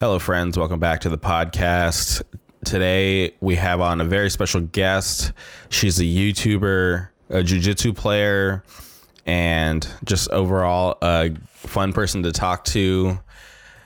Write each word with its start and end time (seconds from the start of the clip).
Hello, 0.00 0.20
friends. 0.20 0.56
Welcome 0.56 0.78
back 0.78 1.00
to 1.00 1.08
the 1.08 1.18
podcast. 1.18 2.22
Today 2.64 3.34
we 3.40 3.56
have 3.56 3.80
on 3.80 4.00
a 4.00 4.04
very 4.04 4.30
special 4.30 4.60
guest. 4.60 5.32
She's 5.70 5.98
a 5.98 6.04
YouTuber, 6.04 7.08
a 7.30 7.42
jiu-jitsu 7.42 7.94
player, 7.94 8.62
and 9.26 9.88
just 10.04 10.30
overall 10.30 10.98
a 11.02 11.32
fun 11.48 11.92
person 11.92 12.22
to 12.22 12.30
talk 12.30 12.64
to. 12.66 13.18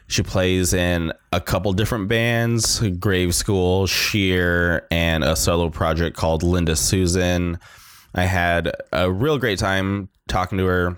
She 0.07 0.23
plays 0.23 0.75
in 0.75 1.15
a 1.33 1.41
couple 1.41 1.73
different 1.73 2.09
bands, 2.09 2.81
Grave 2.99 3.35
School, 3.35 3.87
Sheer, 3.87 4.87
and 4.91 5.25
a 5.25 5.35
solo 5.35 5.71
project 5.71 6.15
called 6.15 6.43
Linda 6.43 6.77
Susan. 6.77 7.59
I 8.15 8.25
had 8.25 8.71
a 8.93 9.11
real 9.11 9.39
great 9.39 9.59
time 9.59 10.11
talking 10.29 10.59
to 10.59 10.67
her 10.67 10.97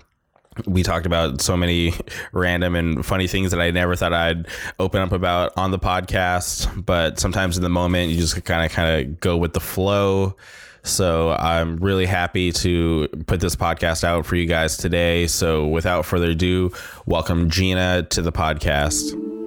we 0.65 0.83
talked 0.83 1.05
about 1.05 1.41
so 1.41 1.57
many 1.57 1.93
random 2.31 2.75
and 2.75 3.05
funny 3.05 3.27
things 3.27 3.51
that 3.51 3.59
I 3.59 3.71
never 3.71 3.95
thought 3.95 4.13
I'd 4.13 4.47
open 4.79 5.01
up 5.01 5.11
about 5.11 5.53
on 5.57 5.71
the 5.71 5.79
podcast. 5.79 6.85
But 6.85 7.19
sometimes 7.19 7.57
in 7.57 7.63
the 7.63 7.69
moment, 7.69 8.11
you 8.11 8.17
just 8.17 8.43
kind 8.45 8.65
of 8.65 8.71
kind 8.71 9.07
of 9.07 9.19
go 9.19 9.37
with 9.37 9.53
the 9.53 9.59
flow. 9.59 10.35
So 10.83 11.31
I'm 11.31 11.77
really 11.77 12.05
happy 12.05 12.51
to 12.51 13.07
put 13.25 13.39
this 13.39 13.55
podcast 13.55 14.03
out 14.03 14.25
for 14.25 14.35
you 14.35 14.45
guys 14.45 14.77
today. 14.77 15.27
So 15.27 15.67
without 15.67 16.05
further 16.05 16.29
ado, 16.31 16.71
welcome 17.05 17.49
Gina 17.49 18.03
to 18.11 18.21
the 18.21 18.31
podcast. 18.31 19.44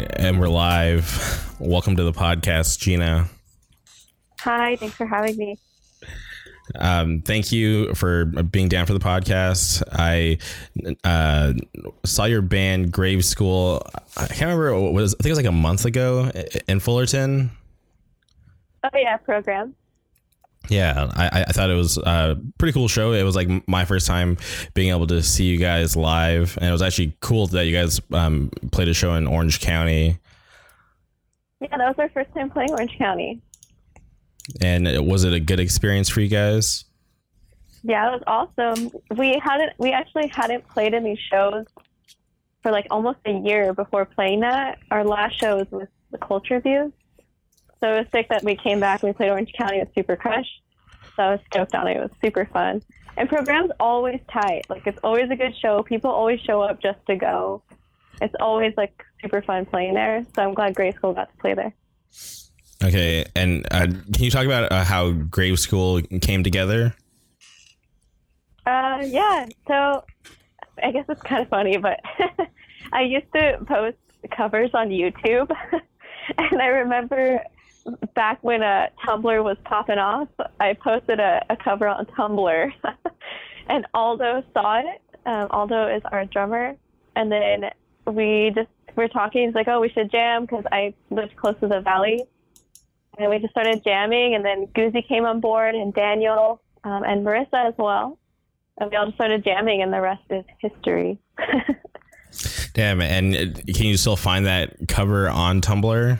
And 0.00 0.40
we're 0.40 0.48
live. 0.48 1.54
Welcome 1.58 1.96
to 1.96 2.04
the 2.04 2.12
podcast, 2.12 2.78
Gina. 2.78 3.28
Hi, 4.40 4.76
thanks 4.76 4.94
for 4.94 5.06
having 5.06 5.36
me. 5.36 5.58
Um, 6.74 7.20
thank 7.20 7.52
you 7.52 7.92
for 7.94 8.24
being 8.24 8.68
down 8.68 8.86
for 8.86 8.94
the 8.94 9.00
podcast. 9.00 9.82
I 9.92 10.38
uh, 11.04 11.52
saw 12.04 12.24
your 12.24 12.40
band 12.40 12.90
Grave 12.90 13.22
School. 13.22 13.82
I 14.16 14.26
can't 14.28 14.40
remember 14.42 14.80
what 14.80 14.94
was. 14.94 15.14
I 15.14 15.22
think 15.22 15.26
it 15.26 15.32
was 15.32 15.38
like 15.38 15.46
a 15.46 15.52
month 15.52 15.84
ago 15.84 16.30
in 16.66 16.80
Fullerton. 16.80 17.50
Oh 18.84 18.88
yeah, 18.94 19.18
Programme. 19.18 19.74
Yeah, 20.68 21.10
I, 21.14 21.44
I 21.48 21.52
thought 21.52 21.70
it 21.70 21.74
was 21.74 21.98
a 21.98 22.38
pretty 22.58 22.72
cool 22.72 22.88
show. 22.88 23.12
It 23.12 23.24
was 23.24 23.34
like 23.34 23.48
my 23.68 23.84
first 23.84 24.06
time 24.06 24.36
being 24.74 24.90
able 24.90 25.06
to 25.08 25.22
see 25.22 25.44
you 25.44 25.58
guys 25.58 25.96
live, 25.96 26.56
and 26.58 26.68
it 26.68 26.72
was 26.72 26.82
actually 26.82 27.16
cool 27.20 27.46
that 27.48 27.66
you 27.66 27.76
guys 27.76 28.00
um, 28.12 28.50
played 28.70 28.88
a 28.88 28.94
show 28.94 29.14
in 29.14 29.26
Orange 29.26 29.60
County. 29.60 30.18
Yeah, 31.60 31.76
that 31.76 31.88
was 31.88 31.96
our 31.98 32.08
first 32.10 32.32
time 32.34 32.50
playing 32.50 32.70
Orange 32.70 32.96
County. 32.96 33.40
And 34.60 35.06
was 35.06 35.24
it 35.24 35.32
a 35.32 35.40
good 35.40 35.60
experience 35.60 36.08
for 36.08 36.20
you 36.20 36.28
guys? 36.28 36.84
Yeah, 37.82 38.08
it 38.08 38.20
was 38.20 38.22
awesome. 38.26 38.90
We 39.16 39.40
hadn't 39.42 39.72
we 39.78 39.92
actually 39.92 40.28
hadn't 40.28 40.68
played 40.68 40.94
any 40.94 41.18
shows 41.30 41.66
for 42.62 42.70
like 42.70 42.86
almost 42.90 43.18
a 43.26 43.32
year 43.32 43.74
before 43.74 44.04
playing 44.04 44.40
that. 44.40 44.78
Our 44.90 45.04
last 45.04 45.38
show 45.38 45.58
was 45.58 45.66
with 45.70 45.88
the 46.10 46.18
Culture 46.18 46.56
Abuse. 46.56 46.92
So 47.82 47.94
it 47.94 47.98
was 47.98 48.06
sick 48.12 48.28
that 48.28 48.44
we 48.44 48.54
came 48.54 48.78
back 48.78 49.02
and 49.02 49.08
we 49.08 49.12
played 49.12 49.30
Orange 49.30 49.52
County 49.58 49.80
with 49.80 49.92
Supercrush. 49.94 50.46
So 51.16 51.22
I 51.22 51.30
was 51.32 51.40
stoked 51.46 51.74
on 51.74 51.88
it. 51.88 51.96
It 51.96 52.00
was 52.00 52.10
super 52.22 52.48
fun. 52.52 52.80
And 53.16 53.28
Programme's 53.28 53.72
always 53.80 54.20
tight. 54.32 54.66
Like 54.70 54.86
it's 54.86 55.00
always 55.02 55.30
a 55.30 55.36
good 55.36 55.54
show. 55.60 55.82
People 55.82 56.10
always 56.10 56.40
show 56.40 56.62
up 56.62 56.80
just 56.80 57.04
to 57.08 57.16
go. 57.16 57.62
It's 58.20 58.34
always 58.38 58.72
like 58.76 59.04
super 59.20 59.42
fun 59.42 59.66
playing 59.66 59.94
there. 59.94 60.24
So 60.34 60.42
I'm 60.42 60.54
glad 60.54 60.76
Grave 60.76 60.94
School 60.94 61.12
got 61.12 61.32
to 61.32 61.36
play 61.38 61.54
there. 61.54 61.74
Okay, 62.84 63.24
and 63.34 63.66
uh, 63.70 63.86
can 63.86 64.24
you 64.24 64.30
talk 64.30 64.44
about 64.44 64.70
uh, 64.70 64.84
how 64.84 65.10
Grave 65.10 65.58
School 65.58 66.00
came 66.20 66.44
together? 66.44 66.94
Uh, 68.64 69.02
yeah. 69.04 69.46
So 69.66 70.04
I 70.82 70.92
guess 70.92 71.04
it's 71.08 71.22
kind 71.22 71.42
of 71.42 71.48
funny, 71.48 71.78
but 71.78 72.00
I 72.92 73.02
used 73.02 73.32
to 73.34 73.58
post 73.66 73.96
covers 74.36 74.70
on 74.72 74.88
YouTube, 74.88 75.50
and 76.38 76.62
I 76.62 76.66
remember 76.66 77.42
back 78.14 78.42
when 78.42 78.62
uh, 78.62 78.88
Tumblr 79.04 79.44
was 79.44 79.56
popping 79.64 79.98
off, 79.98 80.28
I 80.60 80.74
posted 80.74 81.20
a, 81.20 81.44
a 81.50 81.56
cover 81.56 81.88
on 81.88 82.06
Tumblr, 82.06 82.72
and 83.68 83.86
Aldo 83.94 84.44
saw 84.54 84.80
it. 84.80 85.00
Um, 85.24 85.48
Aldo 85.50 85.88
is 85.94 86.02
our 86.10 86.24
drummer, 86.26 86.76
and 87.16 87.30
then 87.30 87.70
we 88.06 88.52
just 88.54 88.68
were 88.96 89.08
talking. 89.08 89.46
He's 89.46 89.54
like, 89.54 89.68
"Oh, 89.68 89.80
we 89.80 89.88
should 89.90 90.10
jam," 90.10 90.42
because 90.42 90.64
I 90.72 90.94
lived 91.10 91.36
close 91.36 91.54
to 91.60 91.68
the 91.68 91.80
valley, 91.80 92.24
and 93.18 93.30
we 93.30 93.38
just 93.38 93.52
started 93.52 93.82
jamming. 93.84 94.34
And 94.34 94.44
then 94.44 94.66
Goozy 94.68 95.06
came 95.06 95.24
on 95.24 95.40
board, 95.40 95.74
and 95.74 95.94
Daniel, 95.94 96.60
um, 96.84 97.04
and 97.04 97.24
Marissa 97.24 97.68
as 97.68 97.74
well, 97.78 98.18
and 98.78 98.90
we 98.90 98.96
all 98.96 99.06
just 99.06 99.16
started 99.16 99.44
jamming, 99.44 99.82
and 99.82 99.92
the 99.92 100.00
rest 100.00 100.24
is 100.30 100.44
history. 100.58 101.18
Damn, 102.74 103.02
and 103.02 103.34
can 103.66 103.86
you 103.86 103.96
still 103.98 104.16
find 104.16 104.46
that 104.46 104.88
cover 104.88 105.28
on 105.28 105.60
Tumblr? 105.60 106.18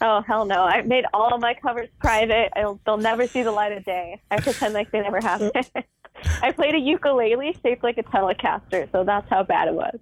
Oh 0.00 0.22
hell 0.22 0.44
no! 0.46 0.62
I 0.62 0.82
made 0.82 1.04
all 1.12 1.38
my 1.38 1.54
covers 1.54 1.88
private. 1.98 2.52
I'll, 2.56 2.80
they'll 2.86 2.96
never 2.96 3.26
see 3.26 3.42
the 3.42 3.52
light 3.52 3.72
of 3.72 3.84
day. 3.84 4.20
I 4.30 4.40
pretend 4.40 4.74
like 4.74 4.90
they 4.90 5.00
never 5.00 5.20
happened. 5.20 5.52
I 6.42 6.52
played 6.52 6.74
a 6.74 6.78
ukulele 6.78 7.56
shaped 7.62 7.82
like 7.82 7.98
a 7.98 8.02
Telecaster, 8.02 8.90
so 8.92 9.04
that's 9.04 9.28
how 9.28 9.42
bad 9.42 9.68
it 9.68 9.74
was. 9.74 9.98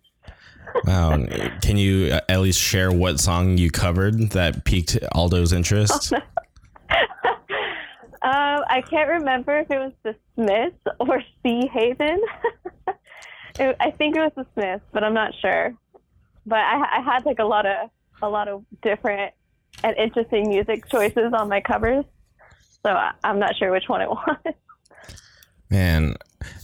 wow! 0.85 1.17
Can 1.63 1.77
you 1.77 2.13
uh, 2.13 2.21
at 2.29 2.41
least 2.41 2.61
share 2.61 2.93
what 2.93 3.21
song 3.21 3.59
you 3.59 3.71
covered 3.71 4.31
that 4.31 4.65
piqued 4.65 4.99
Aldo's 5.15 5.53
interest? 5.53 6.13
Oh, 6.13 6.19
no. 6.19 7.31
um, 8.23 8.65
I 8.69 8.83
can't 8.89 9.09
remember 9.09 9.59
if 9.59 9.71
it 9.71 9.79
was 9.79 9.93
the 10.03 10.15
Smiths 10.35 10.77
or 11.01 11.23
Seahaven. 11.45 12.19
it, 13.59 13.77
I 13.81 13.91
think 13.93 14.17
it 14.17 14.21
was 14.21 14.33
the 14.37 14.47
Smiths, 14.55 14.85
but 14.93 15.05
I'm 15.05 15.15
not 15.15 15.33
sure. 15.41 15.75
But 16.47 16.61
I, 16.61 16.99
I 16.99 17.01
had 17.03 17.27
like 17.27 17.39
a 17.39 17.45
lot 17.45 17.67
of 17.67 17.91
a 18.21 18.29
lot 18.29 18.49
of 18.49 18.65
different 18.83 19.33
and 19.83 19.97
interesting 19.97 20.49
music 20.49 20.89
choices 20.89 21.33
on 21.33 21.49
my 21.49 21.61
covers. 21.61 22.05
So 22.83 22.97
I'm 23.25 23.39
not 23.39 23.57
sure 23.57 23.71
which 23.71 23.89
one 23.89 24.03
it 24.03 24.09
was. 24.09 24.37
Man, 25.71 26.17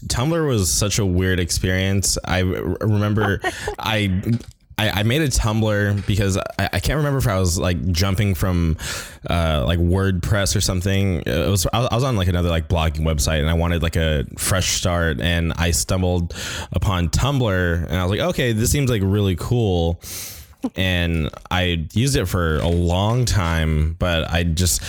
Tumblr 0.06 0.46
was 0.46 0.72
such 0.72 0.98
a 0.98 1.06
weird 1.06 1.40
experience. 1.40 2.16
I 2.24 2.40
remember 2.40 3.40
I, 3.78 4.38
I, 4.78 4.90
I 4.90 5.02
made 5.02 5.20
a 5.20 5.28
Tumblr 5.28 6.06
because 6.06 6.36
I, 6.36 6.70
I, 6.72 6.80
can't 6.80 6.96
remember 6.96 7.18
if 7.18 7.28
I 7.28 7.38
was 7.38 7.58
like 7.58 7.84
jumping 7.92 8.34
from 8.34 8.76
uh, 9.28 9.64
like 9.66 9.78
WordPress 9.78 10.56
or 10.56 10.60
something. 10.60 11.22
It 11.26 11.50
was 11.50 11.66
I 11.72 11.94
was 11.94 12.02
on 12.02 12.16
like 12.16 12.28
another 12.28 12.48
like 12.48 12.68
blogging 12.68 13.00
website 13.00 13.40
and 13.40 13.50
I 13.50 13.54
wanted 13.54 13.82
like 13.82 13.96
a 13.96 14.24
fresh 14.38 14.72
start 14.72 15.20
and 15.20 15.52
I 15.56 15.70
stumbled 15.72 16.34
upon 16.72 17.10
Tumblr 17.10 17.86
and 17.88 17.96
I 17.96 18.02
was 18.04 18.10
like, 18.10 18.28
okay, 18.30 18.52
this 18.52 18.70
seems 18.70 18.90
like 18.90 19.02
really 19.04 19.36
cool 19.36 20.00
and 20.76 21.30
I 21.50 21.86
used 21.92 22.16
it 22.16 22.26
for 22.26 22.58
a 22.58 22.68
long 22.68 23.24
time, 23.24 23.96
but 23.98 24.30
I 24.30 24.44
just 24.44 24.82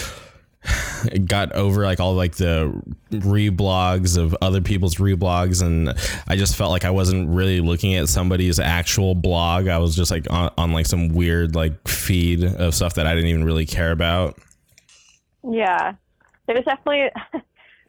got 1.25 1.51
over 1.53 1.83
like 1.83 1.99
all 1.99 2.13
like 2.13 2.35
the 2.35 2.73
reblogs 3.11 4.17
of 4.17 4.35
other 4.41 4.61
people's 4.61 4.95
reblogs 4.95 5.61
and 5.61 5.93
I 6.27 6.35
just 6.35 6.55
felt 6.55 6.71
like 6.71 6.85
I 6.85 6.89
wasn't 6.89 7.29
really 7.29 7.61
looking 7.61 7.95
at 7.95 8.09
somebody's 8.09 8.59
actual 8.59 9.15
blog. 9.15 9.67
I 9.67 9.77
was 9.77 9.95
just 9.95 10.11
like 10.11 10.29
on, 10.29 10.51
on 10.57 10.71
like 10.73 10.85
some 10.85 11.09
weird 11.09 11.55
like 11.55 11.87
feed 11.87 12.43
of 12.43 12.73
stuff 12.73 12.95
that 12.95 13.07
I 13.07 13.15
didn't 13.15 13.29
even 13.29 13.43
really 13.43 13.65
care 13.65 13.91
about. 13.91 14.37
Yeah. 15.43 15.93
There's 16.47 16.65
definitely 16.65 17.09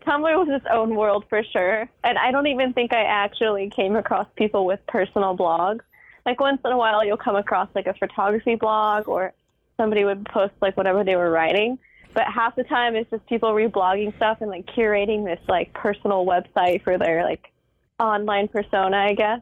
Tumblr 0.06 0.46
was 0.46 0.49
its 0.49 0.66
own 0.70 0.94
world 0.94 1.25
for 1.28 1.43
sure. 1.43 1.88
And 2.05 2.16
I 2.19 2.31
don't 2.31 2.46
even 2.46 2.72
think 2.72 2.94
I 2.94 3.02
actually 3.02 3.70
came 3.70 3.96
across 3.96 4.26
people 4.37 4.64
with 4.64 4.81
personal 4.87 5.37
blogs 5.37 5.81
like 6.26 6.40
once 6.40 6.61
in 6.64 6.73
a 6.73 6.76
while 6.76 7.05
you'll 7.05 7.17
come 7.17 7.37
across 7.37 7.69
like 7.75 7.87
a 7.87 7.94
photography 7.94 8.56
blog 8.56 9.08
or 9.08 9.32
somebody 9.76 10.05
would 10.05 10.26
post 10.26 10.52
like 10.61 10.76
whatever 10.76 11.05
they 11.05 11.17
were 11.17 11.31
writing. 11.31 11.78
But 12.12 12.25
half 12.25 12.56
the 12.56 12.64
time 12.64 12.96
it's 12.96 13.08
just 13.11 13.26
people 13.26 13.50
reblogging 13.50 14.14
stuff 14.17 14.38
and 14.40 14.50
like 14.50 14.67
curating 14.67 15.25
this 15.25 15.38
like 15.49 15.73
personal 15.73 16.26
website 16.26 16.82
for 16.82 16.99
their 16.99 17.25
like 17.25 17.52
online 18.00 18.49
persona 18.49 18.96
i 18.96 19.14
guess. 19.14 19.40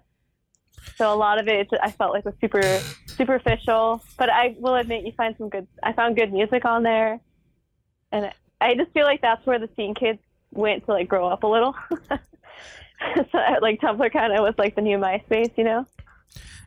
So 0.96 1.12
a 1.12 1.16
lot 1.16 1.40
of 1.40 1.48
it 1.48 1.68
i 1.82 1.90
felt 1.90 2.12
like 2.12 2.24
was 2.24 2.34
super 2.40 2.62
superficial. 3.06 4.02
But 4.18 4.28
i 4.28 4.54
will 4.58 4.74
admit 4.74 5.06
you 5.06 5.12
find 5.12 5.34
some 5.38 5.48
good 5.48 5.66
i 5.82 5.92
found 5.94 6.16
good 6.16 6.32
music 6.32 6.66
on 6.66 6.82
there. 6.82 7.18
And 8.12 8.30
i 8.60 8.74
just 8.74 8.92
feel 8.92 9.06
like 9.06 9.22
that's 9.22 9.44
where 9.46 9.58
the 9.58 9.70
scene 9.74 9.94
kids 9.94 10.18
went 10.52 10.84
to 10.84 10.92
like 10.92 11.08
grow 11.08 11.28
up 11.28 11.42
a 11.44 11.46
little. 11.46 11.74
So 13.30 13.38
like 13.60 13.80
tumblr 13.80 14.10
kind 14.12 14.32
of 14.32 14.40
was 14.40 14.54
like 14.56 14.76
the 14.76 14.80
new 14.80 14.96
myspace 14.96 15.50
you 15.58 15.64
know 15.64 15.84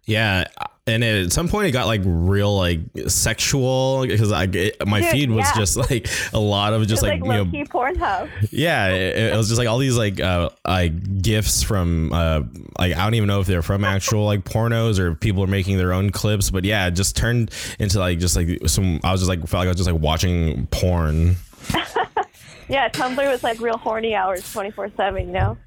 yeah, 0.08 0.46
and 0.88 1.04
at 1.04 1.32
some 1.32 1.50
point 1.50 1.68
it 1.68 1.72
got 1.72 1.86
like 1.86 2.02
real 2.04 2.58
like 2.58 2.80
sexual 3.08 4.08
because 4.08 4.32
I 4.32 4.48
my 4.86 5.02
Dude, 5.02 5.12
feed 5.12 5.30
was 5.30 5.46
yeah. 5.46 5.56
just 5.56 5.78
like 5.92 6.10
a 6.34 6.40
lot 6.40 6.74
of 6.74 6.88
just 6.88 7.04
like, 7.04 7.22
like, 7.22 7.46
you 7.46 7.60
know 7.60 7.66
Pornhub. 7.66 8.30
yeah 8.52 8.88
it, 8.88 9.18
it 9.18 9.38
was 9.38 9.50
just 9.50 9.60
like 9.60 9.68
all 9.68 9.78
these 9.78 9.98
like 9.98 10.20
uh 10.20 10.50
like 10.66 11.22
gifts 11.22 11.62
from 11.62 12.14
uh 12.14 12.42
like 12.80 12.96
I 12.96 13.04
don't 13.04 13.16
even 13.16 13.28
know 13.28 13.42
if 13.42 13.48
they're 13.48 13.62
from 13.62 13.84
actual 13.84 14.26
like 14.26 14.46
pornos 14.46 14.98
or 14.98 15.14
people 15.14 15.44
are 15.44 15.48
making 15.48 15.78
their 15.78 15.92
own 15.94 16.10
clips 16.10 16.50
but 16.50 16.64
yeah 16.64 16.88
it 16.88 16.92
just 16.92 17.16
turned 17.18 17.52
into 17.80 18.00
like 18.00 18.20
just 18.20 18.36
like 18.38 18.68
some 18.68 19.02
I 19.04 19.12
was 19.12 19.22
just 19.22 19.30
like 19.30 19.40
felt 19.42 19.60
like 19.60 19.68
I 19.68 19.70
was 19.70 19.78
just 19.78 19.92
like 19.92 20.02
watching 20.02 20.68
porn 20.68 21.36
Yeah, 22.70 22.90
Tumblr 22.90 23.32
was 23.32 23.44
like 23.44 23.60
real 23.62 23.78
horny 23.78 24.14
hours, 24.14 24.52
twenty 24.52 24.72
four 24.72 24.90
seven. 24.98 25.28
You 25.28 25.34
know, 25.34 25.58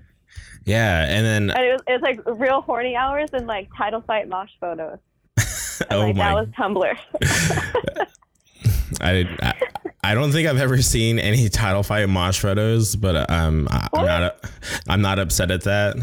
yeah 0.70 1.04
and 1.08 1.26
then 1.26 1.50
and 1.50 1.64
it 1.66 1.72
was, 1.72 1.82
it 1.86 1.92
was 1.92 2.02
like 2.02 2.20
real 2.38 2.60
horny 2.62 2.94
hours 2.96 3.30
and 3.32 3.46
like 3.46 3.68
title 3.76 4.00
fight 4.06 4.28
mosh 4.28 4.50
photos. 4.60 4.98
Oh 5.90 6.00
like 6.00 6.14
my 6.16 6.28
that 6.28 6.34
was 6.34 6.48
Tumblr. 6.50 8.06
I, 9.00 9.26
I 9.42 9.54
I 10.04 10.14
don't 10.14 10.30
think 10.30 10.46
I've 10.48 10.58
ever 10.58 10.82
seen 10.82 11.18
any 11.18 11.48
title 11.48 11.82
fight 11.82 12.06
mosh 12.08 12.38
photos, 12.40 12.96
but 12.96 13.30
um, 13.30 13.66
I, 13.70 13.88
I'm 13.94 14.04
not 14.06 14.44
I'm 14.88 15.00
not 15.00 15.18
upset 15.18 15.50
at 15.50 15.62
that. 15.62 15.96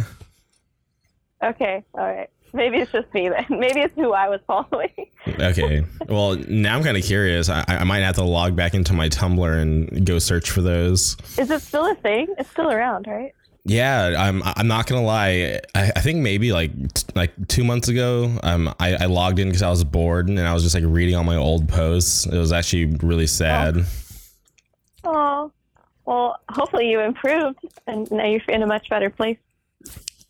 okay, 1.43 1.83
all 1.93 2.01
right. 2.01 2.29
Maybe 2.53 2.77
it's 2.77 2.91
just 2.91 3.13
me 3.13 3.29
then. 3.29 3.45
Maybe 3.59 3.81
it's 3.81 3.93
who 3.95 4.13
I 4.13 4.29
was 4.29 4.39
following. 4.47 4.89
Okay, 5.27 5.85
well 6.07 6.35
now 6.47 6.75
I'm 6.75 6.83
kind 6.83 6.97
of 6.97 7.03
curious. 7.03 7.49
I, 7.49 7.63
I 7.67 7.83
might 7.83 7.99
have 7.99 8.15
to 8.15 8.23
log 8.23 8.55
back 8.55 8.73
into 8.73 8.93
my 8.93 9.09
Tumblr 9.09 9.61
and 9.61 10.05
go 10.07 10.17
search 10.17 10.49
for 10.49 10.61
those. 10.61 11.17
Is 11.37 11.51
it 11.51 11.61
still 11.61 11.85
a 11.91 11.95
thing? 11.95 12.33
It's 12.39 12.49
still 12.49 12.71
around, 12.71 13.05
right? 13.07 13.33
Yeah, 13.69 14.15
I'm 14.17 14.41
I'm 14.45 14.67
not 14.67 14.87
gonna 14.87 15.03
lie. 15.03 15.59
I, 15.75 15.91
I 15.95 15.99
think 15.99 16.19
maybe 16.19 16.53
like 16.53 16.71
t- 16.93 17.03
like 17.15 17.33
two 17.49 17.65
months 17.65 17.89
ago, 17.89 18.31
um, 18.41 18.73
I, 18.79 18.95
I 18.95 19.05
logged 19.07 19.39
in 19.39 19.49
because 19.49 19.61
I 19.61 19.69
was 19.69 19.83
bored 19.83 20.29
and 20.29 20.39
I 20.39 20.53
was 20.53 20.63
just 20.63 20.73
like 20.73 20.85
reading 20.87 21.15
all 21.15 21.25
my 21.25 21.35
old 21.35 21.67
posts. 21.67 22.25
It 22.25 22.37
was 22.37 22.53
actually 22.53 22.85
really 23.05 23.27
sad. 23.27 23.85
Oh, 25.03 25.51
well, 26.05 26.39
hopefully 26.49 26.89
you 26.89 27.01
improved 27.01 27.59
and 27.87 28.09
now 28.09 28.25
you're 28.25 28.41
in 28.47 28.63
a 28.63 28.67
much 28.67 28.89
better 28.89 29.09
place. 29.09 29.37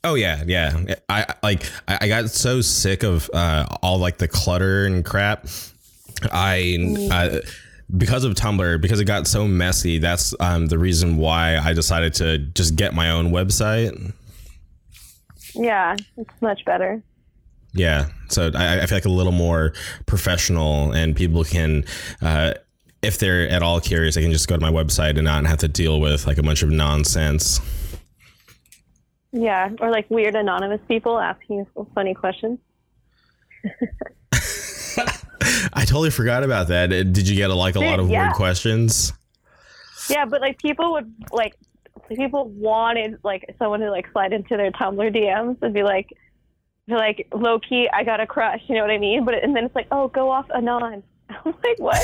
Oh 0.03 0.15
yeah, 0.15 0.43
yeah. 0.47 0.75
I 1.07 1.21
I- 1.29 1.33
like 1.43 1.63
I 1.87 1.97
I 2.01 2.07
got 2.07 2.29
so 2.31 2.61
sick 2.61 3.03
of 3.03 3.29
uh, 3.35 3.67
all 3.83 3.99
like 3.99 4.17
the 4.17 4.27
clutter 4.27 4.85
and 4.87 5.05
crap. 5.05 5.45
I 6.31 6.77
uh, 7.11 7.39
because 7.95 8.23
of 8.23 8.33
Tumblr 8.33 8.81
because 8.81 8.99
it 8.99 9.05
got 9.05 9.27
so 9.27 9.47
messy. 9.47 9.97
That's 9.97 10.33
um, 10.39 10.67
the 10.67 10.77
reason 10.77 11.17
why 11.17 11.57
I 11.57 11.73
decided 11.73 12.13
to 12.15 12.37
just 12.37 12.75
get 12.75 12.93
my 12.93 13.11
own 13.11 13.31
website. 13.31 14.13
Yeah, 15.53 15.95
it's 16.17 16.41
much 16.41 16.65
better. 16.65 17.01
Yeah, 17.73 18.07
so 18.29 18.51
I, 18.55 18.81
I 18.81 18.85
feel 18.85 18.97
like 18.97 19.05
a 19.05 19.09
little 19.09 19.31
more 19.31 19.73
professional, 20.05 20.91
and 20.91 21.15
people 21.15 21.43
can. 21.43 21.85
Uh, 22.21 22.53
if 23.03 23.19
they're 23.19 23.47
at 23.49 23.61
all 23.61 23.79
curious, 23.79 24.15
they 24.15 24.23
can 24.23 24.31
just 24.31 24.47
go 24.47 24.55
to 24.55 24.61
my 24.61 24.71
website 24.71 25.11
and 25.11 25.23
not 25.23 25.45
have 25.45 25.59
to 25.59 25.67
deal 25.67 25.99
with 25.99 26.25
like 26.25 26.39
a 26.39 26.43
bunch 26.43 26.63
of 26.63 26.69
nonsense. 26.69 27.59
Yeah, 29.31 29.69
or 29.79 29.91
like 29.91 30.09
weird 30.09 30.35
anonymous 30.35 30.81
people 30.87 31.19
asking 31.19 31.57
you 31.75 31.87
funny 31.93 32.15
questions. 32.15 32.59
I 35.73 35.85
totally 35.85 36.09
forgot 36.09 36.43
about 36.43 36.67
that. 36.69 36.91
Uh, 36.91 37.03
Did 37.03 37.27
you 37.27 37.35
get 37.35 37.47
like 37.49 37.75
a 37.75 37.79
lot 37.79 37.99
of 37.99 38.09
Yeah. 38.09 38.23
weird 38.25 38.33
questions? 38.35 39.13
Yeah, 40.09 40.25
but 40.25 40.41
like 40.41 40.57
people 40.59 40.93
would 40.93 41.13
like 41.31 41.55
people 42.15 42.47
wanted 42.49 43.19
like 43.23 43.43
someone 43.59 43.81
to 43.81 43.91
like 43.91 44.09
slide 44.11 44.33
into 44.33 44.55
their 44.55 44.71
Tumblr 44.71 45.13
DMs 45.15 45.57
and 45.61 45.73
be 45.73 45.83
like, 45.83 46.09
be 46.87 46.93
like 46.93 47.27
low 47.33 47.59
key, 47.59 47.89
I 47.91 48.03
got 48.03 48.19
a 48.19 48.27
crush. 48.27 48.61
You 48.67 48.75
know 48.75 48.81
what 48.81 48.91
I 48.91 48.97
mean? 48.97 49.25
But 49.25 49.43
and 49.43 49.55
then 49.55 49.65
it's 49.65 49.75
like, 49.75 49.87
oh, 49.91 50.07
go 50.07 50.29
off 50.31 50.45
anon. 50.55 51.03
I'm 51.29 51.53
like, 51.63 51.79
what? 51.79 52.01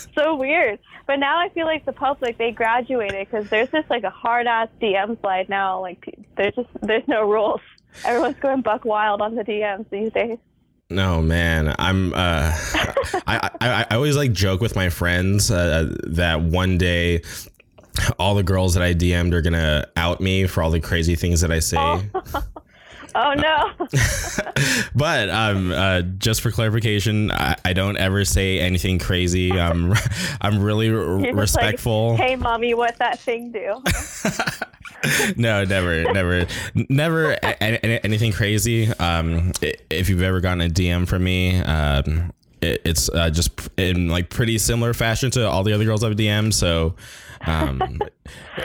so 0.16 0.36
weird. 0.36 0.78
But 1.06 1.16
now 1.16 1.38
I 1.38 1.48
feel 1.50 1.66
like 1.66 1.84
the 1.84 1.92
public 1.92 2.38
they 2.38 2.52
graduated 2.52 3.28
because 3.28 3.48
there's 3.50 3.70
just 3.70 3.90
like 3.90 4.04
a 4.04 4.10
hard 4.10 4.46
ass 4.46 4.68
DM 4.80 5.20
slide 5.20 5.48
now. 5.48 5.80
Like 5.80 6.04
there's 6.36 6.54
just 6.54 6.68
there's 6.82 7.06
no 7.08 7.28
rules. 7.28 7.60
Everyone's 8.04 8.38
going 8.38 8.60
buck 8.62 8.84
wild 8.84 9.20
on 9.22 9.34
the 9.34 9.42
DMs 9.42 9.86
these 9.90 10.12
days. 10.12 10.38
No 10.88 11.20
man, 11.20 11.74
I'm. 11.78 12.14
Uh, 12.14 12.52
I, 13.26 13.50
I 13.60 13.86
I 13.90 13.94
always 13.96 14.16
like 14.16 14.32
joke 14.32 14.60
with 14.60 14.76
my 14.76 14.88
friends 14.88 15.50
uh, 15.50 15.92
that 16.04 16.42
one 16.42 16.78
day 16.78 17.22
all 18.18 18.34
the 18.34 18.42
girls 18.42 18.74
that 18.74 18.82
I 18.82 18.94
DM'd 18.94 19.34
are 19.34 19.42
gonna 19.42 19.86
out 19.96 20.20
me 20.20 20.46
for 20.46 20.62
all 20.62 20.70
the 20.70 20.80
crazy 20.80 21.16
things 21.16 21.40
that 21.40 21.50
I 21.50 21.58
say. 21.58 22.08
Oh 23.18 23.32
no. 23.34 23.86
But 24.94 25.28
um, 25.28 25.72
uh, 25.72 26.00
just 26.02 26.40
for 26.40 26.50
clarification, 26.50 27.30
I, 27.30 27.56
I 27.66 27.72
don't 27.74 27.96
ever 27.98 28.24
say 28.24 28.58
anything 28.60 28.98
crazy. 28.98 29.52
I'm 29.52 29.92
I'm 30.40 30.62
really 30.62 30.88
r- 30.88 30.94
You're 30.94 31.18
like, 31.18 31.34
respectful. 31.34 32.16
hey, 32.16 32.34
mommy, 32.36 32.72
what 32.72 32.96
that 32.98 33.18
thing 33.18 33.52
do? 33.52 33.82
no, 35.36 35.64
never, 35.64 36.10
never, 36.12 36.46
never 36.88 37.32
a- 37.32 37.38
a- 37.60 38.04
anything 38.04 38.32
crazy. 38.32 38.88
Um, 38.94 39.52
if 39.90 40.08
you've 40.08 40.22
ever 40.22 40.40
gotten 40.40 40.62
a 40.62 40.68
DM 40.70 41.06
from 41.06 41.24
me, 41.24 41.58
um, 41.60 42.32
it, 42.62 42.80
it's 42.86 43.10
uh, 43.10 43.28
just 43.30 43.68
in 43.76 44.08
like 44.08 44.30
pretty 44.30 44.56
similar 44.58 44.94
fashion 44.94 45.30
to 45.32 45.46
all 45.48 45.62
the 45.62 45.74
other 45.74 45.84
girls 45.84 46.02
I've 46.02 46.16
DM'd. 46.16 46.54
So, 46.54 46.94
um, 47.44 47.98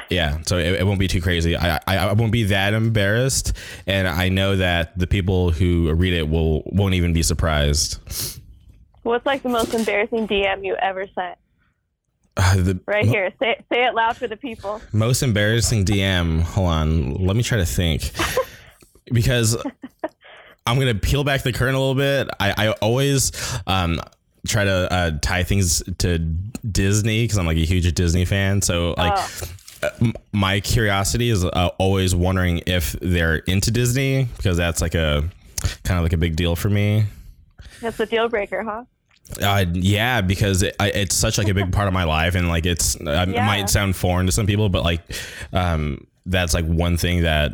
yeah, 0.09 0.39
so 0.45 0.57
it, 0.57 0.73
it 0.81 0.85
won't 0.85 0.99
be 0.99 1.07
too 1.07 1.21
crazy. 1.21 1.55
I, 1.55 1.77
I 1.87 1.97
I 1.97 2.13
won't 2.13 2.31
be 2.31 2.43
that 2.45 2.73
embarrassed, 2.73 3.53
and 3.87 4.07
I 4.07 4.29
know 4.29 4.55
that 4.57 4.97
the 4.97 5.07
people 5.07 5.51
who 5.51 5.91
read 5.93 6.13
it 6.13 6.29
will 6.29 6.63
won't 6.65 6.93
even 6.93 7.13
be 7.13 7.23
surprised. 7.23 7.99
What's 9.03 9.25
like 9.25 9.43
the 9.43 9.49
most 9.49 9.73
embarrassing 9.73 10.27
DM 10.27 10.63
you 10.65 10.75
ever 10.75 11.05
sent? 11.15 11.37
Uh, 12.37 12.55
the 12.57 12.79
Right 12.87 13.05
here. 13.05 13.31
Say, 13.39 13.57
say 13.71 13.83
it 13.85 13.93
loud 13.93 14.15
for 14.15 14.27
the 14.27 14.37
people. 14.37 14.79
most 14.93 15.21
embarrassing 15.23 15.85
DM. 15.85 16.41
Hold 16.41 16.67
on, 16.69 17.13
let 17.25 17.35
me 17.35 17.43
try 17.43 17.57
to 17.57 17.65
think. 17.65 18.11
because 19.11 19.57
I'm 20.65 20.77
gonna 20.79 20.95
peel 20.95 21.23
back 21.23 21.41
the 21.43 21.51
curtain 21.51 21.75
a 21.75 21.79
little 21.79 21.95
bit. 21.95 22.29
I, 22.39 22.67
I 22.67 22.71
always 22.73 23.31
um, 23.67 23.99
try 24.47 24.63
to 24.63 24.91
uh, 24.93 25.11
tie 25.21 25.43
things 25.43 25.83
to 25.99 26.17
Disney 26.19 27.23
because 27.23 27.37
I'm 27.37 27.45
like 27.45 27.57
a 27.57 27.65
huge 27.65 27.91
Disney 27.93 28.25
fan. 28.25 28.61
So 28.61 28.95
like. 28.97 29.13
Oh. 29.15 29.29
uh, 29.83 30.11
My 30.31 30.59
curiosity 30.59 31.29
is 31.29 31.43
uh, 31.43 31.69
always 31.79 32.13
wondering 32.15 32.61
if 32.67 32.93
they're 33.01 33.37
into 33.37 33.71
Disney 33.71 34.27
because 34.37 34.57
that's 34.57 34.79
like 34.81 34.95
a 34.95 35.23
kind 35.83 35.97
of 35.97 36.03
like 36.03 36.13
a 36.13 36.17
big 36.17 36.35
deal 36.35 36.55
for 36.55 36.69
me. 36.69 37.05
That's 37.81 37.97
the 37.97 38.05
deal 38.05 38.29
breaker, 38.29 38.61
huh? 38.63 38.83
Uh, 39.41 39.65
yeah, 39.73 40.21
because 40.21 40.61
it, 40.61 40.75
I, 40.79 40.89
it's 40.89 41.15
such 41.15 41.37
like 41.37 41.47
a 41.47 41.53
big 41.53 41.71
part 41.71 41.87
of 41.87 41.93
my 41.93 42.03
life, 42.03 42.35
and 42.35 42.47
like 42.49 42.65
it's 42.65 42.95
it 42.95 43.01
Yeah. 43.29 43.45
might 43.45 43.69
sound 43.69 43.95
foreign 43.95 44.25
to 44.27 44.31
some 44.31 44.45
people, 44.45 44.69
but 44.69 44.83
like 44.83 45.01
um, 45.53 46.05
that's 46.25 46.53
like 46.53 46.65
one 46.65 46.97
thing 46.97 47.21
that 47.23 47.53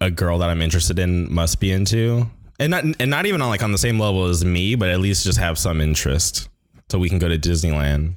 a 0.00 0.10
girl 0.10 0.38
that 0.38 0.50
I'm 0.50 0.60
interested 0.60 0.98
in 0.98 1.32
must 1.32 1.60
be 1.60 1.70
into, 1.72 2.26
and 2.58 2.70
not 2.70 2.84
and 2.84 3.10
not 3.10 3.26
even 3.26 3.42
on 3.42 3.48
like 3.48 3.62
on 3.62 3.72
the 3.72 3.78
same 3.78 3.98
level 3.98 4.24
as 4.26 4.44
me, 4.44 4.74
but 4.74 4.88
at 4.88 5.00
least 5.00 5.24
just 5.24 5.38
have 5.38 5.58
some 5.58 5.80
interest, 5.80 6.48
so 6.90 6.98
we 6.98 7.08
can 7.08 7.18
go 7.18 7.28
to 7.28 7.38
Disneyland. 7.38 8.14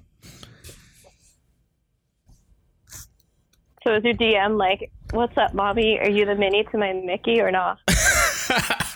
So 3.84 3.94
is 3.94 4.04
your 4.04 4.16
DM 4.16 4.58
like, 4.58 4.92
what's 5.12 5.38
up, 5.38 5.54
mommy? 5.54 5.98
Are 6.00 6.10
you 6.10 6.26
the 6.26 6.36
mini 6.36 6.66
to 6.66 6.78
my 6.78 6.92
Mickey 6.92 7.40
or 7.40 7.52
not? 7.52 7.80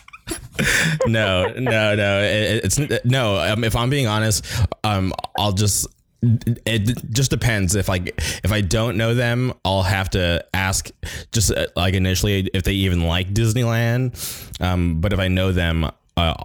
no, 1.07 1.47
no, 1.53 1.95
no. 1.95 2.21
It, 2.21 2.65
it's 2.65 3.05
no. 3.05 3.37
Um, 3.37 3.63
if 3.63 3.75
I'm 3.75 3.89
being 3.89 4.07
honest, 4.07 4.45
um, 4.83 5.13
I'll 5.37 5.53
just. 5.53 5.87
It 6.23 7.09
just 7.11 7.31
depends. 7.31 7.73
If 7.75 7.89
like 7.89 8.13
if 8.43 8.51
I 8.51 8.61
don't 8.61 8.95
know 8.95 9.15
them, 9.15 9.53
I'll 9.65 9.81
have 9.81 10.11
to 10.11 10.45
ask 10.53 10.91
just 11.31 11.51
uh, 11.51 11.65
like 11.75 11.95
initially 11.95 12.47
if 12.53 12.63
they 12.63 12.73
even 12.73 13.03
like 13.07 13.33
Disneyland. 13.33 14.61
Um, 14.61 15.01
but 15.01 15.13
if 15.13 15.19
I 15.19 15.29
know 15.29 15.51
them, 15.51 15.85
uh, 15.85 15.89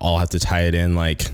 I'll 0.01 0.19
have 0.19 0.31
to 0.31 0.39
tie 0.39 0.63
it 0.63 0.75
in 0.75 0.95
like 0.95 1.27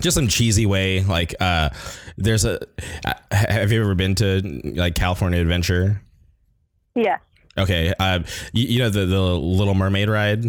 just 0.00 0.14
some 0.14 0.28
cheesy 0.28 0.64
way. 0.64 1.02
Like 1.02 1.34
uh, 1.40 1.70
there's 2.16 2.44
a. 2.44 2.60
uh, 3.04 3.14
Have 3.32 3.72
you 3.72 3.80
ever 3.82 3.96
been 3.96 4.14
to 4.16 4.40
like 4.76 4.94
California 4.94 5.40
Adventure? 5.40 6.00
Yeah. 6.94 7.18
Okay. 7.58 7.92
Uh, 7.98 8.20
you, 8.52 8.66
you 8.68 8.78
know 8.78 8.90
the 8.90 9.06
the 9.06 9.20
Little 9.20 9.74
Mermaid 9.74 10.08
ride. 10.08 10.44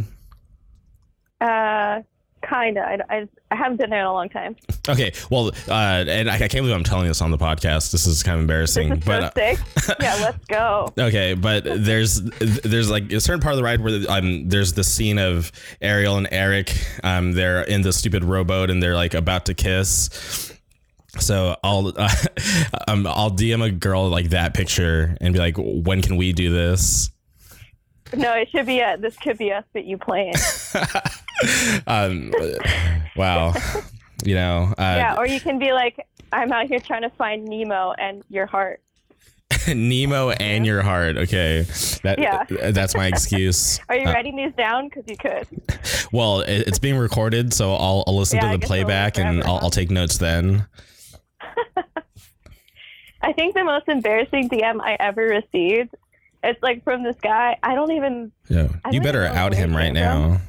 Uh, 1.42 2.02
kinda. 2.48 2.82
I, 2.82 3.16
I, 3.18 3.28
I 3.52 3.56
haven't 3.56 3.78
been 3.78 3.90
there 3.90 4.02
in 4.02 4.06
a 4.06 4.14
long 4.14 4.30
time. 4.30 4.56
Okay, 4.88 5.14
well, 5.30 5.48
uh, 5.68 6.06
and 6.08 6.30
I, 6.30 6.36
I 6.36 6.38
can't 6.40 6.52
believe 6.54 6.76
I'm 6.76 6.84
telling 6.84 7.08
this 7.08 7.22
on 7.22 7.32
the 7.32 7.38
podcast. 7.38 7.92
This 7.92 8.06
is 8.06 8.22
kind 8.24 8.36
of 8.36 8.42
embarrassing, 8.42 8.90
This 8.90 9.00
is 9.00 9.06
but 9.06 9.34
so 9.36 9.42
uh. 9.92 9.96
Yeah, 10.02 10.16
let's 10.22 10.46
go. 10.46 10.94
okay, 10.98 11.34
but 11.34 11.64
there's 11.64 12.22
there's 12.22 12.90
like 12.90 13.12
a 13.12 13.22
certain 13.22 13.42
part 13.42 13.54
of 13.54 13.58
the 13.58 13.64
ride 13.64 13.82
where 13.82 14.00
um 14.10 14.50
there's 14.50 14.74
the 14.74 14.84
scene 14.84 15.18
of 15.20 15.52
Ariel 15.82 16.18
and 16.18 16.28
Eric 16.32 16.74
um 17.04 17.32
they're 17.34 17.62
in 17.64 17.82
the 17.82 17.94
stupid 17.94 18.24
rowboat 18.24 18.70
and 18.70 18.82
they're 18.84 18.96
like 18.96 19.14
about 19.14 19.46
to 19.46 19.54
kiss. 19.54 20.52
So 21.20 21.56
I'll 21.64 21.88
uh, 21.96 22.10
um 22.88 23.08
I'll 23.08 23.32
DM 23.32 23.64
a 23.64 23.72
girl 23.72 24.10
like 24.10 24.30
that 24.32 24.54
picture 24.54 25.16
and 25.22 25.34
be 25.34 25.40
like, 25.40 25.56
when 25.58 26.02
can 26.02 26.18
we 26.18 26.34
do 26.34 26.52
this? 26.52 27.10
No, 28.16 28.34
it 28.34 28.50
should 28.52 28.68
be 28.68 28.80
a, 28.80 28.96
this 28.98 29.18
could 29.18 29.40
be 29.40 29.52
us, 29.52 29.64
but 29.74 29.86
you 29.86 29.98
playing. 29.98 30.34
um, 31.88 32.32
wow. 33.16 33.54
You 34.24 34.36
know. 34.36 34.74
Uh, 34.78 34.96
yeah, 34.98 35.16
or 35.18 35.28
you 35.28 35.40
can 35.40 35.60
be 35.60 35.74
like, 35.74 36.06
I'm 36.32 36.52
out 36.52 36.68
here 36.68 36.80
trying 36.80 37.02
to 37.04 37.10
find 37.12 37.46
Nemo 37.46 37.94
and 37.98 38.24
your 38.30 38.46
heart. 38.46 38.82
Nemo 39.68 40.32
and 40.32 40.66
your 40.66 40.82
heart. 40.82 41.18
Okay, 41.18 41.66
that 42.04 42.18
Yeah. 42.20 42.44
that's 42.72 42.96
my 42.96 43.08
excuse. 43.08 43.80
Are 43.90 43.96
you 43.96 44.08
Uh, 44.08 44.14
writing 44.14 44.36
these 44.36 44.54
down? 44.56 44.90
Because 44.90 45.04
you 45.08 45.18
could. 45.18 45.48
Well, 46.12 46.42
it, 46.42 46.68
it's 46.68 46.80
being 46.80 46.98
recorded, 46.98 47.54
so 47.54 47.74
I'll, 47.74 48.04
I'll 48.08 48.18
listen 48.18 48.40
Yeah, 48.42 48.52
to 48.52 48.58
the 48.58 48.66
playback 48.66 49.18
and 49.20 49.44
I'll. 49.44 49.60
I'll 49.64 49.70
take 49.70 49.92
notes 49.92 50.18
then. 50.18 50.66
I 53.22 53.32
think 53.34 53.56
the 53.56 53.64
most 53.64 53.88
embarrassing 53.88 54.50
DM 54.50 54.82
I 54.82 54.98
ever 55.00 55.22
received, 55.24 55.96
it's 56.44 56.62
like 56.62 56.84
from 56.84 57.04
this 57.04 57.16
guy. 57.22 57.58
I 57.64 57.74
don't 57.74 57.92
even. 57.92 58.32
Yeah, 58.50 58.68
you 58.92 59.02
better 59.02 59.26
out 59.26 59.54
him 59.54 59.76
right 59.76 59.94
now. 59.94 60.42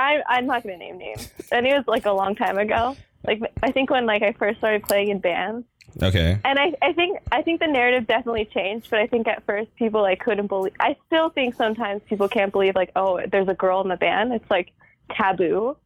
I 0.00 0.22
I'm 0.28 0.46
not 0.46 0.62
gonna 0.62 0.76
name 0.76 0.98
names. 0.98 1.30
And 1.52 1.66
it 1.66 1.74
was 1.74 1.84
like 1.86 2.06
a 2.06 2.12
long 2.12 2.34
time 2.34 2.58
ago. 2.58 2.96
Like 3.26 3.40
I 3.62 3.70
think 3.70 3.90
when 3.90 4.06
like 4.06 4.22
I 4.22 4.32
first 4.32 4.58
started 4.58 4.82
playing 4.84 5.08
in 5.08 5.18
bands. 5.18 5.66
Okay. 6.00 6.38
And 6.44 6.58
I, 6.58 6.72
I 6.80 6.92
think 6.92 7.18
I 7.32 7.42
think 7.42 7.60
the 7.60 7.66
narrative 7.66 8.06
definitely 8.06 8.46
changed, 8.46 8.88
but 8.90 9.00
I 9.00 9.06
think 9.06 9.26
at 9.26 9.44
first 9.44 9.74
people 9.76 10.02
like 10.02 10.20
couldn't 10.20 10.46
believe. 10.46 10.72
I 10.80 10.96
still 11.06 11.30
think 11.30 11.54
sometimes 11.54 12.02
people 12.08 12.28
can't 12.28 12.52
believe 12.52 12.74
like 12.74 12.92
oh 12.96 13.20
there's 13.30 13.48
a 13.48 13.54
girl 13.54 13.80
in 13.82 13.88
the 13.88 13.96
band. 13.96 14.32
It's 14.32 14.50
like 14.50 14.72
taboo 15.10 15.76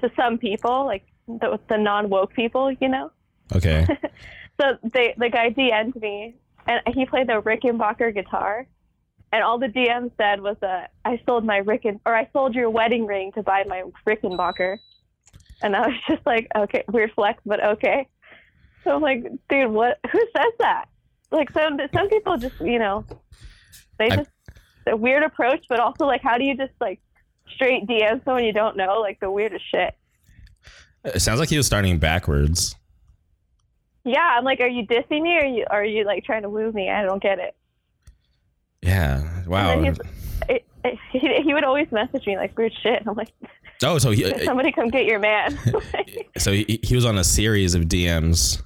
to 0.00 0.10
some 0.16 0.38
people, 0.38 0.86
like 0.86 1.04
the, 1.28 1.60
the 1.68 1.76
non 1.76 2.08
woke 2.08 2.32
people, 2.32 2.72
you 2.72 2.88
know. 2.88 3.10
Okay. 3.54 3.86
So 4.60 4.76
they 4.82 5.14
the 5.16 5.30
guy 5.30 5.50
DM'd 5.50 5.96
me, 5.96 6.34
and 6.66 6.82
he 6.94 7.06
played 7.06 7.28
the 7.28 7.40
Rickenbacker 7.40 8.14
guitar, 8.14 8.66
and 9.32 9.42
all 9.42 9.58
the 9.58 9.68
DM 9.68 10.10
said 10.16 10.40
was 10.40 10.56
that 10.60 10.92
I 11.04 11.20
sold 11.26 11.44
my 11.44 11.58
Ricken 11.58 12.00
or 12.04 12.14
I 12.14 12.28
sold 12.32 12.54
your 12.54 12.70
wedding 12.70 13.06
ring 13.06 13.32
to 13.32 13.42
buy 13.42 13.64
my 13.66 13.84
Rickenbacker, 14.06 14.78
and 15.62 15.76
I 15.76 15.86
was 15.88 15.96
just 16.08 16.24
like 16.26 16.48
okay 16.56 16.84
weird 16.88 17.12
flex, 17.12 17.40
but 17.46 17.62
okay. 17.64 18.08
So 18.84 18.94
I'm 18.94 19.02
like, 19.02 19.24
dude, 19.48 19.70
what? 19.70 19.98
Who 20.10 20.18
says 20.36 20.52
that? 20.58 20.86
Like 21.30 21.50
some 21.52 21.78
some 21.94 22.08
people 22.08 22.36
just 22.38 22.60
you 22.60 22.78
know, 22.78 23.04
they 23.98 24.10
I- 24.10 24.16
just 24.16 24.30
a 24.86 24.96
weird 24.96 25.22
approach, 25.22 25.64
but 25.68 25.78
also 25.78 26.06
like 26.06 26.22
how 26.22 26.38
do 26.38 26.44
you 26.44 26.56
just 26.56 26.72
like 26.80 27.00
straight 27.54 27.86
DM 27.86 28.24
someone 28.24 28.44
you 28.44 28.52
don't 28.52 28.76
know 28.76 29.00
like 29.00 29.20
the 29.20 29.30
weirdest 29.30 29.64
shit. 29.70 29.94
it 31.04 31.20
sounds 31.20 31.38
like 31.40 31.48
he 31.50 31.56
was 31.56 31.66
starting 31.66 31.98
backwards. 31.98 32.74
Yeah, 34.04 34.36
I'm 34.38 34.44
like, 34.44 34.60
are 34.60 34.66
you 34.68 34.86
dissing 34.86 35.20
me 35.22 35.36
or 35.36 35.40
are 35.40 35.46
you 35.46 35.64
are 35.70 35.84
you 35.84 36.04
like 36.04 36.24
trying 36.24 36.42
to 36.42 36.48
woo 36.48 36.72
me? 36.72 36.88
I 36.88 37.02
don't 37.02 37.22
get 37.22 37.38
it. 37.38 37.54
Yeah. 38.90 39.44
Wow. 39.46 39.70
And 39.70 39.84
then 39.84 39.96
it, 40.48 40.64
it, 40.84 40.98
he, 41.12 41.42
he 41.42 41.54
would 41.54 41.64
always 41.64 41.90
message 41.92 42.26
me 42.26 42.36
like 42.36 42.56
weird 42.58 42.72
shit. 42.82 43.02
I'm 43.06 43.16
like, 43.16 43.32
Oh, 43.82 43.96
so 43.98 44.10
he 44.10 44.30
somebody 44.44 44.72
come 44.72 44.88
get 44.88 45.06
your 45.06 45.18
man. 45.18 45.58
so 46.36 46.52
he, 46.52 46.80
he 46.82 46.94
was 46.94 47.04
on 47.06 47.16
a 47.16 47.24
series 47.24 47.74
of 47.74 47.84
DMs. 47.84 48.62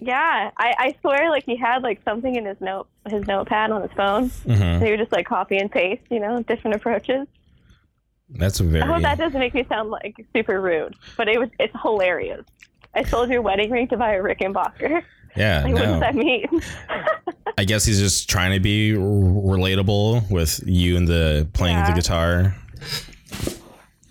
yeah, 0.00 0.50
I, 0.56 0.74
I 0.78 0.96
swear, 1.00 1.30
like 1.30 1.44
he 1.44 1.56
had 1.56 1.82
like 1.84 2.00
something 2.04 2.34
in 2.34 2.44
his 2.44 2.60
note, 2.60 2.88
his 3.08 3.24
notepad 3.26 3.70
on 3.70 3.82
his 3.82 3.92
phone. 3.92 4.28
hmm 4.28 4.50
And 4.62 4.82
he 4.82 4.90
would 4.90 4.98
just 4.98 5.12
like 5.12 5.26
copy 5.26 5.56
and 5.58 5.70
paste, 5.70 6.02
you 6.10 6.18
know, 6.20 6.42
different 6.42 6.74
approaches. 6.76 7.28
That's 8.30 8.58
a 8.60 8.64
very. 8.64 8.82
I 8.82 8.86
hope 8.86 9.02
that 9.02 9.18
doesn't 9.18 9.38
make 9.38 9.54
me 9.54 9.64
sound 9.68 9.90
like 9.90 10.16
super 10.34 10.60
rude, 10.60 10.94
but 11.16 11.28
it 11.28 11.38
was 11.38 11.48
it's 11.60 11.74
hilarious. 11.80 12.44
I 12.94 13.04
sold 13.04 13.30
your 13.30 13.40
wedding 13.42 13.70
ring 13.70 13.86
to 13.88 13.96
buy 13.96 14.14
a 14.14 14.20
Rickenbacker. 14.22 15.02
Yeah. 15.38 15.62
Like, 15.64 15.72
what 15.74 15.82
does 15.82 15.88
No. 15.94 16.00
that 16.00 16.14
mean? 16.14 16.46
I 17.56 17.64
guess 17.64 17.84
he's 17.84 17.98
just 17.98 18.28
trying 18.30 18.52
to 18.52 18.60
be 18.60 18.94
r- 18.94 19.00
relatable 19.00 20.30
with 20.30 20.60
you 20.66 20.96
and 20.96 21.06
the 21.08 21.48
playing 21.54 21.76
the 21.84 21.92
guitar. 21.92 22.54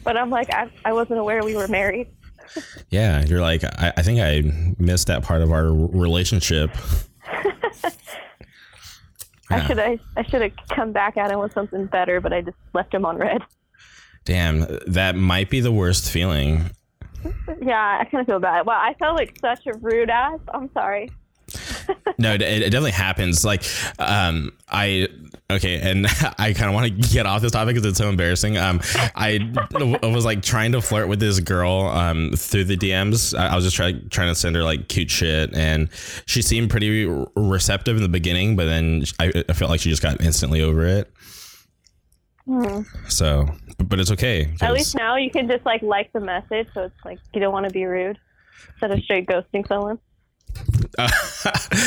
but 0.03 0.17
I'm 0.17 0.29
like, 0.29 0.51
I, 0.53 0.69
I 0.85 0.93
wasn't 0.93 1.19
aware 1.19 1.43
we 1.43 1.55
were 1.55 1.67
married. 1.67 2.07
Yeah, 2.89 3.23
you're 3.25 3.41
like, 3.41 3.63
I, 3.63 3.93
I 3.97 4.01
think 4.01 4.19
I 4.19 4.41
missed 4.79 5.07
that 5.07 5.23
part 5.23 5.41
of 5.41 5.51
our 5.51 5.65
relationship. 5.71 6.71
I 9.49 9.65
should 9.65 9.79
I, 9.79 9.97
I 10.17 10.23
should 10.23 10.41
have 10.41 10.51
come 10.69 10.91
back 10.91 11.15
at 11.17 11.31
him 11.31 11.39
with 11.39 11.53
something 11.53 11.85
better, 11.85 12.19
but 12.19 12.33
I 12.33 12.41
just 12.41 12.57
left 12.73 12.93
him 12.93 13.05
on 13.05 13.17
read. 13.17 13.41
Damn, 14.25 14.65
that 14.87 15.15
might 15.15 15.49
be 15.49 15.61
the 15.61 15.71
worst 15.71 16.11
feeling. 16.11 16.71
Yeah, 17.61 17.99
I 18.01 18.05
kind 18.05 18.21
of 18.21 18.27
feel 18.27 18.39
bad. 18.39 18.65
Well, 18.65 18.77
I 18.77 18.93
felt 18.99 19.15
like 19.17 19.37
such 19.39 19.65
a 19.67 19.73
rude 19.77 20.09
ass. 20.09 20.39
I'm 20.53 20.71
sorry. 20.73 21.09
No, 22.19 22.33
it, 22.33 22.41
it 22.41 22.59
definitely 22.71 22.91
happens. 22.91 23.45
Like, 23.45 23.63
um, 23.99 24.51
I 24.69 25.07
okay, 25.51 25.79
and 25.79 26.07
I 26.37 26.51
kind 26.53 26.67
of 26.67 26.73
want 26.73 26.87
to 26.87 27.09
get 27.13 27.25
off 27.25 27.41
this 27.41 27.51
topic 27.51 27.75
because 27.75 27.87
it's 27.87 27.97
so 27.99 28.09
embarrassing. 28.09 28.57
Um, 28.57 28.81
I 29.15 29.53
was 30.01 30.25
like 30.25 30.41
trying 30.41 30.71
to 30.71 30.81
flirt 30.81 31.07
with 31.07 31.19
this 31.19 31.39
girl 31.39 31.83
um 31.89 32.31
through 32.35 32.63
the 32.65 32.75
DMs. 32.75 33.37
I, 33.37 33.49
I 33.49 33.55
was 33.55 33.63
just 33.63 33.75
trying 33.75 34.09
trying 34.09 34.29
to 34.29 34.35
send 34.35 34.55
her 34.55 34.63
like 34.63 34.87
cute 34.87 35.11
shit, 35.11 35.55
and 35.55 35.89
she 36.25 36.41
seemed 36.41 36.69
pretty 36.71 37.05
re- 37.05 37.25
receptive 37.35 37.95
in 37.97 38.01
the 38.03 38.09
beginning, 38.09 38.55
but 38.55 38.65
then 38.65 39.03
I, 39.19 39.43
I 39.47 39.53
felt 39.53 39.69
like 39.69 39.79
she 39.79 39.89
just 39.89 40.01
got 40.01 40.19
instantly 40.21 40.61
over 40.61 40.85
it. 40.85 41.13
So, 43.09 43.47
but, 43.77 43.89
but 43.89 43.99
it's 43.99 44.11
okay. 44.11 44.53
At 44.61 44.73
least 44.73 44.95
now 44.95 45.17
you 45.17 45.29
can 45.29 45.47
just 45.47 45.65
like 45.65 45.81
like 45.81 46.11
the 46.13 46.19
message, 46.19 46.67
so 46.73 46.83
it's 46.83 47.05
like 47.05 47.19
you 47.33 47.41
don't 47.41 47.51
want 47.51 47.65
to 47.65 47.71
be 47.71 47.85
rude 47.85 48.17
instead 48.71 48.91
of 48.91 49.03
straight 49.03 49.27
ghosting 49.27 49.67
someone. 49.67 49.99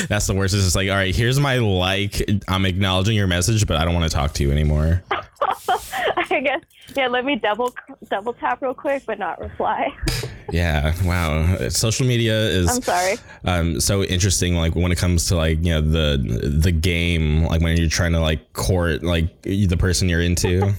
that's 0.09 0.27
the 0.27 0.35
worst. 0.35 0.55
It's 0.55 0.65
just 0.65 0.77
like, 0.77 0.89
all 0.89 0.97
right, 0.97 1.15
here's 1.15 1.39
my 1.41 1.59
like. 1.59 2.23
I'm 2.49 2.65
acknowledging 2.67 3.17
your 3.17 3.27
message, 3.27 3.67
but 3.67 3.77
I 3.77 3.85
don't 3.85 3.95
want 3.95 4.11
to 4.11 4.15
talk 4.15 4.33
to 4.35 4.43
you 4.43 4.51
anymore. 4.53 5.03
I 5.11 6.41
guess. 6.41 6.61
Yeah, 6.97 7.09
let 7.09 7.25
me 7.25 7.37
double 7.37 7.75
double 8.09 8.33
tap 8.35 8.63
real 8.63 8.75
quick, 8.75 9.05
but 9.07 9.19
not 9.19 9.41
reply. 9.41 9.89
Yeah, 10.53 10.93
wow. 11.05 11.69
Social 11.69 12.09
media 12.09 12.35
is 12.35 12.69
I'm 12.69 12.83
sorry. 12.83 13.17
um 13.45 13.81
so 13.81 14.03
interesting. 14.03 14.57
Like 14.57 14.75
when 14.75 14.91
it 14.91 14.99
comes 14.99 15.27
to 15.29 15.37
like 15.37 15.59
you 15.65 15.71
know 15.71 15.81
the 15.81 16.17
the 16.61 16.73
game, 16.73 17.45
like 17.45 17.61
when 17.61 17.77
you're 17.77 17.89
trying 17.89 18.11
to 18.15 18.21
like 18.21 18.53
court 18.53 19.05
like 19.05 19.43
the 19.43 19.77
person 19.77 20.09
you're 20.09 20.21
into. 20.21 20.75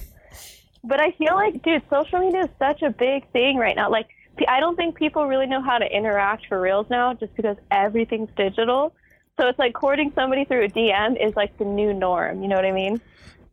But 0.84 1.00
I 1.00 1.12
feel 1.12 1.34
like, 1.34 1.62
dude, 1.62 1.80
social 1.88 2.18
media 2.18 2.42
is 2.42 2.50
such 2.58 2.82
a 2.82 2.90
big 2.90 3.26
thing 3.32 3.56
right 3.56 3.74
now. 3.74 3.88
Like, 3.88 4.08
I 4.48 4.60
don't 4.60 4.76
think 4.76 4.94
people 4.96 5.26
really 5.26 5.46
know 5.46 5.62
how 5.62 5.78
to 5.78 5.86
interact 5.86 6.46
for 6.46 6.60
reals 6.60 6.86
now, 6.90 7.14
just 7.14 7.34
because 7.36 7.56
everything's 7.70 8.30
digital. 8.36 8.94
So 9.40 9.48
it's 9.48 9.58
like 9.58 9.74
courting 9.74 10.12
somebody 10.14 10.44
through 10.44 10.64
a 10.64 10.68
DM 10.68 11.24
is 11.24 11.34
like 11.36 11.56
the 11.58 11.64
new 11.64 11.92
norm. 11.94 12.42
You 12.42 12.48
know 12.48 12.56
what 12.56 12.64
I 12.64 12.72
mean? 12.72 13.00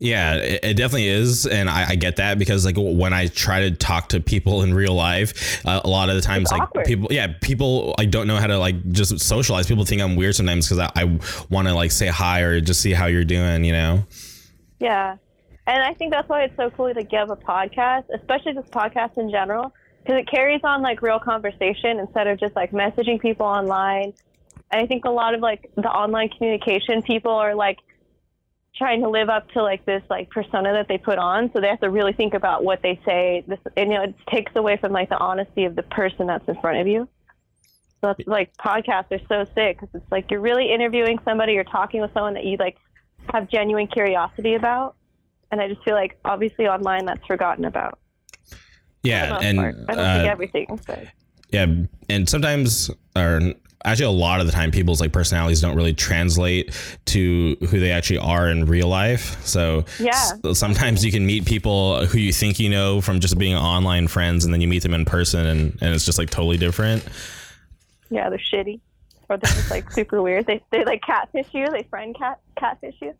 Yeah, 0.01 0.35
it, 0.35 0.59
it 0.63 0.73
definitely 0.77 1.09
is, 1.09 1.45
and 1.45 1.69
I, 1.69 1.89
I 1.89 1.95
get 1.95 2.15
that 2.17 2.39
because 2.39 2.63
like 2.63 2.75
when 2.77 3.11
I 3.11 3.27
try 3.27 3.69
to 3.69 3.71
talk 3.71 4.07
to 4.09 4.21
people 4.21 4.61
in 4.61 4.73
real 4.73 4.93
life, 4.93 5.65
uh, 5.65 5.81
a 5.83 5.89
lot 5.89 6.07
of 6.09 6.15
the 6.15 6.21
times 6.21 6.43
It's 6.43 6.51
like 6.53 6.61
awkward. 6.61 6.85
people, 6.85 7.09
yeah, 7.11 7.33
people 7.41 7.95
I 7.97 8.05
don't 8.05 8.25
know 8.25 8.37
how 8.37 8.47
to 8.47 8.57
like 8.57 8.91
just 8.93 9.19
socialize. 9.19 9.67
People 9.67 9.83
think 9.83 10.01
I'm 10.01 10.15
weird 10.15 10.35
sometimes 10.35 10.69
because 10.69 10.79
I, 10.79 11.01
I 11.01 11.19
want 11.49 11.67
to 11.67 11.73
like 11.73 11.91
say 11.91 12.07
hi 12.07 12.41
or 12.41 12.61
just 12.61 12.79
see 12.79 12.93
how 12.93 13.07
you're 13.07 13.25
doing. 13.25 13.65
You 13.65 13.73
know? 13.73 14.03
Yeah. 14.79 15.17
And 15.67 15.83
I 15.83 15.93
think 15.93 16.11
that's 16.11 16.27
why 16.29 16.43
it's 16.43 16.55
so 16.55 16.69
cool 16.71 16.93
to 16.93 17.03
give 17.03 17.29
a 17.29 17.35
podcast, 17.35 18.05
especially 18.15 18.53
just 18.53 18.71
podcasts 18.71 19.17
in 19.17 19.29
general, 19.29 19.73
because 20.03 20.19
it 20.19 20.29
carries 20.29 20.61
on 20.63 20.81
like 20.81 21.01
real 21.01 21.19
conversation 21.19 21.99
instead 21.99 22.27
of 22.27 22.39
just 22.39 22.55
like 22.55 22.71
messaging 22.71 23.19
people 23.19 23.45
online. 23.45 24.13
And 24.71 24.81
I 24.81 24.87
think 24.87 25.05
a 25.05 25.09
lot 25.09 25.33
of 25.33 25.41
like 25.41 25.71
the 25.75 25.89
online 25.89 26.29
communication 26.29 27.01
people 27.01 27.31
are 27.31 27.55
like 27.55 27.79
trying 28.75 29.01
to 29.01 29.09
live 29.09 29.29
up 29.29 29.49
to 29.51 29.61
like 29.61 29.85
this 29.85 30.03
like 30.09 30.29
persona 30.29 30.73
that 30.73 30.87
they 30.87 30.97
put 30.97 31.17
on, 31.17 31.51
so 31.53 31.59
they 31.59 31.67
have 31.67 31.81
to 31.81 31.89
really 31.89 32.13
think 32.13 32.33
about 32.33 32.63
what 32.63 32.81
they 32.81 32.99
say. 33.05 33.43
This, 33.47 33.59
and, 33.75 33.91
you 33.91 33.97
know, 33.97 34.03
it 34.03 34.15
takes 34.29 34.51
away 34.55 34.77
from 34.77 34.91
like 34.91 35.09
the 35.09 35.17
honesty 35.17 35.65
of 35.65 35.75
the 35.75 35.83
person 35.83 36.27
that's 36.27 36.47
in 36.47 36.59
front 36.61 36.79
of 36.79 36.87
you. 36.87 37.07
So 38.01 38.11
it's 38.11 38.27
like 38.27 38.55
podcasts 38.55 39.11
are 39.11 39.19
so 39.27 39.51
sick 39.53 39.79
because 39.79 39.89
it's 39.93 40.11
like 40.11 40.31
you're 40.31 40.39
really 40.39 40.71
interviewing 40.71 41.19
somebody, 41.25 41.53
you're 41.53 41.65
talking 41.65 41.99
with 41.99 42.13
someone 42.13 42.35
that 42.35 42.45
you 42.45 42.55
like 42.57 42.77
have 43.33 43.49
genuine 43.49 43.87
curiosity 43.87 44.55
about. 44.55 44.95
And 45.51 45.59
I 45.59 45.67
just 45.67 45.83
feel 45.83 45.95
like 45.95 46.17
obviously 46.23 46.67
online 46.67 47.05
that's 47.05 47.25
forgotten 47.25 47.65
about. 47.65 47.99
Yeah, 49.03 49.37
and 49.41 49.57
part. 49.57 49.75
I 49.87 49.95
don't 49.95 50.05
uh, 50.05 50.17
think 50.17 50.29
everything, 50.31 50.79
but 50.87 51.03
yeah, 51.51 51.65
and 52.09 52.27
sometimes 52.29 52.91
or 53.15 53.41
actually 53.85 54.05
a 54.05 54.09
lot 54.11 54.41
of 54.41 54.45
the 54.45 54.51
time 54.51 54.71
people's 54.71 54.99
like 54.99 55.13
personalities 55.13 55.61
don't 55.61 55.75
really 55.75 55.93
translate 55.93 56.73
to 57.05 57.55
who 57.61 57.79
they 57.79 57.91
actually 57.91 58.17
are 58.19 58.49
in 58.49 58.65
real 58.65 58.89
life. 58.89 59.41
So 59.45 59.85
Yeah. 59.99 60.09
s- 60.43 60.59
sometimes 60.59 61.05
you 61.05 61.11
can 61.13 61.25
meet 61.25 61.45
people 61.45 62.05
who 62.05 62.17
you 62.17 62.33
think 62.33 62.59
you 62.59 62.69
know 62.69 62.99
from 62.99 63.21
just 63.21 63.37
being 63.37 63.55
online 63.55 64.07
friends, 64.09 64.43
and 64.43 64.53
then 64.53 64.59
you 64.59 64.67
meet 64.67 64.83
them 64.83 64.93
in 64.93 65.05
person, 65.05 65.45
and 65.45 65.77
and 65.81 65.95
it's 65.95 66.05
just 66.05 66.17
like 66.17 66.29
totally 66.29 66.57
different. 66.57 67.07
yeah, 68.09 68.29
they're 68.29 68.37
shitty. 68.39 68.81
Or 69.29 69.37
they're 69.37 69.51
just 69.53 69.69
like 69.69 69.91
super 69.91 70.21
weird. 70.23 70.47
They 70.47 70.61
they 70.71 70.83
like 70.83 71.01
catfish 71.03 71.47
you. 71.53 71.69
They 71.69 71.83
friend 71.83 72.15
cat 72.17 72.39
catfish 72.57 72.95
you. 73.01 73.13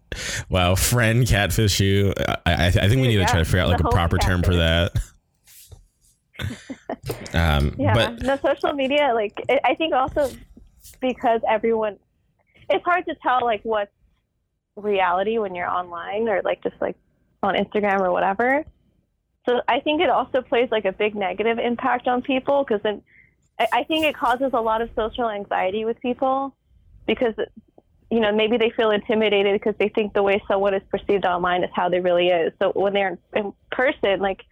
Wow, 0.50 0.74
friend 0.76 1.26
catfish 1.28 1.80
you. 1.80 2.14
I, 2.28 2.36
I, 2.48 2.66
I 2.68 2.72
think 2.72 3.00
we 3.02 3.08
need 3.08 3.18
to 3.18 3.26
try 3.26 3.38
to 3.40 3.46
figure 3.46 3.60
out 3.60 3.68
like 3.70 3.80
a 3.80 3.90
proper 3.90 4.18
term 4.18 4.42
for 4.44 4.56
that. 4.56 4.92
Um, 7.34 7.75
Yeah, 7.79 7.93
but 7.93 8.22
no 8.22 8.38
social 8.38 8.74
media. 8.74 9.12
Like 9.13 9.34
it, 9.50 9.60
I 9.63 9.75
think 9.75 9.93
also 9.93 10.29
because 11.00 11.41
everyone, 11.48 11.98
it's 12.69 12.84
hard 12.86 13.05
to 13.05 13.15
tell 13.15 13.43
like 13.43 13.62
what's 13.63 13.91
reality 14.75 15.38
when 15.38 15.55
you're 15.55 15.69
online 15.69 16.27
or 16.29 16.41
like 16.43 16.63
just 16.63 16.75
like 16.81 16.96
on 17.43 17.55
Instagram 17.55 18.01
or 18.01 18.12
whatever. 18.12 18.65
So 19.48 19.62
I 19.67 19.79
think 19.79 20.01
it 20.01 20.10
also 20.10 20.41
plays 20.41 20.69
like 20.72 20.86
a 20.86 20.91
big 20.91 21.15
negative 21.15 21.58
impact 21.60 22.08
on 22.08 22.22
people 22.22 22.63
because 22.63 22.81
then 22.84 23.01
I, 23.60 23.67
I 23.74 23.84
think 23.84 24.05
it 24.05 24.15
causes 24.15 24.51
a 24.53 24.62
lot 24.62 24.81
of 24.81 24.89
social 24.96 25.29
anxiety 25.29 25.86
with 25.86 26.00
people 26.01 26.55
because 27.08 27.34
you 28.12 28.19
know 28.19 28.31
maybe 28.31 28.58
they 28.58 28.72
feel 28.72 28.91
intimidated 28.91 29.60
because 29.60 29.75
they 29.79 29.89
think 29.89 30.13
the 30.13 30.24
way 30.24 30.41
someone 30.48 30.74
is 30.74 30.84
perceived 30.89 31.25
online 31.25 31.63
is 31.63 31.69
how 31.74 31.89
they 31.89 32.00
really 32.00 32.27
is. 32.27 32.53
So 32.62 32.72
when 32.75 32.93
they're 32.93 33.17
in 33.36 33.53
person, 33.72 34.19
like 34.19 34.43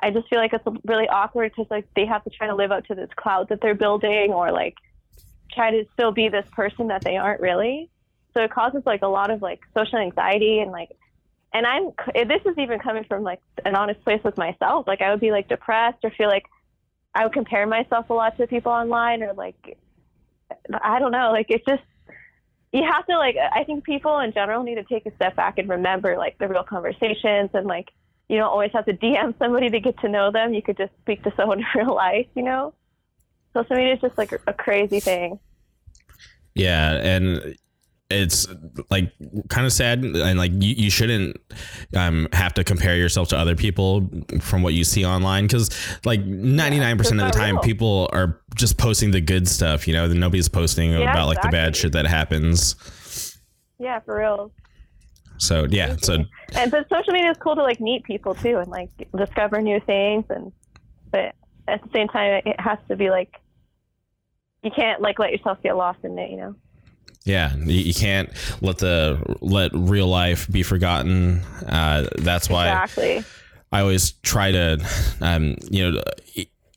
I 0.00 0.10
just 0.10 0.28
feel 0.28 0.38
like 0.38 0.52
it's 0.52 0.64
really 0.84 1.08
awkward 1.08 1.52
because 1.54 1.70
like 1.70 1.86
they 1.96 2.06
have 2.06 2.22
to 2.24 2.30
try 2.30 2.46
to 2.46 2.54
live 2.54 2.70
up 2.70 2.86
to 2.86 2.94
this 2.94 3.10
cloud 3.16 3.48
that 3.48 3.60
they're 3.60 3.74
building 3.74 4.32
or 4.32 4.52
like 4.52 4.76
try 5.52 5.70
to 5.70 5.86
still 5.92 6.12
be 6.12 6.28
this 6.28 6.46
person 6.52 6.88
that 6.88 7.02
they 7.02 7.16
aren't 7.16 7.40
really. 7.40 7.90
So 8.34 8.42
it 8.42 8.50
causes 8.50 8.82
like 8.86 9.02
a 9.02 9.08
lot 9.08 9.30
of 9.30 9.42
like 9.42 9.60
social 9.76 9.98
anxiety 9.98 10.60
and 10.60 10.70
like 10.70 10.90
and 11.52 11.66
I'm 11.66 11.90
this 12.14 12.42
is 12.44 12.58
even 12.58 12.78
coming 12.78 13.04
from 13.04 13.22
like 13.22 13.40
an 13.64 13.74
honest 13.74 14.02
place 14.04 14.22
with 14.22 14.36
myself. 14.36 14.86
Like 14.86 15.00
I 15.00 15.10
would 15.10 15.20
be 15.20 15.32
like 15.32 15.48
depressed 15.48 15.98
or 16.04 16.10
feel 16.10 16.28
like 16.28 16.44
I 17.14 17.24
would 17.24 17.32
compare 17.32 17.66
myself 17.66 18.10
a 18.10 18.14
lot 18.14 18.36
to 18.36 18.46
people 18.46 18.70
online 18.70 19.22
or 19.22 19.32
like 19.32 19.78
I 20.82 20.98
don't 20.98 21.12
know, 21.12 21.32
like 21.32 21.46
it's 21.48 21.64
just 21.64 21.82
you 22.72 22.84
have 22.84 23.06
to 23.06 23.16
like 23.16 23.36
I 23.36 23.64
think 23.64 23.84
people 23.84 24.20
in 24.20 24.32
general 24.32 24.62
need 24.62 24.76
to 24.76 24.84
take 24.84 25.06
a 25.06 25.14
step 25.16 25.34
back 25.34 25.58
and 25.58 25.68
remember 25.68 26.16
like 26.16 26.38
the 26.38 26.46
real 26.46 26.62
conversations 26.62 27.50
and 27.54 27.66
like 27.66 27.88
you 28.28 28.36
don't 28.36 28.50
always 28.50 28.72
have 28.72 28.84
to 28.86 28.92
DM 28.92 29.36
somebody 29.38 29.70
to 29.70 29.80
get 29.80 29.98
to 30.00 30.08
know 30.08 30.30
them. 30.30 30.54
You 30.54 30.62
could 30.62 30.76
just 30.76 30.92
speak 31.00 31.22
to 31.24 31.32
someone 31.36 31.58
in 31.74 31.80
real 31.80 31.94
life, 31.94 32.26
you 32.34 32.42
know? 32.42 32.74
Social 33.54 33.76
media 33.76 33.94
is 33.94 34.00
just 34.00 34.18
like 34.18 34.32
a 34.46 34.52
crazy 34.52 35.00
thing. 35.00 35.38
Yeah, 36.54 36.94
and 36.94 37.56
it's 38.10 38.46
like 38.90 39.12
kind 39.48 39.66
of 39.66 39.72
sad 39.72 40.02
and 40.02 40.38
like 40.38 40.50
you, 40.54 40.74
you 40.74 40.90
shouldn't 40.90 41.36
um, 41.94 42.26
have 42.32 42.54
to 42.54 42.64
compare 42.64 42.96
yourself 42.96 43.28
to 43.28 43.36
other 43.36 43.54
people 43.54 44.08
from 44.40 44.62
what 44.62 44.72
you 44.72 44.82
see 44.82 45.04
online 45.04 45.44
because 45.44 45.70
like 46.06 46.24
99% 46.24 46.98
of 46.98 47.32
the 47.32 47.38
time 47.38 47.56
real. 47.56 47.62
people 47.62 48.08
are 48.14 48.40
just 48.54 48.78
posting 48.78 49.10
the 49.10 49.20
good 49.20 49.46
stuff 49.46 49.86
you 49.86 49.92
know 49.92 50.06
nobody's 50.08 50.48
posting 50.48 50.92
yeah, 50.92 51.12
about 51.12 51.26
like 51.26 51.42
the 51.42 51.48
bad 51.48 51.76
shit 51.76 51.92
that 51.92 52.06
happens 52.06 53.36
yeah 53.78 54.00
for 54.00 54.18
real 54.18 54.50
so 55.38 55.66
yeah 55.70 55.96
so 55.96 56.24
and 56.54 56.70
but 56.70 56.88
social 56.88 57.12
media 57.12 57.30
is 57.30 57.36
cool 57.38 57.54
to 57.54 57.62
like 57.62 57.80
meet 57.80 58.04
people 58.04 58.34
too 58.34 58.58
and 58.58 58.68
like 58.68 58.90
discover 59.16 59.60
new 59.60 59.80
things 59.80 60.24
and 60.30 60.52
but 61.10 61.34
at 61.66 61.82
the 61.82 61.88
same 61.92 62.08
time 62.08 62.42
it 62.44 62.60
has 62.60 62.78
to 62.88 62.96
be 62.96 63.10
like 63.10 63.34
you 64.62 64.70
can't 64.70 65.00
like 65.00 65.18
let 65.18 65.30
yourself 65.30 65.58
get 65.62 65.76
lost 65.76 65.98
in 66.02 66.18
it 66.18 66.30
you 66.30 66.36
know 66.36 66.54
yeah, 67.28 67.54
you 67.56 67.92
can't 67.92 68.30
let 68.62 68.78
the 68.78 69.36
let 69.40 69.70
real 69.74 70.06
life 70.06 70.48
be 70.50 70.62
forgotten. 70.62 71.42
Uh, 71.66 72.08
that's 72.16 72.48
why 72.48 72.68
exactly. 72.68 73.22
I 73.70 73.80
always 73.80 74.12
try 74.12 74.50
to, 74.50 74.78
um, 75.20 75.56
you 75.70 75.90
know, 75.90 76.02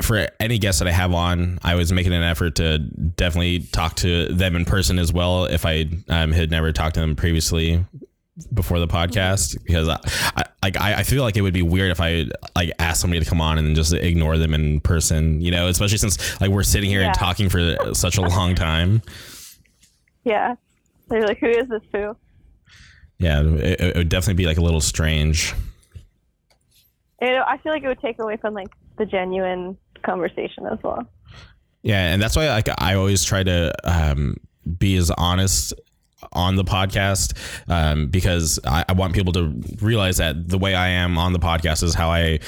for 0.01 0.27
any 0.41 0.57
guest 0.57 0.79
that 0.79 0.89
I 0.89 0.91
have 0.91 1.13
on, 1.13 1.57
I 1.63 1.75
was 1.75 1.93
making 1.93 2.11
an 2.11 2.23
effort 2.23 2.55
to 2.55 2.79
definitely 2.79 3.59
talk 3.59 3.95
to 3.97 4.25
them 4.25 4.57
in 4.57 4.65
person 4.65 4.99
as 4.99 5.13
well. 5.13 5.45
If 5.45 5.65
I 5.65 5.85
um, 6.09 6.33
had 6.33 6.51
never 6.51 6.73
talked 6.73 6.95
to 6.95 6.99
them 6.99 7.15
previously 7.15 7.85
before 8.53 8.79
the 8.79 8.87
podcast, 8.87 9.57
because 9.65 9.89
I, 9.89 9.99
I 10.35 10.43
like 10.63 10.77
I, 10.77 11.03
feel 11.03 11.23
like 11.23 11.37
it 11.37 11.41
would 11.41 11.53
be 11.53 11.63
weird 11.63 11.91
if 11.91 11.99
I 11.99 12.27
like 12.55 12.71
ask 12.79 13.01
somebody 13.01 13.19
to 13.19 13.29
come 13.29 13.41
on 13.41 13.57
and 13.57 13.75
just 13.75 13.93
ignore 13.93 14.37
them 14.37 14.53
in 14.53 14.79
person. 14.79 15.41
You 15.41 15.51
know, 15.51 15.67
especially 15.67 15.97
since 15.97 16.39
like 16.39 16.51
we're 16.51 16.63
sitting 16.63 16.89
here 16.89 17.01
yeah. 17.01 17.07
and 17.07 17.15
talking 17.15 17.49
for 17.49 17.75
such 17.93 18.17
a 18.17 18.21
long 18.21 18.55
time. 18.55 19.01
Yeah. 20.23 20.55
They're 21.09 21.25
like, 21.25 21.39
who 21.39 21.47
is 21.47 21.67
this 21.67 21.81
foo? 21.91 22.15
Yeah, 23.17 23.41
it, 23.43 23.81
it 23.81 23.95
would 23.95 24.09
definitely 24.09 24.41
be 24.41 24.47
like 24.47 24.57
a 24.57 24.61
little 24.61 24.81
strange. 24.81 25.53
It, 27.19 27.39
I 27.45 27.57
feel 27.57 27.71
like 27.71 27.83
it 27.83 27.87
would 27.87 28.01
take 28.01 28.19
away 28.19 28.37
from 28.37 28.53
like 28.53 28.69
the 28.97 29.05
genuine 29.05 29.77
conversation 30.03 30.65
as 30.71 30.79
well. 30.83 31.05
Yeah, 31.83 32.13
and 32.13 32.21
that's 32.21 32.35
why 32.35 32.47
like 32.49 32.69
I 32.79 32.95
always 32.95 33.23
try 33.23 33.43
to 33.43 33.73
um, 33.83 34.37
be 34.77 34.95
as 34.95 35.11
honest 35.11 35.73
on 36.33 36.55
the 36.55 36.63
podcast 36.63 37.33
um, 37.67 38.07
because 38.07 38.59
I, 38.65 38.85
I, 38.87 38.93
want 38.93 39.13
people 39.13 39.33
to 39.33 39.53
realize 39.81 40.17
that 40.17 40.47
the 40.47 40.57
way 40.57 40.75
I 40.75 40.89
am 40.89 41.17
on 41.17 41.33
the 41.33 41.39
podcast 41.39 41.83
is 41.83 41.93
how 41.93 42.09
I 42.09 42.39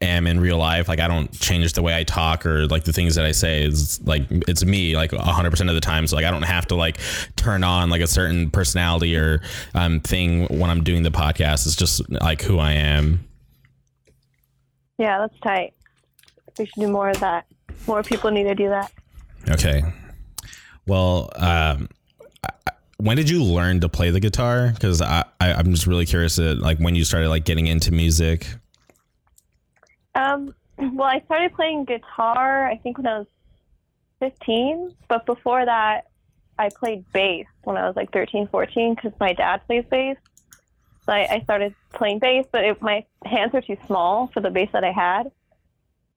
am 0.00 0.26
in 0.26 0.40
real 0.40 0.58
life. 0.58 0.88
Like 0.88 1.00
I 1.00 1.08
don't 1.08 1.32
change 1.38 1.72
the 1.74 1.82
way 1.82 1.96
I 1.96 2.04
talk 2.04 2.46
or 2.46 2.66
like 2.66 2.84
the 2.84 2.92
things 2.92 3.14
that 3.16 3.24
I 3.24 3.32
say 3.32 3.62
is 3.62 4.00
like 4.02 4.22
it's 4.30 4.64
me 4.64 4.96
like 4.96 5.12
hundred 5.12 5.50
percent 5.50 5.68
of 5.68 5.74
the 5.74 5.80
time. 5.80 6.06
So 6.06 6.16
like 6.16 6.24
I 6.24 6.30
don't 6.30 6.42
have 6.42 6.66
to 6.68 6.74
like 6.74 6.98
turn 7.36 7.64
on 7.64 7.90
like 7.90 8.00
a 8.00 8.06
certain 8.06 8.50
personality 8.50 9.16
or 9.16 9.42
um 9.74 10.00
thing 10.00 10.46
when 10.46 10.70
I'm 10.70 10.84
doing 10.84 11.02
the 11.02 11.10
podcast. 11.10 11.66
It's 11.66 11.76
just 11.76 12.08
like 12.10 12.42
who 12.42 12.58
I 12.58 12.72
am. 12.72 13.26
Yeah, 14.98 15.18
that's 15.18 15.38
tight. 15.40 15.74
We 16.58 16.66
should 16.66 16.80
do 16.80 16.88
more 16.88 17.10
of 17.10 17.20
that. 17.20 17.46
More 17.86 18.02
people 18.02 18.30
need 18.30 18.44
to 18.44 18.54
do 18.54 18.68
that. 18.68 18.92
Okay. 19.50 19.82
Well, 20.86 21.30
um, 21.36 21.88
when 22.98 23.16
did 23.16 23.28
you 23.28 23.42
learn 23.42 23.80
to 23.80 23.88
play 23.88 24.10
the 24.10 24.20
guitar? 24.20 24.70
Because 24.72 25.02
I, 25.02 25.24
I 25.40 25.52
I'm 25.52 25.72
just 25.72 25.86
really 25.86 26.06
curious 26.06 26.38
like 26.38 26.78
when 26.78 26.94
you 26.94 27.04
started 27.04 27.28
like 27.28 27.44
getting 27.44 27.66
into 27.66 27.92
music. 27.92 28.46
Um, 30.14 30.54
well, 30.78 31.08
I 31.08 31.20
started 31.24 31.54
playing 31.54 31.86
guitar, 31.86 32.66
I 32.68 32.76
think, 32.76 32.98
when 32.98 33.06
I 33.06 33.18
was 33.18 33.26
15. 34.20 34.94
But 35.08 35.26
before 35.26 35.64
that, 35.64 36.08
I 36.58 36.68
played 36.68 37.04
bass 37.12 37.46
when 37.64 37.76
I 37.76 37.86
was 37.86 37.96
like 37.96 38.12
13, 38.12 38.48
14 38.48 38.94
because 38.94 39.12
my 39.18 39.32
dad 39.32 39.62
plays 39.66 39.84
bass. 39.90 40.16
So 41.04 41.12
I, 41.12 41.34
I 41.34 41.40
started 41.40 41.74
playing 41.92 42.20
bass, 42.20 42.46
but 42.50 42.64
it, 42.64 42.80
my 42.80 43.04
hands 43.24 43.52
were 43.52 43.60
too 43.60 43.76
small 43.86 44.28
for 44.28 44.40
the 44.40 44.50
bass 44.50 44.70
that 44.72 44.84
I 44.84 44.92
had. 44.92 45.30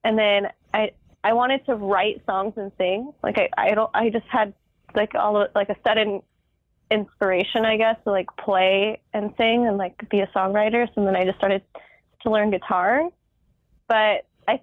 And 0.04 0.18
then 0.18 0.48
I 0.74 0.92
I 1.24 1.34
wanted 1.34 1.66
to 1.66 1.76
write 1.76 2.24
songs 2.26 2.54
and 2.56 2.72
sing. 2.78 3.12
Like 3.24 3.38
I 3.38 3.50
I 3.58 3.74
don't 3.74 3.90
I 3.94 4.10
just 4.10 4.28
had 4.28 4.54
like 4.96 5.16
all 5.16 5.42
of, 5.42 5.50
like 5.56 5.70
a 5.70 5.76
sudden 5.86 6.22
inspiration, 6.90 7.66
I 7.66 7.78
guess, 7.78 7.98
to 8.04 8.12
like 8.12 8.28
play 8.38 9.02
and 9.14 9.34
sing 9.38 9.68
and 9.68 9.78
like 9.78 10.10
be 10.10 10.20
a 10.22 10.28
songwriter. 10.28 10.88
So 10.94 11.04
then 11.04 11.16
I 11.16 11.26
just 11.26 11.38
started 11.38 11.62
to 12.24 12.32
learn 12.32 12.52
guitar 12.52 13.10
but 13.88 14.26
I 14.48 14.62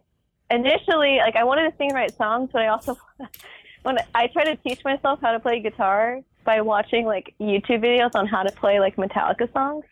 initially 0.51 1.19
like 1.19 1.37
I 1.37 1.45
wanted 1.45 1.71
to 1.71 1.77
sing 1.77 1.89
and 1.89 1.97
write 1.97 2.17
songs, 2.17 2.51
but 2.53 2.63
I 2.63 2.69
also 2.69 2.97
when 3.83 3.99
I 4.15 4.29
tried 4.29 4.45
to 4.45 4.57
teach 4.57 4.85
myself 4.85 5.21
how 5.23 5.33
to 5.33 5.41
play 5.41 5.61
guitar 5.61 6.21
by 6.45 6.61
watching 6.61 7.07
like 7.07 7.35
YouTube 7.41 7.83
videos 7.83 8.15
on 8.15 8.27
how 8.27 8.43
to 8.43 8.53
play 8.53 8.81
like 8.81 8.97
Metallica 8.97 9.53
songs. 9.53 9.85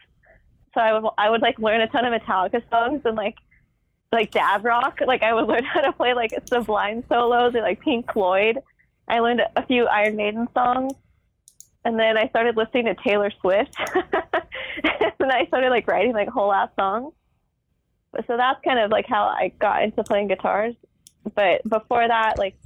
So 0.74 0.80
I 0.80 0.98
would 0.98 1.10
I 1.18 1.30
would 1.30 1.42
like 1.42 1.58
learn 1.58 1.80
a 1.80 1.88
ton 1.88 2.04
of 2.04 2.20
Metallica 2.20 2.62
songs 2.70 3.02
and 3.04 3.16
like 3.16 3.36
like 4.12 4.30
dad 4.30 4.64
rock. 4.64 5.00
Like 5.04 5.22
I 5.22 5.34
would 5.34 5.46
learn 5.48 5.64
how 5.64 5.80
to 5.80 5.92
play 5.92 6.14
like 6.14 6.32
Sublime 6.46 7.04
solos 7.08 7.54
or 7.54 7.62
like 7.62 7.80
Pink 7.80 8.12
Floyd. 8.12 8.58
I 9.08 9.18
learned 9.18 9.42
a 9.56 9.66
few 9.66 9.86
Iron 9.86 10.16
Maiden 10.16 10.46
songs, 10.54 10.92
and 11.84 11.98
then 11.98 12.16
I 12.16 12.28
started 12.28 12.56
listening 12.56 12.86
to 12.86 12.94
Taylor 12.94 13.30
Swift. 13.40 13.74
and 15.20 15.32
I 15.32 15.46
started 15.46 15.70
like 15.70 15.86
writing 15.86 16.12
like 16.12 16.28
whole 16.28 16.52
ass 16.52 16.70
songs 16.78 17.12
so 18.26 18.36
that's 18.36 18.60
kind 18.64 18.78
of 18.78 18.90
like 18.90 19.06
how 19.08 19.24
I 19.24 19.52
got 19.58 19.82
into 19.82 20.02
playing 20.04 20.28
guitars. 20.28 20.74
But 21.34 21.66
before 21.68 22.06
that, 22.06 22.38
like, 22.38 22.56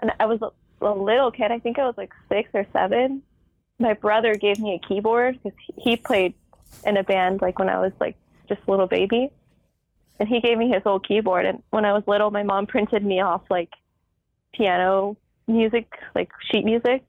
and 0.00 0.12
I 0.18 0.26
was 0.26 0.40
a, 0.42 0.86
a 0.86 0.92
little 0.92 1.30
kid. 1.30 1.50
I 1.50 1.58
think 1.58 1.78
I 1.78 1.84
was 1.84 1.94
like 1.96 2.12
six 2.28 2.48
or 2.54 2.66
seven. 2.72 3.22
My 3.78 3.92
brother 3.92 4.34
gave 4.34 4.58
me 4.58 4.80
a 4.82 4.88
keyboard 4.88 5.38
because 5.42 5.58
he 5.76 5.96
played 5.96 6.34
in 6.84 6.96
a 6.96 7.02
band 7.02 7.42
like 7.42 7.58
when 7.58 7.68
I 7.68 7.78
was 7.78 7.92
like 8.00 8.16
just 8.48 8.60
a 8.66 8.70
little 8.70 8.86
baby, 8.86 9.30
and 10.18 10.28
he 10.28 10.40
gave 10.40 10.56
me 10.56 10.70
his 10.70 10.82
old 10.86 11.06
keyboard. 11.06 11.44
And 11.44 11.62
when 11.70 11.84
I 11.84 11.92
was 11.92 12.04
little, 12.06 12.30
my 12.30 12.42
mom 12.42 12.66
printed 12.66 13.04
me 13.04 13.20
off 13.20 13.42
like 13.50 13.70
piano 14.54 15.16
music, 15.46 15.92
like 16.14 16.30
sheet 16.50 16.64
music, 16.64 17.04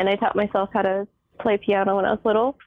and 0.00 0.08
I 0.08 0.16
taught 0.16 0.34
myself 0.34 0.70
how 0.72 0.80
to 0.80 1.06
play 1.38 1.58
piano 1.58 1.96
when 1.96 2.06
I 2.06 2.10
was 2.10 2.20
little. 2.24 2.58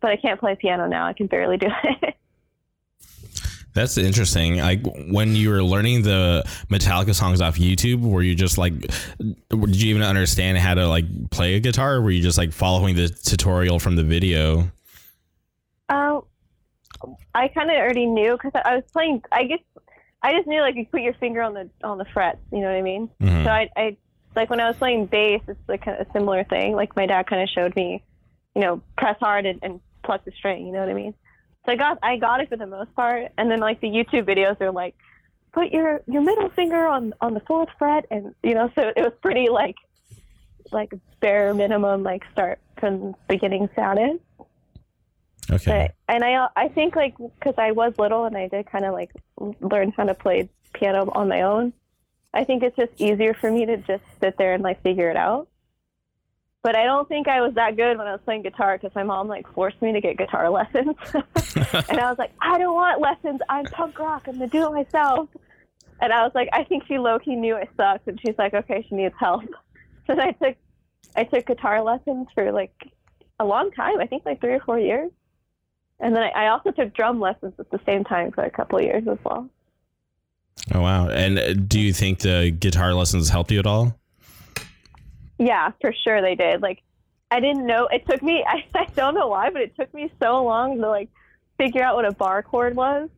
But 0.00 0.12
I 0.12 0.16
can't 0.16 0.38
play 0.38 0.54
piano 0.54 0.86
now. 0.86 1.06
I 1.06 1.12
can 1.12 1.26
barely 1.26 1.56
do 1.56 1.66
it. 1.84 2.14
That's 3.74 3.96
interesting. 3.98 4.58
Like 4.58 4.80
when 5.08 5.34
you 5.34 5.50
were 5.50 5.62
learning 5.62 6.02
the 6.02 6.44
Metallica 6.68 7.14
songs 7.14 7.40
off 7.40 7.56
YouTube, 7.56 8.02
were 8.02 8.22
you 8.22 8.34
just 8.34 8.58
like, 8.58 8.78
did 8.78 9.82
you 9.82 9.90
even 9.90 10.02
understand 10.02 10.58
how 10.58 10.74
to 10.74 10.86
like 10.86 11.04
play 11.30 11.54
a 11.54 11.60
guitar? 11.60 11.96
Or 11.96 12.02
were 12.02 12.10
you 12.10 12.22
just 12.22 12.38
like 12.38 12.52
following 12.52 12.94
the 12.94 13.08
tutorial 13.08 13.78
from 13.78 13.96
the 13.96 14.04
video? 14.04 14.70
Um, 15.88 16.22
I 17.34 17.48
kind 17.48 17.70
of 17.70 17.76
already 17.76 18.06
knew 18.06 18.32
because 18.32 18.52
I 18.64 18.76
was 18.76 18.84
playing. 18.92 19.22
I 19.32 19.44
guess 19.44 19.60
I 20.22 20.32
just 20.32 20.46
knew 20.46 20.60
like 20.60 20.76
you 20.76 20.86
put 20.86 21.00
your 21.00 21.14
finger 21.14 21.42
on 21.42 21.54
the 21.54 21.70
on 21.82 21.98
the 21.98 22.04
frets. 22.12 22.38
You 22.52 22.60
know 22.60 22.66
what 22.66 22.76
I 22.76 22.82
mean? 22.82 23.08
Mm-hmm. 23.20 23.44
So 23.44 23.50
I, 23.50 23.68
I 23.76 23.96
like 24.34 24.50
when 24.50 24.60
I 24.60 24.68
was 24.68 24.76
playing 24.76 25.06
bass, 25.06 25.42
it's 25.48 25.60
like 25.68 25.86
a 25.86 26.06
similar 26.12 26.44
thing. 26.44 26.74
Like 26.74 26.94
my 26.96 27.06
dad 27.06 27.26
kind 27.26 27.42
of 27.42 27.48
showed 27.48 27.74
me, 27.76 28.02
you 28.54 28.62
know, 28.62 28.82
press 28.96 29.16
hard 29.20 29.46
and, 29.46 29.58
and 29.62 29.80
pluck 30.02 30.24
the 30.24 30.32
string. 30.32 30.66
You 30.66 30.72
know 30.72 30.80
what 30.80 30.88
I 30.88 30.94
mean? 30.94 31.14
So 31.64 31.72
I 31.72 31.76
got 31.76 31.98
I 32.02 32.16
got 32.16 32.40
it 32.40 32.48
for 32.48 32.56
the 32.56 32.66
most 32.66 32.94
part, 32.94 33.30
and 33.38 33.50
then 33.50 33.60
like 33.60 33.80
the 33.80 33.88
YouTube 33.88 34.24
videos 34.24 34.60
are 34.60 34.72
like, 34.72 34.96
put 35.52 35.70
your 35.70 36.02
your 36.06 36.22
middle 36.22 36.50
finger 36.50 36.86
on 36.86 37.14
on 37.20 37.34
the 37.34 37.40
fourth 37.40 37.68
fret, 37.78 38.06
and 38.10 38.34
you 38.42 38.54
know, 38.54 38.70
so 38.74 38.92
it 38.96 39.00
was 39.00 39.12
pretty 39.22 39.48
like 39.48 39.76
like 40.72 40.92
bare 41.20 41.54
minimum 41.54 42.02
like 42.02 42.24
start 42.32 42.58
from 42.78 43.14
beginning 43.28 43.68
sounded. 43.76 44.18
Okay. 45.50 45.92
But, 46.08 46.14
and 46.14 46.24
I 46.24 46.48
I 46.56 46.68
think 46.68 46.96
like 46.96 47.16
because 47.16 47.54
I 47.58 47.72
was 47.72 47.92
little 47.98 48.24
and 48.24 48.36
I 48.36 48.48
did 48.48 48.66
kind 48.66 48.84
of 48.84 48.92
like 48.92 49.12
learn 49.60 49.92
how 49.96 50.04
to 50.04 50.14
play 50.14 50.48
piano 50.72 51.10
on 51.14 51.28
my 51.28 51.42
own. 51.42 51.72
I 52.34 52.44
think 52.44 52.62
it's 52.62 52.76
just 52.76 52.92
easier 52.98 53.34
for 53.34 53.50
me 53.50 53.66
to 53.66 53.76
just 53.78 54.04
sit 54.20 54.36
there 54.38 54.54
and 54.54 54.62
like 54.62 54.82
figure 54.82 55.10
it 55.10 55.16
out. 55.16 55.48
But 56.62 56.76
I 56.76 56.84
don't 56.84 57.08
think 57.08 57.26
I 57.26 57.40
was 57.40 57.54
that 57.54 57.76
good 57.76 57.98
when 57.98 58.06
I 58.06 58.12
was 58.12 58.20
playing 58.24 58.42
guitar 58.42 58.78
because 58.78 58.94
my 58.94 59.02
mom 59.02 59.26
like 59.26 59.52
forced 59.52 59.82
me 59.82 59.92
to 59.92 60.00
get 60.00 60.16
guitar 60.16 60.48
lessons, 60.50 60.96
and 61.14 61.98
I 61.98 62.08
was 62.08 62.18
like, 62.18 62.32
I 62.40 62.56
don't 62.58 62.74
want 62.74 63.00
lessons. 63.00 63.40
I'm 63.48 63.64
punk 63.64 63.98
rock. 63.98 64.24
I'm 64.28 64.34
gonna 64.34 64.48
do 64.48 64.66
it 64.66 64.72
myself. 64.72 65.28
And 66.00 66.12
I 66.12 66.22
was 66.22 66.32
like, 66.34 66.48
I 66.52 66.64
think 66.64 66.84
she 66.86 66.98
low 66.98 67.18
key 67.18 67.36
knew 67.36 67.56
I 67.56 67.68
sucked, 67.76 68.08
and 68.08 68.18
she's 68.20 68.36
like, 68.38 68.54
okay, 68.54 68.84
she 68.88 68.94
needs 68.94 69.14
help. 69.18 69.44
So 70.08 70.18
I 70.20 70.32
took 70.32 70.56
I 71.14 71.22
took 71.22 71.46
guitar 71.46 71.80
lessons 71.80 72.26
for 72.34 72.50
like 72.50 72.74
a 73.38 73.44
long 73.44 73.70
time. 73.70 74.00
I 74.00 74.06
think 74.06 74.24
like 74.26 74.40
three 74.40 74.54
or 74.54 74.60
four 74.60 74.80
years. 74.80 75.12
And 76.00 76.14
then 76.14 76.24
I, 76.24 76.30
I 76.30 76.48
also 76.48 76.72
took 76.72 76.92
drum 76.92 77.20
lessons 77.20 77.54
at 77.60 77.70
the 77.70 77.78
same 77.86 78.02
time 78.02 78.32
for 78.32 78.42
a 78.42 78.50
couple 78.50 78.80
of 78.80 78.84
years 78.84 79.06
as 79.06 79.18
well. 79.24 79.48
Oh 80.74 80.80
wow! 80.80 81.08
And 81.08 81.38
uh, 81.38 81.54
do 81.54 81.80
you 81.80 81.92
think 81.92 82.20
the 82.20 82.50
guitar 82.50 82.94
lessons 82.94 83.28
helped 83.28 83.50
you 83.50 83.58
at 83.58 83.66
all? 83.66 83.98
Yeah, 85.38 85.72
for 85.80 85.92
sure 86.04 86.22
they 86.22 86.34
did. 86.34 86.62
Like 86.62 86.82
I 87.30 87.40
didn't 87.40 87.66
know 87.66 87.88
it 87.90 88.06
took 88.08 88.22
me 88.22 88.44
I, 88.48 88.64
I 88.74 88.86
don't 88.94 89.14
know 89.14 89.28
why, 89.28 89.50
but 89.50 89.62
it 89.62 89.74
took 89.76 89.92
me 89.92 90.12
so 90.22 90.44
long 90.44 90.80
to 90.80 90.88
like 90.88 91.08
figure 91.58 91.82
out 91.82 91.96
what 91.96 92.04
a 92.04 92.12
bar 92.12 92.42
chord 92.42 92.76
was. 92.76 93.08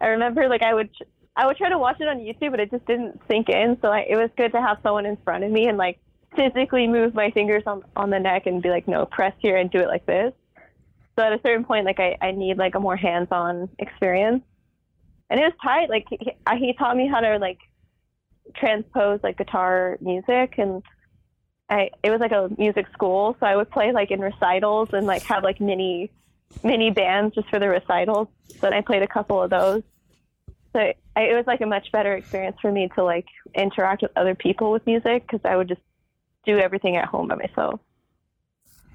I 0.00 0.08
remember 0.08 0.48
like 0.48 0.62
I 0.62 0.74
would 0.74 0.90
I 1.36 1.46
would 1.46 1.56
try 1.56 1.68
to 1.68 1.78
watch 1.78 2.00
it 2.00 2.08
on 2.08 2.18
YouTube, 2.18 2.52
but 2.52 2.60
it 2.60 2.70
just 2.70 2.86
didn't 2.86 3.20
sink 3.28 3.48
in. 3.48 3.76
So 3.82 3.88
I, 3.88 4.06
it 4.08 4.16
was 4.16 4.30
good 4.36 4.52
to 4.52 4.60
have 4.60 4.78
someone 4.82 5.06
in 5.06 5.16
front 5.24 5.44
of 5.44 5.50
me 5.50 5.66
and 5.66 5.76
like 5.76 5.98
physically 6.36 6.86
move 6.86 7.14
my 7.14 7.30
fingers 7.30 7.62
on 7.66 7.82
on 7.96 8.10
the 8.10 8.20
neck 8.20 8.46
and 8.46 8.62
be 8.62 8.70
like, 8.70 8.88
no, 8.88 9.06
press 9.06 9.34
here 9.40 9.56
and 9.56 9.70
do 9.70 9.78
it 9.78 9.88
like 9.88 10.06
this. 10.06 10.32
So 11.16 11.24
at 11.24 11.32
a 11.32 11.40
certain 11.44 11.64
point, 11.64 11.86
like 11.86 12.00
I, 12.00 12.16
I 12.20 12.32
need 12.32 12.58
like 12.58 12.74
a 12.74 12.80
more 12.80 12.96
hands-on 12.96 13.68
experience, 13.78 14.42
and 15.30 15.40
it 15.40 15.44
was 15.44 15.52
tight. 15.62 15.88
Like 15.88 16.06
he, 16.08 16.32
he 16.58 16.72
taught 16.74 16.96
me 16.96 17.08
how 17.08 17.20
to 17.20 17.38
like 17.38 17.58
transpose 18.56 19.20
like 19.22 19.38
guitar 19.38 19.98
music, 20.00 20.54
and 20.58 20.82
I 21.68 21.90
it 22.02 22.10
was 22.10 22.20
like 22.20 22.32
a 22.32 22.50
music 22.58 22.86
school, 22.92 23.36
so 23.40 23.46
I 23.46 23.56
would 23.56 23.70
play 23.70 23.92
like 23.92 24.10
in 24.10 24.20
recitals 24.20 24.90
and 24.92 25.06
like 25.06 25.22
have 25.22 25.42
like 25.42 25.60
mini 25.60 26.10
mini 26.62 26.90
bands 26.90 27.34
just 27.34 27.48
for 27.48 27.58
the 27.58 27.68
recitals. 27.68 28.28
But 28.60 28.72
I 28.72 28.80
played 28.80 29.02
a 29.02 29.08
couple 29.08 29.42
of 29.42 29.50
those. 29.50 29.82
So 30.72 30.80
I, 30.80 31.20
it 31.22 31.34
was 31.34 31.46
like 31.46 31.60
a 31.60 31.66
much 31.66 31.92
better 31.92 32.14
experience 32.14 32.56
for 32.60 32.70
me 32.72 32.90
to 32.96 33.04
like 33.04 33.26
interact 33.54 34.02
with 34.02 34.10
other 34.16 34.34
people 34.34 34.72
with 34.72 34.86
music 34.86 35.22
because 35.26 35.40
I 35.44 35.56
would 35.56 35.68
just 35.68 35.80
do 36.44 36.58
everything 36.58 36.96
at 36.96 37.06
home 37.06 37.28
by 37.28 37.36
myself. 37.36 37.80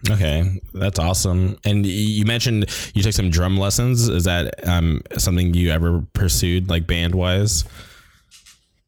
Okay, 0.10 0.62
that's 0.74 0.98
awesome. 0.98 1.58
And 1.66 1.86
you 1.86 2.26
mentioned 2.26 2.66
you 2.94 3.04
took 3.04 3.14
some 3.14 3.30
drum 3.30 3.58
lessons. 3.58 4.08
Is 4.08 4.24
that 4.24 4.68
um, 4.68 5.02
something 5.18 5.54
you 5.54 5.72
ever 5.72 6.04
pursued, 6.14 6.70
like 6.70 6.88
band 6.88 7.16
wise? 7.16 7.66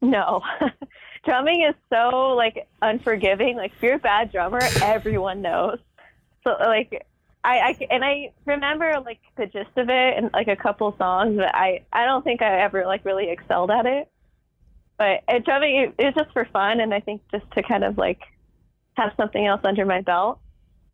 No, 0.02 0.42
drumming 1.26 1.64
is 1.64 1.76
so 1.90 2.34
like 2.36 2.68
unforgiving. 2.82 3.58
Like 3.58 3.74
if 3.76 3.84
you're 3.84 3.96
a 3.96 4.00
bad 4.00 4.32
drummer, 4.32 4.60
everyone 4.82 5.42
knows. 5.42 5.80
So 6.44 6.56
like 6.60 7.06
I, 7.44 7.60
I 7.60 7.88
and 7.90 8.04
I 8.04 8.32
remember 8.46 8.94
like 9.06 9.20
the 9.36 9.48
gist 9.48 9.78
of 9.78 9.90
it 9.90 10.18
and 10.18 10.30
like 10.34 10.48
a 10.48 10.56
couple 10.56 10.96
songs, 10.98 11.36
but 11.36 11.54
I 11.54 11.84
I 11.92 12.06
don't 12.06 12.24
think 12.24 12.42
I 12.42 12.62
ever 12.62 12.86
like 12.86 13.04
really 13.04 13.30
excelled 13.30 13.70
at 13.70 13.86
it. 13.86 14.10
But 14.98 15.24
at 15.28 15.44
drumming, 15.46 15.76
it, 15.76 15.96
it 15.98 16.06
was 16.06 16.14
just 16.16 16.32
for 16.32 16.46
fun, 16.46 16.80
and 16.80 16.94
I 16.94 17.00
think 17.00 17.22
just 17.32 17.50
to 17.52 17.64
kind 17.64 17.84
of 17.84 17.98
like 17.98 18.22
have 18.94 19.12
something 19.18 19.46
else 19.46 19.62
under 19.64 19.86
my 19.86 20.02
belt 20.02 20.40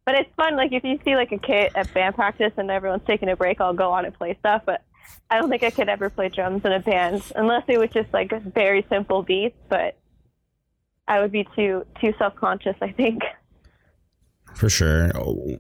but 0.07 0.15
it's 0.15 0.33
fun. 0.37 0.55
Like 0.55 0.71
if 0.71 0.85
you 0.85 0.97
see 1.03 1.17
like 1.17 1.33
a 1.33 1.37
kid 1.37 1.73
at 1.75 1.93
band 1.93 2.15
practice 2.15 2.53
and 2.55 2.71
everyone's 2.71 3.05
taking 3.05 3.27
a 3.27 3.35
break, 3.35 3.59
I'll 3.59 3.73
go 3.73 3.91
on 3.91 4.05
and 4.05 4.13
play 4.13 4.37
stuff. 4.39 4.61
But 4.65 4.81
I 5.29 5.37
don't 5.37 5.49
think 5.49 5.63
I 5.63 5.69
could 5.69 5.89
ever 5.89 6.09
play 6.09 6.29
drums 6.29 6.63
in 6.63 6.71
a 6.71 6.79
band 6.79 7.21
unless 7.35 7.63
it 7.67 7.77
was 7.77 7.89
just 7.89 8.13
like 8.13 8.31
very 8.53 8.85
simple 8.89 9.21
beats. 9.21 9.57
But 9.67 9.99
I 11.09 11.19
would 11.19 11.33
be 11.33 11.45
too 11.57 11.85
too 11.99 12.13
self 12.17 12.35
conscious. 12.37 12.77
I 12.81 12.93
think. 12.93 13.21
For 14.55 14.69
sure. 14.69 15.09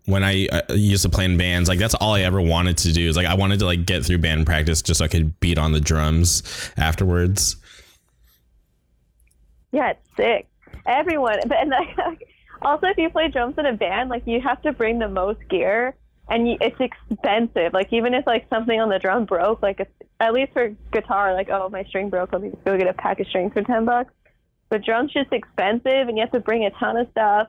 When 0.05 0.23
I, 0.23 0.47
I 0.49 0.73
used 0.73 1.03
to 1.03 1.09
play 1.09 1.25
in 1.25 1.37
bands, 1.37 1.67
like 1.67 1.77
that's 1.77 1.95
all 1.95 2.13
I 2.13 2.21
ever 2.21 2.41
wanted 2.41 2.77
to 2.77 2.93
do 2.93 3.05
is 3.05 3.17
like 3.17 3.27
I 3.27 3.33
wanted 3.33 3.59
to 3.59 3.65
like 3.65 3.85
get 3.85 4.05
through 4.05 4.19
band 4.19 4.45
practice 4.45 4.81
just 4.81 4.99
so 4.99 5.05
I 5.05 5.09
could 5.09 5.37
beat 5.41 5.57
on 5.57 5.73
the 5.73 5.81
drums 5.81 6.71
afterwards. 6.77 7.57
Yeah, 9.73 9.89
it's 9.89 10.07
sick. 10.15 10.47
Everyone, 10.85 11.37
and 11.51 11.69
like, 11.69 12.27
also, 12.61 12.87
if 12.87 12.97
you 12.97 13.09
play 13.09 13.29
drums 13.29 13.55
in 13.57 13.65
a 13.65 13.73
band, 13.73 14.09
like 14.09 14.23
you 14.25 14.41
have 14.41 14.61
to 14.63 14.73
bring 14.73 14.99
the 14.99 15.07
most 15.07 15.39
gear, 15.49 15.95
and 16.29 16.47
you, 16.47 16.57
it's 16.59 16.79
expensive. 16.79 17.73
Like 17.73 17.91
even 17.91 18.13
if 18.13 18.25
like 18.27 18.47
something 18.49 18.79
on 18.79 18.89
the 18.89 18.99
drum 18.99 19.25
broke, 19.25 19.61
like 19.61 19.79
it's, 19.79 19.91
at 20.19 20.33
least 20.33 20.53
for 20.53 20.75
guitar, 20.91 21.33
like 21.33 21.49
oh 21.49 21.69
my 21.69 21.83
string 21.85 22.09
broke, 22.09 22.33
let 22.33 22.41
me 22.41 22.49
just 22.49 22.63
go 22.65 22.77
get 22.77 22.87
a 22.87 22.93
pack 22.93 23.19
of 23.19 23.27
strings 23.27 23.53
for 23.53 23.61
ten 23.63 23.85
bucks. 23.85 24.13
But 24.69 24.83
drums 24.83 25.13
just 25.13 25.31
expensive, 25.31 26.07
and 26.07 26.17
you 26.17 26.21
have 26.21 26.31
to 26.31 26.39
bring 26.39 26.65
a 26.65 26.71
ton 26.71 26.97
of 26.97 27.09
stuff, 27.11 27.47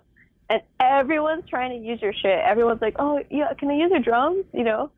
and 0.49 0.63
everyone's 0.81 1.49
trying 1.49 1.71
to 1.71 1.87
use 1.87 2.01
your 2.01 2.13
shit. 2.13 2.39
Everyone's 2.45 2.81
like, 2.81 2.97
oh 2.99 3.23
yeah, 3.31 3.53
can 3.55 3.71
I 3.71 3.75
use 3.75 3.91
your 3.91 4.01
drums? 4.01 4.45
You 4.53 4.65
know. 4.65 4.91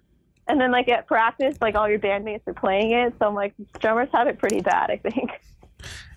And 0.49 0.61
then 0.61 0.73
like 0.73 0.89
at 0.89 1.07
practice, 1.07 1.57
like 1.61 1.77
all 1.77 1.89
your 1.89 2.01
bandmates 2.01 2.41
are 2.49 2.55
playing 2.55 2.91
it, 2.91 3.15
so 3.19 3.29
I'm 3.29 3.35
like, 3.35 3.55
drummers 3.79 4.09
have 4.13 4.27
it 4.27 4.39
pretty 4.39 4.61
bad, 4.61 4.91
I 4.91 4.97
think. 4.97 5.31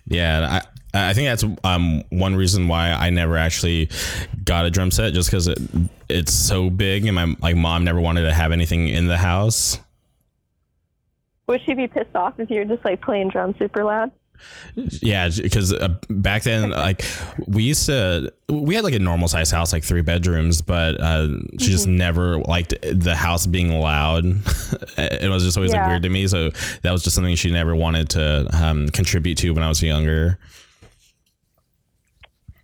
Yeah, 0.06 0.60
I, 0.60 0.82
I 0.94 1.12
think 1.12 1.26
that's 1.26 1.44
um, 1.64 2.04
one 2.10 2.36
reason 2.36 2.68
why 2.68 2.90
I 2.90 3.10
never 3.10 3.36
actually 3.36 3.90
got 4.44 4.64
a 4.64 4.70
drum 4.70 4.90
set, 4.90 5.12
just 5.12 5.28
because 5.28 5.48
it, 5.48 5.58
it's 6.08 6.32
so 6.32 6.70
big, 6.70 7.04
and 7.06 7.14
my 7.16 7.34
like 7.40 7.56
mom 7.56 7.84
never 7.84 8.00
wanted 8.00 8.22
to 8.22 8.32
have 8.32 8.52
anything 8.52 8.88
in 8.88 9.06
the 9.08 9.18
house. 9.18 9.78
Would 11.46 11.60
she 11.66 11.74
be 11.74 11.86
pissed 11.88 12.14
off 12.14 12.38
if 12.38 12.48
you're 12.48 12.64
just 12.64 12.84
like 12.84 13.02
playing 13.02 13.28
drums 13.28 13.56
super 13.58 13.84
loud? 13.84 14.10
Yeah, 14.76 15.28
because 15.28 15.72
uh, 15.72 15.96
back 16.08 16.42
then, 16.42 16.70
like 16.70 17.04
we 17.46 17.64
used 17.64 17.86
to, 17.86 18.32
we 18.48 18.74
had 18.74 18.84
like 18.84 18.94
a 18.94 18.98
normal 18.98 19.28
size 19.28 19.50
house, 19.50 19.72
like 19.72 19.84
three 19.84 20.00
bedrooms, 20.02 20.62
but 20.62 21.00
uh, 21.00 21.28
she 21.58 21.70
just 21.70 21.86
Mm-hmm. 21.86 21.96
never 21.96 22.38
liked 22.38 22.74
the 22.82 23.14
house 23.14 23.46
being 23.46 23.78
loud. 23.78 24.24
it 24.96 25.30
was 25.30 25.44
just 25.44 25.56
always 25.56 25.72
like 25.72 25.86
weird 25.86 26.02
to 26.04 26.08
me. 26.08 26.26
So 26.28 26.50
that 26.82 26.92
was 26.92 27.02
just 27.02 27.14
something 27.14 27.34
she 27.36 27.50
never 27.50 27.74
wanted 27.76 28.08
to 28.10 28.48
um, 28.52 28.88
contribute 28.88 29.38
to 29.38 29.50
when 29.50 29.62
I 29.62 29.68
was 29.68 29.82
younger. 29.82 30.38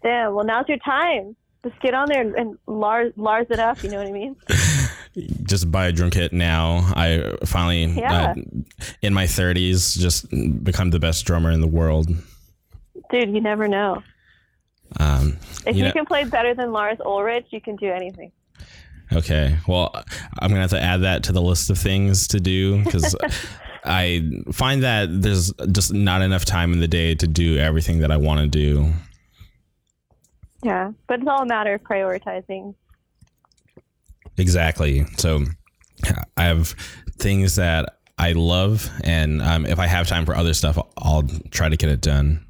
Damn, 0.02 0.34
well 0.34 0.44
now's 0.44 0.68
your 0.68 0.78
time. 0.78 1.36
Just 1.62 1.78
get 1.82 1.92
on 1.92 2.08
there 2.08 2.22
and, 2.22 2.34
and 2.36 2.58
Lars 2.66 3.12
Lars 3.16 3.46
it 3.50 3.58
up, 3.58 3.82
you 3.82 3.90
know 3.90 3.98
what 3.98 4.06
I 4.06 4.12
mean? 4.12 4.34
Just 5.44 5.70
buy 5.70 5.86
a 5.88 5.92
drum 5.92 6.10
kit 6.10 6.32
now. 6.32 6.90
I 6.94 7.36
finally, 7.44 7.84
Yeah. 7.84 8.30
uh, 8.30 8.34
in 9.02 9.12
my 9.12 9.24
30s, 9.24 9.98
just 9.98 10.30
become 10.64 10.90
the 10.90 11.00
best 11.00 11.26
drummer 11.26 11.50
in 11.50 11.60
the 11.60 11.66
world. 11.66 12.08
Dude, 13.10 13.30
you 13.34 13.40
never 13.40 13.66
know. 13.66 14.02
Um, 15.00 15.36
If 15.66 15.74
you 15.76 15.82
you 15.82 15.84
know- 15.88 15.92
can 15.92 16.06
play 16.06 16.24
better 16.24 16.54
than 16.54 16.70
Lars 16.72 16.98
Ulrich, 17.04 17.46
you 17.50 17.60
can 17.60 17.74
do 17.76 17.90
anything. 17.90 18.30
Okay. 19.12 19.56
Well, 19.66 19.92
I'm 20.38 20.48
gonna 20.50 20.60
have 20.60 20.70
to 20.70 20.80
add 20.80 20.98
that 21.02 21.24
to 21.24 21.32
the 21.32 21.42
list 21.42 21.68
of 21.70 21.76
things 21.78 22.28
to 22.28 22.38
do 22.40 22.82
because 22.84 23.16
I 23.84 24.22
find 24.52 24.84
that 24.84 25.08
there's 25.10 25.52
just 25.72 25.92
not 25.92 26.22
enough 26.22 26.44
time 26.44 26.72
in 26.72 26.78
the 26.80 26.88
day 26.88 27.16
to 27.16 27.26
do 27.26 27.58
everything 27.58 27.98
that 27.98 28.12
I 28.12 28.16
want 28.16 28.40
to 28.40 28.46
do. 28.46 28.92
Yeah. 30.62 30.92
But 31.06 31.20
it's 31.20 31.28
all 31.28 31.42
a 31.42 31.46
matter 31.46 31.74
of 31.74 31.82
prioritizing. 31.82 32.74
Exactly. 34.36 35.04
So 35.16 35.44
I 36.36 36.44
have 36.44 36.74
things 37.18 37.56
that 37.56 37.98
I 38.18 38.32
love, 38.32 38.90
and 39.02 39.40
um, 39.40 39.66
if 39.66 39.78
I 39.78 39.86
have 39.86 40.06
time 40.06 40.26
for 40.26 40.34
other 40.34 40.54
stuff, 40.54 40.78
I'll 40.98 41.22
try 41.50 41.68
to 41.68 41.76
get 41.76 41.88
it 41.88 42.00
done. 42.00 42.44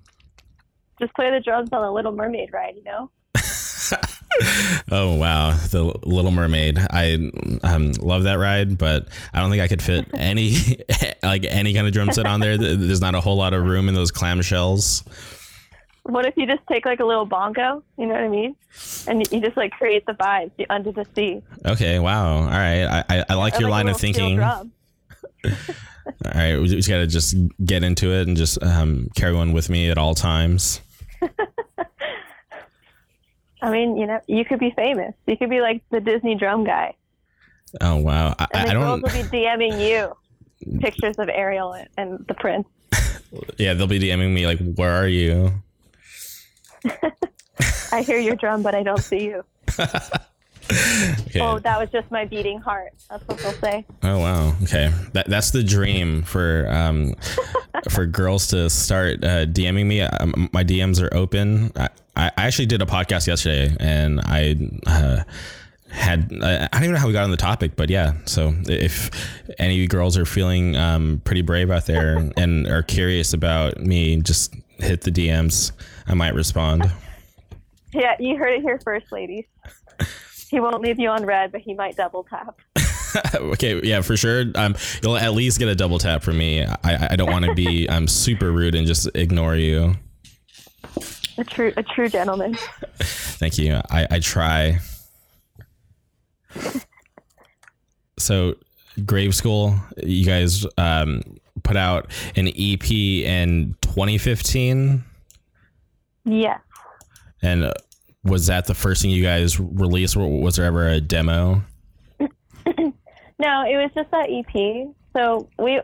Just 1.00 1.14
play 1.14 1.30
the 1.30 1.40
drums 1.40 1.70
on 1.72 1.82
a 1.82 1.92
Little 1.92 2.12
Mermaid 2.12 2.52
ride, 2.52 2.74
you 2.76 2.84
know? 2.84 3.10
Oh 4.92 5.16
wow, 5.16 5.50
the 5.50 5.84
Little 6.04 6.30
Mermaid. 6.30 6.78
I 6.78 7.30
um, 7.62 7.92
love 8.00 8.24
that 8.24 8.34
ride, 8.34 8.78
but 8.78 9.08
I 9.32 9.40
don't 9.40 9.50
think 9.50 9.62
I 9.62 9.68
could 9.68 9.82
fit 9.82 10.06
any 10.14 10.78
like 11.22 11.44
any 11.44 11.74
kind 11.74 11.86
of 11.86 11.92
drum 11.92 12.12
set 12.12 12.26
on 12.26 12.40
there. 12.40 12.56
There's 12.56 13.00
not 13.00 13.14
a 13.14 13.20
whole 13.20 13.36
lot 13.36 13.54
of 13.54 13.64
room 13.64 13.88
in 13.88 13.94
those 13.94 14.10
clamshells. 14.12 15.04
What 16.10 16.26
if 16.26 16.36
you 16.36 16.46
just 16.46 16.62
take 16.68 16.84
like 16.84 17.00
a 17.00 17.04
little 17.04 17.24
bongo, 17.24 17.82
you 17.96 18.06
know 18.06 18.14
what 18.14 18.22
I 18.22 18.28
mean? 18.28 18.56
And 19.06 19.26
you 19.32 19.40
just 19.40 19.56
like 19.56 19.72
create 19.72 20.04
the 20.06 20.12
vibes 20.12 20.50
under 20.68 20.92
the 20.92 21.06
sea. 21.14 21.42
Okay, 21.64 21.98
wow. 21.98 22.38
All 22.42 22.46
right, 22.48 22.84
I, 22.84 23.04
I, 23.08 23.24
I 23.30 23.34
like 23.34 23.56
Or, 23.56 23.60
your 23.60 23.70
like, 23.70 23.84
line 23.84 23.88
of 23.94 24.00
thinking. 24.00 24.40
All 26.24 26.32
right, 26.34 26.58
we 26.58 26.66
just 26.68 26.88
gotta 26.88 27.06
just 27.06 27.34
get 27.64 27.82
into 27.84 28.12
it 28.12 28.26
and 28.28 28.36
just 28.36 28.62
um, 28.62 29.08
carry 29.14 29.34
one 29.34 29.52
with 29.52 29.70
me 29.70 29.90
at 29.90 29.98
all 29.98 30.14
times. 30.14 30.80
I 33.62 33.70
mean, 33.70 33.96
you 33.96 34.06
know, 34.06 34.20
you 34.26 34.44
could 34.44 34.58
be 34.58 34.70
famous. 34.74 35.14
You 35.26 35.36
could 35.36 35.50
be 35.50 35.60
like 35.60 35.82
the 35.90 36.00
Disney 36.00 36.34
drum 36.34 36.64
guy. 36.64 36.94
Oh 37.80 37.96
wow, 37.96 38.34
I, 38.38 38.46
And 38.54 38.62
I 38.62 38.66
the 38.74 38.80
girls 38.80 39.00
don't. 39.00 39.02
will 39.02 39.22
be 39.22 39.28
DMing 39.28 39.80
you 39.88 40.16
pictures 40.80 41.16
of 41.18 41.28
Ariel 41.28 41.74
and 41.96 42.24
the 42.26 42.34
prince. 42.34 42.66
Yeah, 43.58 43.74
they'll 43.74 43.86
be 43.86 44.00
DMing 44.00 44.32
me 44.32 44.46
like, 44.46 44.58
"Where 44.74 44.90
are 44.92 45.06
you?" 45.06 45.52
I 47.92 48.02
hear 48.02 48.18
your 48.18 48.36
drum, 48.36 48.62
but 48.62 48.74
I 48.74 48.82
don't 48.82 49.02
see 49.02 49.24
you. 49.24 49.44
Okay. 51.26 51.40
Oh, 51.40 51.58
that 51.58 51.80
was 51.80 51.90
just 51.90 52.10
my 52.10 52.24
beating 52.24 52.60
heart. 52.60 52.92
That's 53.08 53.26
what 53.26 53.38
they'll 53.38 53.52
say. 53.54 53.84
Oh 54.02 54.18
wow. 54.18 54.54
Okay. 54.62 54.92
That 55.12 55.28
that's 55.28 55.50
the 55.50 55.62
dream 55.62 56.22
for 56.22 56.68
um 56.70 57.14
for 57.90 58.06
girls 58.06 58.48
to 58.48 58.70
start 58.70 59.24
uh, 59.24 59.46
DMing 59.46 59.86
me. 59.86 60.02
Um, 60.02 60.48
my 60.52 60.64
DMs 60.64 61.02
are 61.02 61.14
open. 61.14 61.72
I, 61.76 61.88
I 62.16 62.30
actually 62.36 62.66
did 62.66 62.82
a 62.82 62.86
podcast 62.86 63.26
yesterday, 63.26 63.76
and 63.80 64.20
I. 64.20 64.56
Uh, 64.86 65.22
had 65.92 66.32
I 66.40 66.68
don't 66.68 66.84
even 66.84 66.92
know 66.92 67.00
how 67.00 67.08
we 67.08 67.12
got 67.12 67.24
on 67.24 67.32
the 67.32 67.36
topic, 67.36 67.72
but 67.74 67.90
yeah. 67.90 68.12
So 68.24 68.54
if 68.68 69.10
any 69.58 69.74
of 69.74 69.80
you 69.80 69.88
girls 69.88 70.16
are 70.16 70.24
feeling 70.24 70.76
um, 70.76 71.20
pretty 71.24 71.42
brave 71.42 71.68
out 71.68 71.86
there 71.86 72.30
and 72.36 72.68
are 72.68 72.84
curious 72.84 73.32
about 73.32 73.80
me, 73.80 74.20
just 74.20 74.54
hit 74.78 75.00
the 75.00 75.10
DMs. 75.10 75.72
I 76.10 76.14
might 76.14 76.34
respond. 76.34 76.90
Yeah, 77.92 78.14
you 78.20 78.36
heard 78.36 78.52
it 78.52 78.62
here 78.62 78.78
first, 78.84 79.10
ladies. 79.10 79.46
He 80.48 80.60
won't 80.60 80.80
leave 80.80 81.00
you 81.00 81.08
on 81.08 81.26
read, 81.26 81.50
but 81.50 81.60
he 81.60 81.74
might 81.74 81.96
double 81.96 82.22
tap. 82.22 82.60
okay, 83.34 83.80
yeah, 83.82 84.00
for 84.00 84.16
sure. 84.16 84.44
Um, 84.54 84.76
you'll 85.02 85.16
at 85.16 85.34
least 85.34 85.58
get 85.58 85.66
a 85.66 85.74
double 85.74 85.98
tap 85.98 86.22
from 86.22 86.38
me. 86.38 86.64
I, 86.64 87.08
I 87.10 87.16
don't 87.16 87.32
want 87.32 87.46
to 87.46 87.54
be 87.56 87.90
I'm 87.90 88.06
super 88.08 88.52
rude 88.52 88.76
and 88.76 88.86
just 88.86 89.08
ignore 89.16 89.56
you. 89.56 89.96
A 91.36 91.42
true 91.42 91.72
a 91.76 91.82
true 91.82 92.08
gentleman. 92.08 92.56
Thank 93.00 93.58
you. 93.58 93.80
I, 93.90 94.06
I 94.08 94.20
try. 94.20 94.78
So, 98.20 98.54
Grave 99.04 99.34
School, 99.34 99.74
you 100.00 100.24
guys 100.24 100.64
um, 100.78 101.22
put 101.64 101.76
out 101.76 102.12
an 102.36 102.46
EP 102.46 102.88
in 102.88 103.74
2015, 103.82 105.04
Yes. 106.24 106.60
and 107.42 107.64
uh, 107.64 107.72
was 108.22 108.46
that 108.48 108.66
the 108.66 108.74
first 108.74 109.00
thing 109.02 109.10
you 109.10 109.22
guys 109.22 109.58
released? 109.58 110.16
Or 110.16 110.28
was 110.40 110.56
there 110.56 110.66
ever 110.66 110.88
a 110.88 111.00
demo? 111.00 111.62
No, 113.38 113.62
it 113.64 113.76
was 113.76 113.90
just 113.94 114.10
that 114.10 114.28
EP. 114.28 114.88
So 115.16 115.48
we, 115.58 115.80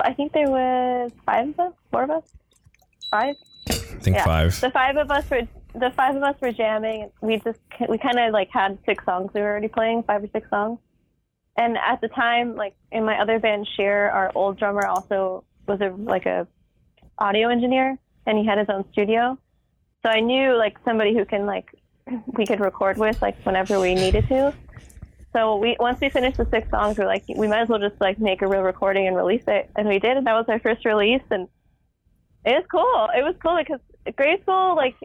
I 0.00 0.12
think 0.14 0.32
there 0.32 0.48
was 0.48 1.10
five 1.26 1.48
of 1.50 1.60
us, 1.60 1.72
four 1.90 2.04
of 2.04 2.10
us, 2.10 2.24
five. 3.10 3.34
I 3.68 3.72
think 3.74 4.16
Yeah. 4.16 4.24
five. 4.24 4.58
The 4.58 4.70
five 4.70 4.96
of 4.96 5.10
us 5.10 5.28
were 5.30 5.42
the 5.74 5.90
five 5.90 6.16
of 6.16 6.22
us 6.22 6.34
were 6.40 6.50
jamming. 6.52 7.10
We 7.20 7.36
just 7.38 7.60
we 7.90 7.98
kind 7.98 8.18
of 8.18 8.32
like 8.32 8.48
had 8.50 8.78
six 8.86 9.04
songs 9.04 9.30
we 9.34 9.42
were 9.42 9.48
already 9.50 9.68
playing, 9.68 10.04
five 10.04 10.24
or 10.24 10.28
six 10.32 10.48
songs. 10.48 10.78
And 11.58 11.76
at 11.76 12.00
the 12.00 12.08
time, 12.08 12.56
like 12.56 12.74
in 12.90 13.04
my 13.04 13.20
other 13.20 13.38
band, 13.38 13.68
Sheer, 13.76 14.08
our 14.08 14.32
old 14.34 14.58
drummer 14.58 14.86
also 14.86 15.44
was 15.68 15.78
a 15.82 15.90
like 15.90 16.24
a 16.24 16.46
audio 17.18 17.48
engineer, 17.50 17.98
and 18.26 18.38
he 18.38 18.46
had 18.46 18.56
his 18.56 18.68
own 18.70 18.84
studio. 18.92 19.38
So 20.02 20.10
I 20.10 20.20
knew 20.20 20.56
like 20.56 20.76
somebody 20.84 21.14
who 21.14 21.24
can 21.24 21.46
like 21.46 21.70
we 22.36 22.46
could 22.46 22.60
record 22.60 22.98
with 22.98 23.20
like 23.22 23.36
whenever 23.44 23.80
we 23.80 23.94
needed 23.94 24.26
to. 24.28 24.52
So 25.32 25.56
we 25.56 25.76
once 25.80 26.00
we 26.00 26.10
finished 26.10 26.36
the 26.36 26.46
six 26.50 26.68
songs, 26.70 26.98
we're 26.98 27.06
like 27.06 27.24
we 27.28 27.48
might 27.48 27.62
as 27.62 27.68
well 27.68 27.78
just 27.78 28.00
like 28.00 28.18
make 28.18 28.42
a 28.42 28.46
real 28.46 28.62
recording 28.62 29.06
and 29.06 29.16
release 29.16 29.44
it, 29.46 29.70
and 29.76 29.88
we 29.88 29.98
did, 29.98 30.16
and 30.16 30.26
that 30.26 30.34
was 30.34 30.44
our 30.48 30.60
first 30.60 30.84
release, 30.84 31.22
and 31.30 31.48
it 32.44 32.52
was 32.52 32.64
cool. 32.70 33.08
It 33.16 33.22
was 33.22 33.34
cool 33.40 33.56
because 33.56 33.80
Graceful, 34.16 34.74
like, 34.74 34.96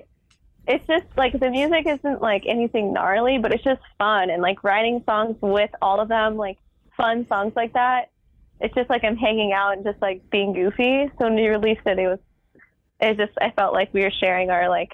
it's 0.67 0.85
just 0.87 1.05
like 1.15 1.39
the 1.39 1.49
music 1.49 1.85
isn't 1.85 2.21
like 2.21 2.43
anything 2.47 2.93
gnarly, 2.93 3.37
but 3.37 3.53
it's 3.53 3.63
just 3.63 3.81
fun 3.97 4.29
and 4.29 4.41
like 4.41 4.63
writing 4.63 5.03
songs 5.05 5.37
with 5.41 5.69
all 5.81 5.99
of 5.99 6.09
them, 6.09 6.35
like 6.35 6.57
fun 6.97 7.25
songs 7.29 7.53
like 7.55 7.73
that. 7.73 8.09
It's 8.59 8.73
just 8.73 8.89
like 8.89 9.03
I'm 9.03 9.15
hanging 9.15 9.53
out 9.53 9.73
and 9.73 9.85
just 9.85 10.01
like 10.01 10.29
being 10.29 10.53
goofy. 10.53 11.09
So 11.17 11.25
when 11.25 11.35
we 11.35 11.47
released 11.47 11.85
it, 11.85 11.99
it 11.99 12.07
was, 12.07 12.19
it 12.99 13.17
just 13.17 13.33
I 13.39 13.51
felt 13.51 13.73
like 13.73 13.93
we 13.93 14.01
were 14.01 14.11
sharing 14.11 14.49
our 14.49 14.69
like 14.69 14.93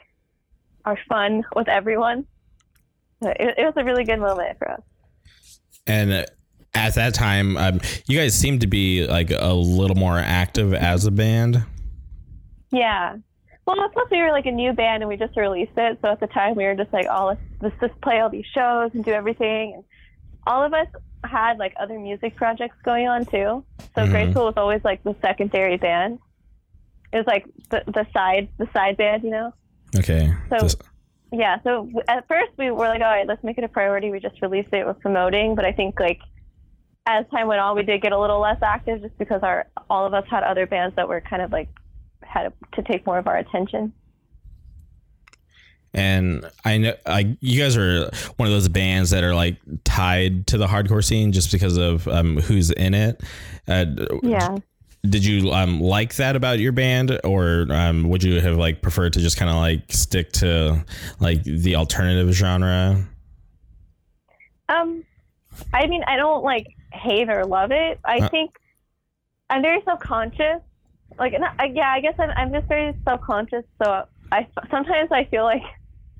our 0.85 0.97
fun 1.07 1.43
with 1.55 1.67
everyone. 1.67 2.25
It, 3.21 3.55
it 3.57 3.63
was 3.63 3.73
a 3.77 3.83
really 3.85 4.03
good 4.03 4.19
moment 4.19 4.57
for 4.57 4.69
us. 4.71 4.81
And 5.87 6.11
at 6.73 6.95
that 6.95 7.13
time, 7.13 7.55
um, 7.57 7.79
you 8.07 8.17
guys 8.17 8.35
seemed 8.35 8.61
to 8.61 8.67
be 8.67 9.05
like 9.07 9.31
a 9.31 9.53
little 9.53 9.95
more 9.95 10.17
active 10.17 10.73
as 10.73 11.05
a 11.05 11.11
band. 11.11 11.63
Yeah. 12.71 13.17
Well, 13.65 13.77
plus 13.93 14.07
we 14.11 14.21
were 14.21 14.31
like 14.31 14.45
a 14.45 14.51
new 14.51 14.73
band 14.73 15.03
and 15.03 15.07
we 15.09 15.15
just 15.15 15.37
released 15.37 15.77
it. 15.77 15.99
So 16.01 16.09
at 16.09 16.19
the 16.19 16.27
time 16.27 16.55
we 16.55 16.65
were 16.65 16.75
just 16.75 16.91
like, 16.91 17.05
oh, 17.09 17.27
let's, 17.27 17.41
let's 17.61 17.75
just 17.79 18.01
play 18.01 18.19
all 18.19 18.29
these 18.29 18.45
shows 18.53 18.91
and 18.93 19.05
do 19.05 19.11
everything. 19.11 19.73
And 19.75 19.83
all 20.45 20.63
of 20.65 20.73
us 20.73 20.87
had 21.23 21.57
like 21.59 21.73
other 21.79 21.97
music 21.97 22.35
projects 22.35 22.75
going 22.83 23.07
on 23.07 23.25
too. 23.25 23.63
So 23.95 24.01
Mhm. 24.01 24.09
Graceful 24.11 24.45
was 24.45 24.55
always 24.57 24.83
like 24.83 25.01
the 25.03 25.15
secondary 25.21 25.77
band. 25.77 26.19
It 27.13 27.17
was 27.17 27.28
like 27.28 27.45
the, 27.69 27.84
the 27.88 28.06
side, 28.12 28.49
the 28.58 28.67
side 28.73 28.97
band, 28.97 29.23
you 29.23 29.30
know? 29.30 29.54
Okay. 29.95 30.34
So 30.49 30.58
This- 30.60 30.76
yeah, 31.32 31.58
so 31.63 31.89
at 32.08 32.28
first 32.28 32.52
we 32.58 32.69
were 32.71 32.88
like, 32.88 33.02
all 33.02 33.08
right, 33.08 33.26
let's 33.28 33.43
make 33.43 33.58
it 33.58 33.63
a 33.63 33.67
priority. 33.67 34.12
We 34.12 34.19
just 34.19 34.41
released 34.41 34.69
it, 34.73 34.86
we're 34.86 34.93
promoting. 34.93 35.56
But 35.56 35.65
I 35.65 35.71
think 35.71 35.99
like 35.99 36.19
as 37.06 37.26
time 37.32 37.47
went 37.47 37.60
on, 37.60 37.76
we 37.76 37.84
did 37.84 38.02
get 38.02 38.12
a 38.12 38.19
little 38.19 38.39
less 38.39 38.62
active 38.62 39.02
just 39.02 39.17
because 39.17 39.41
our 39.43 39.67
all 39.89 40.06
of 40.06 40.13
us 40.13 40.26
had 40.30 40.43
other 40.43 40.65
bands 40.67 40.95
that 40.95 41.08
were 41.08 41.21
kind 41.21 41.41
of 41.41 41.52
like 41.52 41.69
had 42.21 42.52
to 42.73 42.82
take 42.84 43.06
more 43.06 43.17
of 43.17 43.28
our 43.28 43.38
attention. 43.38 43.93
and 45.95 46.49
I 46.65 46.78
know 46.80 46.93
I, 47.06 47.38
you 47.39 47.62
guys 47.62 47.78
are 47.78 48.10
one 48.38 48.47
of 48.47 48.54
those 48.54 48.67
bands 48.67 49.12
that 49.12 49.23
are 49.23 49.36
like 49.36 49.58
tied 49.84 50.47
to 50.47 50.58
the 50.58 50.65
hardcore 50.67 51.04
scene 51.04 51.32
just 51.32 51.52
because 51.52 51.78
of 51.78 52.08
um, 52.08 52.38
who's 52.38 52.71
in 52.71 52.93
it. 52.95 53.21
Uh, 53.67 53.86
Yeah. 54.23 54.58
Did 55.07 55.25
you 55.25 55.51
um, 55.51 55.81
like 55.81 56.15
that 56.15 56.37
about 56.37 56.59
your 56.59 56.71
band, 56.71 57.19
or 57.25 57.67
um, 57.71 58.07
would 58.09 58.23
you 58.23 58.39
have 58.39 58.55
like 58.57 58.81
preferred 58.81 59.11
to 59.13 59.19
just 59.19 59.35
kind 59.37 59.49
of 59.51 59.57
like 59.57 59.91
stick 59.91 60.31
to 60.33 60.85
like 61.19 61.43
the 61.43 61.75
alternative 61.75 62.33
genre? 62.33 63.03
Um, 64.69 65.03
I 65.73 65.87
mean, 65.87 66.03
I 66.07 66.15
don't 66.15 66.43
like 66.43 66.67
hate 66.93 67.29
or 67.29 67.45
love 67.45 67.71
it. 67.71 67.99
I 68.05 68.19
Uh. 68.19 68.29
think 68.29 68.57
I'm 69.49 69.61
very 69.61 69.81
self 69.83 69.99
conscious. 69.99 70.61
Like, 71.19 71.37
not, 71.37 71.53
I- 71.59 71.65
yeah, 71.65 71.91
I 71.91 71.99
guess 71.99 72.15
I'm, 72.17 72.31
I'm 72.37 72.51
just 72.53 72.67
very 72.67 72.93
self 73.03 73.19
conscious. 73.21 73.65
So 73.83 74.05
I 74.31 74.47
sometimes 74.71 75.11
I 75.11 75.25
feel 75.25 75.43
like 75.43 75.63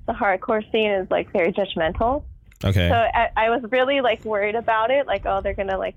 the 0.06 0.12
hardcore 0.12 0.62
scene 0.70 0.90
is 0.90 1.10
like 1.10 1.32
very 1.32 1.54
judgmental. 1.54 2.24
Okay. 2.62 2.90
So 2.90 2.94
I, 2.94 3.30
I 3.34 3.48
was 3.50 3.62
really 3.72 4.02
like 4.02 4.22
worried 4.26 4.56
about 4.56 4.90
it. 4.90 5.06
Like, 5.06 5.22
oh, 5.24 5.40
they're 5.40 5.54
gonna 5.54 5.78
like. 5.78 5.96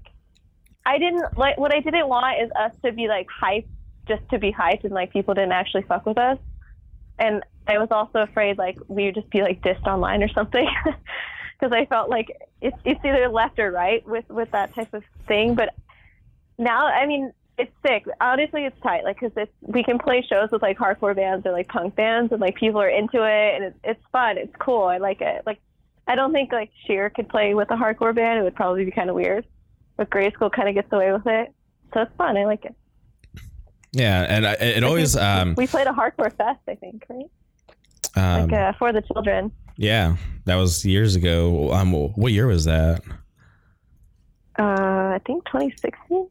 I 0.88 1.00
didn't 1.00 1.38
like 1.38 1.58
what 1.58 1.76
I 1.76 1.82
didn't 1.82 2.08
want 2.08 2.42
is 2.42 2.50
us 2.58 2.72
to 2.86 2.94
be 2.94 3.10
like 3.10 3.28
hyped 3.28 3.68
just 4.08 4.28
to 4.30 4.40
be 4.40 4.54
hyped 4.54 4.86
and 4.86 4.94
like 4.94 5.12
people 5.12 5.34
didn't 5.34 5.52
actually 5.52 5.82
fuck 5.82 6.06
with 6.06 6.18
us. 6.18 6.38
And 7.20 7.44
I 7.68 7.78
was 7.78 7.90
also 7.92 8.20
afraid 8.20 8.58
like 8.58 8.78
we 8.88 9.06
would 9.06 9.16
just 9.16 9.30
be 9.30 9.42
like 9.42 9.62
dissed 9.62 9.86
online 9.86 10.24
or 10.24 10.30
something. 10.30 10.68
Because 11.60 11.74
I 11.74 11.86
felt 11.88 12.08
like 12.08 12.28
it's 12.62 12.78
it's 12.86 13.04
either 13.04 13.30
left 13.30 13.58
or 13.58 13.72
right 13.72 14.08
with 14.08 14.30
with 14.30 14.52
that 14.52 14.76
type 14.76 14.94
of 14.94 15.04
thing. 15.28 15.56
But 15.56 15.74
now, 16.60 16.86
I 16.86 17.08
mean, 17.08 17.34
it's 17.58 17.72
sick. 17.84 18.06
Honestly, 18.22 18.66
it's 18.66 18.80
tight. 18.82 19.04
Like, 19.04 19.20
because 19.20 19.36
it's 19.36 19.52
we 19.62 19.84
can 19.84 19.98
play 19.98 20.24
shows 20.30 20.50
with 20.52 20.62
like 20.62 20.78
hardcore 20.78 21.16
bands 21.16 21.48
or 21.48 21.52
like 21.54 21.68
punk 21.68 21.96
bands, 21.96 22.32
and 22.32 22.40
like 22.40 22.58
people 22.58 22.80
are 22.80 22.88
into 22.88 23.24
it, 23.24 23.56
and 23.56 23.64
it's 23.64 23.80
it's 23.84 24.04
fun. 24.12 24.38
It's 24.38 24.56
cool. 24.60 24.84
I 24.84 25.00
like 25.00 25.22
it. 25.22 25.48
Like, 25.48 25.60
I 26.08 26.14
don't 26.14 26.32
think 26.32 26.52
like 26.52 26.70
Sheer 26.86 27.10
could 27.10 27.28
play 27.28 27.56
with 27.56 27.72
a 27.72 27.76
hardcore 27.76 28.14
band. 28.14 28.40
It 28.40 28.44
would 28.44 28.56
probably 28.56 28.86
be 28.86 28.92
kind 28.92 29.10
of 29.10 29.16
weird. 29.16 29.44
But 29.98 30.10
grade 30.10 30.34
School 30.34 30.50
kind 30.50 30.70
of 30.70 30.76
gets 30.76 30.92
away 30.94 31.12
with 31.12 31.26
it, 31.26 31.54
so 31.94 32.02
it's 32.02 32.12
fun. 32.18 32.38
I 32.38 32.46
like 32.46 32.66
it. 32.66 32.76
yeah, 33.92 34.22
and 34.30 34.46
I, 34.48 34.54
it 34.54 34.84
always 34.84 35.16
um, 35.16 35.56
We 35.58 35.68
played 35.68 35.88
a 35.88 35.92
hardcore 35.92 36.36
fest, 36.38 36.60
I 36.68 36.76
think, 36.76 37.04
right? 37.10 37.26
um 38.16 38.50
Like 38.50 38.54
uh, 38.54 38.74
for 38.78 38.94
the 38.94 39.02
children. 39.02 39.52
yeah, 39.78 40.16
that 40.46 40.56
was 40.56 40.86
years 40.86 41.16
ago. 41.16 41.72
Um, 41.74 41.92
what 41.94 42.32
year 42.32 42.48
was 42.48 42.66
that? 42.66 43.02
Uh, 44.60 44.64
I 45.16 45.20
think 45.26 45.46
2016. 45.46 46.28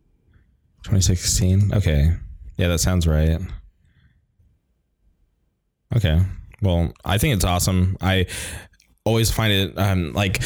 2016. 0.85 1.75
Okay. 1.75 2.13
Yeah, 2.57 2.69
that 2.69 2.79
sounds 2.79 3.07
right. 3.07 3.41
Okay. 5.95 6.21
Well, 6.63 6.93
I 7.05 7.19
think 7.19 7.35
it's 7.35 7.45
awesome. 7.45 7.97
I 8.01 8.27
always 9.07 9.31
find 9.31 9.53
it 9.53 9.79
um 9.79 10.13
like 10.13 10.43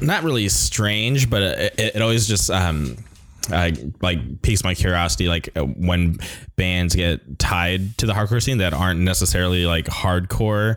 not 0.00 0.24
really 0.24 0.48
strange, 0.48 1.30
but 1.30 1.42
it, 1.42 1.74
it 1.78 2.02
always 2.02 2.26
just 2.26 2.50
um 2.50 2.96
I 3.52 3.74
like 4.00 4.42
piques 4.42 4.64
my 4.64 4.74
curiosity 4.74 5.28
like 5.28 5.50
uh, 5.56 5.62
when 5.64 6.18
bands 6.56 6.94
get 6.94 7.38
tied 7.38 7.96
to 7.98 8.06
the 8.06 8.12
hardcore 8.12 8.42
scene 8.42 8.58
that 8.58 8.74
aren't 8.74 9.00
necessarily 9.00 9.66
like 9.66 9.86
hardcore 9.86 10.76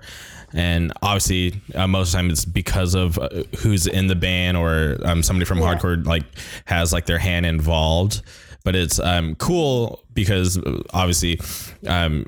and 0.53 0.93
obviously 1.01 1.59
uh, 1.75 1.87
most 1.87 2.07
of 2.09 2.11
the 2.13 2.17
time 2.19 2.29
it's 2.29 2.45
because 2.45 2.95
of 2.95 3.17
uh, 3.19 3.29
who's 3.59 3.85
in 3.85 4.07
the 4.07 4.15
band 4.15 4.55
or 4.57 4.97
um, 5.03 5.21
somebody 5.23 5.45
from 5.45 5.59
Yeah. 5.59 5.75
hardcore 5.75 6.05
like 6.05 6.23
has 6.65 6.93
like 6.93 7.05
their 7.05 7.19
hand 7.19 7.45
involved 7.45 8.21
but 8.63 8.75
it's 8.75 8.97
um, 8.99 9.35
cool 9.35 10.03
because 10.13 10.57
uh, 10.57 10.81
obviously 10.93 11.39
um, 11.87 12.25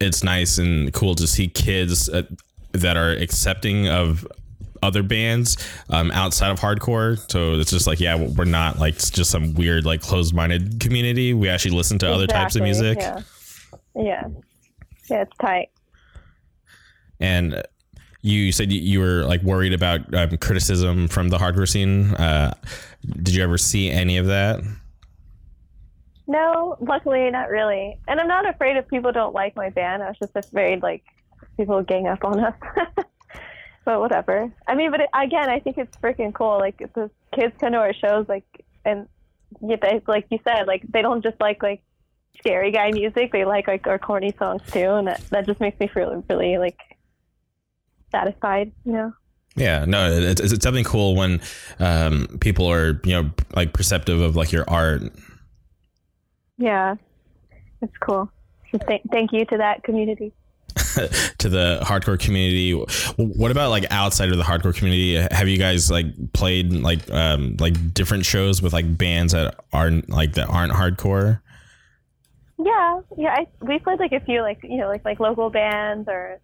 it's 0.00 0.22
nice 0.24 0.58
and 0.58 0.92
cool 0.92 1.14
to 1.14 1.26
see 1.26 1.48
kids 1.48 2.08
uh, 2.08 2.22
that 2.72 2.96
are 2.96 3.10
accepting 3.12 3.88
of 3.88 4.26
other 4.82 5.02
bands 5.02 5.56
um, 5.90 6.10
outside 6.12 6.50
of 6.50 6.60
hardcore 6.60 7.18
so 7.30 7.54
it's 7.54 7.70
just 7.70 7.86
like 7.86 7.98
yeah 7.98 8.14
we're 8.14 8.44
not 8.44 8.78
like 8.78 8.96
just 8.96 9.30
some 9.30 9.52
weird 9.54 9.84
like 9.84 10.00
closed-minded 10.00 10.78
community 10.78 11.34
we 11.34 11.48
actually 11.48 11.74
listen 11.74 11.98
to 11.98 12.08
other 12.12 12.26
types 12.28 12.54
of 12.54 12.62
music 12.62 12.98
Yeah. 12.98 13.20
Yeah. 13.96 14.28
Yeah, 15.10 15.22
it's 15.22 15.32
tight. 15.40 15.70
and 17.18 17.62
you 18.22 18.52
said 18.52 18.70
you 18.72 19.00
were 19.00 19.24
like 19.24 19.42
worried 19.42 19.72
about 19.72 20.12
um, 20.14 20.36
criticism 20.38 21.08
from 21.08 21.28
the 21.28 21.38
hardcore 21.38 21.68
scene. 21.68 22.14
Uh, 22.14 22.52
did 23.22 23.34
you 23.34 23.42
ever 23.42 23.56
see 23.56 23.90
any 23.90 24.18
of 24.18 24.26
that? 24.26 24.60
No, 26.26 26.76
luckily 26.80 27.30
not 27.30 27.48
really. 27.48 27.98
And 28.06 28.20
I'm 28.20 28.28
not 28.28 28.46
afraid 28.46 28.76
if 28.76 28.86
people 28.88 29.12
don't 29.12 29.34
like 29.34 29.56
my 29.56 29.70
band. 29.70 30.02
I 30.02 30.08
was 30.08 30.18
just 30.18 30.36
afraid 30.36 30.82
like 30.82 31.04
people 31.58 31.82
gang 31.82 32.06
up 32.06 32.24
on 32.24 32.40
us. 32.40 32.54
but 33.84 34.00
whatever. 34.00 34.50
I 34.66 34.74
mean, 34.74 34.90
but 34.90 35.00
it, 35.00 35.10
again, 35.12 35.50
I 35.50 35.60
think 35.60 35.76
it's 35.76 35.94
freaking 35.98 36.32
cool. 36.32 36.58
Like 36.58 36.78
the 36.94 37.10
kids 37.34 37.54
come 37.60 37.72
to 37.72 37.78
our 37.78 37.92
shows, 37.92 38.26
like, 38.28 38.44
and 38.86 39.06
yeah, 39.60 39.76
they, 39.82 40.00
like 40.06 40.26
you 40.30 40.38
said, 40.44 40.66
like 40.66 40.82
they 40.90 41.02
don't 41.02 41.22
just 41.22 41.38
like 41.40 41.62
like 41.62 41.82
scary 42.38 42.70
guy 42.70 42.90
music. 42.92 43.32
They 43.32 43.44
like 43.44 43.66
like 43.68 43.86
our 43.86 43.98
corny 43.98 44.34
songs 44.38 44.62
too, 44.70 44.90
and 44.94 45.08
that 45.08 45.20
that 45.30 45.46
just 45.46 45.60
makes 45.60 45.78
me 45.78 45.88
feel 45.88 46.24
really 46.30 46.56
like 46.58 46.78
satisfied. 48.10 48.72
You 48.84 48.92
know. 48.92 49.12
Yeah, 49.56 49.84
no, 49.86 50.12
it's, 50.12 50.40
it's 50.40 50.62
something 50.62 50.84
cool 50.84 51.16
when 51.16 51.40
um, 51.80 52.38
people 52.40 52.70
are 52.70 53.00
you 53.04 53.12
know 53.12 53.30
like 53.54 53.72
perceptive 53.72 54.20
of 54.20 54.36
like 54.36 54.52
your 54.52 54.64
art. 54.68 55.02
Yeah, 56.58 56.96
it's 57.82 57.96
cool. 58.00 58.30
So 58.70 58.78
th- 58.78 59.02
thank 59.10 59.32
you 59.32 59.44
to 59.46 59.56
that 59.56 59.82
community. 59.82 60.32
to 61.38 61.48
the 61.48 61.80
hardcore 61.82 62.18
community. 62.18 62.72
What 63.16 63.50
about 63.50 63.70
like 63.70 63.86
outside 63.90 64.30
of 64.30 64.36
the 64.36 64.44
hardcore 64.44 64.74
community? 64.74 65.16
Have 65.34 65.48
you 65.48 65.58
guys 65.58 65.90
like 65.90 66.06
played 66.32 66.72
like 66.72 67.10
um 67.10 67.56
like 67.58 67.94
different 67.94 68.24
shows 68.24 68.62
with 68.62 68.72
like 68.72 68.96
bands 68.96 69.32
that 69.32 69.58
aren't 69.72 70.08
like 70.08 70.34
that 70.34 70.48
aren't 70.48 70.72
hardcore? 70.72 71.40
Yeah, 72.58 73.00
yeah. 73.16 73.34
I, 73.38 73.46
we 73.64 73.78
played 73.78 74.00
like 74.00 74.12
a 74.12 74.20
few 74.20 74.42
like 74.42 74.60
you 74.62 74.78
know 74.78 74.88
like 74.88 75.04
like 75.04 75.20
local 75.20 75.50
bands 75.50 76.08
or 76.08 76.40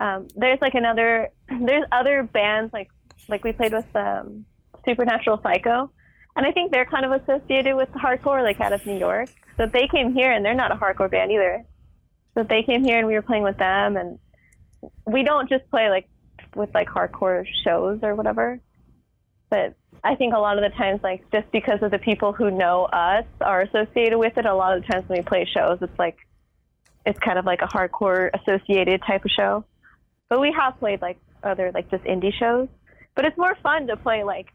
um, 0.00 0.28
there's 0.36 0.60
like 0.60 0.74
another 0.74 1.30
there's 1.48 1.84
other 1.92 2.22
bands 2.22 2.72
like 2.72 2.90
like 3.28 3.44
we 3.44 3.52
played 3.52 3.72
with 3.72 3.86
um, 3.94 4.44
Supernatural 4.84 5.40
Psycho, 5.42 5.90
and 6.36 6.46
I 6.46 6.52
think 6.52 6.72
they're 6.72 6.86
kind 6.86 7.04
of 7.04 7.12
associated 7.22 7.76
with 7.76 7.90
hardcore 7.90 8.42
like 8.42 8.60
out 8.60 8.72
of 8.72 8.84
New 8.86 8.98
York. 8.98 9.28
So 9.56 9.66
they 9.66 9.88
came 9.88 10.14
here 10.14 10.30
and 10.30 10.44
they're 10.44 10.54
not 10.54 10.70
a 10.70 10.76
hardcore 10.76 11.10
band 11.10 11.32
either. 11.32 11.64
So 12.38 12.44
they 12.44 12.62
came 12.62 12.84
here 12.84 12.98
and 12.98 13.08
we 13.08 13.14
were 13.14 13.22
playing 13.22 13.42
with 13.42 13.58
them, 13.58 13.96
and 13.96 14.16
we 15.04 15.24
don't 15.24 15.48
just 15.48 15.68
play 15.70 15.90
like 15.90 16.08
with 16.54 16.72
like 16.72 16.88
hardcore 16.88 17.44
shows 17.64 17.98
or 18.04 18.14
whatever. 18.14 18.60
But 19.50 19.74
I 20.04 20.14
think 20.14 20.34
a 20.34 20.38
lot 20.38 20.56
of 20.56 20.62
the 20.62 20.76
times, 20.76 21.00
like 21.02 21.28
just 21.32 21.50
because 21.50 21.82
of 21.82 21.90
the 21.90 21.98
people 21.98 22.32
who 22.32 22.52
know 22.52 22.84
us 22.84 23.24
are 23.40 23.62
associated 23.62 24.18
with 24.18 24.38
it, 24.38 24.46
a 24.46 24.54
lot 24.54 24.76
of 24.76 24.84
the 24.84 24.92
times 24.92 25.08
when 25.08 25.18
we 25.18 25.24
play 25.24 25.48
shows, 25.52 25.78
it's 25.80 25.98
like 25.98 26.16
it's 27.04 27.18
kind 27.18 27.40
of 27.40 27.44
like 27.44 27.60
a 27.60 27.66
hardcore 27.66 28.30
associated 28.40 29.02
type 29.04 29.24
of 29.24 29.32
show. 29.32 29.64
But 30.28 30.40
we 30.40 30.52
have 30.52 30.78
played 30.78 31.02
like 31.02 31.18
other 31.42 31.72
like 31.74 31.90
just 31.90 32.04
indie 32.04 32.32
shows. 32.32 32.68
But 33.16 33.24
it's 33.24 33.36
more 33.36 33.56
fun 33.64 33.88
to 33.88 33.96
play 33.96 34.22
like 34.22 34.46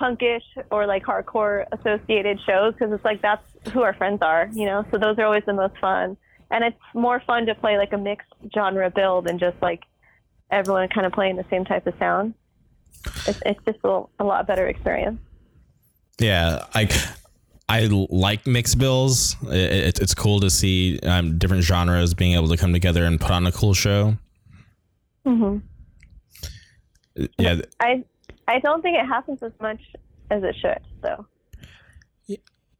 punkish 0.00 0.42
or 0.72 0.84
like 0.86 1.04
hardcore 1.04 1.64
associated 1.70 2.40
shows 2.44 2.74
because 2.74 2.92
it's 2.92 3.04
like 3.04 3.22
that's 3.22 3.44
who 3.72 3.82
our 3.82 3.94
friends 3.94 4.20
are, 4.20 4.50
you 4.52 4.66
know. 4.66 4.84
So 4.90 4.98
those 4.98 5.16
are 5.18 5.26
always 5.26 5.44
the 5.46 5.52
most 5.52 5.78
fun, 5.78 6.16
and 6.50 6.64
it's 6.64 6.78
more 6.94 7.20
fun 7.26 7.46
to 7.46 7.54
play 7.54 7.76
like 7.76 7.92
a 7.92 7.98
mixed 7.98 8.32
genre 8.54 8.90
build 8.90 9.26
than 9.26 9.38
just 9.38 9.56
like 9.60 9.82
everyone 10.50 10.88
kind 10.88 11.06
of 11.06 11.12
playing 11.12 11.36
the 11.36 11.44
same 11.50 11.64
type 11.64 11.86
of 11.86 11.94
sound. 11.98 12.34
It's 13.26 13.40
it's 13.44 13.60
just 13.64 13.78
a, 13.84 14.02
a 14.18 14.24
lot 14.24 14.46
better 14.46 14.66
experience. 14.66 15.20
Yeah, 16.18 16.64
I 16.74 16.88
I 17.68 17.86
like 17.86 18.46
mixed 18.46 18.78
bills. 18.78 19.36
It, 19.42 20.00
it's 20.00 20.14
cool 20.14 20.40
to 20.40 20.50
see 20.50 20.98
um, 21.00 21.38
different 21.38 21.62
genres 21.62 22.14
being 22.14 22.32
able 22.32 22.48
to 22.48 22.56
come 22.56 22.72
together 22.72 23.04
and 23.04 23.20
put 23.20 23.30
on 23.30 23.46
a 23.46 23.52
cool 23.52 23.74
show. 23.74 24.16
Mm-hmm. 25.26 25.58
Yeah, 27.38 27.60
I 27.80 28.04
I 28.46 28.58
don't 28.60 28.80
think 28.82 28.96
it 28.96 29.06
happens 29.06 29.42
as 29.42 29.52
much 29.60 29.80
as 30.30 30.42
it 30.42 30.56
should, 30.60 30.80
though. 31.02 31.26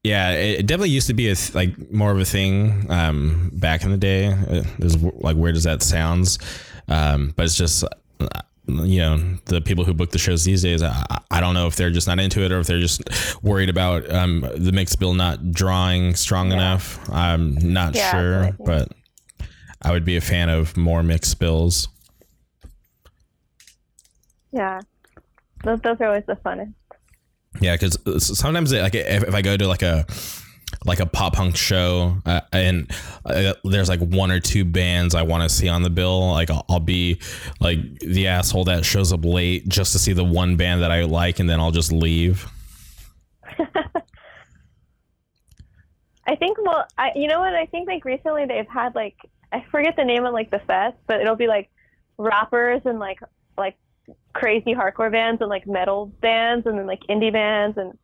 Yeah, 0.08 0.30
it 0.30 0.66
definitely 0.66 0.90
used 0.90 1.08
to 1.08 1.14
be 1.14 1.28
a 1.28 1.34
th- 1.34 1.54
like 1.54 1.90
more 1.92 2.10
of 2.10 2.18
a 2.18 2.24
thing 2.24 2.90
um, 2.90 3.50
back 3.52 3.84
in 3.84 3.90
the 3.90 3.98
day. 3.98 4.28
Uh, 4.28 4.62
There's 4.78 4.96
like 5.02 5.36
where 5.36 5.52
does 5.52 5.64
that 5.64 5.82
sounds, 5.82 6.38
um, 6.88 7.34
but 7.36 7.44
it's 7.44 7.56
just 7.56 7.84
uh, 7.84 8.42
you 8.68 9.00
know 9.00 9.18
the 9.46 9.60
people 9.60 9.84
who 9.84 9.92
book 9.92 10.10
the 10.10 10.18
shows 10.18 10.44
these 10.44 10.62
days. 10.62 10.82
I, 10.82 11.04
I 11.30 11.40
don't 11.40 11.52
know 11.52 11.66
if 11.66 11.76
they're 11.76 11.90
just 11.90 12.06
not 12.06 12.18
into 12.20 12.42
it 12.42 12.52
or 12.52 12.60
if 12.60 12.66
they're 12.66 12.80
just 12.80 13.02
worried 13.42 13.68
about 13.68 14.10
um, 14.10 14.46
the 14.56 14.72
mix 14.72 14.96
bill 14.96 15.12
not 15.14 15.52
drawing 15.52 16.14
strong 16.14 16.52
enough. 16.52 16.98
I'm 17.10 17.56
not 17.56 17.94
Yeah, 17.94 18.10
sure, 18.10 18.44
I 18.44 18.52
but 18.64 18.88
I 19.82 19.92
would 19.92 20.04
be 20.06 20.16
a 20.16 20.22
fan 20.22 20.48
of 20.48 20.76
more 20.76 21.02
mixed 21.02 21.38
bills. 21.38 21.88
Yeah, 24.52 24.80
those 25.64 25.80
those 25.82 26.00
are 26.00 26.06
always 26.08 26.26
the 26.26 26.36
funnest. 26.36 26.74
Yeah, 27.60 27.76
because 27.76 27.98
sometimes 28.36 28.72
like 28.72 28.94
if, 28.94 29.24
if 29.24 29.34
I 29.34 29.42
go 29.42 29.56
to 29.56 29.66
like 29.66 29.82
a 29.82 30.06
like 30.84 31.00
a 31.00 31.06
pop 31.06 31.34
punk 31.34 31.56
show 31.56 32.16
uh, 32.26 32.42
and 32.52 32.90
uh, 33.24 33.54
there's 33.64 33.88
like 33.88 34.00
one 34.00 34.30
or 34.30 34.38
two 34.38 34.64
bands 34.64 35.14
I 35.14 35.22
want 35.22 35.42
to 35.42 35.48
see 35.48 35.68
on 35.68 35.82
the 35.82 35.90
bill, 35.90 36.30
like 36.32 36.50
I'll, 36.50 36.64
I'll 36.68 36.80
be 36.80 37.20
like 37.60 37.78
the 38.00 38.26
asshole 38.28 38.64
that 38.64 38.84
shows 38.84 39.12
up 39.12 39.24
late 39.24 39.68
just 39.68 39.92
to 39.92 39.98
see 39.98 40.12
the 40.12 40.24
one 40.24 40.56
band 40.56 40.82
that 40.82 40.90
I 40.90 41.04
like, 41.04 41.38
and 41.38 41.48
then 41.48 41.58
I'll 41.58 41.70
just 41.70 41.90
leave. 41.90 42.46
I 46.26 46.36
think 46.36 46.58
well, 46.62 46.86
I 46.98 47.12
you 47.14 47.26
know 47.28 47.40
what 47.40 47.54
I 47.54 47.66
think 47.66 47.88
like 47.88 48.04
recently 48.04 48.44
they've 48.46 48.68
had 48.68 48.94
like 48.94 49.16
I 49.52 49.64
forget 49.70 49.96
the 49.96 50.04
name 50.04 50.26
of 50.26 50.34
like 50.34 50.50
the 50.50 50.60
fest, 50.60 50.96
but 51.06 51.20
it'll 51.20 51.36
be 51.36 51.46
like 51.46 51.70
rappers 52.18 52.82
and 52.84 52.98
like 52.98 53.20
like 53.56 53.76
crazy 54.32 54.74
hardcore 54.74 55.10
bands 55.10 55.40
and 55.40 55.50
like 55.50 55.66
metal 55.66 56.06
bands 56.20 56.66
and 56.66 56.78
then 56.78 56.86
like 56.86 57.00
indie 57.08 57.32
bands 57.32 57.76
and 57.76 57.96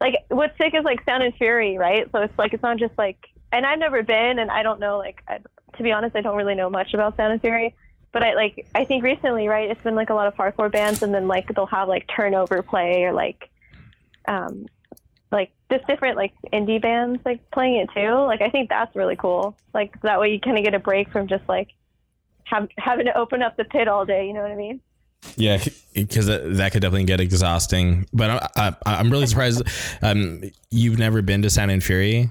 like 0.00 0.14
what's 0.28 0.56
sick 0.58 0.74
is 0.74 0.84
like 0.84 1.04
Sound 1.04 1.22
and 1.22 1.34
Fury, 1.34 1.78
right? 1.78 2.08
So 2.12 2.22
it's 2.22 2.38
like 2.38 2.52
it's 2.52 2.62
not 2.62 2.78
just 2.78 2.96
like 2.98 3.18
and 3.52 3.64
I've 3.64 3.78
never 3.78 4.02
been 4.02 4.38
and 4.38 4.50
I 4.50 4.62
don't 4.62 4.80
know 4.80 4.98
like 4.98 5.22
I, 5.28 5.38
to 5.76 5.82
be 5.82 5.92
honest 5.92 6.14
I 6.16 6.20
don't 6.20 6.36
really 6.36 6.54
know 6.54 6.70
much 6.70 6.94
about 6.94 7.16
Sound 7.16 7.32
and 7.32 7.40
Fury, 7.40 7.74
but 8.12 8.22
I 8.22 8.34
like 8.34 8.66
I 8.74 8.84
think 8.84 9.02
recently 9.02 9.48
right 9.48 9.70
it's 9.70 9.82
been 9.82 9.94
like 9.94 10.10
a 10.10 10.14
lot 10.14 10.26
of 10.26 10.34
hardcore 10.34 10.70
bands 10.70 11.02
and 11.02 11.12
then 11.12 11.26
like 11.26 11.52
they'll 11.54 11.66
have 11.66 11.88
like 11.88 12.08
turnover 12.14 12.62
play 12.62 13.04
or 13.04 13.12
like 13.12 13.50
um 14.26 14.66
like 15.30 15.52
just 15.70 15.86
different 15.86 16.16
like 16.16 16.32
indie 16.52 16.80
bands 16.80 17.20
like 17.24 17.50
playing 17.50 17.76
it 17.76 17.88
too. 17.94 18.14
Like 18.14 18.40
I 18.40 18.50
think 18.50 18.68
that's 18.68 18.94
really 18.96 19.16
cool. 19.16 19.56
Like 19.74 20.00
that 20.02 20.20
way 20.20 20.32
you 20.32 20.40
kind 20.40 20.58
of 20.58 20.64
get 20.64 20.74
a 20.74 20.78
break 20.78 21.10
from 21.10 21.28
just 21.28 21.48
like 21.48 21.68
have, 22.44 22.68
having 22.78 23.06
to 23.06 23.16
open 23.16 23.42
up 23.42 23.56
the 23.56 23.64
pit 23.64 23.88
all 23.88 24.04
day. 24.04 24.26
You 24.26 24.32
know 24.32 24.42
what 24.42 24.50
I 24.50 24.56
mean? 24.56 24.80
Yeah, 25.36 25.62
because 25.94 26.26
that, 26.26 26.72
could 26.72 26.82
definitely 26.82 27.04
get 27.04 27.20
exhausting. 27.20 28.06
But 28.12 28.50
I, 28.56 28.74
I'm 28.86 29.10
really 29.10 29.26
surprised 29.26 29.62
um, 30.02 30.42
you've 30.70 30.98
never 30.98 31.22
been 31.22 31.42
to 31.42 31.50
Sound 31.50 31.70
and 31.70 31.82
Fury. 31.82 32.30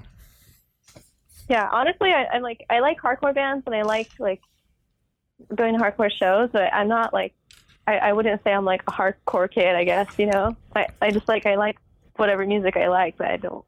Yeah, 1.48 1.68
honestly, 1.72 2.10
I, 2.12 2.26
I'm 2.32 2.42
like 2.42 2.64
I 2.68 2.80
like 2.80 3.00
hardcore 3.00 3.34
bands 3.34 3.64
and 3.66 3.74
I 3.74 3.82
like 3.82 4.10
like 4.18 4.40
going 5.54 5.76
to 5.76 5.82
hardcore 5.82 6.10
shows, 6.10 6.50
but 6.52 6.72
I'm 6.72 6.88
not 6.88 7.14
like 7.14 7.34
I, 7.86 7.96
I 7.98 8.12
wouldn't 8.12 8.42
say 8.44 8.52
I'm 8.52 8.64
like 8.64 8.82
a 8.86 8.92
hardcore 8.92 9.50
kid. 9.50 9.74
I 9.74 9.84
guess 9.84 10.18
you 10.18 10.26
know 10.26 10.56
I 10.76 10.88
I 11.00 11.10
just 11.10 11.28
like 11.28 11.46
I 11.46 11.56
like 11.56 11.78
whatever 12.16 12.44
music 12.44 12.76
I 12.76 12.88
like, 12.88 13.16
but 13.16 13.28
I 13.28 13.36
don't. 13.36 13.64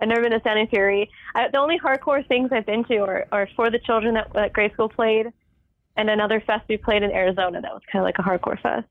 I've 0.00 0.08
never 0.08 0.22
been 0.22 0.32
to 0.32 0.42
Sound 0.42 0.58
and 0.58 0.68
Fury. 0.68 1.10
I, 1.34 1.48
the 1.48 1.58
only 1.58 1.78
hardcore 1.78 2.26
things 2.26 2.50
I've 2.52 2.66
been 2.66 2.84
to 2.84 2.98
are, 2.98 3.26
are 3.30 3.48
for 3.54 3.70
the 3.70 3.78
children 3.78 4.14
that, 4.14 4.32
that 4.32 4.52
grade 4.52 4.72
school 4.72 4.88
played, 4.88 5.32
and 5.96 6.10
another 6.10 6.40
fest 6.40 6.64
we 6.68 6.76
played 6.76 7.02
in 7.02 7.10
Arizona 7.10 7.60
that 7.60 7.72
was 7.72 7.82
kind 7.90 8.02
of 8.02 8.06
like 8.06 8.18
a 8.18 8.22
hardcore 8.22 8.60
fest, 8.60 8.88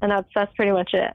and 0.00 0.10
that's 0.10 0.28
that's 0.34 0.54
pretty 0.54 0.72
much 0.72 0.94
it. 0.94 1.14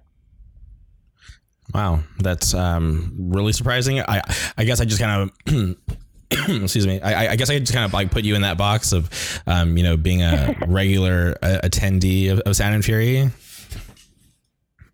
Wow, 1.73 1.99
that's 2.19 2.53
um, 2.53 3.13
really 3.17 3.53
surprising. 3.53 3.99
I 4.01 4.21
I 4.57 4.63
guess 4.63 4.81
I 4.81 4.85
just 4.85 5.01
kind 5.01 5.31
of. 5.47 5.77
excuse 6.29 6.85
me. 6.85 6.99
I, 6.99 7.31
I 7.31 7.35
guess 7.37 7.49
I 7.49 7.57
just 7.57 7.71
kind 7.71 7.85
of 7.85 7.93
like 7.93 8.11
put 8.11 8.25
you 8.25 8.35
in 8.35 8.41
that 8.41 8.57
box 8.57 8.91
of, 8.91 9.41
um, 9.47 9.77
you 9.77 9.83
know, 9.83 9.95
being 9.95 10.23
a 10.23 10.57
regular 10.67 11.37
uh, 11.41 11.59
attendee 11.63 12.29
of, 12.29 12.39
of 12.41 12.53
Sound 12.53 12.75
and 12.75 12.83
Fury. 12.83 13.31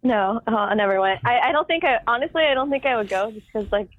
No, 0.03 0.41
uh, 0.45 0.55
I 0.55 0.75
never 0.75 0.99
went. 0.99 1.21
I, 1.25 1.39
I 1.39 1.51
don't 1.51 1.65
think 1.67 1.83
I 1.85 1.99
honestly 2.07 2.43
I 2.43 2.53
don't 2.53 2.69
think 2.69 2.85
I 2.85 2.97
would 2.97 3.09
go 3.09 3.31
just 3.31 3.47
because 3.47 3.71
like 3.71 3.89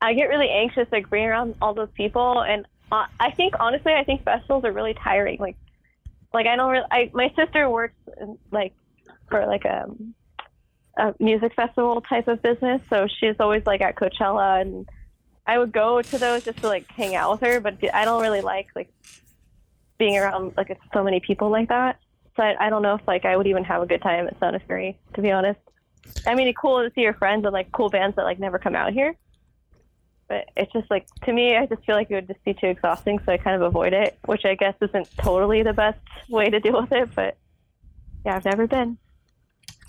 I 0.00 0.14
get 0.14 0.24
really 0.24 0.50
anxious 0.50 0.88
like 0.90 1.08
being 1.08 1.24
around 1.24 1.54
all 1.62 1.72
those 1.72 1.90
people 1.94 2.42
and 2.42 2.66
uh, 2.92 3.06
I 3.18 3.30
think 3.32 3.54
honestly 3.58 3.92
I 3.92 4.04
think 4.04 4.22
festivals 4.22 4.64
are 4.64 4.72
really 4.72 4.94
tiring. 4.94 5.38
Like 5.40 5.56
like 6.32 6.46
I 6.46 6.56
don't 6.56 6.70
really. 6.70 6.86
I 6.90 7.10
my 7.12 7.32
sister 7.36 7.68
works 7.68 7.96
in, 8.20 8.38
like 8.50 8.74
for 9.28 9.46
like 9.46 9.64
a, 9.64 9.86
a 10.98 11.14
music 11.18 11.54
festival 11.54 12.02
type 12.02 12.28
of 12.28 12.42
business, 12.42 12.80
so 12.90 13.06
she's 13.18 13.36
always 13.40 13.64
like 13.66 13.80
at 13.80 13.96
Coachella 13.96 14.60
and 14.60 14.88
I 15.46 15.58
would 15.58 15.72
go 15.72 16.02
to 16.02 16.18
those 16.18 16.44
just 16.44 16.58
to 16.58 16.68
like 16.68 16.88
hang 16.90 17.16
out 17.16 17.32
with 17.32 17.40
her, 17.40 17.60
but 17.60 17.78
I 17.92 18.04
don't 18.04 18.22
really 18.22 18.42
like 18.42 18.68
like 18.76 18.92
being 19.98 20.16
around 20.16 20.54
like 20.56 20.78
so 20.92 21.02
many 21.02 21.20
people 21.20 21.50
like 21.50 21.68
that. 21.68 21.98
So 22.36 22.42
I, 22.42 22.66
I 22.66 22.70
don't 22.70 22.82
know 22.82 22.94
if 22.94 23.06
like 23.06 23.24
I 23.24 23.36
would 23.36 23.46
even 23.46 23.64
have 23.64 23.82
a 23.82 23.86
good 23.86 24.02
time 24.02 24.26
at 24.26 24.38
Sound 24.38 24.54
and 24.54 24.64
Fury, 24.64 24.98
to 25.14 25.22
be 25.22 25.30
honest. 25.30 25.60
I 26.26 26.34
mean, 26.34 26.48
it's 26.48 26.58
cool 26.58 26.82
to 26.82 26.92
see 26.94 27.02
your 27.02 27.14
friends 27.14 27.44
and 27.44 27.52
like 27.52 27.72
cool 27.72 27.88
bands 27.88 28.16
that 28.16 28.24
like 28.24 28.38
never 28.38 28.58
come 28.58 28.74
out 28.74 28.92
here. 28.92 29.14
But 30.32 30.48
it's 30.56 30.72
just 30.72 30.90
like 30.90 31.06
to 31.26 31.32
me, 31.34 31.54
I 31.58 31.66
just 31.66 31.84
feel 31.84 31.94
like 31.94 32.10
it 32.10 32.14
would 32.14 32.26
just 32.26 32.42
be 32.42 32.54
too 32.54 32.68
exhausting, 32.68 33.18
so 33.18 33.32
I 33.32 33.36
kind 33.36 33.54
of 33.54 33.60
avoid 33.60 33.92
it, 33.92 34.18
which 34.24 34.46
I 34.46 34.54
guess 34.54 34.72
isn't 34.80 35.06
totally 35.18 35.62
the 35.62 35.74
best 35.74 35.98
way 36.30 36.48
to 36.48 36.58
deal 36.58 36.80
with 36.80 36.90
it. 36.90 37.10
But 37.14 37.36
yeah, 38.24 38.36
I've 38.36 38.44
never 38.46 38.66
been. 38.66 38.96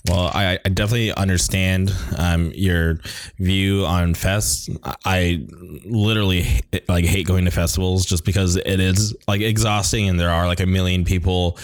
Well, 0.10 0.30
I, 0.34 0.60
I 0.66 0.68
definitely 0.68 1.14
understand 1.14 1.96
um, 2.18 2.52
your 2.54 3.00
view 3.39 3.86
on 3.86 4.16
fest. 4.16 4.70
I 5.06 5.48
literally 5.86 6.46
like 6.89 7.06
hate 7.06 7.26
going 7.26 7.46
to 7.46 7.52
festivals 7.52 8.06
just 8.06 8.26
because 8.26 8.58
it 8.58 8.82
is 8.82 9.16
like 9.30 9.39
exhausting 9.39 10.10
and 10.10 10.20
there 10.20 10.30
are 10.30 10.46
like 10.46 10.60
a 10.60 10.66
million 10.66 11.06
people, 11.06 11.58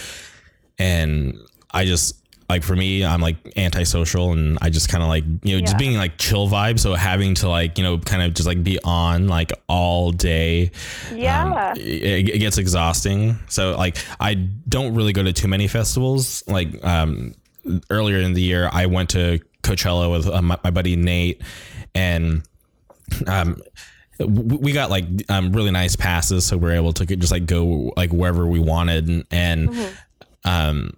and 0.78 1.38
I 1.72 1.84
just 1.84 2.16
like 2.50 2.64
for 2.64 2.76
me, 2.76 3.06
I'm 3.06 3.22
like 3.22 3.36
antisocial 3.58 4.32
and 4.32 4.58
I 4.62 4.70
just 4.72 4.90
kind 4.90 5.04
of 5.04 5.08
like 5.10 5.24
you 5.44 5.56
know 5.56 5.62
just 5.62 5.78
being 5.78 5.96
like 5.98 6.18
chill 6.18 6.48
vibe. 6.50 6.80
So 6.80 6.96
having 6.96 7.36
to 7.36 7.50
like 7.50 7.78
you 7.78 7.84
know 7.84 8.00
kind 8.00 8.24
of 8.24 8.34
just 8.34 8.48
like 8.48 8.64
be 8.64 8.80
on 8.84 9.28
like 9.28 9.52
all 9.68 10.12
day 10.12 10.72
Yeah. 11.14 11.70
um, 11.72 11.78
it, 11.78 12.30
it 12.30 12.40
gets 12.40 12.58
exhausting. 12.58 13.38
So 13.50 13.76
like 13.78 13.98
I 14.20 14.34
don't 14.34 14.96
really 14.96 15.14
go 15.14 15.22
to 15.24 15.32
too 15.32 15.48
many 15.48 15.68
festivals. 15.68 16.44
Like 16.48 16.84
um, 16.84 17.36
earlier 17.92 18.18
in 18.18 18.34
the 18.34 18.42
year, 18.42 18.68
I 18.74 18.88
went 18.88 19.12
to 19.12 19.40
Coachella 19.62 20.12
with 20.12 20.28
uh, 20.28 20.42
my, 20.42 20.58
my 20.64 20.72
buddy 20.72 20.96
Nate, 20.96 21.42
and 21.94 22.42
um, 23.28 23.62
we 24.20 24.72
got 24.72 24.90
like 24.90 25.06
um, 25.30 25.52
really 25.54 25.72
nice 25.72 25.96
passes, 25.96 26.46
so 26.46 26.58
we 26.58 26.70
are 26.70 26.74
able 26.74 26.94
to 26.94 27.06
just 27.06 27.32
like 27.32 27.46
go 27.46 27.94
like 27.96 28.12
wherever 28.12 28.48
we 28.48 28.60
wanted, 28.60 29.08
and, 29.08 29.26
and 29.32 29.94
um. 30.46 30.92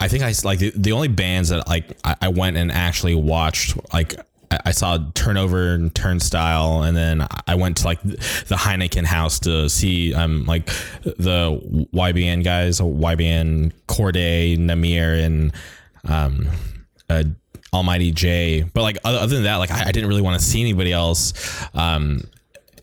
I 0.00 0.08
think 0.08 0.22
I 0.22 0.32
like 0.44 0.58
the, 0.60 0.72
the 0.74 0.92
only 0.92 1.08
bands 1.08 1.48
that 1.48 1.66
like 1.66 1.98
I, 2.04 2.16
I 2.22 2.28
went 2.28 2.56
and 2.56 2.70
actually 2.70 3.14
watched 3.14 3.76
like 3.92 4.14
I 4.50 4.58
I 4.66 4.70
saw 4.70 4.98
Turnover 5.14 5.74
and 5.74 5.94
Turnstile, 5.94 6.82
and 6.82 6.96
then 6.96 7.26
I 7.46 7.54
went 7.56 7.78
to 7.78 7.84
like 7.84 8.00
the 8.02 8.56
Heineken 8.56 9.04
House 9.04 9.38
to 9.40 9.68
see 9.68 10.14
um 10.14 10.44
like 10.46 10.66
the 11.02 11.60
YBN 11.92 12.44
guys, 12.44 12.80
YBN 12.80 13.72
Cordae, 13.86 14.58
Nahmir, 14.58 15.24
and 15.24 15.52
um 16.08 16.48
uh, 17.10 17.24
Almighty 17.72 18.12
Jay. 18.12 18.62
But 18.62 18.82
like 18.82 18.98
other, 19.04 19.18
other 19.18 19.34
than 19.34 19.44
that, 19.44 19.56
like 19.56 19.70
I, 19.70 19.88
I 19.88 19.92
didn't 19.92 20.08
really 20.08 20.22
want 20.22 20.40
to 20.40 20.44
see 20.44 20.60
anybody 20.60 20.92
else. 20.92 21.32
Um, 21.74 22.22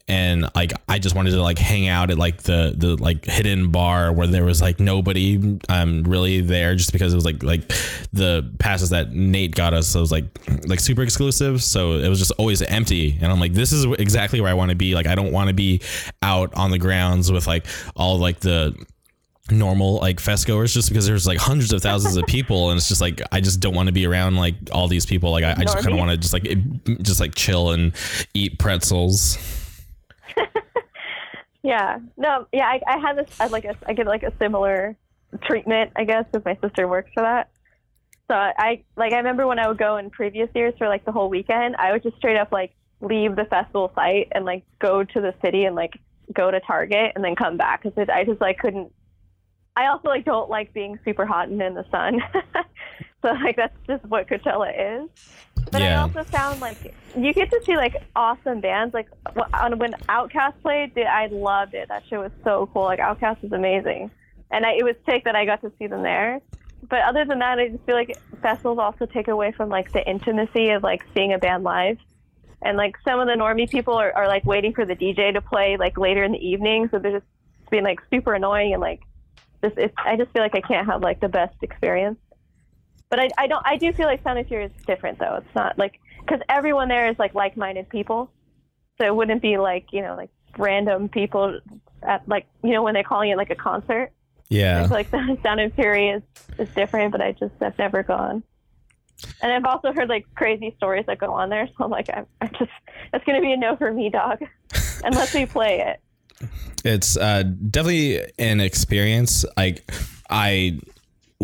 and 0.07 0.47
like 0.53 0.71
I 0.87 0.99
just 0.99 1.15
wanted 1.15 1.31
to 1.31 1.41
like 1.41 1.57
hang 1.57 1.87
out 1.87 2.11
at 2.11 2.17
like 2.19 2.43
the 2.43 2.75
the 2.77 2.95
like 2.95 3.25
hidden 3.25 3.71
bar 3.71 4.13
where 4.13 4.27
there 4.27 4.45
was 4.45 4.61
like 4.61 4.79
nobody 4.79 5.59
um 5.67 6.03
really 6.03 6.41
there 6.41 6.75
just 6.75 6.91
because 6.91 7.11
it 7.11 7.15
was 7.15 7.25
like 7.25 7.41
like 7.41 7.67
the 8.13 8.47
passes 8.59 8.91
that 8.91 9.13
Nate 9.13 9.55
got 9.55 9.73
us 9.73 9.87
so 9.87 9.99
it 9.99 10.01
was 10.01 10.11
like 10.11 10.25
like 10.67 10.79
super 10.79 11.01
exclusive. 11.01 11.63
So 11.63 11.93
it 11.93 12.07
was 12.07 12.19
just 12.19 12.31
always 12.37 12.61
empty. 12.61 13.17
And 13.19 13.31
I'm 13.31 13.39
like 13.39 13.53
this 13.53 13.71
is 13.71 13.85
exactly 13.97 14.41
where 14.41 14.51
I 14.51 14.53
want 14.53 14.69
to 14.69 14.75
be. 14.77 14.93
Like 14.93 15.07
I 15.07 15.15
don't 15.15 15.31
want 15.31 15.47
to 15.47 15.55
be 15.55 15.81
out 16.21 16.53
on 16.53 16.69
the 16.69 16.77
grounds 16.77 17.31
with 17.31 17.47
like 17.47 17.65
all 17.95 18.19
like 18.19 18.39
the 18.41 18.75
normal 19.51 19.97
like 19.97 20.19
fest 20.19 20.47
goers 20.47 20.73
just 20.73 20.89
because 20.89 21.05
there's 21.05 21.27
like 21.27 21.37
hundreds 21.37 21.71
of 21.73 21.81
thousands 21.81 22.15
of 22.15 22.25
people. 22.27 22.69
And 22.69 22.77
it's 22.77 22.87
just 22.87 23.01
like 23.01 23.21
I 23.31 23.41
just 23.41 23.59
don't 23.59 23.73
want 23.75 23.87
to 23.87 23.93
be 23.93 24.05
around 24.05 24.35
like 24.35 24.55
all 24.71 24.87
these 24.87 25.05
people. 25.07 25.31
Like 25.31 25.43
I, 25.43 25.51
I 25.53 25.63
just 25.63 25.77
kind 25.79 25.93
of 25.93 25.97
want 25.97 26.11
to 26.11 26.17
just 26.17 26.33
like 26.33 26.45
it- 26.45 27.01
just 27.01 27.19
like 27.19 27.33
chill 27.33 27.71
and 27.71 27.91
eat 28.35 28.59
pretzels 28.59 29.37
Yeah. 31.65 31.97
No. 32.15 32.47
Yeah. 32.53 32.67
I, 32.67 32.79
I 32.87 32.97
had 32.99 33.17
this. 33.17 33.27
I 33.39 33.47
like 33.47 33.65
a. 33.65 33.75
I 33.87 33.93
get 33.93 34.05
like 34.05 34.21
a 34.21 34.31
similar 34.37 34.95
treatment, 35.45 35.91
I 35.95 36.03
guess, 36.03 36.25
because 36.31 36.45
my 36.45 36.55
sister 36.61 36.87
works 36.87 37.09
for 37.15 37.23
that. 37.23 37.49
So 38.29 38.35
I 38.35 38.83
like. 38.95 39.13
I 39.13 39.17
remember 39.17 39.47
when 39.47 39.57
I 39.57 39.67
would 39.67 39.79
go 39.79 39.97
in 39.97 40.11
previous 40.11 40.47
years 40.53 40.75
for 40.77 40.87
like 40.87 41.05
the 41.05 41.11
whole 41.11 41.27
weekend. 41.27 41.75
I 41.77 41.91
would 41.91 42.03
just 42.03 42.17
straight 42.17 42.37
up 42.37 42.51
like 42.51 42.75
leave 43.01 43.35
the 43.35 43.45
festival 43.45 43.91
site 43.95 44.27
and 44.31 44.45
like 44.45 44.63
go 44.77 45.03
to 45.03 45.21
the 45.21 45.33
city 45.43 45.65
and 45.65 45.75
like 45.75 45.97
go 46.31 46.51
to 46.51 46.59
Target 46.59 47.13
and 47.15 47.23
then 47.23 47.35
come 47.35 47.57
back 47.57 47.81
because 47.81 48.09
I 48.13 48.23
just 48.25 48.41
like 48.41 48.59
couldn't. 48.59 48.93
I 49.75 49.87
also 49.87 50.07
like 50.07 50.23
don't 50.23 50.51
like 50.51 50.71
being 50.71 50.99
super 51.03 51.25
hot 51.25 51.49
and 51.49 51.59
in 51.59 51.73
the 51.73 51.85
sun. 51.89 52.21
so 53.23 53.29
like 53.43 53.55
that's 53.55 53.75
just 53.87 54.05
what 54.05 54.27
Coachella 54.27 55.01
is. 55.01 55.09
But 55.71 55.81
Yeah. 55.81 55.99
I 55.99 56.01
also 56.03 56.23
found 56.25 56.61
like 56.61 56.77
you 57.17 57.33
get 57.33 57.49
to 57.49 57.61
see 57.65 57.75
like 57.75 57.95
awesome 58.15 58.61
bands. 58.61 58.93
Like 58.93 59.09
when 59.33 59.93
OutKast 60.09 60.61
played, 60.61 60.95
dude, 60.95 61.05
I 61.05 61.27
loved 61.27 61.73
it. 61.73 61.87
That 61.87 62.03
show 62.09 62.21
was 62.21 62.31
so 62.43 62.69
cool. 62.73 62.83
Like 62.83 62.99
OutKast 62.99 63.41
was 63.41 63.51
amazing, 63.51 64.11
and 64.51 64.65
I, 64.65 64.73
it 64.73 64.83
was 64.83 64.95
sick 65.07 65.23
that 65.25 65.35
I 65.35 65.45
got 65.45 65.61
to 65.61 65.71
see 65.79 65.87
them 65.87 66.03
there. 66.03 66.41
But 66.87 67.01
other 67.01 67.25
than 67.25 67.39
that, 67.39 67.57
I 67.57 67.69
just 67.69 67.83
feel 67.85 67.95
like 67.95 68.17
festivals 68.41 68.77
also 68.79 69.05
take 69.05 69.27
away 69.27 69.51
from 69.51 69.69
like 69.69 69.91
the 69.91 70.07
intimacy 70.07 70.69
of 70.69 70.83
like 70.83 71.03
seeing 71.15 71.33
a 71.33 71.39
band 71.39 71.63
live. 71.63 71.97
And 72.61 72.77
like 72.77 72.95
some 73.03 73.19
of 73.19 73.27
the 73.27 73.33
normie 73.33 73.69
people 73.69 73.93
are, 73.95 74.11
are 74.13 74.27
like 74.27 74.45
waiting 74.45 74.73
for 74.73 74.85
the 74.85 74.95
DJ 74.95 75.33
to 75.33 75.41
play 75.41 75.77
like 75.77 75.97
later 75.97 76.23
in 76.23 76.31
the 76.31 76.47
evening, 76.47 76.89
so 76.91 76.99
they're 76.99 77.19
just 77.19 77.25
being 77.69 77.83
like 77.83 77.99
super 78.11 78.33
annoying 78.33 78.73
and 78.73 78.81
like 78.81 79.01
it's, 79.63 79.93
I 79.97 80.15
just 80.15 80.31
feel 80.31 80.41
like 80.41 80.55
I 80.55 80.61
can't 80.61 80.87
have 80.87 81.01
like 81.01 81.19
the 81.19 81.29
best 81.29 81.55
experience. 81.61 82.19
But 83.09 83.19
I, 83.19 83.29
I 83.37 83.47
don't 83.47 83.65
I 83.65 83.77
do 83.77 83.91
feel 83.93 84.07
like 84.07 84.23
Sound 84.23 84.39
and 84.39 84.47
Fury 84.47 84.65
is 84.65 84.71
different 84.85 85.19
though. 85.19 85.35
It's 85.35 85.55
not 85.55 85.77
like 85.77 85.99
because 86.19 86.41
everyone 86.49 86.87
there 86.87 87.09
is 87.09 87.17
like 87.19 87.35
like-minded 87.35 87.89
people, 87.89 88.31
so 88.97 89.05
it 89.05 89.15
wouldn't 89.15 89.41
be 89.41 89.57
like 89.57 89.87
you 89.91 90.01
know 90.01 90.15
like 90.15 90.29
random 90.57 91.09
people 91.09 91.59
at 92.03 92.27
like 92.27 92.47
you 92.63 92.71
know 92.71 92.83
when 92.83 92.93
they're 92.93 93.03
calling 93.03 93.29
it 93.29 93.37
like 93.37 93.49
a 93.49 93.55
concert. 93.55 94.11
I 94.11 94.41
yeah 94.49 94.81
feel 94.83 94.91
like 94.91 95.11
the 95.11 95.37
Sound 95.43 95.59
and 95.59 95.73
Fury 95.73 96.09
is, 96.09 96.23
is 96.57 96.69
different, 96.75 97.11
but 97.11 97.21
I 97.21 97.31
just 97.33 97.53
have 97.61 97.77
never 97.77 98.03
gone. 98.03 98.43
And 99.41 99.51
I've 99.51 99.65
also 99.65 99.93
heard 99.93 100.09
like 100.09 100.25
crazy 100.35 100.73
stories 100.77 101.05
that 101.07 101.19
go 101.19 101.31
on 101.31 101.49
there, 101.49 101.67
so 101.77 101.83
I'm 101.85 101.91
like 101.91 102.09
I'm, 102.13 102.25
I'm 102.41 102.49
just 102.57 102.71
it's 103.13 103.25
gonna 103.25 103.41
be 103.41 103.53
a 103.53 103.57
no 103.57 103.75
for 103.75 103.91
me, 103.91 104.09
dog, 104.09 104.39
unless 105.03 105.33
we 105.33 105.45
play 105.45 105.81
it. 105.81 105.99
it's 106.83 107.17
uh 107.17 107.43
definitely 107.43 108.21
an 108.39 108.59
experience 108.59 109.45
like 109.57 109.89
I 110.29 110.79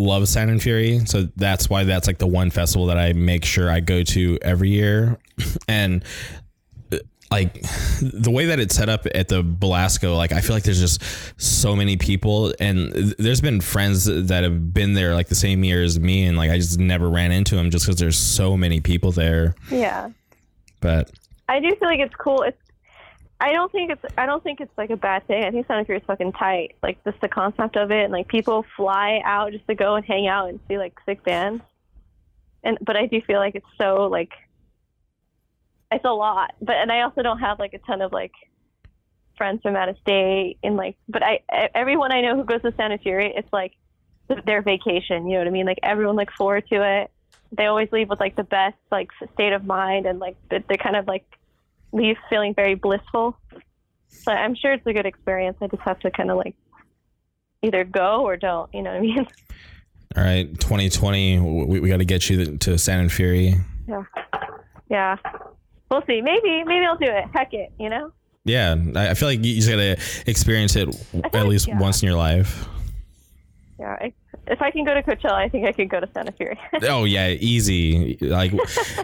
love 0.01 0.27
Sound 0.27 0.49
and 0.49 0.61
Fury 0.61 1.05
so 1.05 1.27
that's 1.35 1.69
why 1.69 1.83
that's 1.83 2.07
like 2.07 2.17
the 2.17 2.27
one 2.27 2.49
festival 2.49 2.87
that 2.87 2.97
I 2.97 3.13
make 3.13 3.45
sure 3.45 3.69
I 3.69 3.79
go 3.79 4.03
to 4.03 4.37
every 4.41 4.69
year 4.69 5.17
and 5.67 6.03
like 7.31 7.61
the 8.01 8.29
way 8.29 8.47
that 8.47 8.59
it's 8.59 8.75
set 8.75 8.89
up 8.89 9.07
at 9.15 9.29
the 9.29 9.41
Belasco, 9.41 10.15
like 10.15 10.33
I 10.33 10.41
feel 10.41 10.53
like 10.53 10.63
there's 10.63 10.81
just 10.81 11.01
so 11.41 11.75
many 11.77 11.95
people, 11.95 12.53
and 12.59 12.91
there's 13.17 13.39
been 13.39 13.61
friends 13.61 14.03
that 14.05 14.43
have 14.43 14.73
been 14.73 14.93
there 14.93 15.15
like 15.15 15.29
the 15.29 15.35
same 15.35 15.63
year 15.63 15.81
as 15.81 15.97
me, 15.97 16.25
and 16.25 16.37
like 16.37 16.51
I 16.51 16.57
just 16.57 16.77
never 16.77 17.09
ran 17.09 17.31
into 17.31 17.55
them 17.55 17.71
just 17.71 17.85
because 17.85 17.99
there's 17.99 18.17
so 18.17 18.57
many 18.57 18.81
people 18.81 19.13
there. 19.13 19.55
Yeah. 19.71 20.09
But 20.81 21.09
I 21.47 21.61
do 21.61 21.73
feel 21.75 21.87
like 21.87 22.01
it's 22.01 22.15
cool. 22.15 22.41
It's 22.43 22.60
I 23.41 23.53
don't 23.53 23.71
think 23.71 23.89
it's 23.91 24.05
I 24.19 24.27
don't 24.27 24.43
think 24.43 24.61
it's 24.61 24.71
like 24.77 24.91
a 24.91 24.95
bad 24.95 25.25
thing. 25.25 25.43
I 25.43 25.49
think 25.49 25.65
and 25.67 25.85
Fury 25.87 25.99
is 25.99 26.05
fucking 26.05 26.33
tight. 26.33 26.75
Like 26.83 27.03
just 27.03 27.19
the 27.21 27.27
concept 27.27 27.75
of 27.75 27.89
it 27.89 28.03
and 28.03 28.13
like 28.13 28.27
people 28.27 28.63
fly 28.77 29.19
out 29.25 29.51
just 29.51 29.65
to 29.67 29.73
go 29.73 29.95
and 29.95 30.05
hang 30.05 30.27
out 30.27 30.49
and 30.49 30.59
see 30.67 30.77
like 30.77 30.93
sick 31.07 31.23
bands. 31.23 31.63
And 32.63 32.77
but 32.81 32.95
I 32.95 33.07
do 33.07 33.19
feel 33.21 33.39
like 33.39 33.55
it's 33.55 33.65
so 33.79 34.05
like 34.11 34.31
it's 35.91 36.05
a 36.05 36.11
lot. 36.13 36.53
But 36.61 36.75
and 36.75 36.91
I 36.91 37.01
also 37.01 37.23
don't 37.23 37.39
have 37.39 37.57
like 37.57 37.73
a 37.73 37.79
ton 37.79 38.03
of 38.03 38.13
like 38.13 38.33
friends 39.37 39.63
from 39.63 39.75
out 39.75 39.89
of 39.89 39.97
state 39.97 40.57
and 40.63 40.77
like 40.77 40.95
but 41.09 41.23
I 41.23 41.39
everyone 41.73 42.11
I 42.11 42.21
know 42.21 42.35
who 42.35 42.43
goes 42.43 42.61
to 42.61 42.73
and 42.77 43.01
Fury, 43.01 43.33
it's 43.35 43.51
like 43.51 43.73
their 44.45 44.61
vacation, 44.61 45.25
you 45.25 45.33
know 45.33 45.39
what 45.39 45.47
I 45.47 45.51
mean? 45.51 45.65
Like 45.65 45.79
everyone 45.81 46.15
looks 46.15 46.35
forward 46.35 46.67
to 46.69 47.01
it. 47.01 47.11
They 47.51 47.65
always 47.65 47.91
leave 47.91 48.07
with 48.07 48.19
like 48.19 48.35
the 48.35 48.43
best 48.43 48.77
like 48.91 49.09
state 49.33 49.51
of 49.51 49.65
mind 49.65 50.05
and 50.05 50.19
like 50.19 50.37
they- 50.51 50.63
they're 50.67 50.77
kind 50.77 50.95
of 50.95 51.07
like 51.07 51.25
leave 51.91 52.17
feeling 52.29 52.53
very 52.53 52.75
blissful. 52.75 53.37
So 54.07 54.31
I'm 54.31 54.55
sure 54.55 54.73
it's 54.73 54.85
a 54.85 54.93
good 54.93 55.05
experience. 55.05 55.57
I 55.61 55.67
just 55.67 55.81
have 55.83 55.99
to 55.99 56.11
kind 56.11 56.31
of 56.31 56.37
like 56.37 56.55
either 57.61 57.83
go 57.83 58.23
or 58.23 58.37
don't. 58.37 58.73
You 58.73 58.83
know 58.83 58.91
what 58.91 58.97
I 58.97 59.01
mean? 59.01 59.27
all 60.17 60.23
right, 60.23 60.59
2020, 60.59 61.39
we, 61.39 61.79
we 61.79 61.89
got 61.89 61.97
to 61.97 62.05
get 62.05 62.29
you 62.29 62.57
to 62.57 62.77
Sound 62.77 63.01
and 63.01 63.11
Fury. 63.11 63.55
yeah, 63.87 64.03
yeah. 64.89 65.15
we'll 65.89 66.03
see. 66.07 66.21
Maybe 66.21 66.63
maybe 66.63 66.85
I'll 66.85 66.97
do 66.97 67.05
it. 67.05 67.25
Heck 67.33 67.53
it, 67.53 67.71
you 67.79 67.89
know? 67.89 68.11
Yeah, 68.43 68.75
I 68.95 69.13
feel 69.13 69.27
like 69.27 69.43
you 69.43 69.55
just 69.55 69.69
gotta 69.69 69.99
experience 70.25 70.75
it 70.75 70.89
at 71.33 71.47
least 71.47 71.67
yeah. 71.67 71.79
once 71.79 72.01
in 72.01 72.07
your 72.07 72.17
life. 72.17 72.67
Yeah. 73.79 74.09
If 74.51 74.61
I 74.61 74.69
can 74.69 74.83
go 74.83 74.93
to 74.93 75.01
Coachella, 75.01 75.31
I 75.33 75.47
think 75.49 75.65
I 75.65 75.71
could 75.71 75.89
go 75.89 75.99
to 76.01 76.07
Santa 76.13 76.31
Fe. 76.33 76.55
Oh 76.89 77.05
yeah, 77.05 77.29
easy. 77.29 78.17
Like 78.21 78.51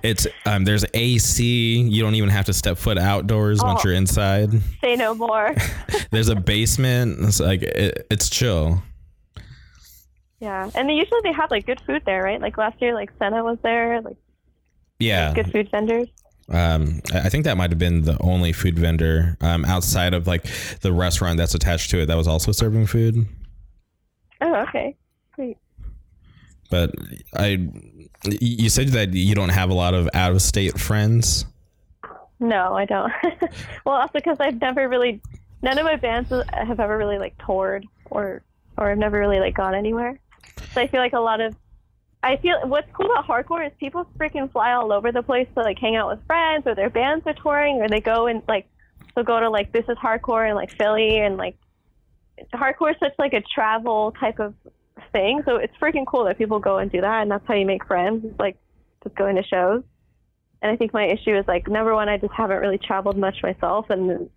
it's 0.03 0.27
um, 0.45 0.65
there's 0.65 0.83
AC. 0.93 1.81
You 1.81 2.01
don't 2.03 2.15
even 2.15 2.29
have 2.29 2.45
to 2.45 2.53
step 2.53 2.77
foot 2.77 2.97
outdoors 2.97 3.63
once 3.63 3.79
Oh. 3.83 3.87
you're 3.87 3.97
inside. 3.97 4.49
Say 4.83 4.95
no 4.97 5.15
more. 5.15 5.55
There's 6.11 6.27
a 6.29 6.35
basement. 6.35 7.19
It's 7.21 7.39
like 7.39 7.63
it, 7.63 8.05
it's 8.11 8.29
chill. 8.29 8.83
yeah, 10.41 10.69
and 10.75 10.89
they 10.89 10.93
usually 10.93 11.21
they 11.23 11.31
have 11.31 11.49
like 11.49 11.65
good 11.65 11.79
food 11.87 12.01
there, 12.05 12.23
right? 12.23 12.41
Like 12.41 12.57
last 12.57 12.81
year, 12.81 12.93
like 12.93 13.09
Senna 13.17 13.41
was 13.43 13.57
there, 13.63 14.01
like 14.01 14.17
Yeah. 14.99 15.33
good 15.33 15.49
food 15.53 15.69
vendors. 15.71 16.09
Um, 16.49 16.99
I 17.13 17.19
I 17.21 17.29
think 17.29 17.45
that 17.45 17.55
might 17.55 17.69
have 17.71 17.79
been 17.79 18.01
the 18.01 18.17
only 18.21 18.51
food 18.51 18.77
vendor 18.77 19.37
um, 19.39 19.63
outside 19.63 20.13
of 20.13 20.27
like 20.27 20.43
the 20.81 20.91
restaurant 20.91 21.37
that's 21.37 21.55
attached 21.55 21.89
to 21.91 21.99
it 22.01 22.07
that 22.07 22.17
was 22.17 22.27
also 22.27 22.51
serving 22.51 22.87
food. 22.87 23.25
Oh, 24.41 24.55
okay. 24.67 24.96
But 26.69 26.91
I, 27.35 27.67
you 28.25 28.69
said 28.69 28.89
that 28.89 29.13
you 29.13 29.35
don't 29.35 29.49
have 29.49 29.69
a 29.69 29.73
lot 29.73 29.93
of 29.93 30.09
out 30.13 30.31
of 30.31 30.41
state 30.41 30.79
friends. 30.79 31.45
No, 32.39 32.73
I 32.75 32.85
don't. 32.85 33.11
well, 33.85 33.95
also 33.95 34.11
because 34.13 34.37
I've 34.39 34.61
never 34.61 34.87
really, 34.87 35.21
none 35.61 35.77
of 35.77 35.85
my 35.85 35.95
bands 35.95 36.31
have 36.53 36.79
ever 36.79 36.97
really 36.97 37.17
like 37.17 37.35
toured 37.43 37.85
or 38.09 38.43
or 38.77 38.91
I've 38.91 38.97
never 38.97 39.19
really 39.19 39.39
like 39.39 39.55
gone 39.55 39.73
anywhere. 39.73 40.19
So 40.73 40.81
I 40.81 40.87
feel 40.87 40.99
like 40.99 41.13
a 41.13 41.19
lot 41.19 41.41
of 41.41 41.55
I 42.23 42.37
feel 42.37 42.59
what's 42.67 42.91
cool 42.93 43.11
about 43.11 43.27
hardcore 43.27 43.65
is 43.65 43.71
people 43.79 44.05
freaking 44.17 44.51
fly 44.51 44.73
all 44.73 44.91
over 44.91 45.11
the 45.11 45.23
place 45.23 45.47
to 45.55 45.61
like 45.61 45.79
hang 45.79 45.95
out 45.95 46.09
with 46.09 46.25
friends 46.25 46.65
or 46.65 46.75
their 46.75 46.89
bands 46.89 47.25
are 47.27 47.33
touring 47.33 47.81
or 47.81 47.87
they 47.87 48.01
go 48.01 48.27
and 48.27 48.41
like 48.47 48.67
they'll 49.15 49.23
go 49.23 49.39
to 49.39 49.49
like 49.49 49.71
this 49.71 49.85
is 49.87 49.97
hardcore 49.97 50.45
and 50.45 50.55
like 50.55 50.71
Philly 50.71 51.19
and 51.19 51.37
like 51.37 51.57
hardcore 52.53 52.91
is 52.91 52.97
such 52.99 53.13
like 53.17 53.33
a 53.33 53.41
travel 53.41 54.13
type 54.19 54.39
of 54.39 54.53
thing. 55.11 55.41
So 55.45 55.57
it's 55.57 55.75
freaking 55.81 56.05
cool 56.05 56.25
that 56.25 56.37
people 56.37 56.59
go 56.59 56.77
and 56.77 56.91
do 56.91 57.01
that 57.01 57.21
and 57.21 57.31
that's 57.31 57.45
how 57.47 57.53
you 57.53 57.65
make 57.65 57.85
friends. 57.85 58.25
Like 58.39 58.57
just 59.03 59.15
going 59.15 59.35
to 59.35 59.43
shows. 59.43 59.83
And 60.61 60.71
I 60.71 60.75
think 60.75 60.93
my 60.93 61.05
issue 61.05 61.37
is 61.37 61.45
like 61.47 61.67
number 61.67 61.93
one, 61.93 62.09
I 62.09 62.17
just 62.17 62.33
haven't 62.33 62.57
really 62.57 62.77
traveled 62.77 63.17
much 63.17 63.37
myself 63.43 63.89
and 63.89 64.29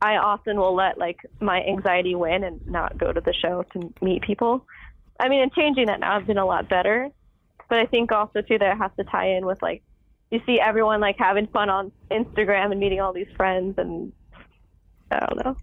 I 0.00 0.16
often 0.16 0.58
will 0.58 0.74
let 0.74 0.98
like 0.98 1.18
my 1.40 1.62
anxiety 1.64 2.14
win 2.14 2.44
and 2.44 2.64
not 2.66 2.98
go 2.98 3.12
to 3.12 3.20
the 3.20 3.32
show 3.32 3.64
to 3.72 3.92
meet 4.00 4.22
people. 4.22 4.66
I 5.18 5.28
mean, 5.28 5.42
and 5.42 5.52
changing 5.52 5.86
that 5.86 6.00
now, 6.00 6.16
I've 6.16 6.26
been 6.26 6.38
a 6.38 6.46
lot 6.46 6.68
better. 6.68 7.10
But 7.68 7.80
I 7.80 7.86
think 7.86 8.12
also 8.12 8.40
too 8.40 8.58
that 8.58 8.72
it 8.72 8.78
has 8.78 8.90
to 8.96 9.04
tie 9.04 9.36
in 9.36 9.44
with 9.44 9.60
like 9.60 9.82
you 10.30 10.40
see 10.46 10.60
everyone 10.60 11.00
like 11.00 11.16
having 11.18 11.46
fun 11.48 11.70
on 11.70 11.92
Instagram 12.10 12.70
and 12.70 12.80
meeting 12.80 13.00
all 13.00 13.12
these 13.12 13.28
friends, 13.36 13.74
and 13.78 14.12
I 15.10 15.20
don't 15.20 15.44
know. 15.44 15.56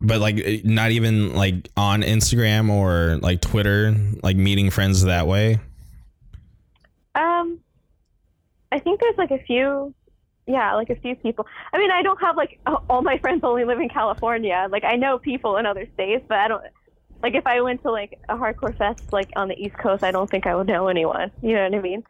But, 0.00 0.20
like 0.20 0.64
not 0.64 0.90
even 0.90 1.34
like 1.34 1.68
on 1.76 2.02
Instagram 2.02 2.70
or 2.70 3.18
like 3.22 3.40
Twitter, 3.40 3.94
like 4.22 4.36
meeting 4.36 4.70
friends 4.70 5.04
that 5.04 5.28
way. 5.28 5.60
Um, 7.14 7.60
I 8.72 8.80
think 8.80 9.00
there's 9.00 9.16
like 9.16 9.30
a 9.30 9.38
few 9.38 9.94
yeah, 10.46 10.74
like 10.74 10.90
a 10.90 10.96
few 10.96 11.14
people. 11.14 11.46
I 11.72 11.78
mean, 11.78 11.90
I 11.90 12.02
don't 12.02 12.20
have 12.20 12.36
like 12.36 12.58
all 12.66 13.02
my 13.02 13.18
friends 13.18 13.44
only 13.44 13.64
live 13.64 13.78
in 13.78 13.88
California. 13.88 14.66
Like 14.70 14.84
I 14.84 14.96
know 14.96 15.18
people 15.18 15.56
in 15.56 15.66
other 15.66 15.86
states, 15.94 16.24
but 16.28 16.38
I 16.38 16.48
don't 16.48 16.64
like 17.22 17.34
if 17.34 17.46
I 17.46 17.60
went 17.60 17.82
to 17.82 17.90
like 17.90 18.18
a 18.28 18.36
hardcore 18.36 18.76
fest 18.76 19.12
like 19.12 19.30
on 19.36 19.48
the 19.48 19.54
East 19.54 19.78
Coast, 19.78 20.02
I 20.02 20.10
don't 20.10 20.28
think 20.28 20.46
I 20.46 20.56
would 20.56 20.66
know 20.66 20.88
anyone. 20.88 21.30
You 21.42 21.54
know 21.54 21.64
what 21.64 21.74
I 21.74 21.80
mean? 21.80 22.04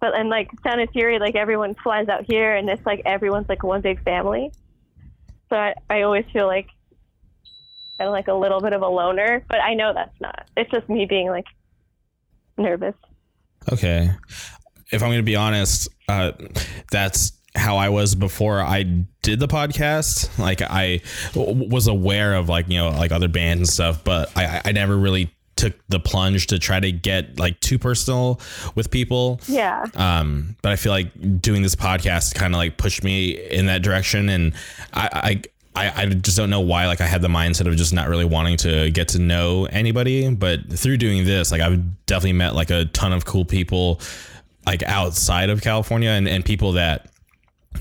But 0.00 0.18
and 0.18 0.30
like 0.30 0.50
Sound 0.62 0.80
and 0.80 0.90
Fury, 0.90 1.18
like 1.18 1.34
everyone 1.34 1.74
flies 1.74 2.08
out 2.08 2.24
here, 2.24 2.54
and 2.54 2.68
it's 2.68 2.84
like 2.86 3.02
everyone's 3.04 3.48
like 3.48 3.62
one 3.62 3.82
big 3.82 4.02
family. 4.02 4.52
So 5.50 5.56
I, 5.56 5.74
I 5.90 6.02
always 6.02 6.24
feel 6.32 6.46
like 6.46 6.68
I'm 7.98 8.10
like 8.10 8.28
a 8.28 8.34
little 8.34 8.60
bit 8.60 8.72
of 8.72 8.82
a 8.82 8.88
loner, 8.88 9.44
but 9.48 9.60
I 9.60 9.74
know 9.74 9.92
that's 9.94 10.20
not. 10.20 10.48
It's 10.56 10.70
just 10.70 10.88
me 10.88 11.06
being 11.06 11.28
like 11.28 11.46
nervous. 12.58 12.94
Okay, 13.72 14.10
if 14.92 15.02
I'm 15.02 15.08
going 15.08 15.18
to 15.18 15.22
be 15.22 15.36
honest, 15.36 15.88
uh, 16.08 16.32
that's 16.90 17.32
how 17.54 17.78
I 17.78 17.88
was 17.88 18.14
before 18.14 18.60
I 18.60 18.82
did 19.22 19.40
the 19.40 19.48
podcast. 19.48 20.38
Like 20.38 20.60
I 20.62 21.00
w- 21.32 21.68
was 21.68 21.86
aware 21.86 22.34
of 22.34 22.48
like 22.48 22.68
you 22.68 22.78
know 22.78 22.90
like 22.90 23.12
other 23.12 23.28
bands 23.28 23.60
and 23.60 23.68
stuff, 23.68 24.04
but 24.04 24.30
I 24.36 24.60
I 24.64 24.72
never 24.72 24.96
really 24.96 25.32
took 25.56 25.72
the 25.88 25.98
plunge 25.98 26.46
to 26.48 26.58
try 26.58 26.78
to 26.78 26.92
get 26.92 27.38
like 27.38 27.58
too 27.60 27.78
personal 27.78 28.40
with 28.74 28.90
people. 28.90 29.40
Yeah. 29.48 29.86
Um, 29.94 30.54
but 30.62 30.72
I 30.72 30.76
feel 30.76 30.92
like 30.92 31.40
doing 31.40 31.62
this 31.62 31.74
podcast 31.74 32.34
kind 32.34 32.54
of 32.54 32.58
like 32.58 32.76
pushed 32.76 33.02
me 33.02 33.30
in 33.30 33.66
that 33.66 33.82
direction, 33.82 34.28
and 34.28 34.52
I, 34.92 35.08
I. 35.12 35.42
I 35.76 36.02
I, 36.02 36.06
just 36.06 36.36
don't 36.36 36.50
know 36.50 36.60
why 36.60 36.86
like 36.86 37.00
I 37.00 37.06
had 37.06 37.22
the 37.22 37.28
mindset 37.28 37.68
of 37.68 37.76
just 37.76 37.92
not 37.92 38.08
really 38.08 38.24
wanting 38.24 38.56
to 38.58 38.90
get 38.90 39.08
to 39.08 39.18
know 39.18 39.66
anybody 39.66 40.28
but 40.34 40.72
through 40.72 40.96
doing 40.96 41.24
this 41.24 41.52
like 41.52 41.60
I've 41.60 42.06
definitely 42.06 42.32
met 42.32 42.54
like 42.54 42.70
a 42.70 42.86
ton 42.86 43.12
of 43.12 43.24
cool 43.24 43.44
people 43.44 44.00
like 44.66 44.82
outside 44.82 45.50
of 45.50 45.60
California 45.60 46.10
and, 46.10 46.28
and 46.28 46.44
people 46.44 46.72
that 46.72 47.08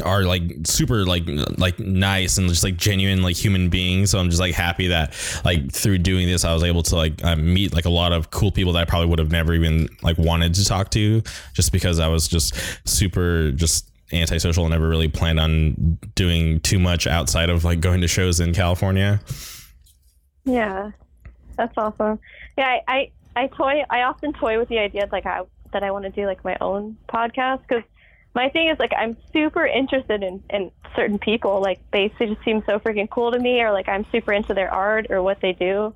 are 0.03 0.23
like 0.23 0.43
super 0.65 1.05
like 1.05 1.23
like 1.57 1.79
nice 1.79 2.37
and 2.37 2.49
just 2.49 2.63
like 2.63 2.75
genuine 2.75 3.21
like 3.21 3.35
human 3.35 3.69
beings. 3.69 4.11
So 4.11 4.19
i'm 4.19 4.29
just 4.29 4.41
like 4.41 4.53
happy 4.53 4.87
that 4.87 5.13
like 5.45 5.71
through 5.71 5.99
doing 5.99 6.27
this 6.27 6.43
i 6.43 6.53
was 6.53 6.63
able 6.63 6.83
to 6.83 6.95
like 6.95 7.23
uh, 7.23 7.35
meet 7.35 7.73
like 7.73 7.85
a 7.85 7.89
lot 7.89 8.11
of 8.11 8.29
cool 8.31 8.51
people 8.51 8.73
that 8.73 8.81
i 8.81 8.85
probably 8.85 9.07
would 9.07 9.19
have 9.19 9.31
never 9.31 9.53
even 9.53 9.87
like 10.01 10.17
wanted 10.17 10.53
to 10.55 10.65
talk 10.65 10.91
to 10.91 11.21
just 11.53 11.71
because 11.71 11.99
i 11.99 12.07
was 12.07 12.27
just 12.27 12.55
super 12.87 13.51
just 13.51 13.89
antisocial 14.11 14.65
and 14.65 14.71
never 14.71 14.87
really 14.87 15.07
planned 15.07 15.39
on 15.39 15.97
doing 16.15 16.59
too 16.61 16.79
much 16.79 17.07
outside 17.07 17.49
of 17.49 17.63
like 17.63 17.79
going 17.79 18.01
to 18.01 18.07
shows 18.07 18.39
in 18.39 18.53
california 18.53 19.19
yeah 20.45 20.91
that's 21.57 21.73
awesome 21.77 22.19
yeah 22.57 22.77
i 22.87 23.11
i, 23.35 23.43
I 23.43 23.47
toy 23.47 23.83
i 23.89 24.01
often 24.01 24.33
toy 24.33 24.59
with 24.59 24.69
the 24.69 24.79
idea 24.79 25.07
like 25.11 25.25
i 25.25 25.41
that 25.73 25.83
i 25.83 25.91
want 25.91 26.05
to 26.05 26.11
do 26.11 26.25
like 26.25 26.43
my 26.43 26.55
own 26.61 26.97
podcast 27.09 27.61
because 27.67 27.83
my 28.35 28.49
thing 28.49 28.67
is 28.67 28.77
like 28.77 28.91
I'm 28.95 29.15
super 29.31 29.65
interested 29.65 30.21
in, 30.21 30.43
in 30.49 30.69
certain 30.95 31.17
people. 31.17 31.61
Like 31.61 31.79
they 31.91 32.09
just 32.19 32.43
seem 32.43 32.61
so 32.67 32.79
freaking 32.79 33.09
cool 33.09 33.31
to 33.31 33.39
me, 33.39 33.61
or 33.61 33.71
like 33.71 33.87
I'm 33.87 34.05
super 34.11 34.33
into 34.33 34.53
their 34.53 34.71
art 34.71 35.07
or 35.09 35.23
what 35.23 35.39
they 35.41 35.53
do. 35.53 35.95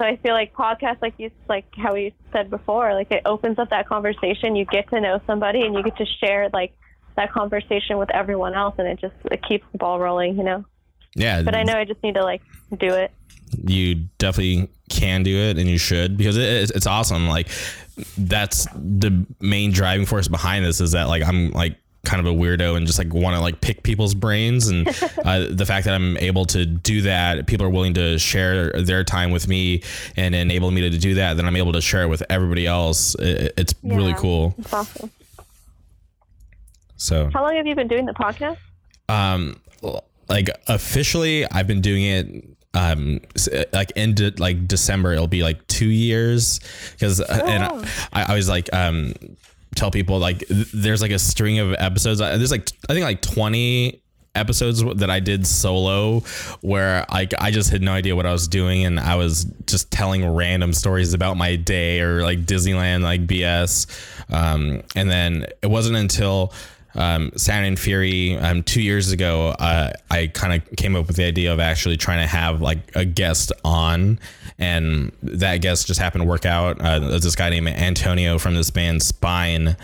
So 0.00 0.06
I 0.06 0.16
feel 0.16 0.32
like 0.32 0.54
podcasts, 0.54 1.02
like 1.02 1.14
you 1.18 1.30
like 1.48 1.66
how 1.76 1.96
you 1.96 2.12
said 2.32 2.48
before, 2.48 2.94
like 2.94 3.10
it 3.10 3.22
opens 3.26 3.58
up 3.58 3.70
that 3.70 3.88
conversation. 3.88 4.54
You 4.56 4.64
get 4.64 4.88
to 4.90 5.00
know 5.00 5.20
somebody, 5.26 5.62
and 5.62 5.74
you 5.74 5.82
get 5.82 5.96
to 5.96 6.06
share 6.06 6.48
like 6.52 6.74
that 7.16 7.32
conversation 7.32 7.98
with 7.98 8.10
everyone 8.10 8.54
else, 8.54 8.74
and 8.78 8.88
it 8.88 9.00
just 9.00 9.14
it 9.30 9.42
keeps 9.42 9.64
the 9.72 9.78
ball 9.78 9.98
rolling, 9.98 10.36
you 10.36 10.44
know. 10.44 10.64
Yeah. 11.14 11.42
But 11.42 11.54
I 11.54 11.62
know 11.62 11.74
I 11.74 11.84
just 11.84 12.02
need 12.02 12.14
to 12.14 12.22
like 12.22 12.42
do 12.78 12.94
it. 12.94 13.12
You 13.64 14.06
definitely 14.18 14.68
can 14.88 15.22
do 15.22 15.36
it, 15.36 15.58
and 15.58 15.68
you 15.68 15.78
should 15.78 16.16
because 16.16 16.36
it, 16.36 16.70
it's 16.70 16.86
awesome. 16.86 17.28
Like 17.28 17.48
that's 18.16 18.66
the 18.74 19.26
main 19.40 19.72
driving 19.72 20.06
force 20.06 20.28
behind 20.28 20.64
this 20.64 20.80
is 20.80 20.92
that 20.92 21.08
like 21.08 21.22
I'm 21.22 21.50
like 21.50 21.76
kind 22.04 22.26
of 22.26 22.26
a 22.26 22.36
weirdo 22.36 22.76
and 22.76 22.86
just 22.86 22.98
like 22.98 23.12
want 23.14 23.36
to 23.36 23.40
like 23.40 23.60
pick 23.60 23.82
people's 23.82 24.14
brains 24.14 24.68
and 24.68 24.88
uh, 25.24 25.46
the 25.48 25.64
fact 25.64 25.84
that 25.84 25.94
I'm 25.94 26.16
able 26.16 26.44
to 26.46 26.66
do 26.66 27.02
that 27.02 27.46
people 27.46 27.64
are 27.64 27.70
willing 27.70 27.94
to 27.94 28.18
share 28.18 28.72
their 28.72 29.04
time 29.04 29.30
with 29.30 29.46
me 29.46 29.82
and 30.16 30.34
enable 30.34 30.70
me 30.72 30.80
to 30.80 30.98
do 30.98 31.14
that 31.14 31.36
then 31.36 31.46
I'm 31.46 31.54
able 31.54 31.72
to 31.72 31.80
share 31.80 32.02
it 32.02 32.08
with 32.08 32.22
everybody 32.28 32.66
else 32.66 33.14
it, 33.16 33.54
it's 33.56 33.74
yeah, 33.82 33.96
really 33.96 34.14
cool 34.14 34.54
it's 34.58 34.72
awesome 34.72 35.10
so 37.02 37.30
how 37.32 37.42
long 37.42 37.56
have 37.56 37.66
you 37.66 37.74
been 37.74 37.88
doing 37.88 38.06
the 38.06 38.12
podcast? 38.12 38.58
um 39.08 39.60
like 40.28 40.48
officially 40.68 41.46
I've 41.50 41.66
been 41.66 41.80
doing 41.80 42.02
it 42.04 42.44
um 42.74 43.20
like 43.72 43.90
into 43.96 44.32
like 44.38 44.66
December 44.66 45.12
it'll 45.12 45.26
be 45.26 45.42
like 45.42 45.66
two 45.66 45.88
years. 45.88 46.60
Because 46.92 47.20
oh. 47.20 47.24
and 47.24 47.86
I, 48.12 48.32
I 48.32 48.34
was 48.34 48.48
like 48.48 48.72
um 48.72 49.14
tell 49.74 49.90
people 49.90 50.18
like 50.18 50.44
there's 50.48 51.02
like 51.02 51.10
a 51.10 51.18
string 51.18 51.58
of 51.58 51.74
episodes. 51.74 52.20
There's 52.20 52.50
like 52.50 52.70
I 52.88 52.94
think 52.94 53.04
like 53.04 53.20
20 53.20 54.00
episodes 54.34 54.82
that 54.82 55.10
I 55.10 55.20
did 55.20 55.46
solo 55.46 56.20
where 56.62 57.04
like 57.10 57.34
I 57.38 57.50
just 57.50 57.68
had 57.68 57.82
no 57.82 57.92
idea 57.92 58.16
what 58.16 58.24
I 58.24 58.32
was 58.32 58.48
doing 58.48 58.86
and 58.86 58.98
I 58.98 59.16
was 59.16 59.44
just 59.66 59.90
telling 59.90 60.26
random 60.26 60.72
stories 60.72 61.12
about 61.12 61.36
my 61.36 61.56
day 61.56 62.00
or 62.00 62.22
like 62.22 62.46
Disneyland 62.46 63.02
like 63.02 63.26
BS 63.26 63.86
um 64.32 64.82
and 64.96 65.10
then 65.10 65.44
it 65.60 65.68
wasn't 65.68 65.96
until 65.96 66.54
um, 66.94 67.32
Sound 67.36 67.66
and 67.66 67.78
Fury 67.78 68.36
um, 68.36 68.62
two 68.62 68.82
years 68.82 69.12
ago, 69.12 69.48
uh, 69.58 69.92
I 70.10 70.26
kind 70.28 70.60
of 70.60 70.76
came 70.76 70.96
up 70.96 71.06
with 71.06 71.16
the 71.16 71.24
idea 71.24 71.52
of 71.52 71.60
actually 71.60 71.96
trying 71.96 72.20
to 72.20 72.26
have 72.26 72.60
like 72.60 72.94
a 72.94 73.04
guest 73.04 73.52
on, 73.64 74.18
and 74.58 75.12
that 75.22 75.58
guest 75.58 75.86
just 75.86 76.00
happened 76.00 76.22
to 76.22 76.28
work 76.28 76.46
out. 76.46 76.80
Uh, 76.80 77.18
this 77.18 77.36
guy 77.36 77.50
named 77.50 77.68
Antonio 77.68 78.38
from 78.38 78.54
this 78.54 78.70
band 78.70 79.02
Spine. 79.02 79.76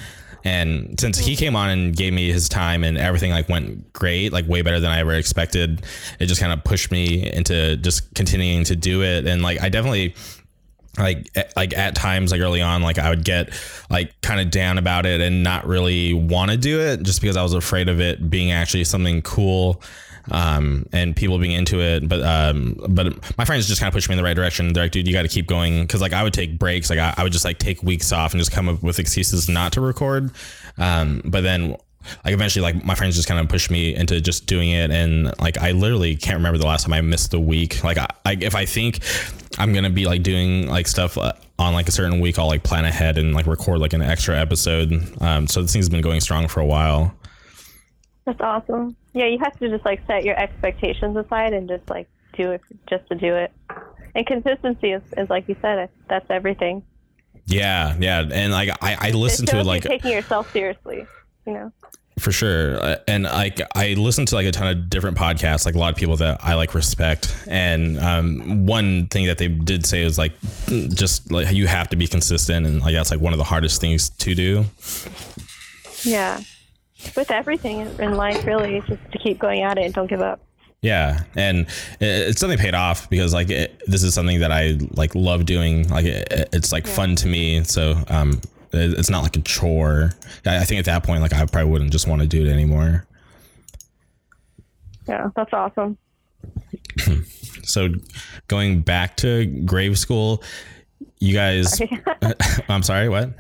And 0.45 0.99
since 0.99 1.19
he 1.19 1.35
came 1.37 1.57
on 1.57 1.69
and 1.69 1.97
gave 1.97 2.13
me 2.13 2.31
his 2.31 2.49
time 2.49 2.85
and 2.85 2.97
everything 2.97 3.33
like 3.33 3.49
went 3.49 3.93
great, 3.93 4.33
like 4.33 4.47
way 4.47 4.63
better 4.63 4.79
than 4.81 4.91
I 4.91 5.01
ever 5.01 5.13
expected, 5.15 5.83
it 6.21 6.27
just 6.27 6.41
kind 6.41 6.53
of 6.53 6.63
pushed 6.65 6.91
me 6.91 7.31
into 7.31 7.77
just 7.77 8.15
continuing 8.15 8.65
to 8.65 8.77
do 8.77 9.03
it. 9.03 9.27
And 9.27 9.43
like 9.43 9.61
I 9.61 9.69
definitely 9.69 10.15
like 10.99 11.28
like 11.57 11.76
at 11.76 11.94
times 11.94 12.32
like 12.32 12.40
early 12.40 12.62
on 12.62 12.82
like 12.82 12.99
I 12.99 13.11
would 13.11 13.24
get 13.24 13.51
like 13.90 14.20
kind 14.20 14.40
of 14.40 14.51
down 14.51 14.78
about 14.78 15.07
it 15.07 15.20
and 15.20 15.42
not 15.42 15.66
really 15.66 16.12
want 16.12 16.51
to 16.51 16.57
do 16.57 16.80
it 16.80 17.03
just 17.03 17.20
because 17.20 17.36
I 17.36 17.42
was 17.42 17.55
afraid 17.55 17.88
of 17.88 18.01
it 18.01 18.28
being 18.30 18.53
actually 18.53 18.84
something 18.84 19.22
cool 19.22 19.82
um, 20.30 20.86
and 20.92 21.14
people 21.16 21.38
being 21.38 21.53
into 21.53 21.80
it. 21.80 22.09
But 22.09 22.22
um, 22.22 22.76
but 22.88 23.38
my 23.38 23.44
friends 23.44 23.66
just 23.66 23.80
kind 23.80 23.88
of 23.88 23.94
pushed 23.94 24.09
me 24.09 24.14
in 24.14 24.16
the 24.16 24.24
right 24.24 24.36
direction. 24.36 24.72
They're 24.72 24.84
like, 24.84 24.92
dude, 24.92 25.07
you 25.07 25.12
got 25.12 25.22
to 25.22 25.28
keep 25.28 25.46
going 25.46 25.82
because 25.82 26.01
like 26.01 26.12
I 26.12 26.22
would 26.22 26.32
take 26.32 26.59
breaks, 26.59 26.90
like 26.90 26.99
I, 26.99 27.14
I, 27.16 27.22
would 27.22 27.32
just 27.32 27.44
like 27.44 27.59
take 27.59 27.82
weeks 27.82 28.12
off 28.12 28.32
and 28.32 28.40
just 28.40 28.53
come 28.53 28.68
up 28.68 28.82
with 28.82 28.99
excuses 28.99 29.49
not 29.49 29.72
to 29.72 29.80
record. 29.80 30.30
Um, 30.76 31.22
but 31.24 31.42
then 31.42 31.76
like 32.25 32.35
eventually 32.35 32.63
like 32.63 32.85
my 32.85 32.95
friends 32.95 33.17
just 33.17 33.29
kind 33.29 33.41
of 33.41 33.49
pushed 33.49 33.71
me 33.71 33.95
into 33.95 34.21
just 34.21 34.47
doing 34.47 34.71
it 34.71 34.91
and 34.91 35.33
like 35.41 35.59
i 35.59 35.73
literally 35.73 36.17
can't 36.17 36.37
remember 36.37 36.59
the 36.59 36.67
last 36.67 36.85
time 36.85 36.93
i 36.93 37.01
missed 37.01 37.35
a 37.35 37.41
week. 37.41 37.83
Like 37.83 37.99
I, 37.99 38.07
I, 38.25 38.37
if 38.41 38.55
i 38.55 38.65
think 38.65 39.01
i'm 39.59 39.73
gonna 39.73 39.91
be 39.91 40.07
like 40.07 40.23
doing 40.23 40.69
like 40.69 40.87
stuff 40.87 41.19
uh, 41.19 41.33
on 41.59 41.75
like 41.75 41.89
a 41.89 41.93
certain 41.93 42.21
week 42.21 42.39
i'll 42.39 42.47
like 42.47 42.63
plan 42.63 42.85
ahead 42.85 43.19
and 43.19 43.35
like 43.35 43.47
record 43.47 43.79
like 43.79 43.93
an 43.93 44.03
extra 44.03 44.39
episode. 44.39 44.93
Um 45.21 45.47
so 45.47 45.63
this 45.63 45.73
thing's 45.73 45.89
been 45.89 46.01
going 46.01 46.21
strong 46.21 46.49
for 46.49 46.61
a 46.61 46.67
while. 46.67 47.15
That's 48.27 48.41
awesome. 48.41 48.97
Yeah 49.13 49.27
you 49.27 49.39
have 49.39 49.59
to 49.59 49.69
just 49.69 49.85
like 49.85 50.01
set 50.07 50.25
your 50.25 50.39
expectations 50.39 51.17
aside 51.17 51.53
and 51.53 51.69
just 51.69 51.89
like 51.89 52.09
do 52.35 52.53
it 52.53 52.61
just 52.89 53.09
to 53.09 53.15
do 53.15 53.35
it. 53.35 53.53
And 54.15 54.27
consistency 54.27 54.93
is, 54.93 55.03
is 55.17 55.29
like 55.29 55.49
you 55.49 55.57
said 55.61 55.89
that's 56.09 56.27
everything. 56.31 56.83
Yeah 57.47 57.97
yeah 57.99 58.29
and 58.31 58.53
like 58.53 58.69
i 58.83 59.09
i 59.09 59.11
listen 59.13 59.47
to 59.47 59.59
it 59.59 59.65
like 59.65 59.83
taking 59.83 60.13
yourself 60.13 60.53
seriously 60.53 61.07
you 61.49 61.55
know 61.55 61.72
for 62.18 62.32
sure. 62.32 62.82
Uh, 62.82 62.96
and 63.07 63.24
like 63.24 63.61
I 63.74 63.94
listen 63.94 64.26
to 64.26 64.34
like 64.34 64.46
a 64.46 64.53
ton 64.53 64.68
of 64.68 64.90
different 64.90 65.16
podcasts, 65.16 65.64
like 65.66 65.74
a 65.74 65.78
lot 65.78 65.92
of 65.92 65.96
people 65.96 66.16
that 66.16 66.40
I 66.42 66.55
like 66.55 66.74
respect. 66.74 67.34
And 67.46 67.99
um, 67.99 68.66
one 68.66 69.07
thing 69.07 69.26
that 69.26 69.38
they 69.38 69.49
did 69.49 69.86
say 69.86 70.03
is 70.03 70.18
like 70.18 70.32
just 70.66 71.30
like 71.30 71.53
you 71.53 71.66
have 71.66 71.88
to 71.90 71.96
be 71.96 72.07
consistent, 72.07 72.66
and 72.66 72.80
like 72.80 72.94
that's 72.94 73.11
like 73.11 73.20
one 73.20 73.32
of 73.32 73.38
the 73.38 73.44
hardest 73.44 73.80
things 73.80 74.11
to 74.11 74.34
do. 74.34 74.64
Yeah, 76.03 76.40
with 77.16 77.30
everything 77.30 77.80
in 77.99 78.14
life, 78.14 78.44
really, 78.44 78.82
just 78.86 79.12
to 79.12 79.18
keep 79.18 79.38
going 79.38 79.62
at 79.62 79.78
it 79.78 79.84
and 79.84 79.94
don't 79.94 80.09
give 80.09 80.20
up. 80.20 80.40
Yeah, 80.80 81.22
and 81.34 81.66
it's 82.01 82.40
something 82.40 82.59
paid 82.59 82.74
off 82.74 83.11
because 83.11 83.34
like 83.34 83.51
it, 83.51 83.82
this 83.86 84.03
is 84.03 84.14
something 84.14 84.40
that 84.40 84.53
I 84.53 84.78
like 84.92 85.14
love 85.14 85.44
doing. 85.44 85.88
Like 85.88 86.07
it, 86.07 86.49
it's 86.53 86.72
like 86.72 86.86
yeah. 86.86 86.94
fun 86.94 87.16
to 87.16 87.26
me. 87.26 87.64
So 87.64 88.01
um, 88.09 88.40
it's 88.73 89.11
not 89.11 89.23
like 89.23 89.37
a 89.37 89.41
chore. 89.41 90.12
I 90.45 90.64
think 90.64 90.79
at 90.79 90.85
that 90.87 91.05
point, 91.05 91.23
like 91.23 91.33
I 91.33 91.45
probably 91.47 91.71
wouldn't 91.71 91.93
just 91.93 92.07
want 92.07 92.23
to 92.23 92.29
do 92.29 92.45
it 92.45 92.51
anymore. 92.51 93.07
Yeah, 95.07 95.31
that's 95.35 95.53
awesome. 95.53 95.97
so, 97.62 97.89
going 98.49 98.81
back 98.81 99.16
to 99.19 99.47
Grade 99.64 99.97
School, 99.97 100.43
you 101.19 101.35
guys. 101.35 101.79
Sorry. 101.79 102.03
I'm 102.69 102.83
sorry. 102.83 103.09
What? 103.09 103.31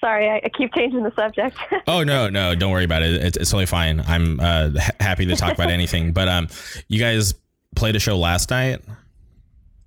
Sorry, 0.00 0.28
I, 0.28 0.42
I 0.44 0.50
keep 0.50 0.72
changing 0.74 1.02
the 1.02 1.12
subject. 1.16 1.56
oh 1.86 2.04
no, 2.04 2.28
no, 2.28 2.54
don't 2.54 2.70
worry 2.70 2.84
about 2.84 3.02
it. 3.02 3.14
It's, 3.14 3.36
it's 3.36 3.50
totally 3.50 3.66
fine. 3.66 4.00
I'm 4.06 4.38
uh, 4.38 4.70
happy 5.00 5.24
to 5.26 5.34
talk 5.34 5.54
about 5.54 5.70
anything. 5.70 6.12
But 6.12 6.28
um, 6.28 6.48
you 6.88 7.00
guys 7.00 7.34
played 7.74 7.96
a 7.96 8.00
show 8.00 8.18
last 8.18 8.50
night. 8.50 8.82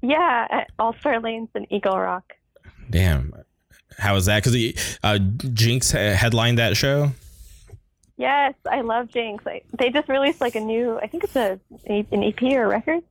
Yeah, 0.01 0.47
at 0.49 0.71
All 0.79 0.95
Star 0.99 1.19
Lanes 1.19 1.49
in 1.55 1.71
Eagle 1.71 1.99
Rock. 1.99 2.33
Damn, 2.89 3.33
how 3.97 4.13
was 4.13 4.25
that? 4.25 4.43
Because 4.43 4.97
uh, 5.03 5.19
Jinx 5.53 5.91
headlined 5.91 6.59
that 6.59 6.77
show. 6.77 7.11
Yes, 8.17 8.55
I 8.69 8.81
love 8.81 9.09
Jinx. 9.09 9.43
They 9.77 9.89
just 9.89 10.09
released 10.09 10.41
like 10.41 10.55
a 10.55 10.59
new, 10.59 10.97
I 10.99 11.07
think 11.07 11.23
it's 11.23 11.35
a 11.35 11.59
an 11.85 12.23
EP 12.23 12.41
or 12.43 12.63
a 12.63 12.67
record. 12.67 13.03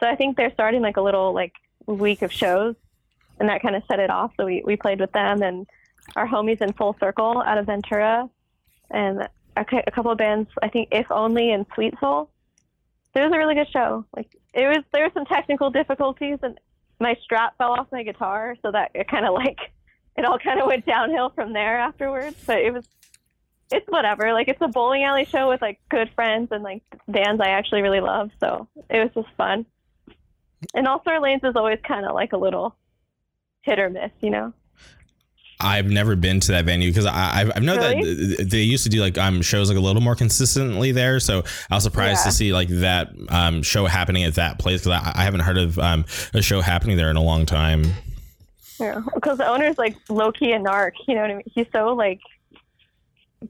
So 0.00 0.08
I 0.08 0.16
think 0.16 0.36
they're 0.36 0.52
starting 0.52 0.80
like 0.80 0.96
a 0.96 1.02
little 1.02 1.34
like 1.34 1.52
week 1.86 2.22
of 2.22 2.32
shows, 2.32 2.74
and 3.38 3.48
that 3.50 3.60
kind 3.60 3.76
of 3.76 3.82
set 3.86 4.00
it 4.00 4.10
off. 4.10 4.32
So 4.36 4.46
we 4.46 4.62
we 4.64 4.76
played 4.76 4.98
with 5.00 5.12
them 5.12 5.42
and 5.42 5.66
our 6.16 6.26
homies 6.26 6.62
in 6.62 6.72
Full 6.72 6.96
Circle 6.98 7.42
out 7.42 7.58
of 7.58 7.66
Ventura, 7.66 8.28
and 8.90 9.28
a, 9.56 9.64
a 9.86 9.90
couple 9.90 10.10
of 10.10 10.18
bands. 10.18 10.50
I 10.62 10.68
think 10.68 10.88
If 10.90 11.10
Only 11.10 11.52
and 11.52 11.66
Sweet 11.74 11.94
Soul. 12.00 12.30
It 13.14 13.20
was 13.20 13.32
a 13.32 13.38
really 13.38 13.56
good 13.56 13.68
show. 13.70 14.04
Like 14.16 14.34
it 14.54 14.66
was, 14.68 14.84
there 14.92 15.04
were 15.04 15.10
some 15.12 15.26
technical 15.26 15.70
difficulties, 15.70 16.38
and 16.42 16.58
my 16.98 17.16
strap 17.22 17.58
fell 17.58 17.72
off 17.72 17.88
my 17.92 18.04
guitar, 18.04 18.56
so 18.62 18.70
that 18.70 18.92
it 18.94 19.08
kind 19.08 19.26
of 19.26 19.34
like 19.34 19.58
it 20.16 20.24
all 20.24 20.38
kind 20.38 20.60
of 20.60 20.66
went 20.66 20.86
downhill 20.86 21.30
from 21.30 21.52
there 21.52 21.78
afterwards. 21.78 22.36
But 22.46 22.58
it 22.58 22.72
was, 22.72 22.86
it's 23.70 23.86
whatever. 23.88 24.32
Like 24.32 24.48
it's 24.48 24.60
a 24.60 24.68
bowling 24.68 25.04
alley 25.04 25.24
show 25.24 25.48
with 25.48 25.62
like 25.62 25.80
good 25.88 26.10
friends 26.14 26.48
and 26.50 26.62
like 26.62 26.82
bands 27.08 27.40
I 27.40 27.48
actually 27.48 27.82
really 27.82 28.00
love. 28.00 28.30
So 28.40 28.68
it 28.88 28.98
was 28.98 29.10
just 29.14 29.36
fun. 29.36 29.66
And 30.74 30.86
All 30.86 31.00
Star 31.00 31.20
Lanes 31.20 31.42
is 31.44 31.56
always 31.56 31.78
kind 31.86 32.04
of 32.04 32.14
like 32.14 32.32
a 32.32 32.36
little 32.36 32.76
hit 33.62 33.78
or 33.78 33.90
miss, 33.90 34.10
you 34.20 34.30
know. 34.30 34.52
I've 35.60 35.86
never 35.86 36.16
been 36.16 36.40
to 36.40 36.52
that 36.52 36.64
venue 36.64 36.88
because 36.88 37.06
I 37.06 37.50
I've, 37.54 37.62
know 37.62 37.76
really? 37.76 38.36
that 38.36 38.50
they 38.50 38.62
used 38.62 38.84
to 38.84 38.90
do 38.90 39.00
like 39.00 39.18
um 39.18 39.42
shows 39.42 39.68
like 39.68 39.76
a 39.76 39.80
little 39.80 40.00
more 40.00 40.14
consistently 40.14 40.92
there. 40.92 41.20
So 41.20 41.44
I 41.70 41.74
was 41.74 41.84
surprised 41.84 42.20
yeah. 42.20 42.30
to 42.30 42.32
see 42.32 42.52
like 42.52 42.68
that 42.68 43.10
um 43.28 43.62
show 43.62 43.86
happening 43.86 44.24
at 44.24 44.34
that 44.34 44.58
place 44.58 44.80
because 44.82 45.00
I, 45.04 45.20
I, 45.20 45.24
haven't 45.24 45.40
heard 45.40 45.58
of 45.58 45.78
um 45.78 46.04
a 46.32 46.40
show 46.42 46.60
happening 46.60 46.96
there 46.96 47.10
in 47.10 47.16
a 47.16 47.22
long 47.22 47.46
time. 47.46 47.84
Yeah, 48.80 49.02
because 49.14 49.38
the 49.38 49.46
owner's 49.46 49.76
like 49.76 49.96
low 50.08 50.32
key 50.32 50.52
a 50.52 50.58
narc. 50.58 50.92
You 51.06 51.14
know 51.14 51.20
what 51.20 51.30
I 51.30 51.34
mean? 51.34 51.44
He's 51.54 51.66
so 51.72 51.94
like 51.94 52.20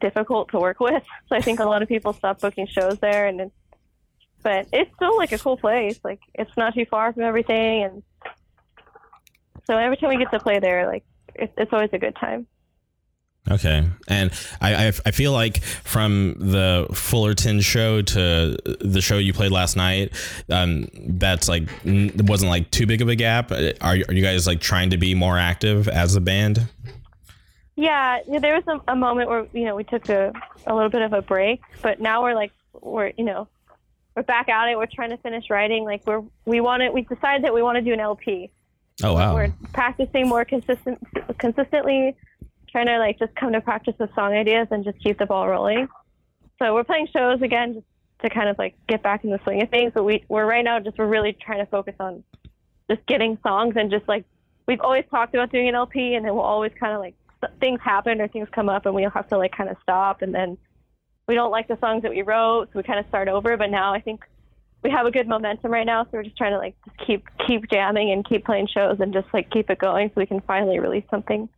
difficult 0.00 0.50
to 0.50 0.58
work 0.58 0.80
with. 0.80 1.02
So 1.28 1.36
I 1.36 1.40
think 1.40 1.60
a 1.60 1.64
lot 1.64 1.80
of 1.80 1.88
people 1.88 2.12
stop 2.12 2.40
booking 2.40 2.66
shows 2.66 2.98
there, 2.98 3.28
and 3.28 3.40
it's, 3.40 3.54
but 4.42 4.66
it's 4.72 4.92
still 4.96 5.16
like 5.16 5.30
a 5.30 5.38
cool 5.38 5.56
place. 5.56 6.00
Like 6.02 6.18
it's 6.34 6.56
not 6.56 6.74
too 6.74 6.84
far 6.86 7.12
from 7.12 7.22
everything, 7.22 7.84
and 7.84 8.02
so 9.66 9.76
every 9.76 9.96
time 9.96 10.08
we 10.08 10.16
get 10.16 10.32
to 10.32 10.40
play 10.40 10.58
there, 10.58 10.88
like 10.88 11.04
it's, 11.36 11.52
it's 11.56 11.72
always 11.72 11.90
a 11.92 11.98
good 11.98 12.16
time. 12.16 12.48
Okay, 13.50 13.84
and 14.06 14.30
I, 14.60 14.88
I, 14.88 14.92
I 15.06 15.10
feel 15.12 15.32
like 15.32 15.62
from 15.62 16.34
the 16.38 16.86
Fullerton 16.92 17.60
show 17.60 18.02
to 18.02 18.56
the 18.80 19.00
show 19.00 19.16
you 19.16 19.32
played 19.32 19.50
last 19.50 19.76
night, 19.76 20.12
um, 20.50 20.88
that's 20.94 21.48
like 21.48 21.62
it 21.84 22.28
wasn't 22.28 22.50
like 22.50 22.70
too 22.70 22.86
big 22.86 23.00
of 23.00 23.08
a 23.08 23.16
gap. 23.16 23.50
Are 23.50 23.72
are 23.80 23.96
you 23.96 24.22
guys 24.22 24.46
like 24.46 24.60
trying 24.60 24.90
to 24.90 24.98
be 24.98 25.14
more 25.14 25.38
active 25.38 25.88
as 25.88 26.16
a 26.16 26.20
band? 26.20 26.68
Yeah, 27.76 28.18
there 28.26 28.54
was 28.54 28.64
a, 28.68 28.92
a 28.92 28.96
moment 28.96 29.30
where 29.30 29.46
you 29.54 29.64
know 29.64 29.74
we 29.74 29.84
took 29.84 30.08
a, 30.10 30.32
a 30.66 30.74
little 30.74 30.90
bit 30.90 31.00
of 31.00 31.14
a 31.14 31.22
break, 31.22 31.62
but 31.80 31.98
now 31.98 32.22
we're 32.22 32.34
like 32.34 32.52
we're 32.74 33.12
you 33.16 33.24
know 33.24 33.48
we're 34.14 34.22
back 34.22 34.50
at 34.50 34.68
it. 34.68 34.76
We're 34.76 34.86
trying 34.86 35.10
to 35.10 35.16
finish 35.16 35.48
writing. 35.48 35.84
Like 35.84 36.06
we're 36.06 36.22
we 36.44 36.60
want 36.60 36.82
to 36.82 36.90
we 36.90 37.02
decided 37.02 37.44
that 37.44 37.54
we 37.54 37.62
want 37.62 37.76
to 37.76 37.82
do 37.82 37.94
an 37.94 38.00
LP. 38.00 38.50
Oh 39.02 39.14
wow! 39.14 39.34
We're 39.34 39.52
practicing 39.72 40.28
more 40.28 40.44
consistent 40.44 40.98
consistently 41.38 42.16
trying 42.70 42.86
to 42.86 42.98
like 42.98 43.18
just 43.18 43.34
come 43.34 43.52
to 43.52 43.60
practice 43.60 43.94
with 43.98 44.14
song 44.14 44.32
ideas 44.32 44.68
and 44.70 44.84
just 44.84 44.98
keep 45.02 45.18
the 45.18 45.26
ball 45.26 45.48
rolling. 45.48 45.88
So 46.58 46.74
we're 46.74 46.84
playing 46.84 47.08
shows 47.12 47.42
again 47.42 47.74
just 47.74 47.86
to 48.22 48.30
kind 48.30 48.48
of 48.48 48.58
like 48.58 48.74
get 48.86 49.02
back 49.02 49.24
in 49.24 49.30
the 49.30 49.40
swing 49.44 49.62
of 49.62 49.70
things. 49.70 49.92
But 49.94 50.04
we 50.04 50.24
we're 50.28 50.46
right 50.46 50.64
now 50.64 50.78
just 50.80 50.98
we're 50.98 51.06
really 51.06 51.32
trying 51.32 51.58
to 51.58 51.66
focus 51.66 51.94
on 52.00 52.22
just 52.90 53.04
getting 53.06 53.38
songs 53.42 53.74
and 53.76 53.90
just 53.90 54.06
like 54.08 54.24
we've 54.66 54.80
always 54.80 55.04
talked 55.10 55.34
about 55.34 55.50
doing 55.50 55.68
an 55.68 55.74
LP 55.74 56.14
and 56.14 56.24
then 56.24 56.34
we'll 56.34 56.42
always 56.42 56.72
kind 56.78 56.92
of 56.92 57.00
like 57.00 57.14
things 57.58 57.80
happen 57.82 58.20
or 58.20 58.28
things 58.28 58.48
come 58.52 58.68
up 58.68 58.84
and 58.86 58.94
we'll 58.94 59.10
have 59.10 59.28
to 59.28 59.38
like 59.38 59.52
kind 59.52 59.70
of 59.70 59.76
stop 59.82 60.22
and 60.22 60.34
then 60.34 60.58
we 61.26 61.34
don't 61.34 61.50
like 61.50 61.68
the 61.68 61.78
songs 61.80 62.02
that 62.02 62.10
we 62.10 62.22
wrote 62.22 62.66
so 62.66 62.78
we 62.78 62.82
kind 62.82 62.98
of 62.98 63.06
start 63.08 63.28
over. 63.28 63.56
But 63.56 63.70
now 63.70 63.94
I 63.94 64.00
think 64.00 64.22
we 64.82 64.90
have 64.90 65.06
a 65.06 65.10
good 65.10 65.28
momentum 65.28 65.72
right 65.72 65.86
now 65.86 66.04
so 66.04 66.10
we're 66.12 66.22
just 66.22 66.36
trying 66.36 66.52
to 66.52 66.58
like 66.58 66.74
just 66.84 67.06
keep 67.06 67.24
keep 67.46 67.70
jamming 67.70 68.12
and 68.12 68.26
keep 68.26 68.44
playing 68.44 68.68
shows 68.68 68.98
and 69.00 69.12
just 69.12 69.28
like 69.32 69.50
keep 69.50 69.70
it 69.70 69.78
going 69.78 70.08
so 70.08 70.14
we 70.16 70.26
can 70.26 70.40
finally 70.40 70.78
release 70.78 71.04
something. 71.10 71.48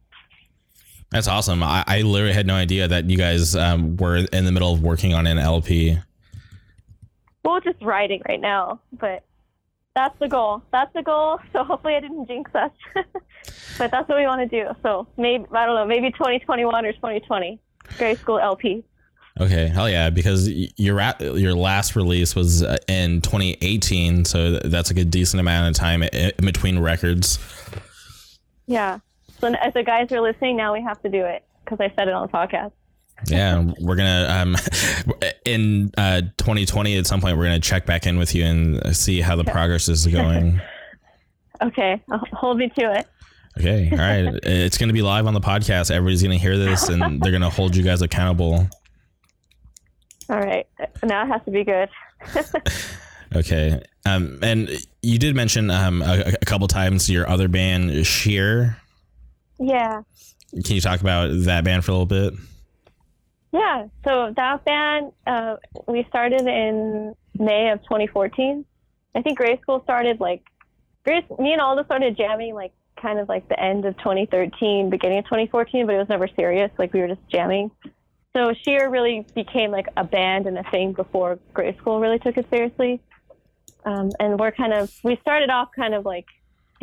That's 1.13 1.29
awesome. 1.29 1.63
I, 1.63 1.85
I 1.87 2.01
literally 2.01 2.33
had 2.33 2.47
no 2.47 2.55
idea 2.55 2.89
that 2.89 3.09
you 3.11 3.19
guys 3.19 3.55
um, 3.55 3.97
were 3.99 4.17
in 4.17 4.45
the 4.47 4.53
middle 4.53 4.73
of 4.73 4.83
working 4.83 5.13
on 5.13 5.27
an 5.27 5.39
LP. 5.39 5.99
Well, 7.45 7.61
just 7.61 7.81
writing 7.83 8.23
right 8.27 8.41
now, 8.41 8.81
but 8.93 9.23
that's 9.95 10.19
the 10.19 10.29
goal. 10.29 10.63
That's 10.73 10.93
the 10.95 11.03
goal. 11.03 11.39
So 11.53 11.65
hopefully 11.65 11.95
I 11.95 12.01
didn't 12.01 12.27
jinx 12.27 12.55
us, 12.55 12.71
but 13.79 13.91
that's 13.91 14.09
what 14.09 14.17
we 14.17 14.27
want 14.27 14.49
to 14.51 14.65
do. 14.65 14.71
So 14.83 15.07
maybe 15.19 15.45
I 15.53 15.67
don't 15.67 15.75
know, 15.75 15.87
maybe 15.87 16.11
2021 16.13 16.87
or 16.87 16.93
2020, 16.93 17.61
grade 17.99 18.19
school 18.19 18.39
LP. 18.39 18.83
Okay, 19.41 19.67
hell 19.67 19.89
yeah! 19.89 20.11
Because 20.11 20.49
your 20.49 21.01
your 21.21 21.55
last 21.55 21.97
release 21.97 22.35
was 22.35 22.63
uh, 22.63 22.77
in 22.87 23.23
2018, 23.23 24.27
so 24.27 24.59
that's 24.59 24.91
like 24.91 24.99
a 24.99 25.05
good 25.05 25.11
decent 25.11 25.41
amount 25.41 25.69
of 25.69 25.75
time 25.75 26.03
in 26.03 26.33
between 26.43 26.79
records. 26.79 27.39
Yeah, 28.67 28.99
so 29.43 29.53
as 29.61 29.75
the 29.75 29.83
guys 29.83 30.13
are 30.13 30.21
listening, 30.21 30.57
now 30.57 30.73
we 30.73 30.81
have 30.83 31.03
to 31.03 31.09
do 31.09 31.25
it 31.25 31.45
because 31.65 31.81
I 31.81 31.93
said 31.97 32.07
it 32.07 32.15
on 32.15 32.29
the 32.29 32.33
podcast. 32.33 32.71
yeah, 33.27 33.73
we're 33.81 33.97
gonna 33.97 34.27
um, 34.31 34.57
in 35.45 35.91
uh, 35.99 36.21
2020 36.39 36.97
at 36.97 37.07
some 37.07 37.21
point 37.21 37.37
we're 37.37 37.45
gonna 37.45 37.59
check 37.59 37.85
back 37.85 38.07
in 38.07 38.19
with 38.19 38.35
you 38.37 38.45
and 38.45 38.97
see 38.97 39.21
how 39.21 39.35
the 39.35 39.45
progress 39.45 39.89
is 39.89 40.07
going. 40.13 40.61
okay, 41.61 42.01
hold 42.33 42.59
me 42.59 42.69
to 42.79 42.93
it. 42.95 43.07
Okay, 43.59 43.91
all 43.91 43.99
right. 43.99 44.41
it's 44.45 44.79
gonna 44.79 44.93
be 44.93 45.03
live 45.03 45.27
on 45.27 45.35
the 45.35 45.41
podcast. 45.41 45.91
Everybody's 45.91 46.23
gonna 46.23 46.37
hear 46.37 46.57
this, 46.57 46.89
and 46.89 47.21
they're 47.21 47.33
gonna 47.33 47.51
hold 47.51 47.75
you 47.75 47.83
guys 47.83 48.01
accountable. 48.01 48.69
All 50.31 50.39
right, 50.39 50.69
now 51.03 51.25
it 51.25 51.29
has 51.29 51.43
to 51.47 51.51
be 51.51 51.65
good. 51.65 51.89
okay, 53.35 53.83
um, 54.07 54.39
and 54.41 54.71
you 55.03 55.19
did 55.19 55.35
mention 55.35 55.69
um 55.69 56.01
a, 56.01 56.33
a 56.41 56.45
couple 56.47 56.69
times 56.69 57.11
your 57.11 57.29
other 57.29 57.49
band, 57.49 58.07
Sheer. 58.07 58.79
Yeah. 59.63 60.03
Can 60.65 60.75
you 60.75 60.81
talk 60.81 61.01
about 61.01 61.31
that 61.45 61.65
band 61.65 61.85
for 61.85 61.93
a 61.93 61.95
little 61.95 62.07
bit? 62.07 62.35
Yeah. 63.53 63.87
So 64.05 64.33
that 64.37 64.65
band, 64.65 65.13
uh, 65.27 65.57
we 65.87 66.05
started 66.09 66.43
in 66.43 67.15
May 67.39 67.71
of 67.71 67.83
2014. 67.83 68.65
I 69.15 69.23
think 69.23 69.39
grade 69.39 69.61
school 69.63 69.83
started 69.85 70.21
like, 70.21 70.43
Grace, 71.05 71.25
me 71.39 71.53
and 71.53 71.61
Alda 71.61 71.85
started 71.85 72.17
jamming 72.17 72.55
like 72.55 72.73
kind 73.01 73.19
of 73.19 73.29
like 73.29 73.49
the 73.49 73.61
end 73.61 73.85
of 73.85 73.97
2013, 73.99 74.91
beginning 74.91 75.19
of 75.19 75.25
2014, 75.25 75.87
but 75.87 75.95
it 75.95 75.99
was 75.99 76.09
never 76.09 76.29
serious. 76.29 76.71
Like 76.79 76.93
we 76.93 77.01
were 77.01 77.09
just 77.09 77.27
jamming. 77.29 77.71
So 78.35 78.55
Sheer 78.63 78.89
really 78.89 79.27
became 79.35 79.71
like 79.71 79.89
a 79.97 80.05
band 80.05 80.47
and 80.47 80.59
a 80.59 80.65
thing 80.71 80.93
before 80.93 81.39
grade 81.53 81.77
school 81.79 82.01
really 82.01 82.19
took 82.19 82.37
it 82.37 82.47
seriously. 82.51 83.01
Um, 83.85 84.11
and 84.21 84.39
we're 84.39 84.53
kind 84.53 84.73
of, 84.73 84.93
we 85.03 85.19
started 85.21 85.51
off 85.51 85.69
kind 85.75 85.95
of 85.95 86.05
like 86.05 86.27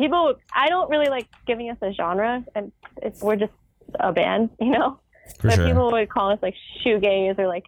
people 0.00 0.34
I 0.52 0.68
don't 0.68 0.90
really 0.90 1.08
like 1.08 1.28
giving 1.46 1.70
us 1.70 1.76
a 1.82 1.92
genre, 1.92 2.44
and 2.54 2.72
it's, 3.02 3.22
we're 3.22 3.36
just 3.36 3.52
a 3.98 4.12
band, 4.12 4.50
you 4.60 4.70
know. 4.70 4.98
For 5.38 5.48
but 5.48 5.54
sure. 5.54 5.66
people 5.66 5.92
would 5.92 6.08
call 6.08 6.32
us 6.32 6.40
like 6.42 6.54
shoegaze 6.84 7.38
or 7.38 7.46
like 7.46 7.66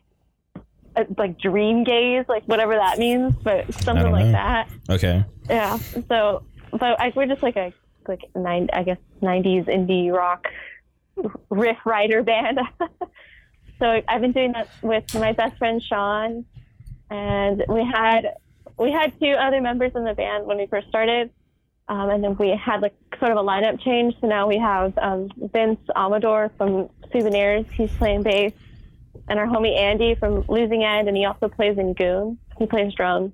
uh, 0.97 1.05
like 1.17 1.39
dream 1.39 1.85
gaze, 1.85 2.25
like 2.29 2.45
whatever 2.45 2.75
that 2.75 2.99
means, 2.99 3.35
but 3.37 3.73
something 3.75 4.11
like 4.11 4.27
know. 4.27 4.33
that. 4.33 4.69
Okay. 4.91 5.25
Yeah. 5.49 5.77
So, 6.09 6.43
but 6.73 7.01
I, 7.01 7.13
we're 7.15 7.27
just 7.27 7.43
like 7.43 7.57
a 7.57 7.73
like 8.09 8.23
nine, 8.35 8.69
I 8.73 8.83
guess 8.83 8.99
'90s 9.23 9.67
indie 9.67 10.13
rock 10.13 10.49
riff 11.51 11.79
writer 11.85 12.23
band. 12.23 12.61
so 13.79 14.03
I've 14.09 14.21
been 14.21 14.33
doing 14.33 14.53
that 14.53 14.69
with 14.83 15.15
my 15.15 15.33
best 15.33 15.57
friend 15.59 15.81
Sean, 15.81 16.45
and 17.11 17.65
we 17.69 17.85
had 17.85 18.35
we 18.79 18.91
had 18.91 19.19
two 19.21 19.33
other 19.33 19.61
members 19.61 19.93
in 19.95 20.05
the 20.05 20.15
band 20.15 20.47
when 20.47 20.59
we 20.59 20.67
first 20.67 20.89
started, 20.89 21.31
um, 21.93 22.09
and 22.09 22.25
then 22.25 22.37
we 22.39 22.49
had 22.49 22.81
like 22.81 22.95
sort 23.19 23.33
of 23.33 23.37
a 23.37 23.43
lineup 23.43 23.79
change. 23.85 24.15
So 24.23 24.27
now 24.27 24.49
we 24.49 24.57
have 24.57 24.97
um, 24.97 25.29
Vince 25.53 25.79
Amador 25.95 26.51
from 26.57 26.89
Souvenirs. 27.13 27.67
He's 27.75 27.93
playing 27.93 28.23
bass, 28.23 28.55
and 29.29 29.39
our 29.39 29.47
homie 29.47 29.77
Andy 29.77 30.15
from 30.15 30.43
Losing 30.49 30.83
End, 30.85 31.07
and 31.09 31.15
he 31.15 31.27
also 31.27 31.49
plays 31.49 31.77
in 31.77 31.93
Goon. 31.93 32.39
He 32.59 32.65
plays 32.65 32.95
drums. 32.95 33.33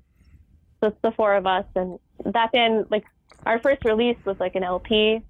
So 0.81 0.87
it's 0.87 0.97
the 1.01 1.11
four 1.11 1.35
of 1.35 1.47
us, 1.47 1.63
and 1.73 1.99
that 2.25 2.51
band 2.51 2.87
like 2.89 3.05
our 3.45 3.59
first 3.59 3.85
release 3.85 4.17
was 4.25 4.35
like 4.41 4.55
an 4.55 4.63
LP. 4.63 5.21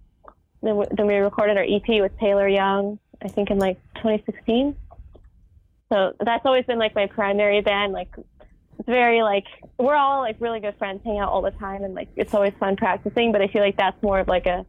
Then 0.64 0.78
we, 0.78 0.86
then 0.90 1.06
we 1.06 1.14
recorded 1.18 1.56
our 1.56 1.64
EP 1.64 2.02
with 2.02 2.18
Taylor 2.18 2.48
Young, 2.48 2.98
I 3.24 3.28
think 3.28 3.52
in 3.52 3.60
like 3.60 3.80
2016. 3.98 4.76
So 5.94 6.14
that's 6.20 6.46
always 6.46 6.66
been 6.66 6.80
like 6.80 6.96
my 6.96 7.06
primary 7.06 7.62
band. 7.62 7.94
Like 7.94 8.10
it's 8.80 8.88
very 8.88 9.22
like 9.22 9.46
we're 9.78 9.96
all 9.96 10.22
like 10.22 10.38
really 10.40 10.62
good 10.62 10.78
friends, 10.78 11.02
hang 11.04 11.20
out 11.20 11.30
all 11.30 11.42
the 11.42 11.52
time, 11.52 11.84
and 11.84 11.94
like 11.94 12.08
it's 12.16 12.34
always 12.34 12.54
fun 12.60 12.78
practicing. 12.78 13.34
But 13.34 13.42
I 13.42 13.48
feel 13.48 13.62
like 13.62 13.78
that's 13.78 14.02
more 14.02 14.20
of 14.20 14.28
like 14.28 14.46
a 14.46 14.66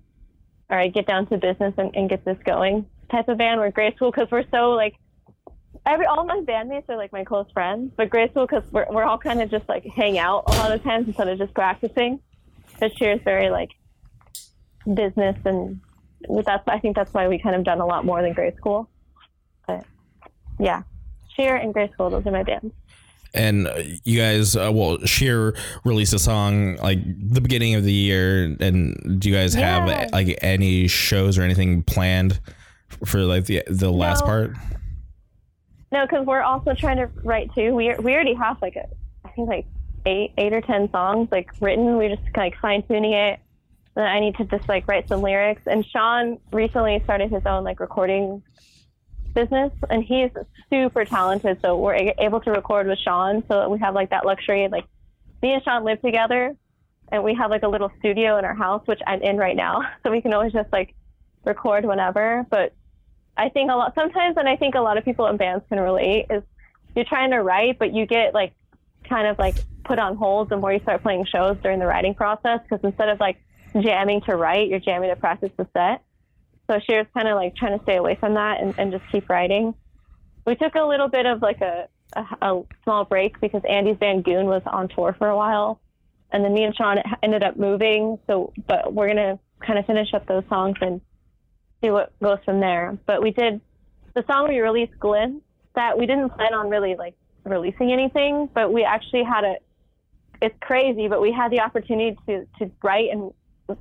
all 0.70 0.76
right, 0.76 0.92
get 0.92 1.06
down 1.06 1.26
to 1.26 1.38
business 1.38 1.74
and, 1.78 1.94
and 1.94 2.08
get 2.08 2.24
this 2.24 2.38
going 2.44 2.86
type 3.10 3.28
of 3.28 3.38
band. 3.38 3.60
We're 3.60 3.70
Grade 3.70 3.94
School 3.96 4.10
because 4.10 4.28
we're 4.30 4.44
so 4.50 4.70
like 4.70 4.96
every 5.86 6.06
all 6.06 6.24
my 6.24 6.40
bandmates 6.40 6.88
are 6.88 6.96
like 6.96 7.12
my 7.12 7.22
close 7.22 7.46
friends, 7.52 7.92
but 7.96 8.10
Grade 8.10 8.32
School 8.32 8.46
because 8.46 8.64
we're 8.72 8.86
we're 8.90 9.04
all 9.04 9.18
kind 9.18 9.40
of 9.40 9.48
just 9.48 9.68
like 9.68 9.84
hang 9.84 10.18
out 10.18 10.44
a 10.48 10.52
lot 10.58 10.72
of 10.72 10.82
times 10.82 11.06
instead 11.06 11.28
of 11.28 11.38
just 11.38 11.54
practicing. 11.54 12.18
But 12.80 12.96
Sheer 12.98 13.12
is 13.12 13.20
very 13.22 13.50
like 13.50 13.70
business 14.92 15.36
and 15.44 15.80
that's 16.44 16.66
I 16.66 16.80
think 16.80 16.96
that's 16.96 17.14
why 17.14 17.28
we 17.28 17.38
kind 17.38 17.54
of 17.54 17.62
done 17.62 17.80
a 17.80 17.86
lot 17.86 18.04
more 18.04 18.22
than 18.22 18.32
grade 18.32 18.56
school. 18.56 18.90
But 19.68 19.84
yeah, 20.58 20.82
Sheer 21.36 21.54
and 21.54 21.72
grade 21.72 21.92
school, 21.92 22.10
those 22.10 22.26
are 22.26 22.32
my 22.32 22.42
bands. 22.42 22.74
And 23.32 23.68
uh, 23.68 23.82
you 24.04 24.18
guys, 24.18 24.56
uh, 24.56 24.70
well, 24.72 24.98
Sheer 25.04 25.54
released 25.84 26.12
a 26.12 26.18
song 26.18 26.76
like 26.76 26.98
the 27.04 27.40
beginning 27.40 27.74
of 27.74 27.84
the 27.84 27.92
year. 27.92 28.56
And 28.60 29.20
do 29.20 29.28
you 29.28 29.34
guys 29.34 29.54
yeah. 29.54 29.86
have 29.86 30.12
like 30.12 30.38
any 30.42 30.88
shows 30.88 31.38
or 31.38 31.42
anything 31.42 31.82
planned 31.82 32.40
for 33.04 33.20
like 33.20 33.46
the 33.46 33.62
the 33.68 33.90
last 33.90 34.20
no. 34.20 34.26
part? 34.26 34.50
No, 35.92 36.06
because 36.06 36.26
we're 36.26 36.42
also 36.42 36.74
trying 36.74 36.96
to 36.98 37.06
write 37.22 37.54
too. 37.54 37.74
We 37.74 37.94
we 37.94 38.14
already 38.14 38.34
have 38.34 38.60
like 38.62 38.76
a, 38.76 38.86
I 39.24 39.30
think 39.30 39.48
like 39.48 39.66
eight 40.06 40.32
eight 40.38 40.52
or 40.52 40.60
ten 40.60 40.90
songs 40.90 41.28
like 41.30 41.50
written. 41.60 41.96
We're 41.96 42.16
just 42.16 42.36
like 42.36 42.54
fine 42.60 42.82
tuning 42.82 43.12
it 43.12 43.40
I 43.96 44.20
need 44.20 44.36
to 44.36 44.44
just 44.44 44.68
like 44.68 44.86
write 44.88 45.08
some 45.08 45.22
lyrics. 45.22 45.62
And 45.66 45.84
Sean 45.84 46.38
recently 46.52 47.00
started 47.04 47.30
his 47.30 47.44
own 47.46 47.64
like 47.64 47.80
recording 47.80 48.42
business, 49.34 49.72
and 49.88 50.02
he's 50.02 50.30
super 50.70 51.04
talented. 51.04 51.58
So 51.62 51.76
we're 51.76 52.12
able 52.18 52.40
to 52.40 52.50
record 52.50 52.86
with 52.86 52.98
Sean, 52.98 53.42
so 53.48 53.68
we 53.68 53.78
have 53.78 53.94
like 53.94 54.10
that 54.10 54.24
luxury. 54.24 54.68
Like 54.68 54.84
me 55.42 55.52
and 55.52 55.62
Sean 55.62 55.84
live 55.84 56.00
together, 56.00 56.56
and 57.10 57.24
we 57.24 57.34
have 57.34 57.50
like 57.50 57.62
a 57.62 57.68
little 57.68 57.90
studio 57.98 58.38
in 58.38 58.44
our 58.44 58.54
house, 58.54 58.82
which 58.86 59.00
I'm 59.06 59.22
in 59.22 59.36
right 59.36 59.56
now. 59.56 59.82
So 60.02 60.10
we 60.10 60.22
can 60.22 60.32
always 60.32 60.52
just 60.52 60.72
like 60.72 60.94
record 61.44 61.84
whenever. 61.84 62.46
But 62.50 62.74
I 63.36 63.48
think 63.48 63.70
a 63.70 63.74
lot 63.74 63.94
sometimes, 63.94 64.36
and 64.36 64.48
I 64.48 64.56
think 64.56 64.74
a 64.74 64.80
lot 64.80 64.98
of 64.98 65.04
people 65.04 65.26
in 65.26 65.36
bands 65.36 65.64
can 65.68 65.80
relate 65.80 66.26
is 66.30 66.42
you're 66.94 67.04
trying 67.04 67.30
to 67.30 67.38
write, 67.38 67.78
but 67.78 67.92
you 67.92 68.06
get 68.06 68.34
like 68.34 68.54
kind 69.08 69.26
of 69.26 69.38
like 69.38 69.56
put 69.84 69.98
on 69.98 70.16
hold 70.16 70.48
the 70.48 70.56
more 70.56 70.72
you 70.72 70.80
start 70.80 71.02
playing 71.02 71.24
shows 71.24 71.56
during 71.62 71.78
the 71.78 71.86
writing 71.86 72.14
process 72.14 72.60
because 72.62 72.82
instead 72.84 73.08
of 73.08 73.18
like 73.20 73.42
jamming 73.80 74.20
to 74.22 74.36
write, 74.36 74.68
you're 74.68 74.80
jamming 74.80 75.10
to 75.10 75.16
practice 75.16 75.50
the 75.56 75.66
set. 75.72 76.02
So 76.70 76.78
Sheer 76.86 76.98
was 76.98 77.08
kind 77.12 77.26
of 77.26 77.34
like 77.34 77.56
trying 77.56 77.76
to 77.76 77.82
stay 77.82 77.96
away 77.96 78.14
from 78.14 78.34
that 78.34 78.60
and, 78.60 78.72
and 78.78 78.92
just 78.92 79.02
keep 79.10 79.28
writing. 79.28 79.74
We 80.46 80.54
took 80.54 80.76
a 80.76 80.84
little 80.84 81.08
bit 81.08 81.26
of 81.26 81.42
like 81.42 81.60
a, 81.60 81.88
a, 82.14 82.20
a 82.42 82.62
small 82.84 83.04
break 83.04 83.40
because 83.40 83.62
Andy's 83.68 83.96
band 83.96 84.22
Goon 84.22 84.46
was 84.46 84.62
on 84.66 84.88
tour 84.88 85.16
for 85.18 85.28
a 85.28 85.36
while. 85.36 85.80
And 86.30 86.44
then 86.44 86.54
me 86.54 86.62
and 86.62 86.76
Sean 86.76 86.98
ended 87.24 87.42
up 87.42 87.56
moving. 87.56 88.20
So, 88.28 88.52
but 88.68 88.94
we're 88.94 89.12
going 89.12 89.16
to 89.16 89.38
kind 89.66 89.80
of 89.80 89.86
finish 89.86 90.14
up 90.14 90.28
those 90.28 90.44
songs 90.48 90.76
and 90.80 91.00
see 91.82 91.90
what 91.90 92.12
goes 92.20 92.38
from 92.44 92.60
there. 92.60 92.96
But 93.04 93.20
we 93.20 93.32
did 93.32 93.60
the 94.14 94.24
song 94.30 94.48
we 94.48 94.60
released, 94.60 94.96
Glen, 95.00 95.42
that 95.74 95.98
we 95.98 96.06
didn't 96.06 96.30
plan 96.30 96.54
on 96.54 96.70
really 96.70 96.94
like 96.94 97.14
releasing 97.42 97.92
anything, 97.92 98.48
but 98.54 98.72
we 98.72 98.84
actually 98.84 99.24
had 99.24 99.42
a, 99.42 99.54
it's 100.40 100.54
crazy, 100.60 101.08
but 101.08 101.20
we 101.20 101.32
had 101.32 101.50
the 101.50 101.60
opportunity 101.60 102.16
to, 102.26 102.46
to 102.60 102.70
write 102.80 103.10
and 103.10 103.32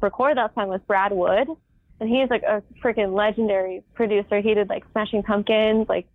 record 0.01 0.37
that 0.37 0.55
song 0.55 0.69
with 0.69 0.85
Brad 0.87 1.11
Wood, 1.11 1.49
and 1.99 2.09
he's 2.09 2.29
like 2.29 2.43
a 2.43 2.63
freaking 2.83 3.13
legendary 3.13 3.83
producer. 3.93 4.39
He 4.41 4.53
did 4.53 4.69
like 4.69 4.83
Smashing 4.91 5.23
Pumpkins, 5.23 5.87
like 5.89 6.07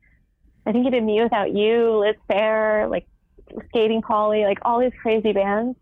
I 0.66 0.72
think 0.72 0.85
he 0.85 0.91
did 0.91 1.03
mewithoutYou, 1.03 2.01
Liz 2.01 2.16
Phair, 2.28 2.91
like 2.91 3.07
Skating 3.68 4.03
Polly, 4.03 4.45
like 4.45 4.59
all 4.62 4.80
these 4.80 4.93
crazy 5.01 5.32
bands. 5.32 5.78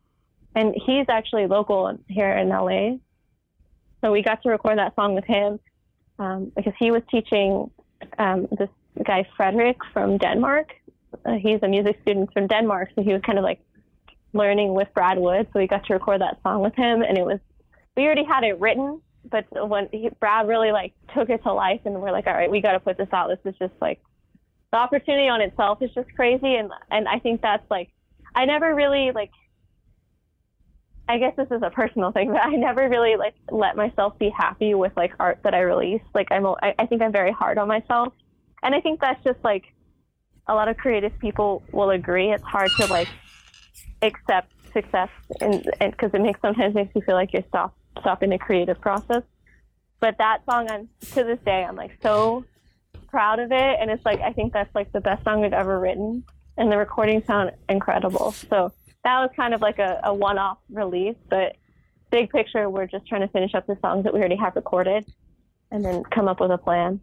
And 0.55 0.75
he's 0.75 1.07
actually 1.09 1.47
local 1.47 1.99
here 2.09 2.33
in 2.33 2.49
LA. 2.49 2.97
So 4.01 4.13
we 4.13 4.23
got 4.23 4.43
to 4.43 4.51
record 4.51 4.79
that 4.79 4.95
song 4.97 5.15
with 5.15 5.25
him 5.25 5.61
um, 6.19 6.53
because 6.55 6.75
he 6.79 6.91
was 6.91 7.03
teaching 7.11 7.71
um, 8.19 8.49
this 8.59 8.69
guy 9.05 9.27
Frederick 9.37 9.77
from 9.93 10.19
Denmark. 10.19 10.73
Uh, 11.25 11.35
he's 11.35 11.61
a 11.63 11.69
music 11.69 11.99
student 12.03 12.33
from 12.33 12.49
Denmark, 12.49 12.91
so 12.95 13.03
he 13.03 13.13
was 13.13 13.23
kind 13.25 13.39
of 13.39 13.45
like 13.45 13.61
learning 14.33 14.75
with 14.75 14.89
Brad 14.95 15.19
Wood. 15.19 15.47
So 15.53 15.61
we 15.61 15.67
got 15.67 15.87
to 15.87 15.95
record 15.95 16.21
that 16.21 16.39
song 16.43 16.63
with 16.63 16.75
him, 16.75 17.03
and 17.03 17.17
it 17.17 17.25
was 17.25 17.39
we 17.97 18.05
already 18.05 18.25
had 18.25 18.43
it 18.43 18.59
written, 18.59 19.01
but 19.25 19.47
when 19.69 19.89
he, 19.93 20.11
Brad 20.21 20.49
really 20.49 20.73
like 20.73 20.95
took 21.15 21.31
it 21.31 21.43
to 21.45 21.53
life, 21.53 21.81
and 21.85 22.01
we're 22.01 22.13
like, 22.13 22.27
all 22.27 22.35
right, 22.35 22.51
we 22.51 22.61
got 22.61 22.73
to 22.73 22.81
put 22.81 22.97
this 22.99 23.09
out. 23.13 23.29
This 23.29 23.53
is 23.53 23.59
just 23.59 23.75
like 23.81 24.01
the 24.73 24.79
opportunity 24.79 25.29
on 25.29 25.41
itself 25.41 25.81
is 25.83 25.91
just 25.95 26.13
crazy, 26.15 26.57
and 26.57 26.71
and 26.91 27.07
I 27.09 27.19
think 27.19 27.43
that's 27.43 27.69
like 27.71 27.91
I 28.35 28.45
never 28.45 28.75
really 28.75 29.13
like. 29.13 29.31
I 31.09 31.19
guess 31.19 31.35
this 31.37 31.49
is 31.51 31.63
a 31.63 31.71
personal 31.71 32.13
thing, 32.13 32.33
but 32.33 32.43
I 32.43 32.51
never 32.51 32.89
really 32.89 33.17
like 33.17 33.35
let 33.51 33.77
myself 33.77 34.19
be 34.19 34.31
happy 34.31 34.75
with 34.75 34.93
like 34.97 35.13
art 35.21 35.41
that 35.45 35.55
I 35.55 35.61
release. 35.61 36.03
Like 36.15 36.29
I'm, 36.31 36.47
I, 36.47 36.75
I 36.79 36.87
think 36.87 37.03
I'm 37.03 37.13
very 37.13 37.33
hard 37.33 37.59
on 37.59 37.69
myself, 37.69 38.13
and 38.63 38.75
I 38.75 38.81
think 38.81 39.01
that's 39.01 39.23
just 39.25 39.39
like 39.45 39.65
a 40.49 40.55
lot 40.55 40.69
of 40.69 40.77
creative 40.77 41.17
people 41.19 41.63
will 41.73 41.91
agree. 41.91 42.33
It's 42.33 42.43
hard 42.43 42.71
to 42.79 42.87
like 42.87 43.09
accept 44.01 44.53
success, 44.73 45.11
and 45.41 45.63
because 45.81 46.11
it 46.15 46.21
makes 46.21 46.41
sometimes 46.41 46.75
makes 46.75 46.95
you 46.95 47.03
feel 47.03 47.15
like 47.15 47.33
you're 47.33 47.45
stop 47.49 47.75
stop 48.01 48.23
in 48.23 48.31
the 48.31 48.39
creative 48.39 48.81
process. 48.81 49.23
But 50.01 50.19
that 50.19 50.45
song, 50.49 50.69
I'm 50.71 50.89
to 51.13 51.25
this 51.25 51.39
day, 51.45 51.65
I'm 51.65 51.77
like 51.77 51.97
so 52.03 52.45
proud 53.09 53.39
of 53.39 53.53
it, 53.53 53.77
and 53.81 53.91
it's 53.91 54.05
like 54.05 54.21
I 54.21 54.33
think 54.33 54.53
that's 54.53 54.75
like 54.75 54.93
the 54.93 55.01
best 55.01 55.23
song 55.25 55.41
we've 55.41 55.53
ever 55.53 55.79
written, 55.79 56.25
and 56.57 56.73
the 56.73 56.77
recordings 56.77 57.27
sound 57.27 57.53
incredible. 57.69 58.33
So 58.33 58.73
that 59.05 59.21
was 59.21 59.31
kind 59.37 59.55
of 59.55 59.61
like 59.61 59.79
a, 59.79 60.01
a 60.05 60.15
one-off 60.15 60.59
release, 60.71 61.17
but 61.29 61.57
big 62.11 62.31
picture, 62.31 62.69
we're 62.71 62.87
just 62.87 63.07
trying 63.07 63.23
to 63.23 63.29
finish 63.29 63.55
up 63.55 63.67
the 63.67 63.77
songs 63.81 64.05
that 64.05 64.13
we 64.13 64.21
already 64.21 64.37
have 64.37 64.57
recorded, 64.57 65.05
and 65.71 65.85
then 65.85 66.03
come 66.05 66.29
up 66.29 66.41
with 66.41 66.51
a 66.51 66.59
plan. 66.59 67.01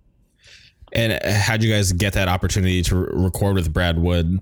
And 0.92 1.24
how'd 1.24 1.62
you 1.64 1.72
guys 1.72 1.92
get 1.94 2.14
that 2.14 2.28
opportunity 2.28 2.82
to 2.84 2.96
record 2.96 3.56
with 3.56 3.72
Brad 3.72 4.00
Wood? 4.00 4.40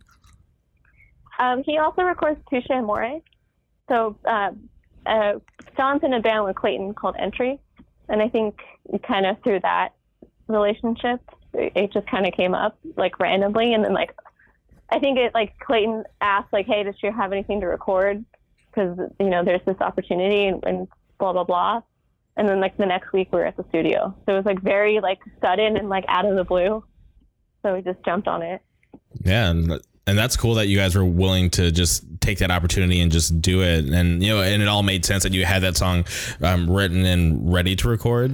Um, 1.39 1.63
he 1.63 1.77
also 1.77 2.03
records 2.03 2.39
Touché 2.51 2.69
Amoré. 2.69 3.21
So 3.89 4.17
uh, 4.25 4.51
uh, 5.07 5.39
John's 5.75 6.03
in 6.03 6.13
a 6.13 6.19
band 6.19 6.45
with 6.45 6.55
Clayton 6.55 6.93
called 6.93 7.15
Entry, 7.17 7.59
and 8.09 8.21
I 8.21 8.29
think 8.29 8.59
kind 9.03 9.25
of 9.25 9.41
through 9.43 9.61
that 9.61 9.89
relationship, 10.47 11.21
it, 11.53 11.73
it 11.75 11.93
just 11.93 12.07
kind 12.07 12.25
of 12.25 12.33
came 12.33 12.53
up 12.53 12.77
like 12.95 13.19
randomly, 13.19 13.73
and 13.73 13.83
then 13.83 13.93
like 13.93 14.13
I 14.89 14.99
think 14.99 15.17
it 15.17 15.33
like 15.33 15.57
Clayton 15.59 16.03
asked 16.21 16.53
like, 16.53 16.67
"Hey, 16.67 16.83
does 16.83 16.95
Sheer 16.99 17.11
have 17.11 17.31
anything 17.31 17.61
to 17.61 17.67
record?" 17.67 18.23
Because 18.69 18.97
you 19.19 19.29
know 19.29 19.43
there's 19.43 19.65
this 19.65 19.79
opportunity 19.81 20.45
and, 20.45 20.63
and 20.65 20.87
blah 21.19 21.33
blah 21.33 21.43
blah, 21.43 21.81
and 22.35 22.47
then 22.47 22.59
like 22.59 22.77
the 22.77 22.85
next 22.85 23.11
week 23.13 23.29
we 23.31 23.39
were 23.39 23.45
at 23.45 23.57
the 23.57 23.65
studio, 23.69 24.15
so 24.25 24.33
it 24.33 24.37
was 24.37 24.45
like 24.45 24.61
very 24.61 24.99
like 24.99 25.19
sudden 25.41 25.77
and 25.77 25.89
like 25.89 26.05
out 26.07 26.25
of 26.25 26.35
the 26.35 26.43
blue, 26.43 26.83
so 27.63 27.75
we 27.75 27.81
just 27.81 28.03
jumped 28.05 28.27
on 28.27 28.41
it. 28.41 28.61
Yeah, 29.23 29.49
and 29.49 29.79
and 30.05 30.17
that's 30.17 30.37
cool 30.37 30.55
that 30.55 30.67
you 30.67 30.77
guys 30.77 30.95
were 30.95 31.05
willing 31.05 31.49
to 31.51 31.71
just 31.71 32.16
take 32.27 32.39
that 32.39 32.51
opportunity 32.51 32.99
and 32.99 33.11
just 33.11 33.41
do 33.41 33.61
it. 33.61 33.85
And 33.85 34.21
you 34.21 34.29
know 34.29 34.41
and 34.41 34.61
it 34.61 34.67
all 34.67 34.83
made 34.83 35.05
sense 35.05 35.23
that 35.23 35.33
you 35.33 35.45
had 35.45 35.63
that 35.63 35.77
song 35.77 36.05
um, 36.41 36.69
written 36.69 37.05
and 37.05 37.51
ready 37.51 37.75
to 37.77 37.87
record. 37.87 38.33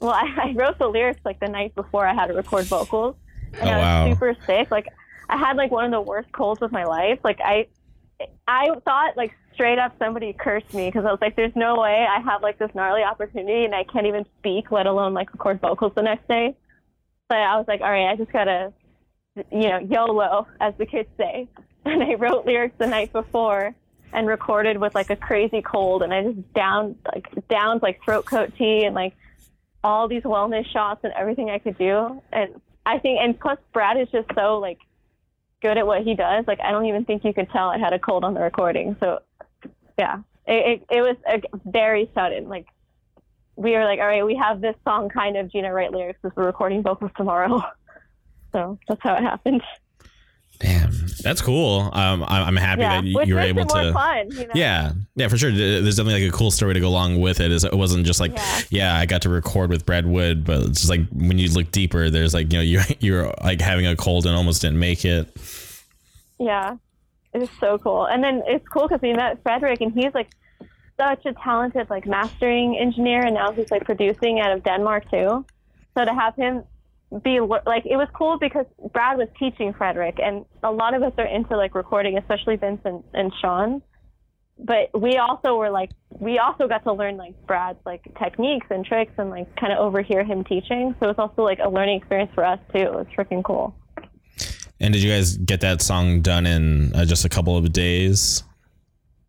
Well 0.00 0.12
I, 0.12 0.26
I, 0.36 0.52
wrote 0.54 0.78
the 0.78 0.88
lyrics 0.88 1.20
like 1.24 1.38
the 1.38 1.48
night 1.48 1.74
before 1.74 2.06
i 2.06 2.14
had 2.14 2.26
to 2.26 2.34
record 2.34 2.64
vocals. 2.64 3.16
And 3.60 3.68
oh, 3.68 3.72
i 3.72 3.76
was 3.76 3.84
wow. 3.84 4.12
super 4.14 4.36
sick. 4.46 4.70
Like 4.70 4.86
i 5.28 5.36
had 5.36 5.56
like 5.56 5.70
one 5.70 5.84
of 5.84 5.90
the 5.90 6.00
worst 6.00 6.32
colds 6.32 6.62
of 6.62 6.72
my 6.72 6.84
life. 6.84 7.18
Like 7.22 7.40
i 7.44 7.66
i 8.48 8.68
thought 8.84 9.16
like 9.16 9.32
straight 9.52 9.78
up 9.78 9.92
somebody 9.98 10.32
cursed 10.32 10.72
me 10.72 10.86
because 10.86 11.04
i 11.04 11.10
was 11.10 11.18
like 11.20 11.34
there's 11.34 11.54
no 11.56 11.80
way 11.80 12.06
i 12.08 12.20
have 12.20 12.40
like 12.40 12.56
this 12.56 12.70
gnarly 12.72 13.02
opportunity 13.02 13.64
and 13.64 13.74
i 13.74 13.82
can't 13.82 14.06
even 14.06 14.24
speak 14.38 14.70
let 14.70 14.86
alone 14.86 15.12
like 15.12 15.30
record 15.32 15.60
vocals 15.60 15.92
the 15.94 16.02
next 16.02 16.26
day. 16.26 16.56
But 17.28 17.38
i 17.38 17.56
was 17.56 17.66
like 17.68 17.80
all 17.80 17.90
right 17.90 18.08
i 18.08 18.16
just 18.16 18.32
gotta 18.32 18.72
you 19.50 19.68
know, 19.68 19.78
YOLO, 19.78 20.46
as 20.60 20.74
the 20.78 20.86
kids 20.86 21.08
say. 21.16 21.48
And 21.84 22.02
I 22.02 22.14
wrote 22.14 22.46
lyrics 22.46 22.76
the 22.78 22.86
night 22.86 23.12
before 23.12 23.74
and 24.12 24.28
recorded 24.28 24.78
with 24.78 24.94
like 24.94 25.10
a 25.10 25.16
crazy 25.16 25.62
cold, 25.62 26.02
and 26.02 26.12
I 26.12 26.22
just 26.22 26.52
downed 26.54 26.96
like 27.12 27.26
downed 27.48 27.82
like 27.82 28.02
throat 28.04 28.26
coat 28.26 28.52
tea 28.56 28.84
and 28.84 28.94
like 28.94 29.14
all 29.82 30.06
these 30.06 30.22
wellness 30.22 30.66
shots 30.66 31.00
and 31.02 31.12
everything 31.14 31.50
I 31.50 31.58
could 31.58 31.76
do. 31.78 32.22
And 32.32 32.60
I 32.86 32.98
think, 32.98 33.18
and 33.20 33.38
plus 33.38 33.58
Brad 33.72 33.98
is 34.00 34.08
just 34.12 34.28
so 34.34 34.58
like 34.58 34.78
good 35.60 35.78
at 35.78 35.86
what 35.86 36.02
he 36.02 36.14
does. 36.14 36.44
Like 36.46 36.60
I 36.60 36.70
don't 36.70 36.86
even 36.86 37.04
think 37.04 37.24
you 37.24 37.32
could 37.32 37.50
tell 37.50 37.68
I 37.68 37.78
had 37.78 37.92
a 37.92 37.98
cold 37.98 38.24
on 38.24 38.34
the 38.34 38.40
recording. 38.40 38.96
So 39.00 39.20
yeah, 39.98 40.18
it 40.46 40.82
it, 40.90 40.98
it 40.98 41.00
was 41.00 41.16
a, 41.26 41.40
very 41.68 42.10
sudden. 42.14 42.48
Like 42.48 42.66
we 43.56 43.72
were 43.72 43.84
like, 43.84 43.98
all 43.98 44.06
right, 44.06 44.24
we 44.24 44.36
have 44.36 44.60
this 44.60 44.76
song 44.84 45.08
kind 45.08 45.36
of 45.36 45.50
Gina 45.50 45.72
write 45.72 45.92
lyrics 45.92 46.18
because 46.22 46.36
we're 46.36 46.46
recording 46.46 46.82
vocals 46.82 47.10
tomorrow. 47.16 47.62
So 48.54 48.78
that's 48.86 49.00
how 49.02 49.14
it 49.14 49.22
happened. 49.22 49.62
Damn, 50.62 50.92
that's 51.22 51.42
cool. 51.42 51.90
Um, 51.92 52.22
I- 52.22 52.42
I'm 52.42 52.56
happy 52.56 52.82
Yeah, 52.82 53.00
that 53.00 53.26
you, 53.26 53.34
were 53.34 53.40
able 53.40 53.62
it 53.62 53.68
more 53.74 53.82
to. 53.82 53.92
fun. 53.92 54.30
You 54.30 54.46
know? 54.46 54.52
Yeah, 54.54 54.92
yeah, 55.16 55.28
for 55.28 55.36
sure. 55.36 55.50
There's 55.50 55.96
definitely 55.96 56.22
like 56.24 56.32
a 56.32 56.36
cool 56.36 56.50
story 56.50 56.74
to 56.74 56.80
go 56.80 56.88
along 56.88 57.20
with 57.20 57.40
it. 57.40 57.50
Is 57.50 57.64
it 57.64 57.72
wasn't 57.74 58.06
just 58.06 58.20
like, 58.20 58.32
yeah. 58.36 58.60
Yeah. 58.70 58.94
I 58.96 59.06
got 59.06 59.22
to 59.22 59.28
record 59.28 59.70
with 59.70 59.84
Brad 59.84 60.06
Wood, 60.06 60.44
but 60.44 60.62
it's 60.62 60.80
just 60.80 60.90
like 60.90 61.00
when 61.10 61.38
you 61.38 61.48
look 61.48 61.70
deeper, 61.72 62.10
there's 62.10 62.32
like 62.32 62.52
you 62.52 62.58
know 62.58 62.62
you 62.72 62.80
you're 63.00 63.34
like 63.42 63.60
having 63.60 63.86
a 63.86 63.96
cold 63.96 64.24
and 64.26 64.34
almost 64.36 64.62
didn't 64.62 64.78
make 64.78 65.04
it. 65.04 65.28
Yeah, 66.38 66.76
it's 67.32 67.50
so 67.60 67.78
cool. 67.78 68.06
And 68.06 68.22
then 68.22 68.42
it's 68.46 68.66
cool 68.68 68.88
because 68.88 69.00
we 69.02 69.12
met 69.12 69.42
Frederick, 69.42 69.80
and 69.80 69.92
he's 69.92 70.14
like 70.14 70.30
such 71.00 71.24
a 71.26 71.32
talented 71.34 71.88
like 71.90 72.06
mastering 72.06 72.76
engineer, 72.76 73.22
and 73.24 73.34
now 73.34 73.52
he's 73.52 73.70
like 73.70 73.84
producing 73.84 74.40
out 74.40 74.52
of 74.52 74.62
Denmark 74.64 75.10
too. 75.10 75.44
So 75.96 76.04
to 76.04 76.12
have 76.14 76.34
him 76.36 76.64
be 77.22 77.40
like, 77.40 77.84
it 77.84 77.96
was 77.96 78.08
cool 78.14 78.38
because 78.38 78.66
Brad 78.92 79.18
was 79.18 79.28
teaching 79.38 79.72
Frederick, 79.74 80.18
and 80.22 80.44
a 80.62 80.70
lot 80.70 80.94
of 80.94 81.02
us 81.02 81.12
are 81.18 81.26
into 81.26 81.56
like 81.56 81.74
recording, 81.74 82.18
especially 82.18 82.56
Vince 82.56 82.80
and, 82.84 83.02
and 83.12 83.32
Sean. 83.40 83.82
But 84.58 84.90
we 84.98 85.16
also 85.16 85.56
were 85.56 85.70
like, 85.70 85.90
we 86.10 86.38
also 86.38 86.68
got 86.68 86.84
to 86.84 86.92
learn 86.92 87.16
like 87.16 87.34
Brad's 87.46 87.80
like 87.84 88.02
techniques 88.22 88.66
and 88.70 88.84
tricks, 88.84 89.12
and 89.18 89.30
like 89.30 89.54
kind 89.56 89.72
of 89.72 89.78
overhear 89.78 90.24
him 90.24 90.44
teaching. 90.44 90.94
So 91.00 91.08
it's 91.08 91.18
also 91.18 91.42
like 91.42 91.58
a 91.62 91.68
learning 91.68 91.98
experience 91.98 92.30
for 92.34 92.44
us 92.44 92.60
too. 92.72 92.82
It 92.82 92.92
was 92.92 93.06
freaking 93.16 93.42
cool. 93.42 93.74
And 94.80 94.92
did 94.92 95.02
you 95.02 95.10
guys 95.10 95.36
get 95.36 95.60
that 95.60 95.80
song 95.80 96.22
done 96.22 96.44
in 96.44 96.94
uh, 96.94 97.04
just 97.04 97.24
a 97.24 97.28
couple 97.28 97.56
of 97.56 97.72
days? 97.72 98.42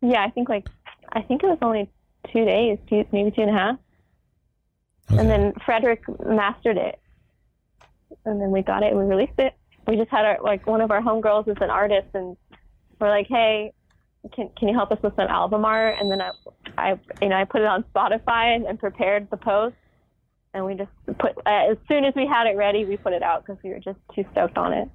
Yeah, 0.00 0.24
I 0.24 0.30
think 0.30 0.48
like 0.48 0.66
I 1.12 1.22
think 1.22 1.42
it 1.42 1.46
was 1.46 1.58
only 1.62 1.90
two 2.32 2.44
days, 2.44 2.78
two 2.88 3.04
maybe 3.12 3.30
two 3.30 3.42
and 3.42 3.50
a 3.50 3.52
half. 3.52 3.76
Okay. 5.10 5.20
And 5.20 5.30
then 5.30 5.52
Frederick 5.64 6.02
mastered 6.26 6.76
it, 6.76 6.98
and 8.24 8.40
then 8.40 8.50
we 8.50 8.62
got 8.62 8.82
it 8.82 8.92
and 8.92 8.98
we 8.98 9.04
released 9.04 9.38
it. 9.38 9.54
We 9.86 9.96
just 9.96 10.10
had 10.10 10.24
our 10.24 10.38
like 10.42 10.66
one 10.66 10.80
of 10.80 10.90
our 10.90 11.00
homegirls 11.00 11.48
is 11.48 11.56
an 11.60 11.70
artist, 11.70 12.08
and 12.14 12.36
we're 13.00 13.10
like, 13.10 13.26
hey, 13.28 13.72
can 14.34 14.50
can 14.58 14.68
you 14.68 14.74
help 14.74 14.90
us 14.92 14.98
with 15.02 15.14
some 15.16 15.28
album 15.28 15.64
art? 15.64 15.96
And 16.00 16.10
then 16.10 16.20
I, 16.20 16.30
I 16.78 17.00
you 17.20 17.28
know 17.28 17.36
I 17.36 17.44
put 17.44 17.60
it 17.60 17.66
on 17.66 17.84
Spotify 17.94 18.56
and, 18.56 18.66
and 18.66 18.78
prepared 18.78 19.28
the 19.30 19.36
post, 19.36 19.76
and 20.54 20.64
we 20.64 20.74
just 20.74 20.90
put 21.18 21.32
uh, 21.46 21.70
as 21.70 21.76
soon 21.88 22.04
as 22.04 22.14
we 22.14 22.26
had 22.26 22.46
it 22.46 22.56
ready, 22.56 22.84
we 22.84 22.96
put 22.96 23.12
it 23.12 23.22
out 23.22 23.44
because 23.44 23.62
we 23.62 23.70
were 23.70 23.80
just 23.80 23.98
too 24.14 24.24
stoked 24.32 24.56
on 24.56 24.72
it. 24.72 24.88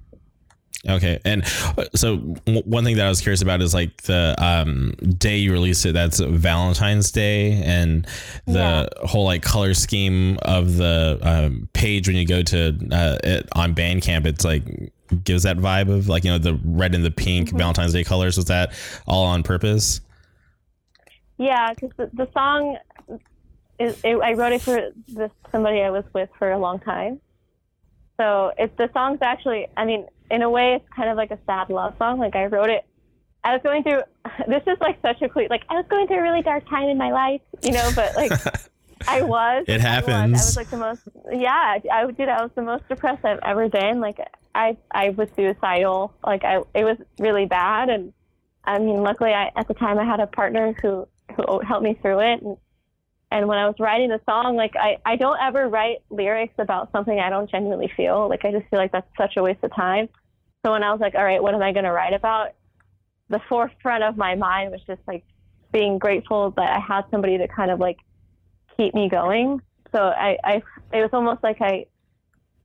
Okay, 0.88 1.18
and 1.26 1.44
uh, 1.76 1.84
so 1.94 2.16
one 2.46 2.84
thing 2.84 2.96
that 2.96 3.04
I 3.04 3.08
was 3.10 3.20
curious 3.20 3.42
about 3.42 3.60
is 3.60 3.74
like 3.74 4.02
the 4.02 4.34
um, 4.38 4.92
day 5.18 5.36
you 5.36 5.52
released 5.52 5.84
it. 5.84 5.92
That's 5.92 6.20
Valentine's 6.20 7.12
Day, 7.12 7.62
and 7.62 8.06
the 8.46 8.88
whole 9.02 9.24
like 9.24 9.42
color 9.42 9.74
scheme 9.74 10.38
of 10.40 10.78
the 10.78 11.18
um, 11.20 11.68
page 11.74 12.08
when 12.08 12.16
you 12.16 12.26
go 12.26 12.42
to 12.42 12.68
uh, 12.92 13.18
it 13.22 13.46
on 13.52 13.74
Bandcamp, 13.74 14.24
it's 14.24 14.44
like 14.44 14.62
gives 15.22 15.42
that 15.42 15.58
vibe 15.58 15.92
of 15.92 16.08
like 16.08 16.24
you 16.24 16.30
know 16.30 16.38
the 16.38 16.58
red 16.64 16.94
and 16.94 17.04
the 17.04 17.10
pink 17.10 17.50
Valentine's 17.50 17.92
Day 17.92 18.04
colors. 18.04 18.38
Was 18.38 18.46
that 18.46 18.72
all 19.06 19.26
on 19.26 19.42
purpose? 19.42 20.00
Yeah, 21.36 21.74
because 21.74 21.90
the, 21.98 22.10
the 22.14 22.28
song 22.32 22.78
is 23.78 24.00
it, 24.02 24.16
I 24.16 24.32
wrote 24.32 24.52
it 24.52 24.62
for 24.62 24.92
this 25.08 25.30
somebody 25.52 25.82
I 25.82 25.90
was 25.90 26.04
with 26.14 26.30
for 26.38 26.50
a 26.50 26.58
long 26.58 26.78
time. 26.80 27.20
So 28.20 28.52
it's 28.58 28.76
the 28.76 28.90
song's 28.92 29.20
actually 29.22 29.66
I 29.78 29.86
mean 29.86 30.06
in 30.30 30.42
a 30.42 30.50
way 30.50 30.74
it's 30.74 30.88
kind 30.94 31.08
of 31.08 31.16
like 31.16 31.30
a 31.30 31.38
sad 31.46 31.70
love 31.70 31.94
song. 31.96 32.18
Like 32.18 32.36
I 32.36 32.46
wrote 32.46 32.68
it. 32.68 32.84
I 33.42 33.54
was 33.54 33.62
going 33.62 33.82
through. 33.82 34.02
This 34.46 34.62
is 34.66 34.78
like 34.80 35.00
such 35.02 35.22
a 35.22 35.28
cliche. 35.28 35.48
Like 35.48 35.62
I 35.70 35.74
was 35.74 35.86
going 35.88 36.06
through 36.06 36.18
a 36.18 36.22
really 36.22 36.42
dark 36.42 36.68
time 36.68 36.88
in 36.88 36.98
my 36.98 37.10
life, 37.10 37.40
you 37.62 37.72
know. 37.72 37.90
But 37.94 38.14
like 38.14 38.32
I 39.08 39.22
was. 39.22 39.64
It 39.66 39.82
I 39.82 40.00
was. 40.00 40.08
I 40.08 40.26
was 40.26 40.56
like 40.56 40.70
the 40.70 40.76
most. 40.76 41.02
Yeah, 41.32 41.78
I 41.90 42.10
did. 42.10 42.28
I 42.28 42.42
was 42.42 42.50
the 42.54 42.62
most 42.62 42.86
depressed 42.88 43.24
I've 43.24 43.40
ever 43.42 43.68
been. 43.68 44.00
Like 44.00 44.18
I, 44.54 44.76
I 44.90 45.10
was 45.10 45.28
suicidal. 45.36 46.12
Like 46.24 46.44
I, 46.44 46.58
it 46.74 46.84
was 46.84 46.98
really 47.18 47.46
bad. 47.46 47.88
And 47.88 48.12
I 48.64 48.78
mean, 48.78 49.02
luckily, 49.02 49.32
I 49.32 49.50
at 49.56 49.68
the 49.68 49.74
time 49.74 49.98
I 49.98 50.04
had 50.04 50.20
a 50.20 50.26
partner 50.26 50.74
who 50.82 51.08
who 51.36 51.60
helped 51.60 51.84
me 51.84 51.98
through 52.02 52.20
it. 52.20 52.42
And, 52.42 52.56
and 53.30 53.46
when 53.46 53.58
I 53.58 53.66
was 53.66 53.76
writing 53.78 54.08
the 54.08 54.20
song, 54.28 54.56
like 54.56 54.74
I, 54.76 54.98
I 55.04 55.16
don't 55.16 55.38
ever 55.40 55.68
write 55.68 55.98
lyrics 56.10 56.54
about 56.58 56.90
something 56.90 57.18
I 57.18 57.30
don't 57.30 57.48
genuinely 57.48 57.90
feel. 57.96 58.28
Like 58.28 58.44
I 58.44 58.50
just 58.50 58.68
feel 58.68 58.78
like 58.78 58.92
that's 58.92 59.06
such 59.16 59.36
a 59.36 59.42
waste 59.42 59.62
of 59.62 59.74
time. 59.74 60.08
So 60.64 60.72
when 60.72 60.82
I 60.82 60.90
was 60.90 61.00
like, 61.00 61.14
all 61.14 61.24
right, 61.24 61.42
what 61.42 61.54
am 61.54 61.62
I 61.62 61.72
going 61.72 61.84
to 61.84 61.92
write 61.92 62.12
about? 62.12 62.54
The 63.28 63.40
forefront 63.48 64.02
of 64.02 64.16
my 64.16 64.34
mind 64.34 64.72
was 64.72 64.80
just 64.86 65.00
like 65.06 65.24
being 65.72 65.98
grateful 65.98 66.50
that 66.56 66.76
I 66.76 66.80
had 66.80 67.04
somebody 67.10 67.38
to 67.38 67.46
kind 67.46 67.70
of 67.70 67.78
like 67.78 67.98
keep 68.76 68.94
me 68.94 69.08
going. 69.08 69.62
So 69.92 70.00
I, 70.00 70.36
I 70.42 70.62
it 70.92 71.00
was 71.00 71.10
almost 71.12 71.42
like 71.44 71.60
I, 71.60 71.86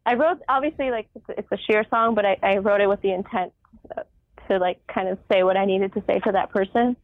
I 0.05 0.15
wrote 0.15 0.41
obviously 0.49 0.89
like 0.89 1.07
it's, 1.29 1.47
a 1.51 1.57
sheer 1.57 1.85
song, 1.91 2.15
but 2.15 2.25
I, 2.25 2.37
I 2.41 2.57
wrote 2.57 2.81
it 2.81 2.87
with 2.87 3.01
the 3.01 3.11
intent 3.11 3.53
to 4.49 4.57
like 4.57 4.79
kind 4.87 5.09
of 5.09 5.19
say 5.31 5.43
what 5.43 5.57
I 5.57 5.65
needed 5.65 5.93
to 5.93 6.03
say 6.07 6.19
to 6.19 6.31
that 6.31 6.51
person, 6.51 6.95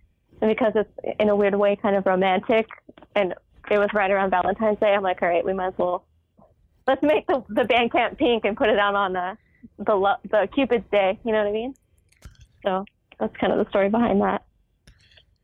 and 0.42 0.50
because 0.50 0.74
it's 0.76 1.18
in 1.20 1.30
a 1.30 1.36
weird 1.36 1.56
way 1.56 1.76
kind 1.76 1.96
of 1.96 2.06
romantic, 2.06 2.68
and 3.16 3.34
it 3.70 3.78
was 3.78 3.90
right 3.94 4.10
around 4.10 4.32
Valentine's 4.32 4.80
Day, 4.80 4.94
I'm 4.94 5.04
like, 5.04 5.22
all 5.22 5.30
right, 5.30 5.46
we 5.46 5.54
might 5.54 5.68
as 5.68 5.74
well 5.78 6.06
let's 6.88 7.02
make 7.04 7.28
the 7.28 7.44
the 7.50 7.64
Bandcamp 7.64 8.18
pink 8.18 8.46
and 8.46 8.56
put 8.56 8.70
it 8.70 8.80
out 8.80 8.96
on 8.96 9.14
the 9.14 9.38
the 9.80 9.96
lo- 9.96 10.16
the 10.30 10.48
Cupid's 10.54 10.86
Day. 10.92 11.20
You 11.24 11.32
know 11.32 11.40
what 11.40 11.48
I 11.48 11.52
mean? 11.52 11.74
So 12.66 12.86
that's 13.20 13.36
kind 13.38 13.54
of 13.54 13.64
the 13.64 13.70
story 13.70 13.90
behind 13.90 14.22
that. 14.22 14.44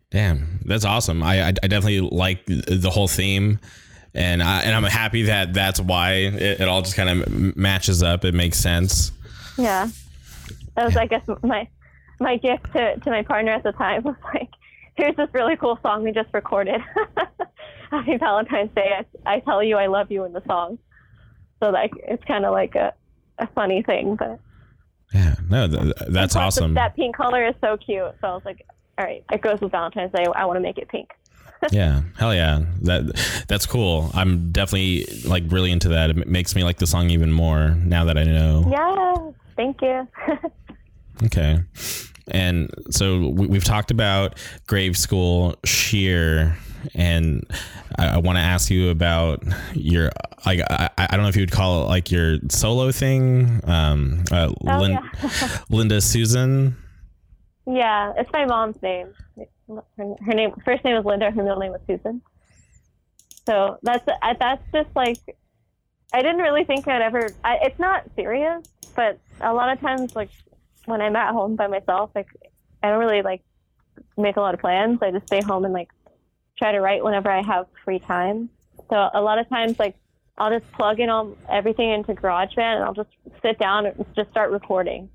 Damn, 0.09 0.59
that's 0.65 0.85
awesome. 0.85 1.23
I 1.23 1.41
I, 1.41 1.47
I 1.49 1.67
definitely 1.67 2.01
like 2.01 2.45
the 2.45 2.89
whole 2.91 3.07
theme. 3.07 3.59
And 4.13 4.41
I, 4.41 4.61
and 4.63 4.73
I'm 4.73 4.83
happy 4.83 5.23
that 5.23 5.53
that's 5.53 5.79
why 5.79 6.13
it, 6.13 6.61
it 6.61 6.67
all 6.67 6.81
just 6.81 6.95
kind 6.95 7.21
of 7.21 7.55
matches 7.55 8.01
up. 8.01 8.25
It 8.25 8.33
makes 8.33 8.57
sense. 8.57 9.11
Yeah, 9.59 9.89
that 10.75 10.85
was, 10.85 10.97
I 10.97 11.05
guess, 11.05 11.21
my 11.43 11.67
my 12.19 12.37
gift 12.37 12.71
to, 12.73 12.97
to 12.97 13.09
my 13.11 13.21
partner 13.21 13.51
at 13.51 13.61
the 13.61 13.73
time 13.73 14.01
was 14.03 14.15
like, 14.33 14.49
here's 14.95 15.15
this 15.17 15.29
really 15.33 15.55
cool 15.55 15.77
song 15.83 16.03
we 16.03 16.11
just 16.11 16.33
recorded. 16.33 16.81
Happy 17.91 18.17
Valentine's 18.17 18.71
Day. 18.75 18.91
I, 19.25 19.35
I 19.35 19.39
tell 19.41 19.63
you 19.63 19.77
I 19.77 19.87
love 19.87 20.11
you 20.11 20.23
in 20.25 20.33
the 20.33 20.43
song. 20.47 20.77
So 21.61 21.69
like 21.69 21.91
it's 21.97 22.23
kind 22.25 22.45
of 22.45 22.51
like 22.53 22.75
a, 22.75 22.93
a 23.39 23.47
funny 23.55 23.81
thing, 23.83 24.15
but 24.15 24.39
Yeah, 25.13 25.35
no, 25.49 25.67
th- 25.67 25.93
that's 26.09 26.33
the- 26.33 26.39
awesome. 26.41 26.73
that 26.75 26.95
pink 26.95 27.15
color 27.15 27.45
is 27.45 27.55
so 27.61 27.77
cute. 27.77 28.13
So 28.21 28.27
I 28.27 28.33
was 28.33 28.43
like, 28.45 28.65
all 28.97 29.05
right, 29.05 29.23
it 29.31 29.41
goes 29.41 29.59
with 29.61 29.71
Valentine's 29.71 30.11
Day. 30.11 30.25
I 30.35 30.45
want 30.45 30.57
to 30.57 30.61
make 30.61 30.77
it 30.77 30.87
pink. 30.89 31.11
yeah, 31.71 32.01
hell 32.17 32.35
yeah, 32.35 32.61
that 32.83 33.45
that's 33.47 33.65
cool. 33.65 34.11
I'm 34.13 34.51
definitely 34.51 35.05
like 35.25 35.43
really 35.47 35.71
into 35.71 35.89
that. 35.89 36.11
It 36.11 36.27
makes 36.27 36.55
me 36.55 36.63
like 36.63 36.77
the 36.77 36.85
song 36.85 37.09
even 37.09 37.31
more 37.31 37.69
now 37.69 38.05
that 38.05 38.17
I 38.17 38.23
know. 38.25 38.63
Yeah, 38.69 39.31
thank 39.55 39.81
you. 39.81 40.07
Okay. 41.25 41.59
And 42.29 42.69
so 42.91 43.29
we, 43.29 43.47
we've 43.47 43.63
talked 43.63 43.89
about 43.89 44.37
Grade 44.67 44.95
School, 44.95 45.55
Sheer, 45.65 46.55
and 46.95 47.45
I, 47.97 48.07
I 48.15 48.17
want 48.17 48.37
to 48.37 48.41
ask 48.43 48.69
you 48.69 48.89
about 48.89 49.43
your 49.73 50.11
like 50.45 50.59
I, 50.69 50.89
I 50.97 51.07
don't 51.11 51.21
know 51.23 51.29
if 51.29 51.35
you 51.35 51.41
would 51.41 51.51
call 51.51 51.83
it 51.83 51.85
like 51.87 52.11
your 52.11 52.37
solo 52.49 52.91
thing, 52.91 53.61
um, 53.65 54.23
uh, 54.31 54.51
Oh, 54.67 54.79
Lin- 54.79 54.91
yeah. 54.91 55.57
Linda 55.69 56.01
Susan. 56.01 56.77
yeah, 57.65 58.13
it's 58.17 58.31
my 58.31 58.45
mom's 58.45 58.81
name. 58.81 59.13
Her, 59.67 60.15
her 60.25 60.33
name 60.33 60.51
first 60.63 60.83
name 60.85 60.95
was 60.95 61.05
Linda. 61.05 61.29
Her 61.31 61.43
middle 61.43 61.59
name 61.59 61.71
was 61.73 61.81
Susan. 61.87 62.21
So 63.45 63.77
that's 63.81 64.05
that's 64.39 64.63
just 64.73 64.89
like 64.95 65.17
I 66.13 66.21
didn't 66.21 66.37
really 66.41 66.63
think 66.63 66.87
I'd 66.87 67.01
ever. 67.01 67.29
I, 67.43 67.57
it's 67.63 67.79
not 67.79 68.03
serious, 68.15 68.65
but 68.95 69.19
a 69.41 69.53
lot 69.53 69.69
of 69.71 69.79
times, 69.81 70.15
like 70.15 70.29
when 70.85 71.01
I'm 71.01 71.15
at 71.17 71.33
home 71.33 71.55
by 71.57 71.67
myself, 71.67 72.11
like 72.15 72.27
I 72.81 72.89
don't 72.89 72.99
really 72.99 73.21
like 73.21 73.41
make 74.17 74.37
a 74.37 74.41
lot 74.41 74.53
of 74.53 74.59
plans. 74.61 74.99
I 75.01 75.11
just 75.11 75.27
stay 75.27 75.41
home 75.41 75.65
and 75.65 75.73
like 75.73 75.89
try 76.57 76.71
to 76.71 76.79
write 76.79 77.03
whenever 77.03 77.29
I 77.29 77.41
have 77.41 77.67
free 77.83 77.99
time. 77.99 78.49
So 78.89 79.09
a 79.13 79.21
lot 79.21 79.39
of 79.39 79.47
times, 79.49 79.79
like 79.79 79.95
I'll 80.37 80.57
just 80.57 80.71
plug 80.73 80.99
in 80.99 81.09
all 81.09 81.35
everything 81.49 81.91
into 81.91 82.13
GarageBand 82.13 82.75
and 82.75 82.83
I'll 82.83 82.93
just 82.93 83.09
sit 83.41 83.57
down 83.59 83.85
and 83.87 84.05
just 84.15 84.29
start 84.31 84.51
recording. 84.51 85.09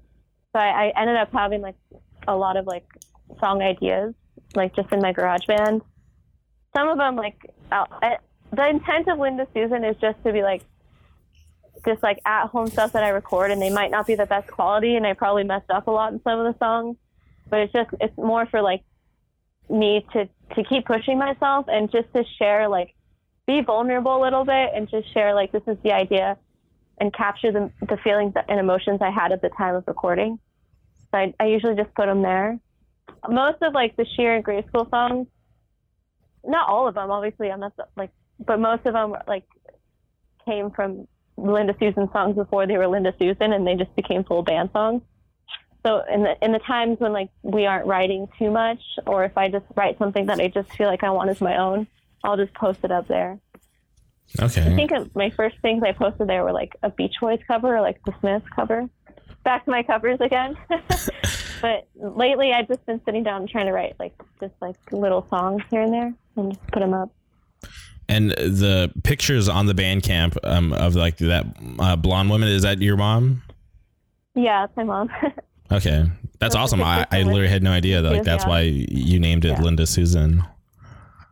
So 0.52 0.58
I, 0.58 0.88
I 0.88 1.00
ended 1.00 1.16
up 1.16 1.32
having 1.32 1.60
like 1.60 1.76
a 2.26 2.36
lot 2.36 2.56
of 2.56 2.66
like 2.66 2.84
song 3.40 3.62
ideas, 3.62 4.14
like 4.54 4.74
just 4.74 4.92
in 4.92 5.00
my 5.00 5.12
GarageBand. 5.12 5.80
Some 6.74 6.88
of 6.88 6.98
them, 6.98 7.16
like 7.16 7.36
I'll, 7.70 7.88
the 8.52 8.68
intent 8.68 9.08
of 9.08 9.18
Linda 9.18 9.46
Susan 9.54 9.84
is 9.84 9.96
just 10.00 10.22
to 10.24 10.32
be 10.32 10.42
like 10.42 10.62
just 11.84 12.02
like 12.02 12.18
at 12.24 12.46
home 12.46 12.68
stuff 12.68 12.92
that 12.92 13.02
I 13.02 13.08
record, 13.08 13.50
and 13.50 13.60
they 13.60 13.70
might 13.70 13.90
not 13.90 14.06
be 14.06 14.14
the 14.14 14.26
best 14.26 14.48
quality, 14.48 14.96
and 14.96 15.06
I 15.06 15.14
probably 15.14 15.44
messed 15.44 15.70
up 15.70 15.86
a 15.86 15.90
lot 15.90 16.12
in 16.12 16.22
some 16.22 16.38
of 16.38 16.52
the 16.52 16.58
songs. 16.58 16.96
But 17.48 17.60
it's 17.60 17.72
just 17.72 17.90
it's 18.00 18.16
more 18.16 18.46
for 18.46 18.62
like 18.62 18.82
me 19.68 20.04
to 20.12 20.28
to 20.54 20.64
keep 20.64 20.86
pushing 20.86 21.18
myself 21.18 21.66
and 21.68 21.90
just 21.90 22.12
to 22.14 22.24
share 22.38 22.68
like 22.68 22.94
be 23.46 23.60
vulnerable 23.60 24.20
a 24.20 24.22
little 24.22 24.44
bit 24.44 24.70
and 24.74 24.88
just 24.88 25.12
share 25.12 25.34
like 25.34 25.52
this 25.52 25.62
is 25.66 25.76
the 25.82 25.92
idea 25.92 26.36
and 27.00 27.12
capture 27.12 27.50
the 27.50 27.70
the 27.88 27.96
feelings 27.98 28.32
and 28.48 28.60
emotions 28.60 29.00
I 29.02 29.10
had 29.10 29.32
at 29.32 29.42
the 29.42 29.50
time 29.50 29.74
of 29.74 29.84
recording. 29.86 30.38
So 31.10 31.18
I, 31.18 31.34
I 31.40 31.46
usually 31.46 31.74
just 31.74 31.94
put 31.94 32.06
them 32.06 32.22
there. 32.22 32.58
Most 33.28 33.62
of 33.62 33.74
like 33.74 33.96
the 33.96 34.06
sheer 34.16 34.34
and 34.34 34.44
School 34.68 34.88
songs, 34.90 35.26
not 36.44 36.68
all 36.68 36.88
of 36.88 36.94
them, 36.94 37.10
obviously. 37.10 37.50
I'm 37.50 37.60
not 37.60 37.72
like, 37.96 38.10
but 38.44 38.58
most 38.58 38.86
of 38.86 38.94
them 38.94 39.14
like 39.26 39.44
came 40.44 40.70
from 40.70 41.06
Linda 41.36 41.74
Susan 41.78 42.10
songs 42.12 42.36
before 42.36 42.66
they 42.66 42.76
were 42.78 42.88
Linda 42.88 43.12
Susan, 43.18 43.52
and 43.52 43.66
they 43.66 43.74
just 43.74 43.94
became 43.96 44.24
full 44.24 44.42
band 44.42 44.70
songs. 44.72 45.02
So 45.84 46.02
in 46.12 46.22
the 46.22 46.36
in 46.42 46.52
the 46.52 46.60
times 46.60 47.00
when 47.00 47.12
like 47.12 47.30
we 47.42 47.66
aren't 47.66 47.86
writing 47.86 48.28
too 48.38 48.50
much, 48.50 48.80
or 49.06 49.24
if 49.24 49.36
I 49.36 49.48
just 49.48 49.64
write 49.74 49.98
something 49.98 50.26
that 50.26 50.38
I 50.38 50.48
just 50.48 50.70
feel 50.72 50.86
like 50.86 51.02
I 51.02 51.10
want 51.10 51.30
as 51.30 51.40
my 51.40 51.56
own, 51.56 51.88
I'll 52.22 52.36
just 52.36 52.54
post 52.54 52.80
it 52.84 52.92
up 52.92 53.08
there. 53.08 53.38
Okay 54.40 54.62
i 54.62 54.74
think 54.74 54.92
of 54.92 55.14
my 55.14 55.28
first 55.30 55.56
things 55.60 55.82
I 55.82 55.92
posted 55.92 56.26
there 56.26 56.42
were 56.42 56.52
like 56.52 56.74
a 56.82 56.88
Beach 56.88 57.16
Boys 57.20 57.40
cover 57.46 57.76
or 57.76 57.80
like 57.82 58.02
the 58.04 58.14
Smiths 58.20 58.46
cover. 58.54 58.88
Back 59.44 59.64
to 59.64 59.70
my 59.70 59.82
covers 59.82 60.20
again. 60.20 60.56
but 61.60 61.88
lately, 61.96 62.52
I've 62.52 62.68
just 62.68 62.86
been 62.86 63.00
sitting 63.04 63.24
down 63.24 63.42
and 63.42 63.50
trying 63.50 63.66
to 63.66 63.72
write 63.72 63.96
like 63.98 64.14
just 64.40 64.54
like 64.60 64.76
little 64.92 65.26
songs 65.28 65.62
here 65.70 65.82
and 65.82 65.92
there 65.92 66.14
and 66.36 66.52
just 66.54 66.66
put 66.68 66.78
them 66.78 66.94
up. 66.94 67.10
And 68.08 68.30
the 68.30 68.92
pictures 69.02 69.48
on 69.48 69.66
the 69.66 69.74
Bandcamp 69.74 70.38
um, 70.44 70.72
of 70.72 70.94
like 70.94 71.16
that 71.18 71.46
uh, 71.78 71.96
blonde 71.96 72.30
woman 72.30 72.48
is 72.48 72.62
that 72.62 72.80
your 72.80 72.96
mom? 72.96 73.42
Yeah, 74.34 74.64
it's 74.64 74.76
my 74.76 74.84
mom. 74.84 75.10
Okay, 75.72 76.04
that's 76.38 76.54
are 76.54 76.62
awesome. 76.62 76.82
I, 76.82 77.06
I 77.10 77.22
literally 77.22 77.48
had 77.48 77.62
no 77.62 77.72
idea 77.72 78.02
that 78.02 78.12
like 78.12 78.22
that's 78.24 78.44
yeah. 78.44 78.48
why 78.48 78.60
you 78.60 79.18
named 79.18 79.44
it 79.44 79.50
Yeah. 79.50 79.62
Linda 79.62 79.86
Susan. 79.86 80.44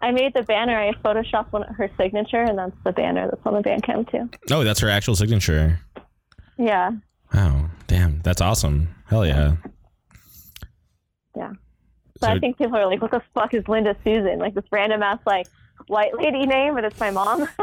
I 0.03 0.13
made 0.13 0.33
the 0.33 0.43
banner. 0.43 0.79
I 0.79 0.93
photoshopped 1.05 1.53
one 1.53 1.63
her 1.75 1.91
signature, 1.99 2.43
and 2.43 2.59
that's 2.59 2.77
the 2.85 2.93
banner 2.93 3.29
that's 3.29 3.43
on 3.45 3.55
the 3.55 3.61
Bandcamp 3.61 4.11
too. 4.11 4.31
Oh, 4.51 4.65
that's 4.65 4.81
her 4.81 4.89
actual 4.89 5.15
signature. 5.15 5.81
Yeah, 6.57 6.93
Oh, 7.35 7.71
damn, 7.87 8.21
that's 8.23 8.41
awesome. 8.41 8.95
Hell 9.07 9.25
yeah. 9.27 9.57
yeah. 11.37 11.53
So, 12.21 12.27
So- 12.27 12.29
I 12.29 12.39
think 12.39 12.59
people 12.59 12.77
are 12.77 12.87
like, 12.87 13.01
"What 13.01 13.11
the 13.11 13.23
fuck 13.35 13.55
is 13.55 13.67
Linda 13.69 13.97
Susan?" 14.05 14.39
Like 14.39 14.55
this 14.55 14.65
random 14.71 15.03
ass 15.03 15.19
like 15.27 15.47
white 15.87 16.15
lady 16.17 16.47
name, 16.47 16.75
but 16.75 16.85
it's 16.85 16.99
my 17.01 17.11
mom. 17.11 17.49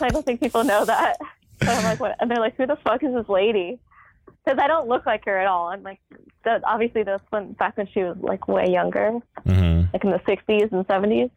I 0.00 0.08
don't 0.08 0.24
think 0.24 0.40
people 0.40 0.64
know 0.64 0.84
that. 0.84 1.18
But 1.58 1.68
I'm 1.68 1.84
like, 1.84 2.00
what? 2.00 2.16
And 2.20 2.30
they're 2.30 2.38
like, 2.40 2.56
"Who 2.56 2.66
the 2.66 2.76
fuck 2.76 3.02
is 3.02 3.12
this 3.14 3.28
lady?" 3.28 3.78
Because 4.44 4.58
I 4.62 4.66
don't 4.66 4.88
look 4.88 5.06
like 5.06 5.24
her 5.24 5.38
at 5.38 5.46
all. 5.46 5.70
And 5.70 5.82
like, 5.82 6.00
that, 6.44 6.62
obviously, 6.66 7.02
that's 7.02 7.24
when 7.30 7.52
back 7.52 7.76
when 7.78 7.88
she 7.92 8.02
was 8.02 8.16
like 8.20 8.46
way 8.48 8.68
younger, 8.70 9.18
hmm 9.44 9.82
like 9.92 10.04
in 10.04 10.10
the 10.10 10.18
'60s 10.26 10.72
and 10.72 10.86
'70s. 10.86 11.30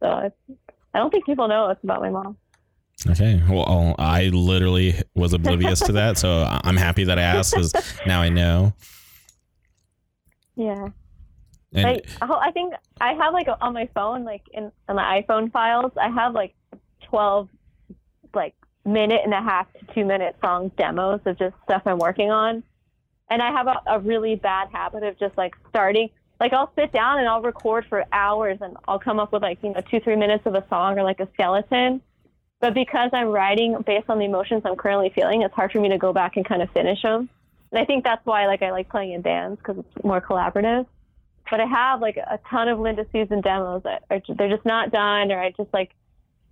So 0.00 0.18
it's, 0.18 0.58
I 0.92 0.98
don't 0.98 1.10
think 1.10 1.24
people 1.24 1.48
know 1.48 1.70
it's 1.70 1.82
about 1.84 2.00
my 2.02 2.10
mom. 2.10 2.36
Okay. 3.08 3.40
Well, 3.48 3.94
I 3.98 4.24
literally 4.28 4.94
was 5.14 5.32
oblivious 5.32 5.80
to 5.80 5.92
that, 5.92 6.18
so 6.18 6.42
I- 6.42 6.60
I'm 6.64 6.76
happy 6.76 7.04
that 7.04 7.18
I 7.18 7.22
asked 7.22 7.54
because 7.54 7.72
now 8.06 8.20
I 8.20 8.28
know. 8.28 8.74
Yeah. 10.56 10.88
And 11.74 11.86
I, 11.86 12.00
oh, 12.20 12.38
I 12.40 12.50
think 12.50 12.74
I 13.00 13.14
have 13.14 13.32
like 13.32 13.48
on 13.60 13.72
my 13.72 13.88
phone, 13.94 14.24
like 14.24 14.42
in 14.52 14.70
on 14.88 14.96
the 14.96 15.02
iPhone 15.02 15.50
files, 15.50 15.92
I 16.00 16.10
have 16.10 16.34
like 16.34 16.54
twelve, 17.04 17.48
like 17.48 17.60
minute 18.84 19.20
and 19.24 19.32
a 19.32 19.40
half 19.40 19.66
to 19.74 19.94
two 19.94 20.04
minute 20.04 20.36
song 20.40 20.70
demos 20.76 21.20
of 21.26 21.38
just 21.38 21.54
stuff 21.64 21.82
I'm 21.86 21.98
working 21.98 22.30
on, 22.30 22.62
and 23.30 23.42
I 23.42 23.50
have 23.50 23.66
a, 23.66 23.80
a 23.86 24.00
really 24.00 24.36
bad 24.36 24.68
habit 24.72 25.02
of 25.02 25.18
just 25.18 25.36
like 25.36 25.54
starting. 25.68 26.10
Like 26.40 26.52
I'll 26.52 26.72
sit 26.76 26.92
down 26.92 27.18
and 27.18 27.28
I'll 27.28 27.42
record 27.42 27.86
for 27.88 28.04
hours, 28.12 28.58
and 28.60 28.76
I'll 28.88 28.98
come 28.98 29.20
up 29.20 29.32
with 29.32 29.42
like 29.42 29.58
you 29.62 29.72
know 29.72 29.80
two 29.90 30.00
three 30.00 30.16
minutes 30.16 30.44
of 30.46 30.54
a 30.54 30.64
song 30.68 30.98
or 30.98 31.02
like 31.02 31.20
a 31.20 31.28
skeleton. 31.34 32.00
But 32.60 32.74
because 32.74 33.10
I'm 33.12 33.28
writing 33.28 33.76
based 33.84 34.08
on 34.08 34.18
the 34.18 34.24
emotions 34.24 34.62
I'm 34.64 34.76
currently 34.76 35.10
feeling, 35.14 35.42
it's 35.42 35.54
hard 35.54 35.72
for 35.72 35.80
me 35.80 35.88
to 35.88 35.98
go 35.98 36.12
back 36.12 36.36
and 36.36 36.46
kind 36.46 36.62
of 36.62 36.70
finish 36.70 37.02
them. 37.02 37.28
And 37.72 37.80
I 37.80 37.84
think 37.84 38.04
that's 38.04 38.24
why 38.24 38.46
like 38.46 38.62
I 38.62 38.70
like 38.70 38.88
playing 38.88 39.12
in 39.12 39.22
bands 39.22 39.58
because 39.58 39.78
it's 39.78 40.04
more 40.04 40.20
collaborative 40.20 40.86
but 41.50 41.60
I 41.60 41.66
have 41.66 42.00
like 42.00 42.16
a 42.16 42.38
ton 42.48 42.68
of 42.68 42.78
Linda 42.78 43.04
Susan 43.12 43.40
demos 43.40 43.82
that 43.84 44.04
are 44.10 44.20
they're 44.36 44.48
just 44.48 44.64
not 44.64 44.90
done, 44.90 45.30
or 45.30 45.38
I 45.38 45.50
just 45.50 45.72
like 45.72 45.90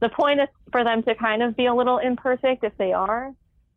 the 0.00 0.08
point 0.08 0.40
is 0.40 0.48
for 0.72 0.84
them 0.84 1.02
to 1.04 1.14
kind 1.14 1.42
of 1.42 1.56
be 1.56 1.66
a 1.66 1.74
little 1.74 1.98
imperfect 1.98 2.64
if 2.64 2.76
they 2.78 2.92
are. 2.92 3.32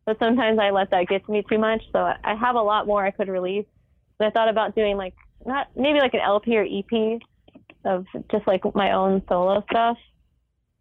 But 0.06 0.18
sometimes 0.18 0.58
I 0.58 0.70
let 0.70 0.90
that 0.90 1.08
get 1.08 1.24
to 1.24 1.32
me 1.32 1.44
too 1.48 1.58
much, 1.58 1.82
so 1.92 1.98
I 1.98 2.34
have 2.34 2.56
a 2.56 2.62
lot 2.62 2.86
more 2.86 3.04
I 3.04 3.10
could 3.10 3.28
release. 3.28 3.66
But 4.18 4.28
I 4.28 4.30
thought 4.30 4.48
about 4.48 4.74
doing 4.74 4.96
like 4.96 5.14
not 5.46 5.68
maybe 5.76 5.98
like 5.98 6.14
an 6.14 6.20
LP 6.20 6.56
or 6.56 6.64
EP 6.64 7.20
of 7.84 8.06
just 8.30 8.46
like 8.46 8.62
my 8.74 8.92
own 8.92 9.22
solo 9.28 9.64
stuff. 9.70 9.96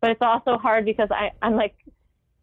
But 0.01 0.11
it's 0.11 0.21
also 0.21 0.57
hard 0.57 0.85
because 0.85 1.09
I 1.11 1.31
I'm 1.41 1.55
like 1.55 1.75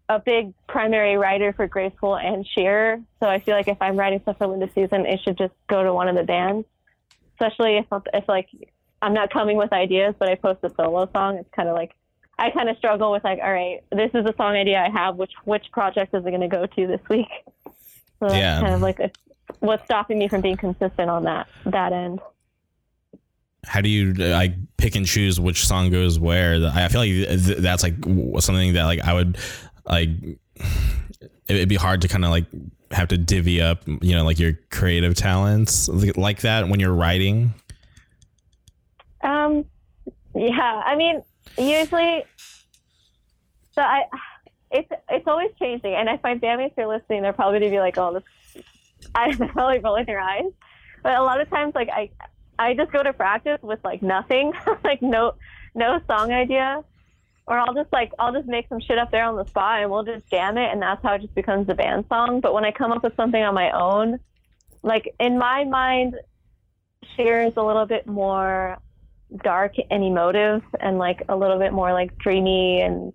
a 0.08 0.18
big 0.18 0.54
primary 0.68 1.16
writer 1.16 1.52
for 1.52 1.66
Grade 1.66 1.94
School 1.96 2.16
and 2.16 2.46
Sheer, 2.54 3.02
so 3.22 3.28
I 3.28 3.40
feel 3.40 3.54
like 3.54 3.68
if 3.68 3.78
I'm 3.80 3.96
writing 3.96 4.20
stuff 4.22 4.38
for 4.38 4.46
Linda 4.46 4.68
Susan, 4.74 5.06
it 5.06 5.20
should 5.22 5.38
just 5.38 5.54
go 5.68 5.82
to 5.84 5.92
one 5.92 6.08
of 6.08 6.16
the 6.16 6.24
bands 6.24 6.66
especially 7.40 7.78
if 7.78 7.86
if 8.12 8.28
like 8.28 8.48
I'm 9.02 9.14
not 9.14 9.32
coming 9.32 9.56
with 9.56 9.72
ideas, 9.72 10.14
but 10.18 10.28
I 10.28 10.34
post 10.34 10.60
a 10.62 10.70
solo 10.76 11.08
song. 11.14 11.38
It's 11.38 11.48
kind 11.56 11.68
of 11.68 11.74
like 11.74 11.92
I 12.40 12.50
kind 12.50 12.68
of 12.68 12.76
struggle 12.78 13.12
with 13.12 13.22
like, 13.22 13.38
all 13.42 13.52
right, 13.52 13.80
this 13.92 14.10
is 14.14 14.24
a 14.26 14.34
song 14.36 14.56
idea 14.56 14.78
I 14.80 14.88
have. 14.90 15.16
Which 15.16 15.32
which 15.44 15.66
project 15.72 16.14
is 16.14 16.24
it 16.24 16.30
going 16.30 16.40
to 16.40 16.48
go 16.48 16.66
to 16.66 16.86
this 16.86 17.00
week? 17.08 17.28
So 18.18 18.32
Yeah. 18.32 18.60
kind 18.60 18.74
of 18.74 18.80
like 18.80 18.98
a, 18.98 19.10
what's 19.60 19.84
stopping 19.84 20.18
me 20.18 20.28
from 20.28 20.40
being 20.40 20.56
consistent 20.56 21.08
on 21.10 21.24
that 21.24 21.46
that 21.66 21.92
end. 21.92 22.20
how 23.66 23.80
do 23.80 23.88
you 23.88 24.14
like 24.14 24.54
pick 24.78 24.96
and 24.96 25.06
choose 25.06 25.38
which 25.38 25.66
song 25.66 25.90
goes 25.90 26.18
where? 26.18 26.54
I 26.72 26.88
feel 26.88 27.00
like 27.00 27.38
that's 27.58 27.82
like 27.82 27.94
something 28.42 28.72
that 28.74 28.84
like 28.84 29.00
I 29.00 29.12
would 29.14 29.36
like. 29.86 30.08
It'd 31.48 31.68
be 31.68 31.74
hard 31.76 32.00
to 32.02 32.08
kind 32.08 32.24
of 32.24 32.30
like 32.30 32.46
have 32.92 33.08
to 33.08 33.18
divvy 33.18 33.60
up, 33.60 33.86
you 33.86 34.14
know, 34.14 34.24
like 34.24 34.38
your 34.38 34.52
creative 34.70 35.14
talents 35.14 35.88
like 35.88 36.40
that 36.40 36.68
when 36.68 36.80
you're 36.80 36.94
writing. 36.94 37.52
Um, 39.22 39.64
yeah, 40.34 40.82
I 40.84 40.96
mean, 40.96 41.22
usually, 41.58 42.24
so 43.72 43.82
I, 43.82 44.04
it's 44.70 44.90
it's 45.08 45.26
always 45.26 45.50
changing, 45.58 45.94
and 45.94 46.08
if 46.08 46.22
my 46.22 46.36
bandmates 46.36 46.78
are 46.78 46.86
listening, 46.86 47.22
they're 47.22 47.32
probably 47.32 47.60
gonna 47.60 47.70
be 47.70 47.80
like, 47.80 47.98
"Oh, 47.98 48.14
this," 48.14 48.64
I 49.14 49.32
don't 49.32 49.54
know, 49.56 49.78
rolling 49.82 50.06
their 50.06 50.20
eyes. 50.20 50.52
But 51.02 51.14
a 51.16 51.22
lot 51.22 51.40
of 51.40 51.48
times, 51.50 51.74
like 51.74 51.88
I, 51.88 52.10
I 52.58 52.74
just 52.74 52.92
go 52.92 53.02
to 53.02 53.12
practice 53.12 53.58
with 53.62 53.80
like 53.84 54.02
nothing, 54.02 54.52
like 54.84 55.02
no, 55.02 55.34
no 55.74 56.00
song 56.06 56.32
idea, 56.32 56.84
or 57.46 57.58
I'll 57.58 57.74
just 57.74 57.92
like 57.92 58.12
I'll 58.18 58.32
just 58.32 58.46
make 58.46 58.68
some 58.68 58.80
shit 58.80 58.98
up 58.98 59.10
there 59.10 59.24
on 59.24 59.36
the 59.36 59.46
spot, 59.46 59.82
and 59.82 59.90
we'll 59.90 60.04
just 60.04 60.28
jam 60.30 60.56
it, 60.56 60.70
and 60.70 60.80
that's 60.80 61.02
how 61.02 61.14
it 61.14 61.22
just 61.22 61.34
becomes 61.34 61.68
a 61.68 61.74
band 61.74 62.04
song. 62.08 62.40
But 62.40 62.54
when 62.54 62.64
I 62.64 62.70
come 62.70 62.92
up 62.92 63.02
with 63.02 63.16
something 63.16 63.42
on 63.42 63.54
my 63.54 63.70
own, 63.70 64.20
like 64.82 65.14
in 65.18 65.38
my 65.38 65.64
mind, 65.64 66.16
Sheer 67.16 67.42
is 67.42 67.54
a 67.56 67.62
little 67.62 67.86
bit 67.86 68.06
more 68.06 68.78
dark 69.44 69.74
and 69.90 70.02
emotive 70.04 70.62
and 70.80 70.98
like 70.98 71.22
a 71.28 71.36
little 71.36 71.58
bit 71.58 71.72
more 71.72 71.92
like 71.92 72.16
dreamy 72.18 72.80
and 72.80 73.12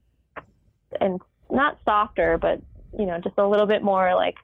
and 1.01 1.19
not 1.51 1.77
softer 1.83 2.37
but 2.37 2.61
you 2.97 3.05
know 3.05 3.19
just 3.19 3.37
a 3.37 3.47
little 3.47 3.65
bit 3.65 3.83
more 3.83 4.15
like 4.15 4.35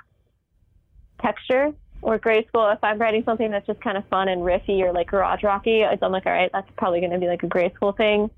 texture 1.22 1.74
or 2.02 2.18
Grade 2.18 2.48
School. 2.48 2.70
If 2.70 2.80
i'm 2.84 2.98
writing 3.00 3.24
something 3.26 3.52
that's 3.52 3.68
just 3.68 3.82
kind 3.82 3.98
of 3.98 4.08
fun 4.10 4.28
and 4.28 4.42
riffy 4.42 4.82
or 4.82 4.92
like 4.92 5.08
garage 5.08 5.44
rocky 5.44 5.84
i'm 5.84 6.12
like 6.12 6.26
all 6.26 6.32
right 6.34 6.50
that's 6.52 6.70
probably 6.78 7.00
going 7.00 7.12
to 7.12 7.20
be 7.20 7.28
like 7.28 7.44
a 7.44 7.48
Grade 7.48 7.74
School 7.76 7.94
thing. 7.94 8.30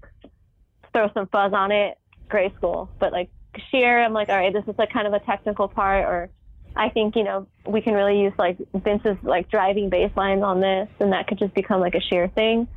Throw 0.94 1.10
some 1.14 1.28
fuzz 1.28 1.54
on 1.54 1.72
it 1.72 1.98
Grade 2.30 2.54
School. 2.56 2.90
But 3.00 3.12
like 3.12 3.30
sheer 3.72 4.04
i'm 4.04 4.14
like 4.14 4.30
all 4.30 4.36
right 4.36 4.54
this 4.54 4.64
is 4.68 4.76
like 4.78 4.92
kind 4.92 5.08
of 5.08 5.14
a 5.14 5.20
technical 5.20 5.68
part 5.68 6.06
or 6.06 6.30
i 6.76 6.90
think 6.90 7.16
you 7.16 7.24
know 7.24 7.48
we 7.68 7.82
can 7.82 7.94
really 7.94 8.20
use 8.20 8.34
like 8.38 8.58
vince's 8.74 9.18
like 9.22 9.50
driving 9.50 9.90
bass 9.90 10.12
lines 10.16 10.42
on 10.42 10.60
this 10.60 10.88
and 11.00 11.12
that 11.14 11.28
could 11.28 11.38
just 11.38 11.54
become 11.54 11.80
like 11.80 11.94
a 11.94 12.02
sheer 12.02 12.28
thing 12.30 12.68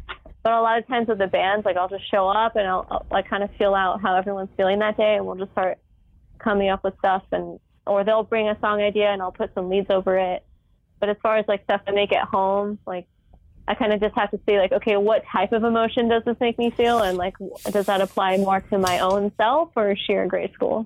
but 0.47 0.53
a 0.53 0.61
lot 0.61 0.79
of 0.79 0.87
times 0.87 1.09
with 1.09 1.19
the 1.19 1.27
bands, 1.27 1.67
like 1.67 1.77
I'll 1.77 1.89
just 1.89 2.09
show 2.09 2.29
up 2.29 2.55
and 2.55 2.69
I'll, 2.69 2.87
I'll 2.89 3.07
like 3.11 3.29
kind 3.29 3.43
of 3.43 3.51
feel 3.57 3.75
out 3.75 4.01
how 4.01 4.15
everyone's 4.15 4.49
feeling 4.57 4.79
that 4.79 4.97
day, 4.97 5.17
and 5.17 5.27
we'll 5.27 5.35
just 5.35 5.51
start 5.51 5.79
coming 6.39 6.69
up 6.69 6.85
with 6.85 6.97
stuff. 7.01 7.25
And 7.33 7.59
or 7.85 8.05
they'll 8.05 8.23
bring 8.23 8.49
a 8.49 8.57
song 8.61 8.81
idea 8.81 9.09
and 9.09 9.21
I'll 9.21 9.33
put 9.33 9.53
some 9.55 9.69
leads 9.69 9.91
over 9.91 10.17
it. 10.17 10.45
But 11.01 11.09
as 11.09 11.17
far 11.21 11.37
as 11.37 11.47
like 11.49 11.65
stuff 11.65 11.81
I 11.89 11.91
make 11.91 12.13
at 12.13 12.29
home, 12.29 12.79
like 12.87 13.09
I 13.67 13.75
kind 13.75 13.93
of 13.93 13.99
just 13.99 14.15
have 14.15 14.31
to 14.31 14.41
see 14.49 14.57
like, 14.57 14.71
okay, 14.71 14.97
what 14.97 15.25
type 15.33 15.51
of 15.51 15.65
emotion 15.65 16.09
does 16.09 16.23
this 16.25 16.37
make 16.39 16.59
me 16.59 16.71
feel, 16.71 17.01
and 17.01 17.19
like 17.19 17.35
does 17.73 17.87
that 17.87 18.01
apply 18.01 18.37
more 18.37 18.61
to 18.61 18.79
my 18.79 19.01
own 19.01 19.33
self 19.37 19.71
or 19.75 19.97
sheer 19.97 20.29
grade 20.29 20.53
school? 20.53 20.85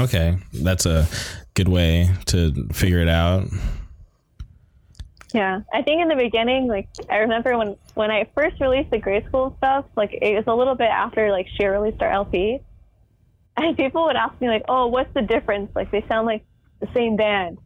Okay, 0.00 0.36
that's 0.52 0.84
a 0.84 1.06
good 1.54 1.68
way 1.68 2.10
to 2.26 2.66
figure 2.72 2.98
it 2.98 3.08
out. 3.08 3.46
Yeah, 5.34 5.62
I 5.72 5.82
think 5.82 6.00
in 6.00 6.06
the 6.06 6.14
beginning, 6.14 6.68
like 6.68 6.88
I 7.10 7.16
remember 7.16 7.58
when 7.58 7.74
when 7.94 8.12
I 8.12 8.30
first 8.36 8.60
released 8.60 8.92
the 8.92 8.98
grade 8.98 9.26
school 9.26 9.56
stuff, 9.58 9.84
like 9.96 10.12
it 10.12 10.36
was 10.36 10.44
a 10.46 10.54
little 10.54 10.76
bit 10.76 10.88
after 10.88 11.32
like 11.32 11.48
she 11.48 11.66
released 11.66 12.00
our 12.02 12.08
LP, 12.08 12.60
and 13.56 13.76
people 13.76 14.04
would 14.04 14.14
ask 14.14 14.40
me 14.40 14.46
like, 14.46 14.62
"Oh, 14.68 14.86
what's 14.86 15.12
the 15.12 15.22
difference? 15.22 15.72
Like 15.74 15.90
they 15.90 16.04
sound 16.06 16.28
like 16.28 16.44
the 16.78 16.86
same 16.94 17.16
band." 17.16 17.58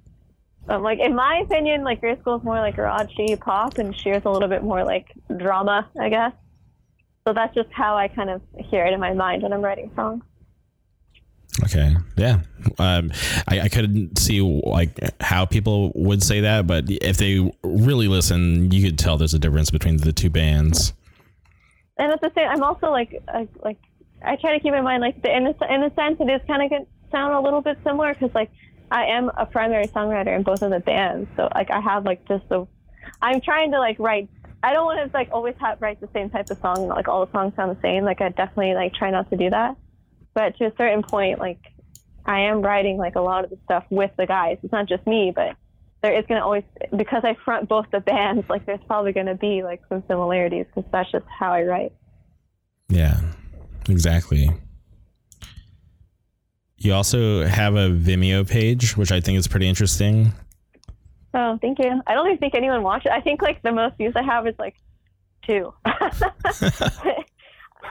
Um, 0.67 0.83
like 0.83 0.99
in 0.99 1.15
my 1.15 1.43
opinion, 1.45 1.85
like 1.85 2.01
grade 2.01 2.19
school 2.21 2.39
is 2.39 2.43
more 2.43 2.59
like 2.59 2.77
garagey 2.77 3.39
pop, 3.39 3.77
and 3.77 3.95
Sheer's 3.95 4.23
a 4.25 4.31
little 4.31 4.49
bit 4.49 4.63
more 4.63 4.83
like 4.83 5.13
drama, 5.37 5.91
I 6.01 6.09
guess. 6.09 6.33
So 7.27 7.35
that's 7.35 7.55
just 7.55 7.69
how 7.71 7.99
I 7.99 8.09
kind 8.09 8.31
of 8.31 8.41
hear 8.71 8.87
it 8.87 8.95
in 8.95 9.01
my 9.01 9.13
mind 9.13 9.43
when 9.43 9.53
I'm 9.53 9.61
writing 9.61 9.91
songs. 9.95 10.25
Okay. 11.65 11.97
Yeah. 12.17 12.41
Um, 12.79 13.11
I, 13.49 13.61
I 13.63 13.69
couldn't 13.69 14.19
see 14.19 14.41
like 14.41 14.99
how 15.21 15.45
people 15.45 15.93
would 15.95 16.23
say 16.23 16.41
that, 16.41 16.67
but 16.67 16.85
if 16.89 17.17
they 17.17 17.51
really 17.63 18.09
listen, 18.09 18.71
you 18.71 18.83
could 18.83 18.99
tell 18.99 19.17
there's 19.19 19.35
a 19.35 19.39
difference 19.39 19.71
between 19.71 19.97
the 19.99 20.13
two 20.13 20.31
bands. 20.31 20.93
And 21.99 22.13
at 22.13 22.21
the 22.21 22.31
same, 22.37 22.49
I'm 22.49 22.63
also 22.63 22.91
like, 22.91 23.21
I, 23.29 23.49
like, 23.65 23.79
I 24.25 24.37
try 24.37 24.57
to 24.57 24.61
keep 24.61 24.73
in 24.73 24.85
mind, 24.85 25.01
like, 25.01 25.21
the, 25.23 25.37
in 25.37 25.47
a, 25.47 25.75
in 25.75 25.83
a 25.83 25.95
sense, 25.95 26.21
it 26.21 26.31
is 26.31 26.41
kind 26.47 26.73
of 26.73 26.87
sound 27.11 27.35
a 27.35 27.41
little 27.41 27.61
bit 27.61 27.77
similar 27.85 28.15
because, 28.15 28.33
like, 28.35 28.51
I 28.91 29.05
am 29.07 29.31
a 29.37 29.45
primary 29.45 29.87
songwriter 29.89 30.35
in 30.35 30.43
both 30.43 30.63
of 30.63 30.71
the 30.71 30.81
bands, 30.81 31.29
so 31.37 31.49
like, 31.55 31.71
I 31.71 31.81
have 31.81 32.07
like 32.07 32.27
just 32.27 32.49
the, 32.49 32.67
I'm 33.21 33.41
trying 33.41 33.71
to 33.73 33.79
like 33.79 33.99
write. 33.99 34.31
I 34.63 34.73
don't 34.73 34.87
want 34.87 34.99
to 34.99 35.17
like 35.17 35.29
always 35.31 35.55
have 35.61 35.81
write 35.83 36.01
the 36.01 36.09
same 36.15 36.31
type 36.31 36.51
of 36.51 36.59
song, 36.59 36.89
like 36.89 37.07
all 37.07 37.25
the 37.27 37.33
songs 37.33 37.55
sound 37.55 37.77
the 37.77 37.81
same. 37.83 38.05
Like, 38.05 38.21
I 38.21 38.31
definitely 38.31 38.75
like 38.75 38.95
try 38.95 39.11
not 39.11 39.29
to 39.31 39.37
do 39.37 39.51
that. 39.51 39.77
But 40.39 40.57
to 40.59 40.67
a 40.67 40.73
certain 40.79 41.03
point, 41.03 41.41
like, 41.41 41.59
I 42.25 42.43
am 42.43 42.63
writing 42.63 42.97
like 42.97 43.17
a 43.17 43.21
lot 43.21 43.43
of 43.43 43.51
the 43.51 43.59
stuff 43.65 43.83
with 43.91 44.13
the 44.17 44.25
guys. 44.25 44.57
It's 44.63 44.73
not 44.73 44.87
just 44.87 45.05
me, 45.05 45.33
but 45.35 45.57
there 46.01 46.17
is 46.17 46.25
going 46.27 46.39
to 46.39 46.45
always 46.45 46.63
because 46.97 47.25
I 47.25 47.35
front 47.45 47.69
both 47.69 47.87
the 47.91 47.99
bands. 47.99 48.49
Like, 48.49 48.65
there's 48.65 48.79
probably 48.87 49.13
going 49.13 49.27
to 49.27 49.35
be 49.35 49.65
like 49.65 49.83
some 49.89 50.05
similarities 50.07 50.67
because 50.73 50.89
that's 50.93 51.11
just 51.11 51.25
how 51.27 51.51
I 51.51 51.65
write. 51.65 51.93
Yeah, 52.89 53.21
exactly. 53.89 54.49
You 56.77 56.95
also 56.95 57.45
have 57.45 57.75
a 57.75 57.89
Vimeo 57.91 58.49
page, 58.49 58.97
which 58.97 59.11
I 59.11 59.21
think 59.21 59.39
is 59.39 59.49
pretty 59.49 59.67
interesting. 59.67 60.35
Oh, 61.35 61.59
thank 61.61 61.81
you. 61.81 62.01
I 62.07 62.15
don't 62.15 62.29
even 62.29 62.39
think 62.39 62.55
anyone 62.55 62.85
watched 62.85 63.07
it. 63.07 63.13
I 63.13 63.23
think 63.23 63.43
like 63.43 63.61
the 63.63 63.73
most 63.73 63.97
views 63.97 64.13
I 64.15 64.23
have 64.23 64.47
is 64.47 64.55
like 64.57 64.77
two. 65.45 65.75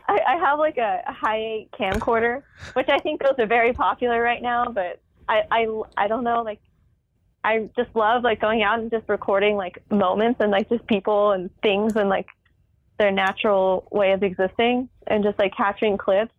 I, 0.08 0.20
I, 0.28 0.36
have 0.38 0.60
like 0.60 0.78
a, 0.78 1.02
Hi8 1.08 1.70
camcorder, 1.72 2.44
which 2.74 2.90
I 2.90 3.00
think 3.00 3.22
those 3.22 3.36
are 3.40 3.46
very 3.46 3.74
popular 3.74 4.22
right 4.22 4.42
now. 4.42 4.66
But 4.66 5.00
I, 5.28 5.44
I, 5.52 5.82
I 5.96 6.08
don't 6.08 6.24
know. 6.24 6.42
Like, 6.42 6.60
I 7.44 7.70
just 7.76 7.96
love 7.96 8.24
like 8.24 8.42
going 8.42 8.64
out 8.64 8.80
and 8.80 8.92
just 8.92 9.08
recording 9.08 9.56
like 9.56 9.82
moments 9.90 10.42
and 10.42 10.52
like 10.52 10.70
just 10.70 10.86
people 10.88 11.32
and 11.32 11.50
things 11.62 11.96
and 11.96 12.10
like 12.10 12.28
their 12.98 13.12
natural 13.12 13.88
way 13.92 14.12
of 14.12 14.24
existing 14.24 14.90
and 15.06 15.24
just 15.24 15.40
like 15.40 15.56
capturing 15.56 15.98
clips. 15.98 16.34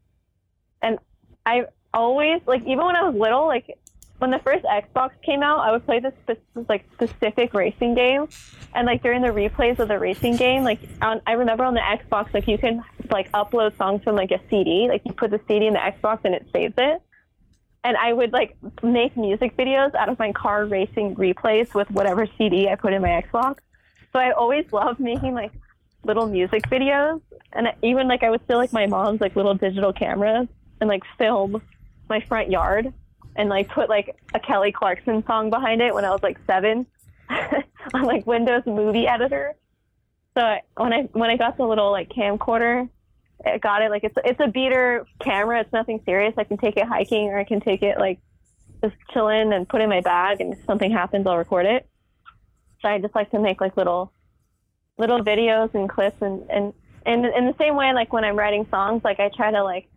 And 0.82 0.98
I 1.46 1.64
always 1.94 2.40
like 2.46 2.62
even 2.62 2.84
when 2.84 2.96
I 2.96 3.04
was 3.04 3.14
little, 3.14 3.46
like 3.46 3.78
when 4.18 4.30
the 4.30 4.40
first 4.40 4.64
Xbox 4.64 5.10
came 5.24 5.42
out, 5.42 5.60
I 5.60 5.70
would 5.70 5.86
play 5.86 6.00
this 6.00 6.14
like 6.68 6.84
specific 6.94 7.54
racing 7.54 7.94
game, 7.94 8.28
and 8.74 8.86
like 8.86 9.02
during 9.02 9.22
the 9.22 9.28
replays 9.28 9.78
of 9.78 9.88
the 9.88 9.98
racing 9.98 10.36
game, 10.36 10.64
like 10.64 10.80
on, 11.00 11.20
I 11.26 11.32
remember 11.32 11.64
on 11.64 11.74
the 11.74 11.80
Xbox, 11.80 12.34
like 12.34 12.48
you 12.48 12.58
can 12.58 12.82
like 13.10 13.30
upload 13.32 13.76
songs 13.78 14.02
from 14.02 14.16
like 14.16 14.30
a 14.32 14.40
CD, 14.50 14.88
like 14.88 15.02
you 15.04 15.12
put 15.12 15.30
the 15.30 15.40
CD 15.46 15.66
in 15.66 15.74
the 15.74 15.78
Xbox 15.78 16.20
and 16.24 16.34
it 16.34 16.46
saves 16.52 16.74
it. 16.76 17.00
And 17.84 17.96
I 17.96 18.12
would 18.12 18.32
like 18.32 18.56
make 18.82 19.16
music 19.16 19.56
videos 19.56 19.94
out 19.94 20.08
of 20.08 20.18
my 20.18 20.32
car 20.32 20.66
racing 20.66 21.14
replays 21.14 21.72
with 21.74 21.90
whatever 21.90 22.26
CD 22.36 22.68
I 22.68 22.74
put 22.74 22.92
in 22.92 23.02
my 23.02 23.22
Xbox. 23.22 23.58
So 24.12 24.18
I 24.18 24.32
always 24.32 24.66
loved 24.72 24.98
making 24.98 25.34
like 25.34 25.52
little 26.04 26.26
music 26.26 26.62
videos, 26.68 27.20
and 27.52 27.68
even 27.82 28.08
like 28.08 28.24
I 28.24 28.30
would 28.30 28.42
steal 28.44 28.58
like 28.58 28.72
my 28.72 28.86
mom's 28.86 29.20
like 29.20 29.36
little 29.36 29.54
digital 29.54 29.92
cameras 29.92 30.48
and 30.80 30.88
like 30.88 31.02
film 31.18 31.62
my 32.08 32.20
front 32.20 32.50
yard 32.50 32.92
and 33.38 33.48
like 33.48 33.68
put 33.68 33.88
like 33.88 34.16
a 34.34 34.40
Kelly 34.40 34.72
Clarkson 34.72 35.24
song 35.24 35.48
behind 35.48 35.80
it 35.80 35.94
when 35.94 36.04
I 36.04 36.10
was 36.10 36.22
like 36.22 36.38
seven 36.46 36.86
on 37.30 38.02
like 38.02 38.26
Windows 38.26 38.64
Movie 38.66 39.06
Editor. 39.06 39.54
So 40.36 40.42
I, 40.42 40.62
when 40.76 40.92
I 40.92 41.02
when 41.12 41.30
I 41.30 41.36
got 41.36 41.56
the 41.56 41.64
little 41.64 41.92
like 41.92 42.10
camcorder, 42.10 42.88
I 43.46 43.58
got 43.58 43.80
it 43.82 43.90
like 43.90 44.02
it's 44.02 44.16
it's 44.24 44.40
a 44.40 44.48
beater 44.48 45.06
camera. 45.20 45.60
It's 45.60 45.72
nothing 45.72 46.02
serious. 46.04 46.34
I 46.36 46.44
can 46.44 46.58
take 46.58 46.76
it 46.76 46.86
hiking 46.86 47.28
or 47.28 47.38
I 47.38 47.44
can 47.44 47.60
take 47.60 47.82
it 47.82 47.98
like 47.98 48.18
just 48.82 48.96
chilling 49.12 49.52
and 49.52 49.68
put 49.68 49.80
in 49.80 49.88
my 49.88 50.00
bag. 50.00 50.40
And 50.40 50.54
if 50.54 50.64
something 50.66 50.90
happens, 50.90 51.26
I'll 51.26 51.38
record 51.38 51.66
it. 51.66 51.88
So 52.82 52.88
I 52.88 52.98
just 52.98 53.14
like 53.14 53.30
to 53.30 53.38
make 53.38 53.60
like 53.60 53.76
little 53.76 54.12
little 54.98 55.20
videos 55.20 55.72
and 55.74 55.88
clips 55.88 56.20
and 56.20 56.42
and 56.50 56.72
and 57.06 57.24
in 57.24 57.46
the 57.46 57.54
same 57.56 57.76
way 57.76 57.92
like 57.92 58.12
when 58.12 58.24
I'm 58.24 58.36
writing 58.36 58.66
songs, 58.68 59.02
like 59.04 59.20
I 59.20 59.28
try 59.28 59.52
to 59.52 59.62
like 59.62 59.88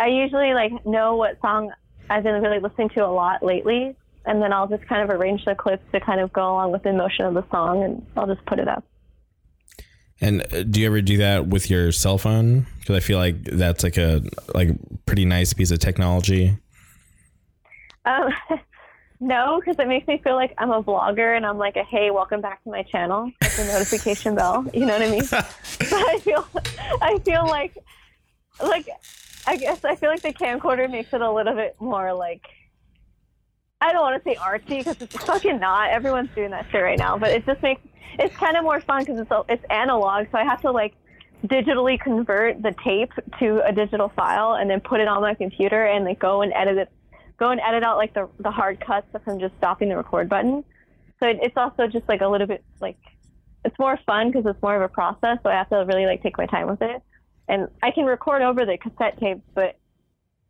I 0.00 0.08
usually 0.08 0.52
like 0.52 0.84
know 0.84 1.14
what 1.14 1.40
song 1.40 1.70
I've 2.10 2.22
been 2.22 2.42
really 2.42 2.60
listening 2.60 2.90
to 2.90 3.04
a 3.04 3.08
lot 3.08 3.42
lately, 3.42 3.96
and 4.26 4.42
then 4.42 4.52
I'll 4.52 4.68
just 4.68 4.86
kind 4.86 5.02
of 5.02 5.10
arrange 5.16 5.44
the 5.44 5.54
clips 5.54 5.84
to 5.92 6.00
kind 6.00 6.20
of 6.20 6.32
go 6.32 6.42
along 6.42 6.72
with 6.72 6.82
the 6.82 6.90
emotion 6.90 7.26
of 7.26 7.34
the 7.34 7.44
song, 7.50 7.82
and 7.82 8.06
I'll 8.16 8.26
just 8.26 8.44
put 8.46 8.58
it 8.58 8.68
up. 8.68 8.84
And 10.20 10.42
uh, 10.52 10.62
do 10.62 10.80
you 10.80 10.86
ever 10.86 11.02
do 11.02 11.16
that 11.18 11.48
with 11.48 11.70
your 11.70 11.92
cell 11.92 12.18
phone? 12.18 12.66
Because 12.80 12.96
I 12.96 13.00
feel 13.00 13.18
like 13.18 13.44
that's 13.44 13.82
like 13.82 13.96
a 13.96 14.22
like 14.54 14.70
pretty 15.06 15.24
nice 15.24 15.52
piece 15.52 15.70
of 15.70 15.80
technology. 15.80 16.56
Um, 18.04 18.28
no, 19.20 19.60
because 19.60 19.78
it 19.78 19.88
makes 19.88 20.06
me 20.06 20.18
feel 20.22 20.34
like 20.34 20.54
I'm 20.58 20.70
a 20.70 20.82
vlogger 20.82 21.36
and 21.36 21.44
I'm 21.44 21.58
like 21.58 21.76
a 21.76 21.84
hey, 21.84 22.10
welcome 22.10 22.40
back 22.40 22.62
to 22.64 22.70
my 22.70 22.82
channel, 22.84 23.30
with 23.42 23.56
the 23.56 23.64
notification 23.64 24.34
bell. 24.34 24.64
You 24.72 24.86
know 24.86 24.92
what 24.98 25.02
I 25.02 25.10
mean? 25.10 25.24
but 25.30 25.46
I 25.80 26.18
feel, 26.20 26.46
I 27.02 27.18
feel 27.18 27.46
like, 27.46 27.76
like 28.62 28.88
I 29.46 29.56
guess 29.56 29.84
I 29.84 29.94
feel 29.96 30.10
like 30.10 30.22
the 30.22 30.32
camcorder 30.32 30.90
makes 30.90 31.12
it 31.12 31.20
a 31.20 31.30
little 31.30 31.54
bit 31.54 31.76
more 31.80 32.12
like 32.14 32.42
I 33.80 33.92
don't 33.92 34.00
want 34.00 34.22
to 34.22 34.30
say 34.30 34.36
artsy 34.36 34.78
because 34.78 35.00
it's 35.02 35.16
fucking 35.24 35.60
not. 35.60 35.90
Everyone's 35.90 36.30
doing 36.34 36.50
that 36.52 36.66
shit 36.70 36.82
right 36.82 36.98
now, 36.98 37.18
but 37.18 37.30
it 37.30 37.44
just 37.44 37.62
makes 37.62 37.82
it's 38.18 38.34
kind 38.36 38.56
of 38.56 38.64
more 38.64 38.80
fun 38.80 39.04
because 39.04 39.20
it's 39.20 39.30
it's 39.48 39.64
analog. 39.70 40.26
So 40.32 40.38
I 40.38 40.44
have 40.44 40.62
to 40.62 40.70
like 40.70 40.94
digitally 41.46 42.00
convert 42.00 42.62
the 42.62 42.74
tape 42.82 43.12
to 43.38 43.66
a 43.66 43.72
digital 43.72 44.08
file 44.16 44.54
and 44.54 44.70
then 44.70 44.80
put 44.80 45.00
it 45.00 45.08
on 45.08 45.20
my 45.20 45.34
computer 45.34 45.84
and 45.84 46.04
like 46.04 46.18
go 46.18 46.40
and 46.40 46.52
edit 46.54 46.78
it, 46.78 46.88
go 47.38 47.50
and 47.50 47.60
edit 47.60 47.82
out 47.82 47.98
like 47.98 48.14
the 48.14 48.28
the 48.38 48.50
hard 48.50 48.80
cuts 48.80 49.06
from 49.24 49.38
just 49.38 49.54
stopping 49.58 49.90
the 49.90 49.96
record 49.96 50.28
button. 50.28 50.64
So 51.20 51.28
it, 51.28 51.38
it's 51.42 51.56
also 51.56 51.86
just 51.86 52.08
like 52.08 52.22
a 52.22 52.28
little 52.28 52.46
bit 52.46 52.64
like 52.80 52.96
it's 53.64 53.78
more 53.78 53.98
fun 54.06 54.30
because 54.30 54.46
it's 54.46 54.62
more 54.62 54.76
of 54.76 54.82
a 54.82 54.88
process. 54.88 55.38
So 55.42 55.50
I 55.50 55.54
have 55.54 55.68
to 55.68 55.84
really 55.86 56.06
like 56.06 56.22
take 56.22 56.38
my 56.38 56.46
time 56.46 56.68
with 56.68 56.80
it 56.80 57.02
and 57.48 57.68
I 57.82 57.90
can 57.90 58.04
record 58.04 58.42
over 58.42 58.64
the 58.64 58.78
cassette 58.78 59.18
tapes, 59.20 59.42
but 59.54 59.76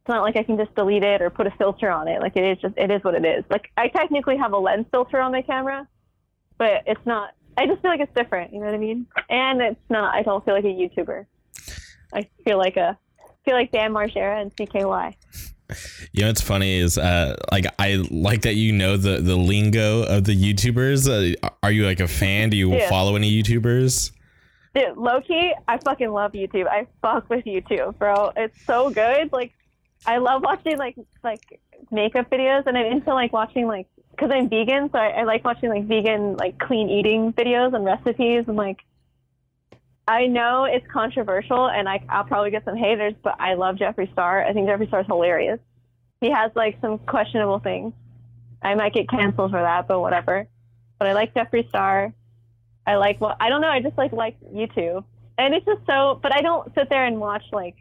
it's 0.05 0.09
not 0.09 0.23
like 0.23 0.37
I 0.37 0.43
can 0.43 0.57
just 0.57 0.75
delete 0.75 1.03
it 1.03 1.23
or 1.23 1.31
put 1.31 1.47
a 1.47 1.51
filter 1.53 1.91
on 1.91 2.09
it. 2.09 2.21
Like 2.21 2.37
it 2.37 2.45
is 2.45 2.59
just 2.61 2.77
it 2.77 2.91
is 2.91 3.03
what 3.03 3.15
it 3.15 3.25
is. 3.25 3.45
Like 3.51 3.71
I 3.77 3.89
technically 3.89 4.37
have 4.37 4.53
a 4.53 4.59
lens 4.59 4.87
filter 4.91 5.19
on 5.19 5.33
my 5.33 5.43
camera, 5.43 5.89
but 6.59 6.83
it's 6.87 7.05
not. 7.07 7.31
I 7.57 7.67
just 7.67 7.81
feel 7.83 7.91
like 7.91 8.01
it's 8.01 8.15
different. 8.15 8.53
You 8.53 8.61
know 8.61 8.67
what 8.67 8.75
I 8.75 8.79
mean? 8.79 9.07
And 9.31 9.61
it's 9.61 9.81
not. 9.89 10.15
I 10.15 10.23
don't 10.23 10.45
feel 10.45 10.55
like 10.55 10.65
a 10.65 10.69
YouTuber. 10.69 11.27
I 12.13 12.29
feel 12.45 12.59
like 12.59 12.77
a 12.77 12.99
feel 13.45 13.55
like 13.55 13.73
Bam 13.73 13.93
Margera 13.93 14.41
and 14.41 14.55
CKY. 14.55 15.15
You 16.13 16.23
know 16.23 16.29
what's 16.29 16.43
funny 16.43 16.79
is 16.79 16.99
uh, 16.99 17.37
like 17.51 17.67
I 17.79 18.05
like 18.11 18.43
that 18.43 18.55
you 18.55 18.73
know 18.73 18.97
the 18.97 19.21
the 19.21 19.37
lingo 19.37 20.03
of 20.03 20.25
the 20.25 20.37
YouTubers. 20.37 21.09
Uh, 21.09 21.49
are 21.63 21.73
you 21.73 21.87
like 21.87 22.01
a 22.01 22.09
fan? 22.09 22.51
Do 22.51 22.57
you 22.57 22.75
yeah. 22.75 22.89
follow 22.89 23.17
any 23.17 23.43
YouTubers? 23.43 24.13
Dude, 24.75 24.97
low 24.97 25.21
key, 25.21 25.55
I 25.69 25.79
fucking 25.79 26.11
love 26.11 26.33
YouTube. 26.33 26.67
I 26.67 26.87
fuck 27.01 27.31
with 27.31 27.45
YouTube, 27.45 27.97
bro. 27.99 28.33
It's 28.37 28.61
so 28.65 28.91
good. 28.91 29.33
Like, 29.33 29.53
I 30.05 30.19
love 30.19 30.43
watching 30.43 30.79
like 30.79 30.97
like 31.23 31.61
makeup 31.91 32.29
videos, 32.31 32.67
and 32.67 32.77
I'm 32.77 32.87
into 32.87 33.15
like 33.15 33.33
watching 33.33 33.67
like 33.67 33.87
because 34.11 34.31
I'm 34.33 34.49
vegan, 34.49 34.91
so 34.91 34.99
I, 34.99 35.09
I 35.11 35.23
like 35.25 35.45
watching 35.45 35.69
like 35.69 35.87
vegan 35.87 36.37
like 36.37 36.59
clean 36.59 36.91
eating 36.91 37.33
videos 37.33 37.75
and 37.75 37.85
recipes, 37.85 38.45
and 38.49 38.57
like 38.57 38.81
I 40.07 40.27
know 40.27 40.65
it's 40.65 40.87
controversial, 40.93 41.69
and 41.69 41.89
I 41.89 42.05
I'll 42.09 42.25
probably 42.25 42.51
get 42.51 42.65
some 42.65 42.77
haters, 42.77 43.15
but 43.23 43.37
I 43.41 43.55
love 43.55 43.77
Jeffree 43.77 44.13
Star. 44.13 44.45
I 44.45 44.53
think 44.53 44.69
Jeffree 44.69 44.89
Star's 44.89 45.07
hilarious. 45.07 45.61
He 46.21 46.31
has 46.31 46.51
like 46.55 46.79
some 46.81 46.99
questionable 46.99 47.61
things. 47.61 47.93
I 48.61 48.75
might 48.75 48.93
get 48.93 49.09
canceled 49.09 49.53
for 49.53 49.61
that, 49.61 49.87
but 49.87 50.01
whatever. 50.01 50.49
But 50.99 51.09
I 51.09 51.13
like 51.13 51.35
Jeffree 51.35 51.69
Star. 51.69 52.13
I 52.87 52.97
like 52.97 53.21
well, 53.21 53.37
I 53.41 53.49
don't 53.49 53.61
know. 53.61 53.69
I 53.69 53.81
just 53.81 53.97
like 53.97 54.13
like 54.13 54.37
YouTube, 54.53 55.05
and 55.39 55.55
it's 55.55 55.65
just 55.65 55.81
so. 55.87 56.19
But 56.23 56.35
I 56.35 56.43
don't 56.43 56.73
sit 56.75 56.89
there 56.89 57.05
and 57.05 57.19
watch 57.19 57.45
like, 57.53 57.77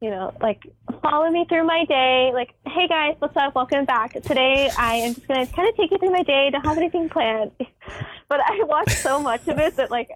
you 0.00 0.10
know, 0.10 0.34
like 0.40 0.62
follow 1.02 1.30
me 1.30 1.46
through 1.48 1.64
my 1.64 1.84
day. 1.84 2.30
Like, 2.34 2.54
hey 2.66 2.88
guys, 2.88 3.14
what's 3.18 3.36
up? 3.36 3.54
Welcome 3.54 3.84
back. 3.84 4.14
Today 4.22 4.70
I 4.76 4.96
am 4.96 5.14
just 5.14 5.28
gonna 5.28 5.46
kind 5.46 5.68
of 5.68 5.76
take 5.76 5.90
you 5.90 5.98
through 5.98 6.10
my 6.10 6.22
day. 6.22 6.50
Don't 6.50 6.66
have 6.66 6.78
anything 6.78 7.08
planned, 7.08 7.52
but 8.28 8.40
I 8.40 8.60
watch 8.64 8.90
so 8.90 9.20
much 9.20 9.46
of 9.48 9.58
it 9.58 9.76
that 9.76 9.90
like 9.90 10.10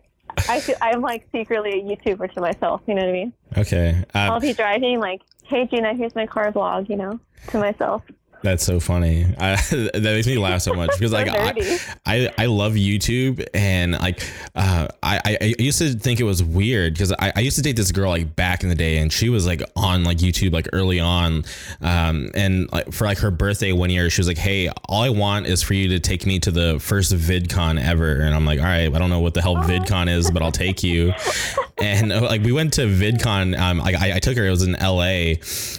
I 0.49 0.61
feel, 0.61 0.77
I'm 0.81 1.01
like 1.01 1.29
secretly 1.31 1.73
a 1.73 1.83
YouTuber 1.83 2.33
to 2.35 2.41
myself. 2.41 2.83
You 2.87 2.95
know 2.95 3.03
what 3.03 3.11
I 3.11 3.13
mean? 3.13 3.33
Okay. 3.57 4.05
Um, 4.15 4.31
I'll 4.33 4.41
be 4.41 4.53
driving 4.53 4.99
like, 4.99 5.23
hey 5.45 5.67
Gina, 5.67 5.95
here's 5.95 6.15
my 6.15 6.27
car 6.27 6.51
vlog. 6.51 6.89
You 6.89 6.97
know, 6.97 7.21
to 7.49 7.59
myself. 7.59 8.03
That's 8.43 8.65
so 8.65 8.81
funny. 8.81 9.25
I, 9.39 9.57
that 9.71 10.03
makes 10.03 10.27
me 10.27 10.39
laugh 10.39 10.63
so 10.63 10.75
much 10.75 10.91
because 10.99 11.13
like 11.13 11.29
I, 11.29 11.79
I, 12.05 12.31
I 12.39 12.47
love 12.47 12.75
YouTube 12.75 13.47
and 13.55 13.93
like 13.93 14.27
uh, 14.55 14.89
I 15.03 15.39
I 15.41 15.55
used 15.59 15.79
to 15.79 15.93
think 15.95 16.21
it 16.21 16.25
was 16.25 16.43
weird 16.43 16.95
because 16.95 17.13
I, 17.13 17.33
I 17.37 17.41
used 17.41 17.57
to 17.57 17.63
date 17.63 17.77
this 17.77 17.93
girl 17.93 18.11
like 18.11 18.35
back 18.35 18.63
in 18.63 18.69
the 18.69 18.75
day 18.75 18.99
and 18.99 19.13
she 19.13 19.29
was 19.29 19.47
like 19.47 19.63
on 19.77 20.05
like 20.05 20.19
YouTube 20.19 20.53
like 20.53 20.69
early 20.73 21.01
on 21.01 21.45
um 21.81 22.31
and 22.35 22.71
like 22.73 22.93
for 22.93 23.05
like 23.05 23.19
her 23.19 23.31
birthday 23.31 23.73
one 23.73 23.91
year 23.91 24.11
she 24.11 24.21
was 24.21 24.29
like 24.29 24.39
hey 24.39 24.69
all 24.89 25.03
I 25.03 25.11
want 25.11 25.47
is 25.47 25.63
for 25.63 25.75
you 25.75 25.89
to 25.89 26.01
take 26.01 26.27
me 26.27 26.39
to 26.41 26.51
the 26.51 26.79
first 26.81 27.13
VidCon 27.13 27.83
ever 27.83 28.21
and 28.21 28.35
I'm 28.35 28.45
like 28.45 28.59
all 28.59 28.67
right 28.67 28.93
I 28.93 28.99
don't 28.99 29.11
know 29.11 29.21
what 29.21 29.35
the 29.35 29.43
hell 29.43 29.57
VidCon 29.57 30.09
is 30.09 30.31
but 30.31 30.43
I'll 30.43 30.53
take 30.53 30.83
you 30.83 31.13
and 31.83 32.13
uh, 32.13 32.21
like 32.23 32.43
we 32.43 32.53
went 32.53 32.75
to 32.75 32.83
VidCon. 32.83 33.59
Um, 33.59 33.81
I, 33.81 34.13
I 34.15 34.19
took 34.21 34.37
her. 34.37 34.47
It 34.47 34.51
was 34.51 34.63
in 34.63 34.73
LA, 34.75 35.35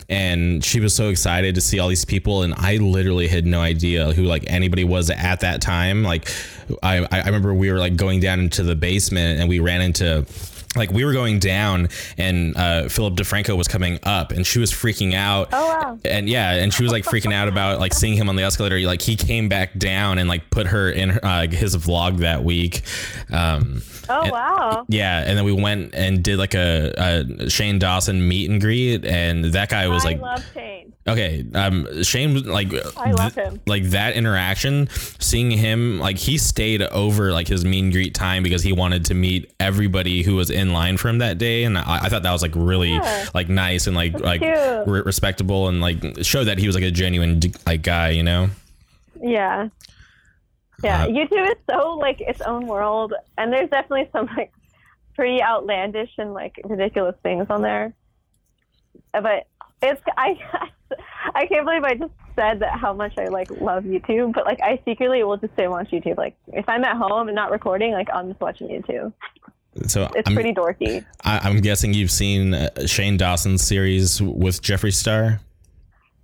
and 0.10 0.64
she 0.64 0.80
was 0.80 0.94
so 0.96 1.10
excited 1.10 1.56
to 1.56 1.62
see 1.62 1.80
all 1.80 1.88
these 1.88 2.06
people, 2.06 2.44
and 2.44 2.53
I 2.58 2.78
literally 2.78 3.28
had 3.28 3.46
no 3.46 3.62
idea 3.62 4.14
who 4.14 4.24
like 4.24 4.44
anybody 4.48 4.84
was 4.84 5.10
at 5.10 5.42
that 5.42 5.62
time. 5.62 6.04
Like 6.04 6.30
I 6.82 7.08
I 7.12 7.26
remember 7.26 7.54
we 7.54 7.72
were 7.72 7.80
like 7.80 7.96
going 7.96 8.20
down 8.20 8.40
into 8.40 8.64
the 8.64 8.76
basement, 8.76 9.40
and 9.40 9.50
we 9.50 9.60
ran 9.60 9.82
into 9.82 10.26
like 10.76 10.92
we 10.92 11.06
were 11.06 11.14
going 11.14 11.40
down 11.40 11.90
and 12.18 12.56
uh, 12.58 12.90
Philip 12.90 13.16
DeFranco 13.16 13.56
was 13.58 13.68
coming 13.68 14.00
up 14.04 14.32
and 14.32 14.46
she 14.46 14.60
was 14.60 14.72
freaking 14.72 15.14
out. 15.14 15.50
Oh 15.54 15.68
wow. 15.68 16.00
And 16.06 16.28
yeah, 16.28 16.54
and 16.54 16.74
she 16.74 16.84
was 16.84 16.92
like 16.92 17.04
freaking 17.06 17.34
out 17.34 17.48
about 17.48 17.80
like 17.80 17.94
seeing 17.94 18.16
him 18.18 18.30
on 18.30 18.36
the 18.36 18.44
escalator. 18.44 18.80
Like 18.80 19.02
he 19.02 19.16
came 19.16 19.50
back 19.50 19.78
down 19.78 20.18
and 20.18 20.28
like 20.30 20.50
put 20.50 20.68
her 20.68 20.90
in 20.90 21.12
uh, 21.12 21.48
his 21.48 21.76
vlog 21.78 22.18
that 22.20 22.44
week. 22.44 22.82
Um, 23.32 23.82
Oh 24.10 24.22
and- 24.24 24.32
wow. 24.34 24.86
yeah, 24.90 25.24
and 25.26 25.38
then 25.38 25.46
we 25.46 25.54
went 25.54 25.96
and 25.96 26.22
did 26.22 26.38
like 26.38 26.56
a, 26.56 27.26
a 27.46 27.50
Shane 27.50 27.80
Dawson 27.80 28.28
meet 28.28 28.50
and 28.50 28.60
greet, 28.60 29.06
and 29.06 29.46
that 29.46 29.70
guy 29.70 29.88
was 29.88 30.04
I 30.06 30.10
like, 30.10 30.22
love 30.22 30.46
Shane. 30.54 30.92
okay, 31.08 31.46
um, 31.54 32.04
Shane 32.04 32.34
was 32.34 32.46
like, 32.46 32.68
I 32.98 33.12
love 33.14 33.34
th- 33.36 33.48
him. 33.48 33.62
like 33.66 33.84
that 33.92 34.16
interaction, 34.16 34.90
seeing 35.20 35.52
him 35.52 36.00
like 36.00 36.18
he 36.18 36.38
stayed 36.38 36.82
over 36.82 37.32
like 37.32 37.48
his 37.48 37.64
meet 37.64 37.80
and 37.82 37.94
greet 37.94 38.14
time 38.14 38.44
because 38.44 38.62
he 38.62 38.74
wanted 38.74 39.06
to 39.06 39.14
meet 39.14 39.54
everybody 39.58 40.22
who 40.22 40.36
was 40.36 40.50
in 40.50 40.63
line 40.72 40.98
for 40.98 41.10
him 41.10 41.18
that 41.18 41.38
day, 41.38 41.64
and 41.66 41.78
I, 41.78 42.00
I 42.04 42.10
thought 42.10 42.24
that 42.24 42.32
was 42.32 42.42
like 42.42 42.54
really 42.56 42.92
Yeah. 42.94 43.26
like 43.34 43.50
nice 43.50 43.88
and 43.88 43.96
like 43.96 44.18
like 44.20 44.42
re- 44.42 45.02
respectable 45.02 45.68
and 45.68 45.82
like 45.82 45.98
showed 46.22 46.46
that 46.46 46.58
he 46.60 46.68
was 46.68 46.76
like 46.76 46.86
a 46.86 46.92
genuine 46.92 47.42
like 47.68 47.82
guy, 47.82 48.10
you 48.10 48.24
know. 48.24 48.50
Yeah. 49.22 49.68
Yeah, 50.84 51.04
Uh, 51.04 51.08
YouTube 51.08 51.48
is 51.50 51.58
so 51.70 51.98
like 51.98 52.20
its 52.22 52.42
own 52.42 52.68
world, 52.68 53.14
and 53.38 53.52
there's 53.54 53.70
definitely 53.70 54.10
some 54.12 54.28
like 54.36 54.52
pretty 55.16 55.42
outlandish 55.42 56.10
and 56.18 56.34
like 56.34 56.60
ridiculous 56.64 57.16
things 57.24 57.46
on 57.50 57.62
there. 57.62 57.94
But 59.14 59.48
it's 59.82 60.02
I 60.18 60.38
I 61.36 61.46
can't 61.48 61.66
believe 61.66 61.84
I 61.84 61.96
just 61.96 62.12
said 62.36 62.60
that 62.60 62.78
how 62.80 62.94
much 62.94 63.14
I 63.18 63.26
like 63.28 63.50
love 63.62 63.84
YouTube, 63.84 64.34
but 64.34 64.46
like 64.46 64.60
I 64.62 64.80
secretly 64.84 65.24
will 65.24 65.38
just 65.38 65.54
stay 65.54 65.68
watch 65.68 65.90
YouTube. 65.92 66.18
Like 66.18 66.36
if 66.48 66.68
I'm 66.68 66.84
at 66.84 66.98
home 66.98 67.28
and 67.30 67.36
not 67.36 67.52
recording, 67.52 67.94
like 67.94 68.10
I'm 68.14 68.28
just 68.30 68.42
watching 68.42 68.68
YouTube. 68.68 69.14
So 69.88 70.10
It's 70.16 70.28
I'm, 70.28 70.36
pretty 70.36 70.54
dorky. 70.54 71.06
I, 71.24 71.40
I'm 71.50 71.60
guessing 71.60 71.94
you've 71.94 72.12
seen 72.12 72.54
uh, 72.54 72.86
Shane 72.86 73.18
Dawson's 73.18 73.64
series 73.66 74.22
with 74.22 74.62
Jeffree 74.62 74.94
Star. 74.94 75.40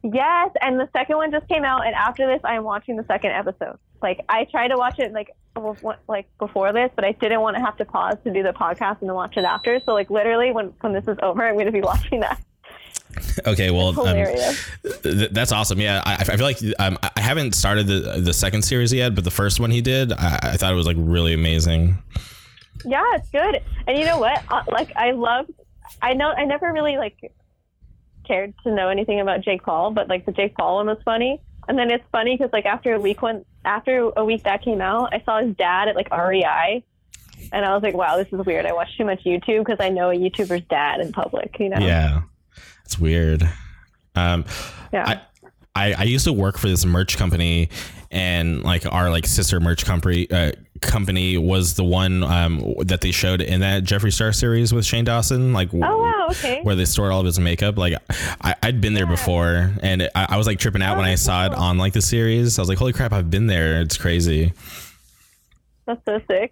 Yes, 0.04 0.52
and 0.62 0.80
the 0.80 0.88
second 0.94 1.18
one 1.18 1.30
just 1.32 1.48
came 1.50 1.66
out, 1.66 1.86
and 1.86 1.94
after 1.94 2.26
this, 2.26 2.40
I'm 2.46 2.64
watching 2.64 2.96
the 2.96 3.04
second 3.06 3.32
episode. 3.32 3.78
Like 4.02 4.24
I 4.30 4.46
tried 4.46 4.70
to 4.70 4.78
watch 4.78 4.98
it 5.00 5.12
like 5.12 5.32
before- 5.54 5.98
like 6.08 6.30
before 6.38 6.72
this, 6.72 6.90
but 6.96 7.04
I 7.04 7.12
didn't 7.14 7.42
want 7.42 7.58
to 7.58 7.62
have 7.62 7.76
to 7.78 7.86
pause 7.86 8.16
to 8.24 8.32
do 8.32 8.42
the 8.44 8.54
podcast 8.54 9.02
and 9.02 9.10
then 9.10 9.16
watch 9.16 9.36
it 9.36 9.44
after. 9.44 9.82
So 9.86 9.94
like 9.94 10.10
literally, 10.10 10.52
when 10.52 10.68
when 10.80 10.94
this 10.94 11.06
is 11.08 11.18
over, 11.22 11.46
I'm 11.46 11.56
going 11.56 11.66
to 11.66 11.72
be 11.72 11.82
watching 11.94 12.22
that. 12.22 12.40
Okay, 13.46 13.72
well, 13.72 14.00
um, 14.08 14.16
th- 15.04 15.32
that's 15.32 15.52
awesome. 15.52 15.82
Yeah, 15.82 16.02
I, 16.06 16.14
I 16.14 16.24
feel 16.38 16.46
like 16.46 16.60
um, 16.78 16.98
I 17.02 17.20
haven't 17.20 17.56
started 17.56 17.88
the 17.88 18.22
the 18.22 18.34
second 18.34 18.62
series 18.62 18.94
yet, 18.94 19.16
but 19.16 19.24
the 19.26 19.32
first 19.32 19.60
one 19.60 19.72
he 19.72 19.82
did, 19.82 20.14
I, 20.14 20.40
I 20.44 20.58
thought 20.58 20.72
it 20.72 20.76
was 20.76 20.86
like 20.88 20.98
really 21.00 21.34
amazing. 21.34 21.98
Yeah, 22.86 23.04
it's 23.16 23.30
good. 23.30 23.62
And 23.88 23.98
you 23.98 24.06
know 24.06 24.20
what? 24.20 24.42
Uh, 24.50 24.64
like 24.72 24.92
I 24.96 25.12
love. 25.12 25.46
I 26.02 26.14
know 26.14 26.30
I 26.30 26.46
never 26.46 26.72
really 26.72 26.98
like 26.98 27.18
cared 28.28 28.54
to 28.64 28.72
know 28.72 28.90
anything 28.90 29.20
about 29.20 29.42
Jake 29.42 29.64
Paul, 29.64 29.92
but 29.92 30.08
like 30.08 30.26
the 30.26 30.32
Jake 30.32 30.56
Paul 30.56 30.78
one 30.78 30.88
was 30.88 31.00
funny. 31.04 31.42
And 31.68 31.78
then 31.78 31.92
it's 31.92 32.04
funny 32.12 32.36
because 32.38 32.52
like 32.54 32.66
after 32.66 32.94
a 32.94 33.00
week 33.00 33.22
when 33.22 33.46
after 33.66 34.12
a 34.16 34.24
week 34.24 34.44
that 34.44 34.64
came 34.64 34.82
out, 34.82 35.14
I 35.14 35.22
saw 35.24 35.42
his 35.42 35.56
dad 35.56 35.88
at 35.88 35.96
like 35.96 36.10
REI, 36.12 36.84
and 37.52 37.66
I 37.66 37.74
was 37.74 37.84
like, 37.84 37.96
wow, 37.96 38.18
this 38.18 38.28
is 38.32 38.46
weird. 38.46 38.66
I 38.66 38.74
watch 38.74 38.90
too 38.98 39.06
much 39.06 39.24
YouTube 39.24 39.66
because 39.66 39.78
I 39.80 39.90
know 39.90 40.10
a 40.10 40.16
YouTuber's 40.16 40.66
dad 40.70 41.00
in 41.02 41.12
public. 41.12 41.56
You 41.60 41.70
know? 41.70 41.80
Yeah, 41.80 42.22
it's 42.86 42.98
weird. 42.98 43.44
Um, 44.16 44.46
Yeah. 44.92 45.22
I, 45.76 45.90
I 45.92 45.94
I 46.00 46.04
used 46.04 46.26
to 46.26 46.34
work 46.34 46.58
for 46.58 46.68
this 46.68 46.86
merch 46.86 47.18
company, 47.18 47.70
and 48.10 48.64
like 48.64 48.92
our 48.92 49.10
like 49.12 49.28
sister 49.28 49.60
merch 49.60 49.86
company 49.86 50.30
uh, 50.32 50.52
company 50.82 51.38
was 51.38 51.74
the 51.76 51.84
one 51.84 52.24
um 52.24 52.74
that 52.86 53.02
they 53.02 53.12
showed 53.12 53.42
in 53.42 53.60
that 53.62 53.84
Jeffree 53.84 54.14
Star 54.14 54.32
series 54.34 54.74
with 54.74 54.86
Shane 54.86 55.06
Dawson. 55.06 55.54
Like, 55.54 55.74
oh 55.74 55.78
wow. 55.78 56.28
Okay. 56.30 56.62
where 56.62 56.76
they 56.76 56.86
stored 56.86 57.12
all 57.12 57.20
of 57.22 57.26
his 57.26 57.40
makeup. 57.40 57.78
Like 57.78 57.96
I, 58.42 58.56
I'd 58.62 58.82
been 58.82 58.94
there 58.94 59.08
before, 59.08 59.74
and 59.82 60.04
I, 60.14 60.28
I 60.30 60.38
was 60.38 60.46
like 60.48 60.60
tripping 60.60 60.82
out 60.84 60.94
Oh, 60.96 61.00
when 61.00 61.06
I 61.08 61.12
that's 61.12 61.24
saw 61.24 61.46
it 61.48 61.54
on 61.54 61.78
like 61.78 61.94
the 61.94 62.02
series. 62.04 62.60
I 62.60 62.62
was 62.62 62.70
like, 62.70 62.78
"Holy 62.78 62.94
crap, 62.94 63.12
I've 63.14 63.32
been 63.32 63.48
there! 63.48 63.82
It's 63.82 63.98
crazy." 63.98 64.54
That's 65.88 66.02
so 66.06 66.20
sick. 66.30 66.52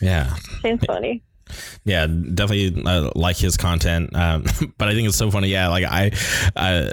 Yeah, 0.00 0.34
Shane's 0.62 0.82
funny. 0.86 1.22
yeah, 1.84 2.06
definitely 2.06 2.82
uh, 2.86 3.10
like 3.14 3.36
his 3.36 3.56
content. 3.58 4.16
Um, 4.16 4.44
but 4.78 4.88
I 4.88 4.94
think 4.94 5.06
it's 5.08 5.18
so 5.18 5.30
funny. 5.30 5.48
Yeah, 5.48 5.68
like 5.68 5.84
I, 5.84 6.10
uh, 6.56 6.90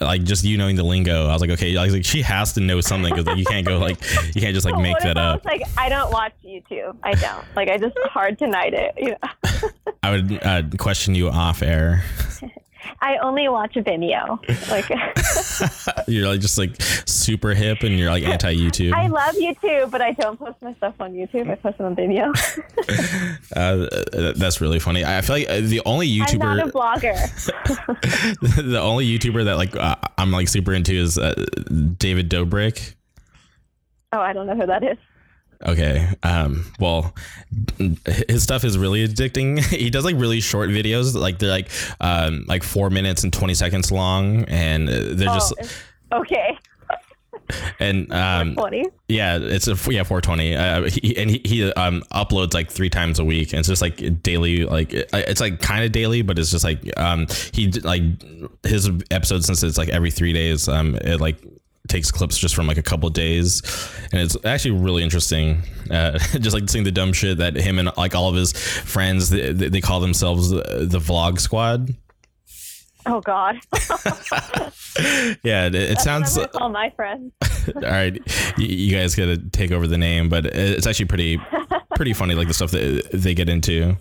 like 0.00 0.24
just 0.24 0.44
you 0.44 0.58
knowing 0.58 0.76
the 0.76 0.82
lingo. 0.82 1.28
I 1.28 1.32
was 1.32 1.40
like, 1.40 1.50
okay, 1.50 1.76
I 1.76 1.84
was 1.84 1.94
like, 1.94 2.04
she 2.04 2.22
has 2.22 2.52
to 2.54 2.60
know 2.60 2.80
something 2.80 3.12
because 3.12 3.26
like 3.26 3.38
you 3.38 3.44
can't 3.44 3.66
go 3.66 3.78
like 3.78 4.00
you 4.34 4.40
can't 4.40 4.54
just 4.54 4.66
like 4.66 4.76
make 4.82 4.98
that 5.00 5.16
I 5.16 5.34
up. 5.34 5.44
like, 5.44 5.62
I 5.78 5.88
don't 5.88 6.10
watch 6.10 6.32
YouTube. 6.44 6.96
I 7.02 7.14
don't. 7.14 7.44
Like, 7.54 7.68
I 7.68 7.78
just 7.78 7.96
hard 8.04 8.36
denied 8.36 8.74
it. 8.74 8.94
You 8.96 9.10
know? 9.10 9.68
I 10.02 10.10
would 10.10 10.44
uh, 10.44 10.62
question 10.78 11.14
you 11.14 11.28
off 11.28 11.62
air. 11.62 12.04
I 13.00 13.16
only 13.18 13.48
watch 13.48 13.74
Vimeo. 13.74 14.38
Like, 14.70 14.88
You're 16.08 16.28
like 16.28 16.40
just 16.40 16.58
like 16.58 16.76
super 17.06 17.54
hip 17.54 17.82
and 17.82 17.98
you're 17.98 18.10
like 18.10 18.24
anti 18.24 18.54
YouTube. 18.54 18.92
I 18.94 19.06
love 19.06 19.34
YouTube, 19.34 19.90
but 19.90 20.00
I 20.00 20.12
don't 20.12 20.38
post 20.38 20.60
my 20.62 20.74
stuff 20.74 20.94
on 21.00 21.12
YouTube. 21.12 21.50
I 21.50 21.54
post 21.56 21.76
it 21.80 21.84
on 21.84 21.96
Vimeo. 21.96 22.32
Uh, 23.54 23.86
that's 24.36 24.60
really 24.60 24.78
funny. 24.78 25.04
I 25.04 25.20
feel 25.20 25.36
like 25.36 25.48
uh, 25.48 25.60
the 25.60 25.80
only 25.86 26.08
YouTuber, 26.08 26.44
I'm 26.44 26.56
not 26.56 26.68
a 26.68 26.72
blogger. 26.72 27.14
the 28.70 28.80
only 28.80 29.06
YouTuber 29.06 29.44
that 29.44 29.56
like 29.56 29.76
uh, 29.76 29.94
I'm 30.18 30.32
like 30.32 30.48
super 30.48 30.72
into 30.72 30.94
is 30.94 31.18
uh, 31.18 31.34
David 31.98 32.30
Dobrik. 32.30 32.94
Oh, 34.12 34.18
I 34.18 34.32
don't 34.32 34.46
know 34.46 34.56
who 34.56 34.66
that 34.66 34.82
is. 34.82 34.98
Okay. 35.66 36.08
Um. 36.22 36.66
Well, 36.78 37.14
his 38.28 38.42
stuff 38.42 38.64
is 38.64 38.76
really 38.78 39.06
addicting. 39.06 39.60
He 39.74 39.90
does 39.90 40.04
like 40.04 40.16
really 40.16 40.40
short 40.40 40.68
videos, 40.70 41.14
like 41.14 41.38
they're 41.38 41.50
like 41.50 41.70
um 42.00 42.44
like 42.46 42.62
four 42.62 42.90
minutes 42.90 43.24
and 43.24 43.32
twenty 43.32 43.54
seconds 43.54 43.90
long, 43.90 44.44
and 44.44 44.88
uh, 44.88 44.92
they're 45.12 45.30
Oh, 45.30 45.34
just 45.34 45.54
okay. 46.12 46.58
and 47.78 48.12
um 48.12 48.56
yeah, 49.08 49.38
it's 49.40 49.66
a 49.68 49.76
yeah 49.92 50.02
420. 50.02 50.54
Uh, 50.56 50.82
he, 50.88 51.16
and 51.16 51.30
he, 51.30 51.40
he 51.44 51.72
um 51.72 52.02
uploads 52.12 52.54
like 52.54 52.70
three 52.70 52.90
times 52.90 53.18
a 53.18 53.24
week, 53.24 53.52
and 53.52 53.60
it's 53.60 53.68
just 53.68 53.82
like 53.82 54.22
daily. 54.22 54.64
Like 54.64 54.92
it's 54.92 55.40
like 55.40 55.60
kind 55.60 55.84
of 55.84 55.92
daily, 55.92 56.22
but 56.22 56.38
it's 56.38 56.50
just 56.50 56.64
like 56.64 56.80
um 56.98 57.26
he 57.52 57.70
like 57.70 58.02
his 58.64 58.90
episodes 59.10 59.46
since 59.46 59.62
it's 59.62 59.78
like 59.78 59.88
every 59.88 60.10
three 60.10 60.32
days. 60.32 60.68
Um, 60.68 60.94
it 60.96 61.20
like 61.20 61.38
takes 61.94 62.10
clips 62.10 62.36
just 62.38 62.54
from 62.54 62.66
like 62.66 62.78
a 62.78 62.82
couple 62.82 63.08
days, 63.10 63.62
and 64.12 64.20
it's 64.20 64.36
actually 64.44 64.72
really 64.72 65.02
interesting. 65.02 65.62
Uh, 65.90 66.18
just 66.40 66.52
like 66.52 66.68
seeing 66.68 66.84
the 66.84 66.92
dumb 66.92 67.12
shit 67.12 67.38
that 67.38 67.56
him 67.56 67.78
and 67.78 67.90
like 67.96 68.14
all 68.14 68.28
of 68.28 68.34
his 68.34 68.52
friends 68.52 69.30
they, 69.30 69.52
they 69.52 69.80
call 69.80 70.00
themselves 70.00 70.50
the, 70.50 70.86
the 70.88 70.98
vlog 70.98 71.40
squad. 71.40 71.94
Oh 73.06 73.20
God. 73.20 73.58
Yeah, 75.42 75.66
it, 75.66 75.74
it 75.74 75.98
sounds. 75.98 76.38
I'm 76.38 76.48
call 76.50 76.68
my 76.68 76.88
friends. 76.90 77.32
all 77.74 77.82
right 77.82 78.14
you, 78.56 78.66
you 78.66 78.96
guys 78.96 79.16
gotta 79.16 79.36
take 79.36 79.72
over 79.72 79.88
the 79.88 79.98
name 79.98 80.28
but 80.28 80.46
it's 80.46 80.86
actually 80.86 81.06
pretty 81.06 81.40
pretty 81.96 82.12
funny 82.12 82.34
like 82.34 82.46
the 82.46 82.54
stuff 82.54 82.70
that 82.70 83.08
they 83.12 83.34
get 83.34 83.48
into 83.48 83.96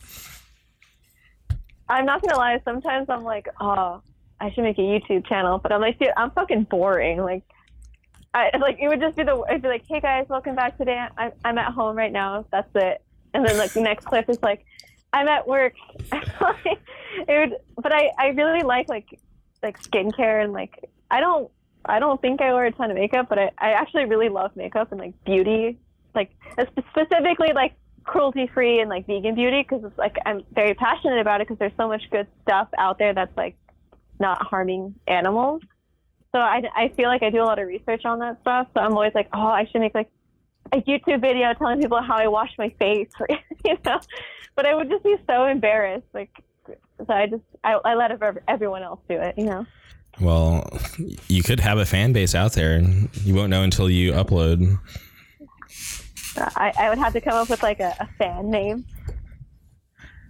I'm 1.89 2.05
not 2.05 2.21
gonna 2.21 2.37
lie. 2.37 2.59
Sometimes 2.65 3.09
I'm 3.09 3.23
like, 3.23 3.47
oh, 3.59 4.01
I 4.39 4.51
should 4.51 4.63
make 4.63 4.77
a 4.77 4.81
YouTube 4.81 5.27
channel, 5.27 5.59
but 5.59 5.71
I'm 5.71 5.81
like, 5.81 5.99
dude, 5.99 6.09
I'm 6.17 6.31
fucking 6.31 6.63
boring. 6.63 7.19
Like, 7.19 7.43
I 8.33 8.57
like 8.57 8.77
it 8.79 8.87
would 8.87 8.99
just 8.99 9.15
be 9.15 9.23
the 9.23 9.43
it'd 9.49 9.61
be 9.61 9.67
like, 9.67 9.83
hey 9.87 9.99
guys, 9.99 10.25
welcome 10.27 10.55
back 10.55 10.77
today. 10.77 11.05
I'm 11.17 11.31
I'm 11.45 11.57
at 11.57 11.71
home 11.71 11.95
right 11.95 12.11
now. 12.11 12.45
That's 12.51 12.69
it. 12.75 13.03
And 13.33 13.45
then 13.45 13.57
like 13.57 13.73
the 13.73 13.81
next 13.81 14.05
clip 14.05 14.29
is 14.29 14.41
like, 14.41 14.65
I'm 15.11 15.27
at 15.27 15.47
work. 15.47 15.73
it 16.11 16.79
would, 17.27 17.57
but 17.77 17.93
I 17.93 18.11
I 18.17 18.27
really 18.29 18.63
like 18.63 18.89
like 18.89 19.19
like 19.61 19.81
skincare 19.81 20.43
and 20.43 20.51
like 20.51 20.89
I 21.11 21.19
don't 21.19 21.51
I 21.85 21.99
don't 21.99 22.19
think 22.21 22.41
I 22.41 22.53
wear 22.53 22.65
a 22.65 22.71
ton 22.71 22.89
of 22.89 22.97
makeup, 22.97 23.29
but 23.29 23.37
I 23.37 23.51
I 23.57 23.71
actually 23.73 24.05
really 24.05 24.29
love 24.29 24.55
makeup 24.55 24.91
and 24.91 24.99
like 24.99 25.13
beauty, 25.25 25.77
like 26.15 26.31
specifically 26.67 27.51
like 27.53 27.75
cruelty 28.03 28.47
free 28.47 28.79
and 28.79 28.89
like 28.89 29.05
vegan 29.05 29.35
beauty 29.35 29.61
because 29.61 29.83
it's 29.83 29.97
like 29.97 30.17
I'm 30.25 30.43
very 30.53 30.73
passionate 30.73 31.19
about 31.19 31.41
it 31.41 31.47
because 31.47 31.59
there's 31.59 31.77
so 31.77 31.87
much 31.87 32.03
good 32.11 32.27
stuff 32.41 32.67
out 32.77 32.97
there 32.97 33.13
that's 33.13 33.35
like 33.37 33.55
not 34.19 34.41
harming 34.41 34.95
animals. 35.07 35.61
So 36.33 36.39
I, 36.39 36.63
I 36.75 36.87
feel 36.89 37.07
like 37.07 37.23
I 37.23 37.29
do 37.29 37.41
a 37.41 37.45
lot 37.45 37.59
of 37.59 37.67
research 37.67 38.05
on 38.05 38.19
that 38.19 38.41
stuff. 38.41 38.67
So 38.73 38.81
I'm 38.81 38.93
always 38.93 39.13
like, 39.13 39.29
oh, 39.33 39.39
I 39.39 39.65
should 39.71 39.81
make 39.81 39.93
like 39.93 40.09
a 40.71 40.81
YouTube 40.81 41.21
video 41.21 41.53
telling 41.53 41.79
people 41.79 42.01
how 42.01 42.15
I 42.15 42.27
wash 42.27 42.51
my 42.57 42.69
face, 42.79 43.11
you 43.65 43.77
know. 43.85 43.99
But 44.55 44.65
I 44.65 44.75
would 44.75 44.89
just 44.89 45.03
be 45.03 45.15
so 45.27 45.45
embarrassed, 45.45 46.07
like. 46.13 46.31
So 46.65 47.11
I 47.13 47.27
just 47.27 47.43
I, 47.63 47.73
I 47.73 47.95
let 47.95 48.11
everyone 48.47 48.83
else 48.83 48.99
do 49.09 49.15
it, 49.15 49.35
you 49.37 49.45
know. 49.45 49.65
well 50.21 50.69
you 51.27 51.43
could 51.43 51.59
have 51.59 51.79
a 51.79 51.85
fan 51.85 52.13
base 52.13 52.35
out 52.35 52.53
there 52.53 52.75
and 52.75 53.09
you 53.25 53.33
won't 53.33 53.49
know 53.49 53.63
until 53.63 53.89
you 53.89 54.13
upload 54.13 54.79
I, 56.37 56.73
I 56.77 56.89
would 56.89 56.97
have 56.97 57.13
to 57.13 57.21
come 57.21 57.33
up 57.33 57.49
with 57.49 57.63
like 57.63 57.79
a, 57.79 57.95
a 57.99 58.07
fan 58.17 58.49
name. 58.49 58.85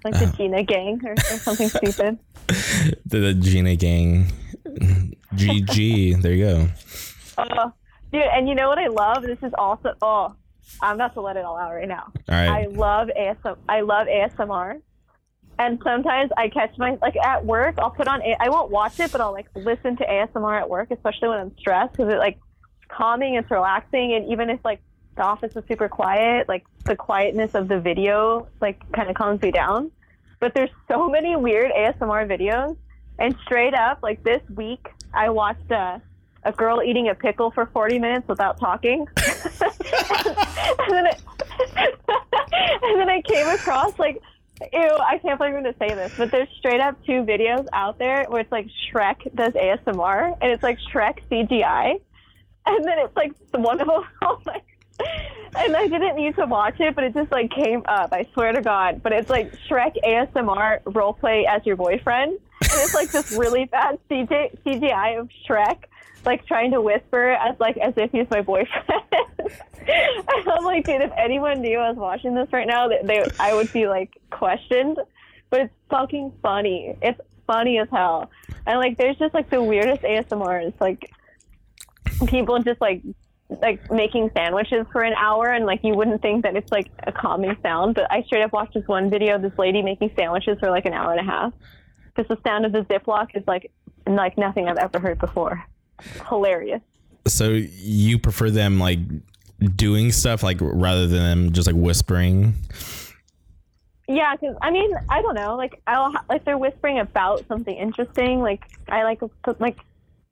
like 0.04 0.14
the 0.14 0.26
uh-huh. 0.26 0.38
Gina 0.38 0.64
gang 0.64 1.02
or, 1.06 1.14
or 1.14 1.38
something 1.40 1.70
stupid. 1.70 2.20
The, 3.06 3.20
the 3.20 3.34
Gina 3.34 3.76
gang. 3.78 4.28
GG. 5.36 6.22
there 6.22 6.34
you 6.34 6.44
go. 6.46 6.68
Oh, 7.38 7.72
dude, 8.12 8.22
and 8.22 8.48
you 8.48 8.56
know 8.56 8.68
what 8.70 8.78
I 8.78 8.88
love? 8.88 9.24
This 9.24 9.40
is 9.42 9.54
also 9.58 9.94
oh, 10.02 10.36
I'm 10.82 10.96
about 10.96 11.14
to 11.16 11.22
let 11.22 11.38
it 11.38 11.46
all 11.46 11.58
out 11.58 11.74
right 11.74 11.88
now. 11.88 12.12
All 12.30 12.36
right. 12.36 12.50
I 12.50 12.66
love 12.68 13.10
ASM. 13.18 13.58
I 13.68 13.82
love 13.82 14.08
ASMR, 14.08 14.82
and 15.60 15.80
sometimes 15.84 16.32
I 16.38 16.50
catch 16.50 16.78
my 16.78 16.98
like 17.02 17.16
at 17.18 17.46
work. 17.46 17.76
I'll 17.80 17.92
put 17.92 18.08
on. 18.08 18.22
A- 18.22 18.38
I 18.40 18.50
won't 18.50 18.72
watch 18.72 19.00
it, 19.00 19.12
but 19.12 19.22
I'll 19.22 19.34
like 19.34 19.48
listen 19.56 19.98
to 19.98 20.06
ASMR 20.06 20.60
at 20.62 20.70
work, 20.70 20.92
especially 20.92 21.30
when 21.30 21.40
I'm 21.40 21.58
stressed, 21.58 21.94
because 21.94 22.14
it 22.14 22.18
like 22.18 22.40
calming. 22.90 23.36
It's 23.36 23.50
relaxing, 23.52 24.14
and 24.14 24.32
even 24.32 24.50
if 24.50 24.60
like 24.64 24.82
the 25.16 25.24
office 25.24 25.56
is 25.56 25.64
super 25.68 25.90
quiet, 25.90 26.48
like 26.48 26.66
the 26.86 26.96
quietness 26.96 27.54
of 27.56 27.68
the 27.68 27.80
video 27.80 28.48
like 28.62 28.80
kind 28.94 29.10
of 29.10 29.16
calms 29.16 29.42
me 29.42 29.52
down. 29.52 29.92
But 30.40 30.54
there's 30.54 30.72
so 30.90 31.10
many 31.10 31.36
weird 31.36 31.72
ASMR 31.72 32.28
videos, 32.28 32.76
and 33.24 33.36
straight 33.46 33.74
up, 33.74 34.00
like 34.04 34.22
this 34.24 34.42
week, 34.54 34.86
I 35.14 35.30
watched 35.30 35.72
a, 35.72 36.02
a 36.44 36.52
girl 36.52 36.84
eating 36.84 37.08
a 37.08 37.16
pickle 37.16 37.52
for 37.52 37.68
40 37.68 37.98
minutes 37.98 38.28
without 38.28 38.60
talking, 38.60 39.08
and 39.18 40.92
then 40.92 41.06
and 41.78 43.00
then 43.00 43.10
I 43.10 43.22
came 43.26 43.48
across 43.48 43.98
like. 43.98 44.22
Ew, 44.72 44.80
I 44.80 45.18
can't 45.18 45.38
believe 45.40 45.56
I'm 45.56 45.64
gonna 45.64 45.76
say 45.80 45.94
this, 45.94 46.14
but 46.16 46.32
there's 46.32 46.48
straight 46.60 46.80
up 46.80 46.96
two 47.06 47.24
videos 47.24 47.68
out 47.74 47.98
there 47.98 48.26
where 48.30 48.40
it's 48.40 48.52
like 48.52 48.68
Shrek 48.88 49.36
does 49.36 49.52
ASMR 49.54 50.38
and 50.40 50.52
it's 50.52 50.62
like 50.62 50.78
Shrek 50.94 51.20
CGI, 51.30 52.00
and 52.68 52.86
then 52.86 53.00
it's 53.00 53.16
like 53.16 53.34
one 53.52 53.82
of 53.82 53.88
them. 53.88 54.04
Oh 54.22 54.40
and 55.56 55.76
I 55.76 55.88
didn't 55.88 56.16
need 56.16 56.36
to 56.36 56.46
watch 56.46 56.80
it, 56.80 56.96
but 56.96 57.04
it 57.04 57.14
just 57.14 57.32
like 57.32 57.52
came 57.52 57.84
up. 57.88 58.14
I 58.14 58.28
swear 58.34 58.52
to 58.52 58.62
God. 58.62 59.02
But 59.04 59.12
it's 59.12 59.30
like 59.30 59.52
Shrek 59.68 59.96
ASMR 60.06 60.80
role 60.86 61.14
play 61.14 61.46
as 61.50 61.66
your 61.66 61.76
boyfriend, 61.76 62.40
and 62.72 62.82
it's 62.82 62.94
like 62.94 63.12
this 63.12 63.32
really 63.32 63.66
bad 63.66 64.00
CJ, 64.10 64.64
CGI 64.66 65.20
of 65.20 65.30
Shrek, 65.48 65.84
like 66.26 66.46
trying 66.46 66.72
to 66.72 66.82
whisper 66.82 67.32
as 67.32 67.56
like 67.60 67.78
as 67.78 67.94
if 67.98 68.12
he's 68.12 68.28
my 68.30 68.42
boyfriend. 68.42 68.86
and 69.40 70.50
I'm 70.50 70.64
like, 70.64 70.86
dude, 70.86 71.02
if 71.02 71.12
anyone 71.18 71.62
knew 71.62 71.78
I 71.78 71.90
was 71.90 71.98
watching 71.98 72.36
this 72.36 72.48
right 72.52 72.68
now, 72.68 72.88
that 72.88 73.06
they 73.06 73.24
I 73.40 73.54
would 73.54 73.72
be 73.74 73.88
like 73.88 74.12
questioned. 74.32 74.98
But 75.50 75.62
it's 75.62 75.74
fucking 75.90 76.34
funny. 76.42 76.98
It's 77.02 77.20
funny 77.46 77.78
as 77.78 77.88
hell. 77.92 78.32
And 78.66 78.80
like, 78.80 78.98
there's 78.98 79.18
just 79.18 79.34
like 79.34 79.50
the 79.50 79.62
weirdest 79.62 80.02
ASMR. 80.02 80.68
It's 80.68 80.82
like 80.82 81.12
people 82.28 82.60
just 82.60 82.82
like 82.82 83.04
like 83.62 83.92
making 83.92 84.32
sandwiches 84.36 84.86
for 84.92 85.02
an 85.02 85.14
hour 85.14 85.48
and 85.48 85.66
like 85.66 85.82
you 85.84 85.94
wouldn't 85.94 86.22
think 86.22 86.44
that 86.44 86.56
it's 86.56 86.72
like 86.72 86.90
a 87.06 87.12
calming 87.12 87.56
sound 87.62 87.94
but 87.94 88.12
i 88.12 88.24
straight 88.24 88.42
up 88.42 88.52
watched 88.52 88.74
this 88.74 88.88
one 88.88 89.10
video 89.10 89.36
of 89.36 89.42
this 89.42 89.52
lady 89.58 89.82
making 89.82 90.10
sandwiches 90.18 90.58
for 90.60 90.72
like 90.72 90.86
an 90.86 90.94
hour 90.94 91.12
and 91.12 91.20
a 91.20 91.32
half 91.32 91.54
because 92.16 92.28
the 92.36 92.42
sound 92.48 92.66
of 92.66 92.72
the 92.72 92.82
ziploc 92.82 93.36
is 93.36 93.44
like 93.48 93.72
like 94.08 94.38
nothing 94.38 94.68
i've 94.68 94.78
ever 94.78 95.00
heard 95.00 95.20
before. 95.20 95.64
Hilarious. 96.28 96.82
So 97.28 97.50
you 97.50 98.20
prefer 98.20 98.50
them 98.50 98.80
like 98.80 99.00
doing 99.76 100.12
stuff 100.12 100.44
like 100.44 100.58
rather 100.60 101.08
than 101.08 101.22
them 101.24 101.54
just 101.54 101.68
like 101.68 101.76
whispering? 101.76 102.56
yeah 104.10 104.36
because 104.36 104.54
i 104.62 104.70
mean 104.70 104.92
i 105.10 105.22
don't 105.22 105.36
know. 105.36 105.56
Like 105.56 105.82
i'll 105.88 106.14
like 106.30 106.44
they're 106.44 106.58
whispering 106.58 107.00
about 107.00 107.48
something 107.48 107.76
interesting 107.76 108.42
like 108.42 108.62
i 108.90 109.04
like 109.04 109.22
like 109.60 109.78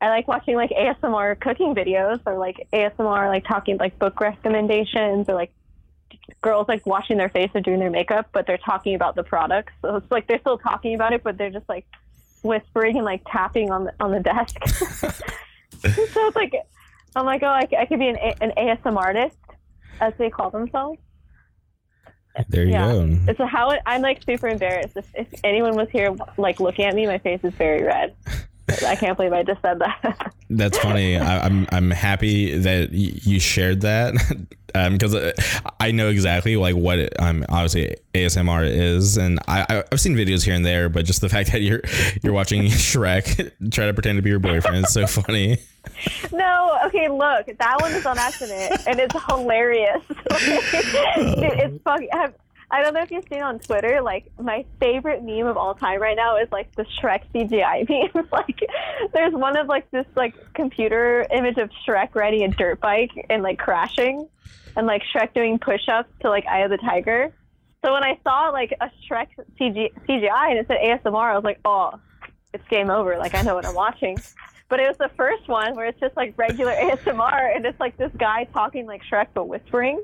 I 0.02 0.10
like 0.10 0.28
watching 0.28 0.56
like 0.56 0.72
ASMR 0.72 1.40
cooking 1.40 1.76
videos 1.76 2.20
or 2.26 2.38
like 2.40 2.68
ASMR 2.74 3.28
like 3.28 3.46
talking 3.46 3.78
like 3.78 4.00
book 4.00 4.20
recommendations 4.20 5.30
or 5.30 5.36
like 5.36 5.54
girls 6.42 6.68
like 6.68 6.86
washing 6.86 7.18
their 7.18 7.30
face 7.30 7.50
or 7.54 7.62
doing 7.62 7.80
their 7.80 7.90
makeup, 7.90 8.30
but 8.34 8.48
they're 8.48 8.58
talking 8.58 8.96
about 8.96 9.16
the 9.16 9.24
products. 9.24 9.74
So 9.82 9.96
it's 9.98 10.12
like 10.12 10.28
they're 10.28 10.40
still 10.40 10.58
talking 10.58 10.96
about 10.96 11.14
it, 11.14 11.24
but 11.24 11.38
they're 11.38 11.50
just 11.52 11.68
like 11.70 11.86
whispering 12.44 12.98
and 12.98 13.06
like 13.06 13.22
tapping 13.32 13.72
on 13.72 13.86
the 13.86 13.94
on 14.00 14.12
the 14.12 14.20
desk. 14.20 14.56
so 14.68 15.08
it's 15.82 16.36
like 16.36 16.54
I'm 17.16 17.26
like, 17.26 17.44
oh, 17.44 17.48
I 17.48 17.66
could 17.86 18.00
be 18.00 18.08
an 18.08 18.18
A- 18.18 18.36
an 18.42 18.52
ASM 18.58 18.96
artist, 18.98 19.36
as 20.00 20.14
they 20.18 20.30
call 20.30 20.50
themselves. 20.50 21.00
There 22.48 22.64
you 22.64 22.72
Yeah. 22.72 22.88
go. 22.92 23.18
It's 23.28 23.40
a 23.42 23.46
how 23.46 23.72
it, 23.72 23.82
I'm 23.86 24.02
like 24.02 24.24
super 24.24 24.48
embarrassed. 24.48 24.96
If, 24.96 25.06
if 25.16 25.28
anyone 25.44 25.76
was 25.76 25.90
here 25.90 26.16
like 26.38 26.60
looking 26.62 26.86
at 26.86 26.96
me, 26.96 27.06
my 27.06 27.18
face 27.18 27.42
is 27.44 27.54
very 27.56 27.84
red. 27.84 28.16
I 28.86 28.96
can't 28.96 29.18
believe 29.18 29.34
I 29.34 29.44
just 29.44 29.62
said 29.62 29.80
that. 29.80 30.34
That's 30.50 30.78
funny. 30.78 31.18
I, 31.18 31.46
I'm 31.46 31.68
I'm 31.72 31.92
happy 31.92 32.58
that 32.60 32.90
y- 32.92 33.12
you 33.24 33.40
shared 33.40 33.82
that 33.82 34.14
because 34.92 35.14
uh 35.16 35.34
I 35.80 35.92
know 35.92 36.08
exactly 36.10 36.56
like 36.56 36.76
what 36.76 37.00
it, 37.00 37.14
um 37.20 37.46
obviously 37.50 37.96
ASMR 38.14 38.70
is, 38.70 39.18
and 39.18 39.40
I 39.48 39.66
I- 39.70 39.84
I've 39.92 40.00
seen 40.00 40.16
videos 40.16 40.44
here 40.46 40.54
and 40.54 40.66
there, 40.66 40.88
but 40.90 41.06
just 41.06 41.22
the 41.22 41.30
fact 41.36 41.52
that 41.52 41.62
you're 41.62 41.82
you're 42.24 42.34
watching 42.34 42.64
Shrek 42.64 43.52
try 43.72 43.88
to 43.88 43.94
pretend 43.94 44.18
to 44.18 44.22
be 44.22 44.30
your 44.30 44.40
boyfriend 44.40 44.86
is 44.86 44.94
so 44.94 45.06
funny. 45.08 45.58
No, 46.32 46.80
okay, 46.86 47.08
look, 47.10 47.48
that 47.58 47.78
one 47.82 47.92
is 47.94 48.06
on 48.06 48.18
accident, 48.18 48.82
and 48.88 49.00
it's 49.00 49.16
hilarious. 49.26 50.04
Dude, 50.08 50.20
it's 50.38 51.84
fucking. 51.84 52.10
I, 52.72 52.82
don't 52.84 52.94
know 52.94 53.02
if 53.02 53.12
you've 53.12 53.26
seen 53.32 53.42
on 53.42 53.60
Twitter, 53.60 54.02
like 54.02 54.32
my 54.40 54.66
favorite 54.80 55.24
meme 55.24 55.48
of 55.48 55.58
all 55.58 55.76
time 55.76 56.02
right 56.02 56.16
now 56.16 56.38
is 56.38 56.48
like 56.52 56.74
the 56.76 56.86
Shrek 57.02 57.24
CGI 57.34 57.88
meme. 58.16 58.28
like, 58.32 58.60
there's 59.14 59.34
one 59.34 59.58
of 59.58 59.68
like 59.68 59.90
this 59.92 60.06
like 60.16 60.34
computer 60.54 61.26
image 61.32 61.58
of 61.58 61.70
Shrek 61.88 62.16
riding 62.16 62.44
a 62.44 62.48
dirt 62.48 62.80
bike 62.80 63.12
and 63.30 63.44
like 63.44 63.60
crashing, 63.60 64.28
and 64.76 64.88
like 64.88 65.04
Shrek 65.14 65.34
doing 65.34 65.60
push-ups 65.60 66.10
to 66.22 66.30
like 66.30 66.46
Eye 66.48 66.62
of 66.62 66.72
the 66.72 66.78
Tiger. 66.78 67.34
So 67.84 67.94
when 67.94 68.04
I 68.04 68.20
saw 68.24 68.50
like 68.50 68.74
a 68.80 68.92
Shrek 69.10 69.28
CG, 69.60 69.90
CGI 70.08 70.52
and 70.52 70.60
it 70.60 70.68
said 70.68 70.78
ASMR, 70.84 71.32
I 71.32 71.36
was 71.36 71.44
like, 71.44 71.60
oh, 71.66 72.00
it's 72.54 72.68
game 72.68 72.90
over. 72.90 73.18
Like 73.18 73.36
I 73.36 73.42
know 73.42 73.56
what 73.56 73.66
I'm 73.66 73.76
watching. 73.76 74.18
But 74.70 74.80
it 74.80 74.88
was 74.88 74.98
the 74.98 75.12
first 75.18 75.48
one 75.48 75.76
where 75.76 75.88
it's 75.88 76.00
just 76.00 76.16
like 76.16 76.34
regular 76.38 76.72
ASMR 76.76 77.56
and 77.56 77.66
it's 77.66 77.80
like 77.80 77.98
this 77.98 78.12
guy 78.18 78.46
talking 78.54 78.86
like 78.86 79.02
Shrek 79.12 79.28
but 79.34 79.48
whispering. 79.48 80.04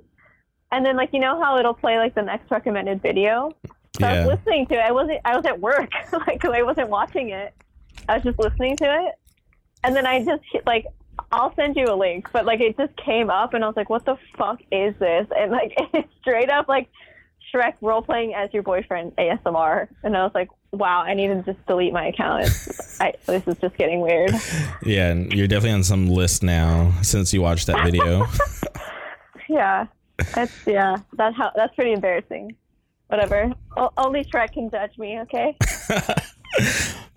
And 0.71 0.85
then 0.85 0.97
like 0.97 1.09
you 1.13 1.19
know 1.19 1.41
how 1.41 1.57
it'll 1.57 1.73
play 1.73 1.97
like 1.97 2.15
the 2.15 2.21
next 2.21 2.51
recommended 2.51 3.01
video. 3.01 3.55
So 3.99 4.05
I 4.05 4.19
was 4.19 4.37
listening 4.37 4.67
to 4.67 4.75
it. 4.75 4.79
I 4.79 4.91
wasn't. 4.91 5.19
I 5.25 5.35
was 5.35 5.45
at 5.45 5.59
work, 5.59 5.89
like 6.27 6.43
I 6.45 6.63
wasn't 6.63 6.89
watching 6.89 7.29
it. 7.29 7.53
I 8.07 8.15
was 8.15 8.23
just 8.23 8.39
listening 8.39 8.77
to 8.77 8.85
it, 8.85 9.15
and 9.83 9.95
then 9.95 10.05
I 10.05 10.23
just 10.23 10.43
like 10.65 10.85
I'll 11.31 11.53
send 11.55 11.75
you 11.75 11.85
a 11.85 11.95
link, 11.95 12.29
but 12.31 12.45
like 12.45 12.59
it 12.61 12.77
just 12.77 12.95
came 12.97 13.29
up, 13.29 13.53
and 13.53 13.63
I 13.63 13.67
was 13.67 13.75
like, 13.75 13.89
"What 13.89 14.05
the 14.05 14.17
fuck 14.37 14.59
is 14.71 14.95
this?" 14.99 15.27
And 15.35 15.51
like 15.51 15.73
it's 15.93 16.09
straight 16.21 16.49
up 16.49 16.67
like 16.67 16.89
Shrek 17.53 17.73
role 17.81 18.01
playing 18.01 18.33
as 18.33 18.53
your 18.53 18.63
boyfriend 18.63 19.15
ASMR, 19.17 19.87
and 20.03 20.15
I 20.15 20.23
was 20.23 20.31
like, 20.35 20.49
"Wow, 20.71 21.01
I 21.01 21.13
need 21.13 21.27
to 21.27 21.41
just 21.43 21.65
delete 21.65 21.93
my 21.93 22.07
account. 22.07 22.45
It's, 22.45 23.01
I, 23.01 23.13
this 23.25 23.47
is 23.47 23.57
just 23.59 23.77
getting 23.77 24.01
weird." 24.01 24.31
Yeah, 24.83 25.09
and 25.09 25.33
you're 25.33 25.47
definitely 25.47 25.71
on 25.71 25.83
some 25.83 26.07
list 26.07 26.43
now 26.43 26.93
since 27.01 27.33
you 27.33 27.41
watched 27.41 27.67
that 27.67 27.83
video. 27.83 28.25
Yeah, 29.49 29.87
that's 30.33 30.53
yeah. 30.65 30.97
That 31.13 31.33
how 31.33 31.51
that's 31.55 31.73
pretty 31.75 31.93
embarrassing. 31.93 32.55
Whatever. 33.07 33.53
O- 33.77 33.91
only 33.97 34.25
Shrek 34.25 34.53
can 34.53 34.69
judge 34.69 34.97
me. 34.97 35.19
Okay. 35.21 35.55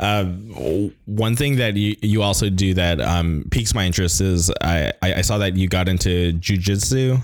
Um, 0.00 0.92
one 1.04 1.36
thing 1.36 1.56
that 1.56 1.76
you, 1.76 1.94
you 2.00 2.22
also 2.22 2.48
do 2.48 2.72
that 2.72 3.02
um, 3.02 3.44
piques 3.50 3.74
my 3.74 3.84
interest 3.84 4.22
is 4.22 4.50
I, 4.62 4.92
I, 5.02 5.14
I 5.16 5.20
saw 5.20 5.36
that 5.38 5.56
you 5.56 5.68
got 5.68 5.88
into 5.88 6.32
jujitsu. 6.32 7.22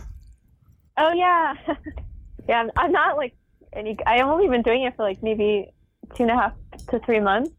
Oh 0.99 1.13
yeah, 1.15 1.55
yeah. 2.49 2.61
I'm, 2.61 2.71
I'm 2.77 2.93
not 2.93 3.17
like 3.17 3.35
any. 3.73 3.97
I've 4.07 4.27
only 4.27 4.47
been 4.49 4.61
doing 4.61 4.83
it 4.83 4.95
for 4.95 5.05
like 5.05 5.23
maybe 5.23 5.73
two 6.15 6.25
and 6.25 6.33
a 6.33 6.35
half 6.35 6.53
to 6.91 6.99
three 7.01 7.21
months, 7.21 7.51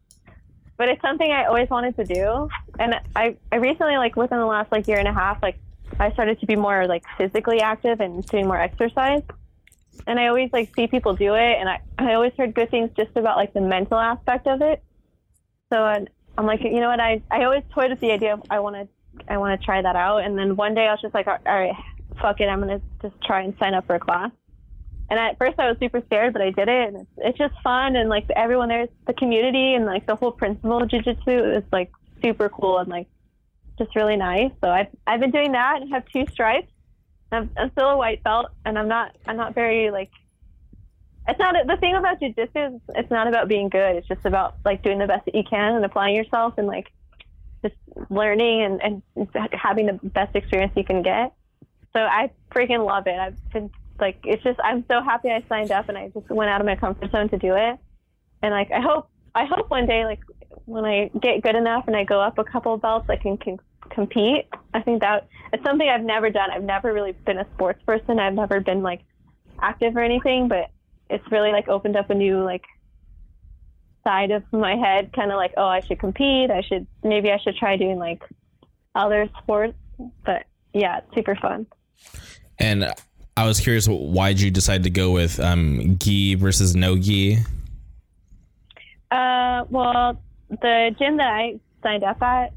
but 0.76 0.88
it's 0.88 1.02
something 1.02 1.30
I 1.32 1.46
always 1.46 1.68
wanted 1.68 1.96
to 1.96 2.04
do. 2.04 2.48
And 2.78 2.94
I, 3.16 3.36
I 3.50 3.56
recently 3.56 3.96
like 3.96 4.14
within 4.14 4.38
the 4.38 4.46
last 4.46 4.70
like 4.70 4.86
year 4.86 4.98
and 4.98 5.08
a 5.08 5.12
half, 5.12 5.42
like 5.42 5.58
I 6.00 6.12
started 6.12 6.40
to 6.40 6.46
be 6.46 6.56
more 6.56 6.86
like 6.86 7.04
physically 7.16 7.60
active 7.60 8.00
and 8.00 8.24
doing 8.26 8.46
more 8.46 8.60
exercise. 8.60 9.22
And 10.06 10.18
I 10.18 10.28
always 10.28 10.50
like 10.52 10.74
see 10.74 10.86
people 10.86 11.14
do 11.14 11.34
it, 11.34 11.56
and 11.58 11.68
I, 11.68 11.80
I 11.98 12.14
always 12.14 12.32
heard 12.38 12.54
good 12.54 12.70
things 12.70 12.90
just 12.96 13.10
about 13.16 13.36
like 13.36 13.52
the 13.52 13.60
mental 13.60 13.98
aspect 13.98 14.46
of 14.46 14.62
it. 14.62 14.82
So 15.72 15.82
uh, 15.82 16.04
I'm 16.36 16.46
like, 16.46 16.62
you 16.62 16.80
know 16.80 16.88
what? 16.88 17.00
I, 17.00 17.20
I 17.30 17.44
always 17.44 17.64
toyed 17.74 17.90
with 17.90 18.00
the 18.00 18.12
idea 18.12 18.34
of 18.34 18.42
I 18.48 18.60
want 18.60 18.76
to 18.76 18.88
I 19.28 19.38
want 19.38 19.60
to 19.60 19.64
try 19.64 19.82
that 19.82 19.96
out. 19.96 20.18
And 20.18 20.38
then 20.38 20.54
one 20.54 20.74
day 20.74 20.86
I 20.86 20.92
was 20.92 21.00
just 21.00 21.14
like, 21.14 21.26
all 21.26 21.38
right, 21.44 21.74
fuck 22.20 22.40
it, 22.40 22.46
I'm 22.46 22.60
gonna 22.60 22.80
just 23.02 23.14
try 23.22 23.42
and 23.42 23.54
sign 23.58 23.74
up 23.74 23.86
for 23.86 23.96
a 23.96 24.00
class. 24.00 24.30
And 25.10 25.18
at 25.18 25.36
first 25.38 25.58
I 25.58 25.68
was 25.68 25.78
super 25.80 26.02
scared, 26.06 26.32
but 26.32 26.42
I 26.42 26.50
did 26.50 26.68
it, 26.68 26.88
and 26.88 26.96
it's, 26.98 27.10
it's 27.18 27.38
just 27.38 27.54
fun. 27.64 27.96
And 27.96 28.08
like 28.08 28.26
everyone 28.36 28.68
there's 28.68 28.88
the 29.06 29.14
community 29.14 29.74
and 29.74 29.84
like 29.84 30.06
the 30.06 30.14
whole 30.14 30.32
principle 30.32 30.82
of 30.82 30.88
jujitsu 30.88 31.56
is 31.56 31.64
like 31.72 31.90
super 32.22 32.48
cool 32.48 32.78
and 32.78 32.88
like 32.88 33.08
just 33.78 33.94
really 33.96 34.16
nice. 34.16 34.50
So 34.62 34.70
I've 34.70 34.88
I've 35.06 35.20
been 35.20 35.30
doing 35.30 35.52
that 35.52 35.80
and 35.80 35.90
have 35.92 36.04
two 36.06 36.26
stripes. 36.30 36.70
I'm, 37.30 37.50
I'm 37.56 37.70
still 37.72 37.90
a 37.90 37.96
white 37.96 38.22
belt, 38.22 38.46
and 38.64 38.78
I'm 38.78 38.88
not 38.88 39.16
I'm 39.26 39.36
not 39.36 39.54
very 39.54 39.90
like. 39.90 40.10
It's 41.26 41.38
not 41.38 41.54
the 41.66 41.76
thing 41.76 41.94
about 41.94 42.20
jujitsu. 42.20 42.76
is 42.76 42.80
It's 42.94 43.10
not 43.10 43.26
about 43.28 43.48
being 43.48 43.68
good. 43.68 43.96
It's 43.96 44.08
just 44.08 44.24
about 44.24 44.56
like 44.64 44.82
doing 44.82 44.98
the 44.98 45.06
best 45.06 45.26
that 45.26 45.34
you 45.34 45.44
can 45.48 45.74
and 45.74 45.84
applying 45.84 46.16
yourself 46.16 46.54
and 46.56 46.66
like 46.66 46.90
just 47.62 47.74
learning 48.08 48.62
and, 48.62 49.02
and 49.16 49.28
having 49.52 49.86
the 49.86 50.00
best 50.02 50.34
experience 50.34 50.72
you 50.74 50.84
can 50.84 51.02
get. 51.02 51.34
So 51.92 52.00
I 52.00 52.30
freaking 52.50 52.86
love 52.86 53.06
it. 53.06 53.18
I've 53.18 53.36
been 53.52 53.70
like 54.00 54.20
it's 54.24 54.42
just 54.42 54.58
I'm 54.62 54.84
so 54.88 55.02
happy 55.02 55.30
I 55.30 55.44
signed 55.48 55.70
up 55.70 55.88
and 55.88 55.98
I 55.98 56.08
just 56.08 56.28
went 56.30 56.50
out 56.50 56.60
of 56.60 56.66
my 56.66 56.76
comfort 56.76 57.10
zone 57.10 57.28
to 57.28 57.38
do 57.38 57.54
it. 57.56 57.78
And 58.42 58.52
like 58.52 58.70
I 58.70 58.80
hope 58.80 59.10
I 59.34 59.44
hope 59.44 59.70
one 59.70 59.86
day 59.86 60.04
like 60.04 60.20
when 60.64 60.84
I 60.84 61.10
get 61.20 61.42
good 61.42 61.56
enough 61.56 61.84
and 61.86 61.96
I 61.96 62.04
go 62.04 62.20
up 62.20 62.38
a 62.38 62.44
couple 62.44 62.76
belts 62.76 63.08
I 63.08 63.16
can, 63.16 63.36
can 63.36 63.58
compete. 63.90 64.46
I 64.74 64.80
think 64.80 65.00
that 65.00 65.28
it's 65.52 65.62
something 65.64 65.88
I've 65.88 66.04
never 66.04 66.30
done. 66.30 66.50
I've 66.50 66.64
never 66.64 66.92
really 66.92 67.12
been 67.12 67.38
a 67.38 67.46
sports 67.54 67.82
person. 67.84 68.18
I've 68.18 68.34
never 68.34 68.60
been 68.60 68.82
like 68.82 69.02
active 69.60 69.96
or 69.96 70.00
anything, 70.00 70.48
but 70.48 70.70
it's 71.10 71.24
really 71.30 71.52
like 71.52 71.68
opened 71.68 71.96
up 71.96 72.10
a 72.10 72.14
new 72.14 72.42
like 72.42 72.64
side 74.04 74.30
of 74.30 74.42
my 74.52 74.76
head 74.76 75.12
kind 75.12 75.30
of 75.30 75.36
like 75.36 75.52
oh 75.56 75.66
I 75.66 75.80
should 75.80 75.98
compete. 75.98 76.50
I 76.50 76.62
should 76.62 76.86
maybe 77.02 77.30
I 77.30 77.38
should 77.38 77.56
try 77.56 77.76
doing 77.76 77.98
like 77.98 78.22
other 78.94 79.28
sports. 79.42 79.74
But 80.24 80.44
yeah, 80.72 80.98
it's 80.98 81.14
super 81.14 81.36
fun. 81.36 81.66
And 82.58 82.92
I 83.36 83.46
was 83.46 83.60
curious, 83.60 83.86
why 83.86 84.32
did 84.32 84.40
you 84.40 84.50
decide 84.50 84.82
to 84.82 84.90
go 84.90 85.12
with 85.12 85.38
um, 85.38 85.96
gi 85.98 86.34
versus 86.34 86.74
no 86.74 86.96
gi? 86.96 87.38
Uh, 89.10 89.64
well, 89.70 90.20
the 90.50 90.94
gym 90.98 91.16
that 91.18 91.32
I 91.32 91.60
signed 91.82 92.04
up 92.04 92.20
at, 92.20 92.52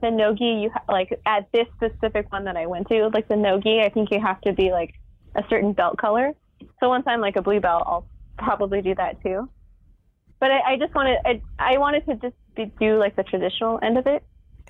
the 0.00 0.10
nogi, 0.10 0.44
you 0.44 0.70
ha- 0.70 0.84
like 0.88 1.18
at 1.26 1.50
this 1.52 1.66
specific 1.76 2.30
one 2.32 2.44
that 2.44 2.56
I 2.56 2.66
went 2.66 2.88
to, 2.88 3.08
like 3.08 3.28
the 3.28 3.36
nogi, 3.36 3.80
I 3.80 3.88
think 3.88 4.10
you 4.10 4.20
have 4.20 4.40
to 4.42 4.52
be 4.52 4.70
like 4.70 4.94
a 5.34 5.42
certain 5.48 5.72
belt 5.72 5.98
color. 5.98 6.32
So 6.78 6.88
once 6.88 7.04
I'm 7.06 7.20
like 7.20 7.36
a 7.36 7.42
blue 7.42 7.60
belt, 7.60 7.84
I'll 7.86 8.06
probably 8.38 8.82
do 8.82 8.94
that 8.94 9.22
too. 9.22 9.48
But 10.38 10.50
I, 10.50 10.72
I 10.72 10.76
just 10.76 10.94
wanted, 10.94 11.18
I, 11.24 11.42
I 11.58 11.78
wanted 11.78 12.06
to 12.06 12.14
just 12.16 12.34
be, 12.54 12.66
do 12.80 12.98
like 12.98 13.16
the 13.16 13.22
traditional 13.22 13.78
end 13.82 13.98
of 13.98 14.06
it. 14.06 14.22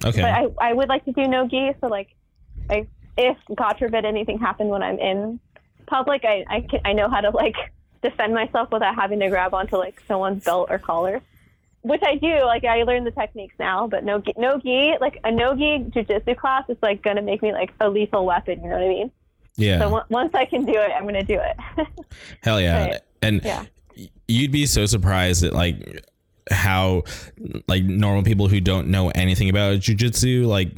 Okay. 0.05 0.23
But 0.23 0.31
I, 0.31 0.71
I 0.71 0.73
would 0.73 0.89
like 0.89 1.05
to 1.05 1.13
do 1.13 1.29
nogi. 1.29 1.73
So 1.81 1.87
like, 1.87 2.09
I, 2.69 2.87
if 3.17 3.37
God 3.55 3.77
forbid 3.79 4.05
anything 4.05 4.39
happened 4.39 4.71
when 4.71 4.83
I'm 4.83 4.99
in 4.99 5.39
public, 5.87 6.25
I, 6.25 6.45
I 6.49 6.61
can, 6.63 6.81
I 6.85 6.93
know 6.93 7.09
how 7.09 7.21
to 7.21 7.31
like 7.31 7.57
defend 8.03 8.35
myself 8.35 8.71
without 8.73 8.95
having 8.95 9.21
to 9.21 9.29
grab 9.29 9.55
onto 9.55 9.77
like 9.77 10.03
someone's 10.09 10.45
belt 10.45 10.69
or 10.71 10.79
collar 10.79 11.23
which 11.83 12.03
I 12.05 12.17
do. 12.17 12.45
Like 12.45 12.65
I 12.65 12.83
learn 12.83 13.05
the 13.05 13.11
techniques 13.11 13.55
now, 13.59 13.87
but 13.87 14.05
no 14.05 14.21
gi, 14.21 14.35
no 14.37 14.59
gi, 14.59 14.95
like 15.01 15.19
a 15.25 15.31
no 15.31 15.55
gi 15.57 15.85
jujitsu 15.91 16.37
class 16.37 16.65
is 16.69 16.77
like 16.83 17.03
gonna 17.03 17.23
make 17.23 17.43
me 17.43 17.53
like 17.53 17.73
a 17.81 17.89
lethal 17.89 18.25
weapon. 18.27 18.63
You 18.63 18.69
know 18.71 18.77
what 18.77 18.85
I 18.85 18.89
mean? 18.89 19.11
yeah. 19.57 19.79
So 19.79 19.85
w- 19.85 20.05
once 20.11 20.35
I 20.35 20.45
can 20.45 20.65
do 20.65 20.73
it, 20.75 20.91
I'm 20.97 21.05
gonna 21.05 21.23
do 21.25 21.39
it. 21.41 21.87
Hell 22.43 22.61
yeah. 22.61 22.85
Right. 22.87 23.01
And 23.23 23.43
Yeah. 23.45 23.65
you'd 24.29 24.53
be 24.53 24.67
so 24.67 24.87
surprised 24.87 25.43
that 25.43 25.53
like 25.53 26.05
how 26.51 27.03
like 27.69 27.85
normal 27.85 28.23
people 28.23 28.49
who 28.49 28.61
don't 28.61 28.89
know 28.89 29.09
anything 29.11 29.49
about 29.49 29.79
jujitsu 29.79 30.47
like 30.47 30.71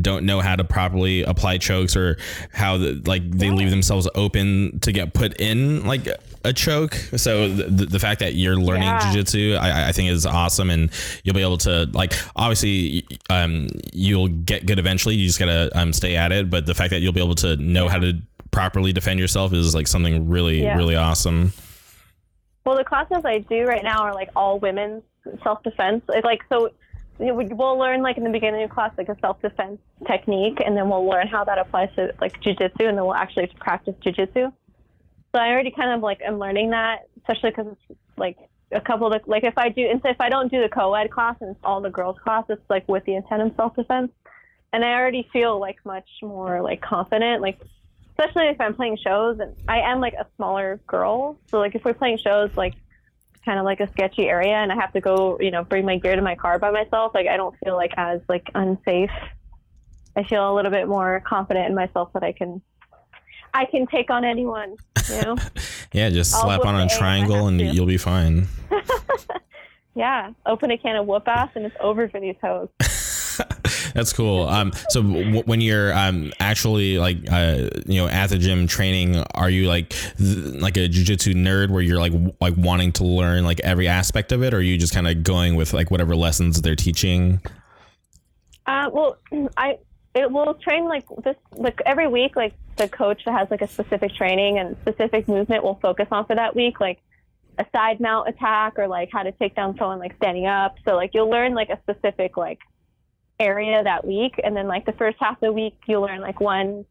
don't 0.00 0.24
know 0.24 0.40
how 0.40 0.54
to 0.54 0.62
properly 0.64 1.22
apply 1.24 1.58
chokes 1.58 1.96
or 1.96 2.18
how 2.52 2.76
the, 2.76 3.02
like 3.06 3.28
they 3.30 3.50
leave 3.50 3.70
themselves 3.70 4.08
open 4.14 4.78
to 4.80 4.92
get 4.92 5.14
put 5.14 5.40
in 5.40 5.84
like 5.86 6.06
a 6.44 6.52
choke. 6.52 6.94
So 6.94 7.48
the, 7.48 7.86
the 7.86 7.98
fact 7.98 8.20
that 8.20 8.34
you're 8.34 8.56
learning 8.56 8.84
Yeah. 8.88 9.00
jujitsu, 9.00 9.58
I, 9.58 9.88
I 9.88 9.92
think 9.92 10.10
is 10.10 10.24
awesome, 10.26 10.70
and 10.70 10.90
you'll 11.24 11.34
be 11.34 11.42
able 11.42 11.58
to 11.58 11.88
like 11.92 12.12
obviously 12.36 13.06
um 13.30 13.68
you'll 13.92 14.28
get 14.28 14.66
good 14.66 14.78
eventually. 14.78 15.14
You 15.16 15.26
just 15.26 15.38
gotta 15.38 15.70
um 15.78 15.92
stay 15.92 16.16
at 16.16 16.32
it, 16.32 16.48
but 16.50 16.66
the 16.66 16.74
fact 16.74 16.90
that 16.90 17.00
you'll 17.00 17.12
be 17.14 17.22
able 17.22 17.34
to 17.36 17.56
know 17.56 17.88
how 17.88 17.98
to 17.98 18.12
properly 18.50 18.92
defend 18.92 19.18
yourself 19.18 19.52
is 19.52 19.74
like 19.74 19.86
something 19.88 20.28
really 20.28 20.62
Yeah. 20.62 20.76
really 20.76 20.96
awesome. 20.96 21.52
well, 22.64 22.76
the 22.76 22.84
classes 22.84 23.24
I 23.24 23.38
do 23.38 23.64
right 23.64 23.82
now 23.82 24.02
are 24.02 24.12
like 24.14 24.28
all 24.36 24.58
women's 24.58 25.02
self 25.42 25.62
defense. 25.62 26.02
Like 26.08 26.42
so. 26.48 26.70
we- 27.18 27.32
We'll 27.32 27.76
learn 27.76 28.00
like 28.00 28.16
in 28.16 28.22
the 28.22 28.30
beginning 28.30 28.62
of 28.62 28.70
class 28.70 28.92
like 28.96 29.08
a 29.08 29.18
self 29.18 29.42
defense 29.42 29.80
technique, 30.06 30.58
and 30.64 30.76
then 30.76 30.88
we'll 30.88 31.04
learn 31.04 31.26
how 31.26 31.42
that 31.44 31.58
applies 31.58 31.88
to 31.96 32.14
like 32.20 32.40
jujitsu, 32.40 32.86
and 32.88 32.96
then 32.96 33.04
we'll 33.04 33.14
actually 33.14 33.48
practice 33.58 33.96
jujitsu. 34.06 34.52
So 35.34 35.40
I 35.40 35.48
already 35.48 35.72
kind 35.72 35.90
of 35.90 36.00
like 36.00 36.20
am 36.22 36.38
learning 36.38 36.70
that, 36.70 37.08
especially 37.18 37.50
because 37.50 37.74
it's 37.90 37.98
like 38.16 38.38
a 38.70 38.80
couple 38.80 39.12
of 39.12 39.20
like 39.26 39.42
if 39.42 39.58
I 39.58 39.68
do 39.68 39.84
instead 39.90 40.12
if 40.12 40.20
I 40.20 40.28
don't 40.28 40.48
do 40.48 40.62
the 40.62 40.68
co-ed 40.68 41.10
class 41.10 41.34
and 41.40 41.50
it's 41.50 41.60
all 41.64 41.80
the 41.80 41.90
girls 41.90 42.16
class, 42.22 42.44
it's 42.48 42.62
like 42.70 42.86
with 42.88 43.04
the 43.04 43.16
intent 43.16 43.42
of 43.42 43.52
self-defense, 43.56 44.12
and 44.72 44.84
I 44.84 44.92
already 44.94 45.28
feel 45.32 45.58
like 45.58 45.84
much 45.84 46.08
more 46.22 46.62
like 46.62 46.80
confident, 46.80 47.42
like 47.42 47.60
especially 48.16 48.46
if 48.46 48.60
I'm 48.60 48.74
playing 48.74 48.96
shows 48.96 49.40
and 49.40 49.56
I 49.68 49.80
am 49.80 50.00
like 50.00 50.14
a 50.14 50.26
smaller 50.36 50.78
girl, 50.86 51.36
so 51.50 51.58
like 51.58 51.74
if 51.74 51.84
we're 51.84 51.94
playing 51.94 52.18
shows 52.18 52.50
like 52.56 52.74
kind 53.48 53.58
of 53.58 53.64
like 53.64 53.80
a 53.80 53.90
sketchy 53.92 54.28
area 54.28 54.56
and 54.56 54.70
I 54.70 54.74
have 54.74 54.92
to 54.92 55.00
go, 55.00 55.38
you 55.40 55.50
know, 55.50 55.64
bring 55.64 55.86
my 55.86 55.96
gear 55.96 56.14
to 56.14 56.20
my 56.20 56.34
car 56.34 56.58
by 56.58 56.70
myself, 56.70 57.12
like 57.14 57.26
I 57.26 57.38
don't 57.38 57.56
feel 57.64 57.76
like 57.76 57.92
as 57.96 58.20
like 58.28 58.46
unsafe. 58.54 59.10
I 60.14 60.22
feel 60.24 60.52
a 60.52 60.54
little 60.54 60.70
bit 60.70 60.86
more 60.86 61.22
confident 61.26 61.66
in 61.66 61.74
myself 61.74 62.12
that 62.12 62.22
I 62.22 62.32
can 62.32 62.60
I 63.54 63.64
can 63.64 63.86
take 63.86 64.10
on 64.10 64.22
anyone, 64.22 64.76
you 65.08 65.22
know? 65.22 65.36
Yeah, 65.94 66.10
just 66.10 66.34
I'll 66.34 66.42
slap 66.42 66.66
on 66.66 66.78
a 66.78 66.86
triangle 66.86 67.46
and 67.46 67.58
to. 67.58 67.64
you'll 67.64 67.86
be 67.86 67.96
fine. 67.96 68.46
yeah. 69.94 70.32
Open 70.44 70.70
a 70.70 70.76
can 70.76 70.96
of 70.96 71.06
whoop 71.06 71.26
ass 71.26 71.48
and 71.54 71.64
it's 71.64 71.76
over 71.80 72.10
for 72.10 72.20
these 72.20 72.36
hoes. 72.42 72.68
That's 73.94 74.12
cool. 74.12 74.48
Um, 74.48 74.72
so 74.88 75.02
w- 75.02 75.42
when 75.42 75.60
you're 75.60 75.92
um 75.92 76.32
actually 76.40 76.98
like 76.98 77.18
uh 77.30 77.68
you 77.86 78.00
know 78.00 78.08
at 78.08 78.30
the 78.30 78.38
gym 78.38 78.66
training, 78.66 79.16
are 79.34 79.50
you 79.50 79.68
like 79.68 79.90
th- 79.90 80.54
like 80.60 80.76
a 80.76 80.88
jujitsu 80.88 81.34
nerd 81.34 81.70
where 81.70 81.82
you're 81.82 81.98
like 81.98 82.12
w- 82.12 82.32
like 82.40 82.54
wanting 82.56 82.92
to 82.92 83.04
learn 83.04 83.44
like 83.44 83.60
every 83.60 83.88
aspect 83.88 84.32
of 84.32 84.42
it, 84.42 84.54
or 84.54 84.58
are 84.58 84.60
you 84.60 84.78
just 84.78 84.94
kind 84.94 85.08
of 85.08 85.22
going 85.22 85.54
with 85.54 85.72
like 85.72 85.90
whatever 85.90 86.16
lessons 86.16 86.60
they're 86.62 86.76
teaching? 86.76 87.40
Uh, 88.66 88.90
well, 88.92 89.16
I 89.56 89.78
it 90.14 90.30
will 90.30 90.54
train 90.54 90.86
like 90.86 91.04
this 91.24 91.36
like 91.52 91.80
every 91.86 92.08
week. 92.08 92.36
Like 92.36 92.54
the 92.76 92.88
coach 92.88 93.22
has 93.26 93.50
like 93.50 93.62
a 93.62 93.68
specific 93.68 94.14
training 94.14 94.58
and 94.58 94.76
specific 94.82 95.28
movement 95.28 95.64
we'll 95.64 95.78
focus 95.80 96.08
on 96.10 96.26
for 96.26 96.34
that 96.34 96.54
week, 96.54 96.80
like 96.80 97.00
a 97.58 97.66
side 97.74 98.00
mount 98.00 98.28
attack 98.28 98.78
or 98.78 98.86
like 98.88 99.10
how 99.12 99.22
to 99.22 99.32
take 99.32 99.54
down 99.54 99.76
someone 99.78 99.98
like 99.98 100.16
standing 100.16 100.46
up. 100.46 100.76
So 100.86 100.94
like 100.94 101.12
you'll 101.14 101.30
learn 101.30 101.54
like 101.54 101.70
a 101.70 101.78
specific 101.82 102.36
like 102.36 102.58
area 103.40 103.82
that 103.82 104.06
week, 104.06 104.34
and 104.42 104.56
then 104.56 104.66
like 104.66 104.86
the 104.86 104.92
first 104.92 105.16
half 105.20 105.36
of 105.36 105.40
the 105.40 105.52
week 105.52 105.76
you'll 105.86 106.02
learn 106.02 106.20
like 106.20 106.40
one 106.40 106.84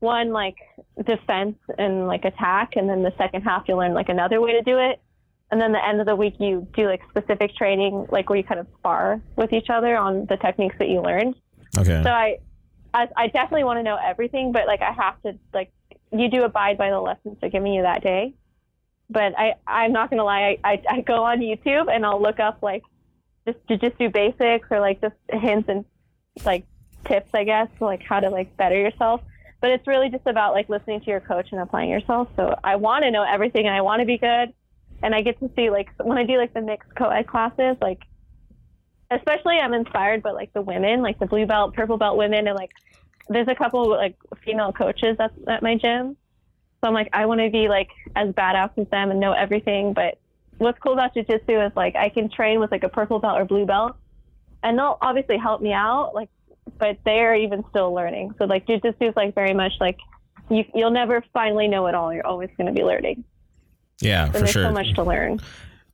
one 0.00 0.30
like 0.30 0.56
defense 1.04 1.56
and 1.78 2.06
like 2.06 2.24
attack, 2.24 2.76
and 2.76 2.88
then 2.88 3.02
the 3.02 3.12
second 3.16 3.42
half 3.42 3.64
you'll 3.66 3.78
learn 3.78 3.94
like 3.94 4.08
another 4.08 4.40
way 4.40 4.52
to 4.52 4.62
do 4.62 4.78
it. 4.78 5.00
And 5.50 5.60
then 5.60 5.72
the 5.72 5.84
end 5.84 6.00
of 6.00 6.06
the 6.06 6.16
week, 6.16 6.34
you 6.40 6.66
do 6.74 6.86
like 6.86 7.02
specific 7.10 7.54
training, 7.54 8.06
like 8.10 8.28
where 8.28 8.36
you 8.36 8.44
kind 8.44 8.60
of 8.60 8.66
spar 8.78 9.20
with 9.36 9.52
each 9.52 9.70
other 9.70 9.96
on 9.96 10.26
the 10.26 10.36
techniques 10.36 10.76
that 10.78 10.88
you 10.88 11.00
learned. 11.00 11.36
Okay. 11.78 12.02
So 12.02 12.10
I, 12.10 12.38
I, 12.92 13.08
I 13.16 13.26
definitely 13.28 13.64
want 13.64 13.78
to 13.78 13.82
know 13.82 13.98
everything, 14.02 14.52
but 14.52 14.66
like 14.66 14.82
I 14.82 14.92
have 14.92 15.20
to 15.22 15.38
like 15.52 15.70
you 16.12 16.28
do 16.28 16.44
abide 16.44 16.78
by 16.78 16.90
the 16.90 17.00
lessons 17.00 17.36
they're 17.40 17.50
giving 17.50 17.72
you 17.72 17.82
that 17.82 18.02
day. 18.02 18.34
But 19.10 19.38
I, 19.38 19.54
I'm 19.66 19.92
not 19.92 20.10
gonna 20.10 20.24
lie, 20.24 20.58
I, 20.64 20.72
I, 20.72 20.82
I 20.88 21.00
go 21.02 21.24
on 21.24 21.40
YouTube 21.40 21.94
and 21.94 22.06
I'll 22.06 22.20
look 22.20 22.40
up 22.40 22.62
like 22.62 22.82
just 23.46 23.58
to 23.68 23.76
just 23.76 23.98
do 23.98 24.08
basics 24.10 24.68
or 24.70 24.80
like 24.80 25.00
just 25.00 25.14
hints 25.30 25.68
and 25.68 25.84
like 26.44 26.66
tips, 27.06 27.30
I 27.34 27.44
guess, 27.44 27.68
like 27.80 28.02
how 28.02 28.20
to 28.20 28.30
like 28.30 28.56
better 28.56 28.78
yourself. 28.78 29.20
But 29.60 29.70
it's 29.70 29.86
really 29.86 30.10
just 30.10 30.26
about 30.26 30.52
like 30.52 30.68
listening 30.68 31.00
to 31.00 31.06
your 31.06 31.20
coach 31.20 31.48
and 31.52 31.60
applying 31.60 31.90
yourself. 31.90 32.28
So 32.36 32.58
I 32.62 32.76
want 32.76 33.04
to 33.04 33.10
know 33.10 33.22
everything 33.22 33.66
and 33.66 33.74
I 33.74 33.80
want 33.80 34.00
to 34.00 34.06
be 34.06 34.18
good. 34.18 34.52
And 35.02 35.14
I 35.14 35.22
get 35.22 35.38
to 35.40 35.50
see 35.56 35.70
like 35.70 35.88
when 36.02 36.18
I 36.18 36.24
do 36.24 36.36
like 36.36 36.54
the 36.54 36.60
mixed 36.60 36.94
co-ed 36.94 37.26
classes, 37.26 37.76
like 37.80 38.02
especially 39.10 39.58
I'm 39.58 39.74
inspired 39.74 40.22
by 40.22 40.32
like 40.32 40.52
the 40.52 40.62
women, 40.62 41.02
like 41.02 41.18
the 41.18 41.26
blue 41.26 41.46
belt, 41.46 41.74
purple 41.74 41.98
belt 41.98 42.16
women, 42.16 42.46
and 42.46 42.56
like 42.56 42.70
there's 43.28 43.48
a 43.48 43.54
couple 43.54 43.88
like 43.88 44.16
female 44.44 44.72
coaches 44.72 45.16
at, 45.18 45.32
at 45.48 45.62
my 45.62 45.76
gym. 45.76 46.16
So 46.82 46.88
I'm 46.88 46.94
like, 46.94 47.08
I 47.12 47.26
want 47.26 47.40
to 47.40 47.50
be 47.50 47.68
like 47.68 47.88
as 48.16 48.28
badass 48.30 48.70
as 48.76 48.88
them 48.88 49.10
and 49.10 49.20
know 49.20 49.32
everything. 49.32 49.94
But 49.94 50.18
what's 50.58 50.78
cool 50.78 50.92
about 50.92 51.14
jujitsu 51.14 51.66
is 51.66 51.72
like 51.76 51.96
I 51.96 52.08
can 52.08 52.28
train 52.30 52.60
with 52.60 52.70
like 52.70 52.84
a 52.84 52.88
purple 52.88 53.18
belt 53.18 53.38
or 53.40 53.44
blue 53.44 53.66
belt, 53.66 53.96
and 54.62 54.78
they'll 54.78 54.98
obviously 55.00 55.38
help 55.38 55.60
me 55.60 55.72
out. 55.72 56.12
Like, 56.14 56.28
but 56.78 56.98
they're 57.04 57.34
even 57.34 57.64
still 57.70 57.92
learning. 57.92 58.34
So 58.38 58.44
like 58.44 58.66
jujitsu 58.66 59.10
is 59.10 59.16
like 59.16 59.34
very 59.34 59.54
much 59.54 59.72
like 59.80 59.98
you 60.50 60.64
you'll 60.74 60.90
never 60.90 61.24
finally 61.32 61.68
know 61.68 61.86
it 61.86 61.94
all. 61.94 62.12
You're 62.12 62.26
always 62.26 62.50
going 62.56 62.66
to 62.66 62.72
be 62.72 62.84
learning. 62.84 63.24
yeah, 64.00 64.24
And 64.24 64.32
for 64.32 64.38
there's 64.38 64.50
sure. 64.50 64.64
so 64.64 64.72
much 64.72 64.92
to 64.94 65.02
learn. 65.02 65.40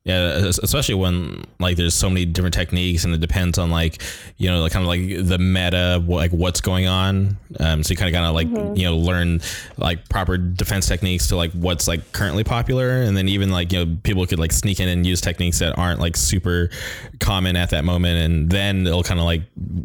Yeah, 0.03 0.47
especially 0.63 0.95
when 0.95 1.43
like 1.59 1.77
there's 1.77 1.93
so 1.93 2.09
many 2.09 2.25
different 2.25 2.55
techniques 2.55 3.03
and 3.03 3.13
it 3.13 3.19
depends 3.19 3.59
on 3.59 3.69
like 3.69 4.01
you 4.37 4.49
know 4.49 4.59
like 4.61 4.71
kind 4.71 4.81
of 4.81 4.87
like 4.87 5.27
the 5.27 5.37
meta 5.37 6.03
like 6.07 6.31
what's 6.31 6.59
going 6.59 6.87
on. 6.87 7.37
Um, 7.59 7.83
so 7.83 7.91
you 7.91 7.97
kind 7.97 8.09
of 8.09 8.13
gotta 8.13 8.31
like 8.31 8.47
you 8.75 8.83
know 8.83 8.97
learn 8.97 9.41
like 9.77 10.09
proper 10.09 10.37
defense 10.37 10.87
techniques 10.87 11.27
to 11.27 11.35
like 11.35 11.51
what's 11.51 11.87
like 11.87 12.13
currently 12.13 12.43
popular, 12.43 13.03
and 13.03 13.15
then 13.15 13.27
even 13.27 13.51
like 13.51 13.71
you 13.71 13.85
know 13.85 13.95
people 14.01 14.25
could 14.25 14.39
like 14.39 14.51
sneak 14.51 14.79
in 14.79 14.89
and 14.89 15.05
use 15.05 15.21
techniques 15.21 15.59
that 15.59 15.77
aren't 15.77 15.99
like 15.99 16.17
super 16.17 16.71
common 17.19 17.55
at 17.55 17.69
that 17.69 17.85
moment, 17.85 18.17
and 18.17 18.49
then 18.49 18.87
it'll 18.87 19.03
kind 19.03 19.19
of 19.19 19.25
like 19.27 19.43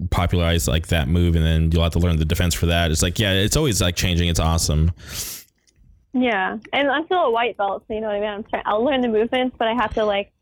popularize 0.09 0.66
like 0.66 0.86
that 0.86 1.09
move, 1.09 1.36
and 1.36 1.44
then 1.44 1.70
you'll 1.70 1.82
have 1.82 1.93
to 1.93 1.98
learn 1.98 2.16
the 2.16 2.24
defense 2.24 2.55
for 2.55 2.64
that. 2.64 2.90
It's 2.90 3.02
like 3.02 3.18
yeah, 3.18 3.32
it's 3.32 3.56
always 3.56 3.82
like 3.82 3.97
changing. 3.97 4.30
It's 4.30 4.40
awesome. 4.40 4.93
Yeah, 6.18 6.56
and 6.72 6.88
I'm 6.88 7.05
still 7.05 7.24
a 7.24 7.30
white 7.30 7.59
belt, 7.59 7.84
so 7.86 7.94
you 7.94 8.01
know 8.01 8.06
what 8.06 8.16
I 8.16 8.20
mean. 8.20 8.30
I'm 8.30 8.44
trying. 8.44 8.62
I'll 8.64 8.82
learn 8.82 9.02
the 9.02 9.09
movements, 9.09 9.55
but 9.59 9.68
I 9.68 9.74
have 9.74 9.93
to 9.94 10.05
like, 10.05 10.32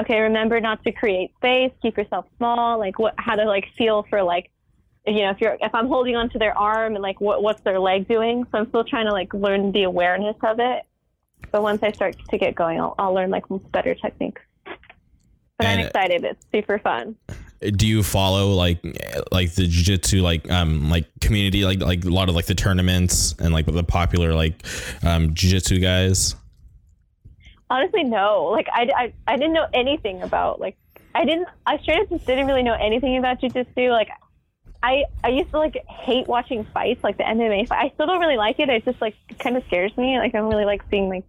okay, 0.00 0.18
remember 0.20 0.60
not 0.60 0.82
to 0.84 0.92
create 0.92 1.32
space, 1.36 1.70
keep 1.80 1.96
yourself 1.96 2.26
small, 2.36 2.78
like 2.78 2.98
what, 2.98 3.14
how 3.16 3.36
to 3.36 3.44
like 3.44 3.66
feel 3.76 4.04
for 4.10 4.22
like 4.24 4.50
you 5.06 5.22
know, 5.22 5.30
if 5.30 5.40
you're 5.40 5.56
if 5.60 5.74
I'm 5.74 5.88
holding 5.88 6.16
onto 6.16 6.38
their 6.38 6.56
arm 6.56 6.94
and 6.94 7.02
like 7.02 7.20
what 7.20 7.42
what's 7.42 7.62
their 7.62 7.78
leg 7.78 8.08
doing. 8.08 8.44
So 8.50 8.58
I'm 8.58 8.68
still 8.68 8.84
trying 8.84 9.06
to 9.06 9.12
like 9.12 9.32
learn 9.32 9.72
the 9.72 9.84
awareness 9.84 10.36
of 10.42 10.58
it. 10.60 10.84
But 11.50 11.62
once 11.62 11.82
I 11.82 11.92
start 11.92 12.16
to 12.28 12.38
get 12.38 12.54
going, 12.54 12.80
I'll, 12.80 12.94
I'll 12.98 13.14
learn 13.14 13.30
like 13.30 13.44
better 13.72 13.94
techniques. 13.94 14.42
But 15.60 15.66
I'm 15.66 15.80
excited. 15.80 16.24
It's 16.24 16.46
super 16.52 16.78
fun. 16.78 17.16
do 17.60 17.86
you 17.86 18.02
follow 18.02 18.52
like 18.52 18.82
like 19.30 19.54
the 19.54 19.66
jiu-jitsu 19.66 20.22
like 20.22 20.50
um 20.50 20.88
like 20.88 21.06
community 21.20 21.64
like 21.64 21.80
like 21.80 22.04
a 22.04 22.08
lot 22.08 22.30
of 22.30 22.34
like 22.34 22.46
the 22.46 22.54
tournaments 22.54 23.34
and 23.38 23.52
like 23.52 23.66
the 23.66 23.84
popular 23.84 24.32
like 24.34 24.64
um 25.02 25.34
jiu-jitsu 25.34 25.78
guys 25.78 26.34
Honestly, 27.70 28.02
no. 28.02 28.46
Like 28.46 28.66
I, 28.72 28.90
I, 28.94 29.12
I 29.28 29.36
didn't 29.36 29.52
know 29.52 29.68
anything 29.72 30.22
about 30.22 30.60
like 30.60 30.76
I 31.14 31.24
didn't. 31.24 31.48
I 31.66 31.78
straight 31.78 32.00
up 32.00 32.08
just 32.10 32.26
didn't 32.26 32.48
really 32.48 32.64
know 32.64 32.74
anything 32.74 33.16
about 33.16 33.40
jujitsu. 33.40 33.90
Like 33.90 34.08
I, 34.82 35.04
I 35.22 35.28
used 35.28 35.50
to 35.50 35.58
like 35.58 35.76
hate 35.86 36.26
watching 36.26 36.64
fights, 36.74 37.04
like 37.04 37.16
the 37.16 37.22
MMA 37.22 37.68
fight. 37.68 37.84
I 37.84 37.94
still 37.94 38.06
don't 38.06 38.20
really 38.20 38.36
like 38.36 38.58
it. 38.58 38.68
It 38.68 38.84
just 38.84 39.00
like 39.00 39.14
kind 39.38 39.56
of 39.56 39.64
scares 39.66 39.96
me. 39.96 40.18
Like 40.18 40.34
I 40.34 40.38
don't 40.38 40.50
really 40.50 40.64
like 40.64 40.82
seeing 40.90 41.08
like 41.08 41.24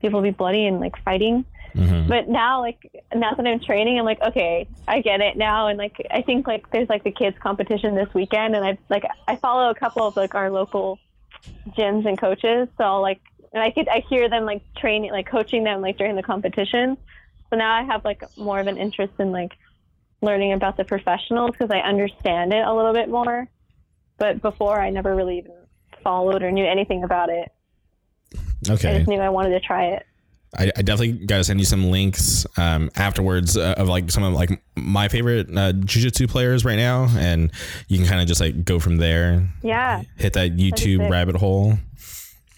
people 0.00 0.22
be 0.22 0.30
bloody 0.30 0.66
and 0.66 0.78
like 0.78 0.96
fighting. 1.02 1.44
Mhm. 1.74 2.08
But 2.08 2.28
now, 2.28 2.60
like 2.60 2.90
now 3.14 3.32
that 3.34 3.46
I'm 3.46 3.60
training, 3.60 3.98
I'm 3.98 4.04
like, 4.04 4.20
okay, 4.20 4.68
I 4.88 5.00
get 5.00 5.20
it 5.20 5.36
now. 5.36 5.68
And 5.68 5.78
like 5.78 6.06
I 6.10 6.22
think 6.22 6.46
like 6.46 6.70
there's 6.70 6.88
like 6.88 7.04
the 7.04 7.12
kids 7.12 7.36
competition 7.38 7.94
this 7.94 8.12
weekend, 8.14 8.56
and 8.56 8.64
I 8.64 8.78
like 8.88 9.04
I 9.28 9.36
follow 9.36 9.70
a 9.70 9.74
couple 9.74 10.06
of 10.06 10.16
like 10.16 10.34
our 10.34 10.50
local 10.50 10.98
gyms 11.76 12.06
and 12.06 12.18
coaches. 12.18 12.68
So 12.76 12.84
I'll, 12.84 13.02
like 13.02 13.20
and 13.52 13.62
I 13.62 13.70
could 13.70 13.88
I 13.88 14.02
hear 14.08 14.28
them 14.28 14.44
like 14.44 14.62
training, 14.74 15.12
like 15.12 15.28
coaching 15.28 15.64
them 15.64 15.80
like 15.80 15.98
during 15.98 16.16
the 16.16 16.22
competition. 16.22 16.96
So 17.50 17.56
now 17.56 17.72
I 17.72 17.82
have 17.82 18.04
like 18.04 18.22
more 18.36 18.60
of 18.60 18.66
an 18.66 18.76
interest 18.76 19.14
in 19.18 19.32
like 19.32 19.52
learning 20.22 20.52
about 20.52 20.76
the 20.76 20.84
professionals 20.84 21.50
because 21.52 21.70
I 21.70 21.78
understand 21.78 22.52
it 22.52 22.64
a 22.64 22.72
little 22.72 22.92
bit 22.92 23.08
more. 23.08 23.48
But 24.18 24.42
before, 24.42 24.78
I 24.78 24.90
never 24.90 25.16
really 25.16 25.38
even 25.38 25.52
followed 26.02 26.42
or 26.42 26.50
knew 26.50 26.66
anything 26.66 27.04
about 27.04 27.30
it. 27.30 27.50
Okay. 28.68 28.90
I 28.90 28.96
just 28.98 29.08
knew 29.08 29.18
I 29.18 29.30
wanted 29.30 29.50
to 29.50 29.60
try 29.60 29.86
it. 29.86 30.06
I, 30.58 30.72
I 30.76 30.82
definitely 30.82 31.24
gotta 31.26 31.44
send 31.44 31.60
you 31.60 31.66
some 31.66 31.90
links 31.90 32.46
um, 32.56 32.90
afterwards 32.96 33.56
uh, 33.56 33.74
of 33.76 33.88
like 33.88 34.10
some 34.10 34.24
of 34.24 34.32
like 34.34 34.62
my 34.74 35.08
favorite 35.08 35.48
uh, 35.56 35.72
jiu-jitsu 35.72 36.26
players 36.26 36.64
right 36.64 36.76
now 36.76 37.08
and 37.16 37.52
you 37.88 37.98
can 37.98 38.06
kind 38.06 38.20
of 38.20 38.26
just 38.26 38.40
like 38.40 38.64
go 38.64 38.80
from 38.80 38.96
there 38.96 39.48
Yeah, 39.62 40.02
hit 40.16 40.32
that 40.32 40.56
youtube 40.56 41.08
rabbit 41.08 41.36
hole 41.36 41.78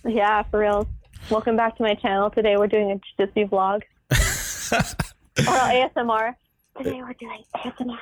yeah, 0.04 0.42
for 0.44 0.60
real. 0.60 0.88
Welcome 1.30 1.56
back 1.56 1.76
to 1.76 1.82
my 1.82 1.94
channel. 1.94 2.30
Today 2.30 2.56
we're 2.56 2.66
doing 2.66 2.90
a 2.90 2.94
jiu-jitsu 2.94 3.46
vlog 3.48 3.82
or 4.10 4.16
ASMR. 5.38 6.34
Today 6.76 7.00
we're 7.02 7.12
doing 7.14 7.44
ASMR 7.54 7.98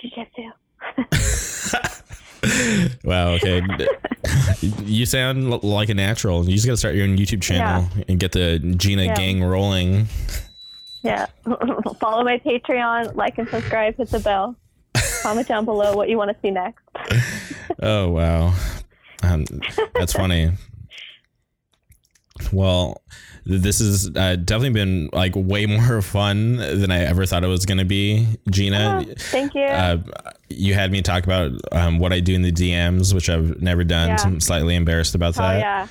jiu-jitsu. 0.00 0.42
wow 3.04 3.30
okay 3.32 3.62
you 4.84 5.04
sound 5.06 5.52
l- 5.52 5.60
like 5.62 5.88
a 5.88 5.94
natural 5.94 6.44
you 6.48 6.54
just 6.54 6.66
gotta 6.66 6.76
start 6.76 6.94
your 6.94 7.04
own 7.04 7.16
youtube 7.16 7.42
channel 7.42 7.86
and 8.08 8.18
get 8.18 8.32
the 8.32 8.58
gina 8.76 9.04
Yeah. 9.04 9.14
gang 9.14 9.42
rolling 9.44 10.06
Yeah. 11.02 11.26
Follow 12.00 12.22
my 12.24 12.38
Patreon, 12.44 13.14
like 13.14 13.38
and 13.38 13.48
subscribe, 13.48 13.96
hit 13.96 14.10
the 14.10 14.20
bell. 14.20 14.54
Comment 15.22 15.48
down 15.48 15.64
below 15.64 15.96
what 15.96 16.10
you 16.10 16.18
want 16.18 16.30
to 16.30 16.36
see 16.42 16.50
next. 16.50 16.82
Oh 17.82 18.08
wow, 18.10 18.52
um, 19.22 19.44
that's 19.94 20.12
funny. 20.12 20.50
Well, 22.52 23.00
this 23.46 23.78
has 23.80 24.10
uh, 24.16 24.36
definitely 24.36 24.70
been 24.70 25.10
like 25.12 25.32
way 25.34 25.66
more 25.78 26.02
fun 26.02 26.56
than 26.56 26.90
I 26.90 27.04
ever 27.04 27.26
thought 27.26 27.44
it 27.44 27.48
was 27.48 27.66
gonna 27.66 27.84
be, 27.84 28.26
Gina. 28.50 29.04
Oh, 29.08 29.14
thank 29.16 29.54
you. 29.54 29.62
Uh, 29.62 29.98
you 30.48 30.74
had 30.74 30.90
me 30.90 31.00
talk 31.02 31.24
about 31.24 31.52
um, 31.72 31.98
what 31.98 32.12
I 32.12 32.20
do 32.20 32.34
in 32.34 32.42
the 32.42 32.52
DMs, 32.52 33.14
which 33.14 33.30
I've 33.30 33.60
never 33.62 33.84
done. 33.84 34.08
Yeah. 34.10 34.16
So 34.16 34.28
I'm 34.28 34.40
slightly 34.40 34.74
embarrassed 34.74 35.14
about 35.14 35.34
that. 35.36 35.42
oh 35.42 35.58
that. 35.58 35.88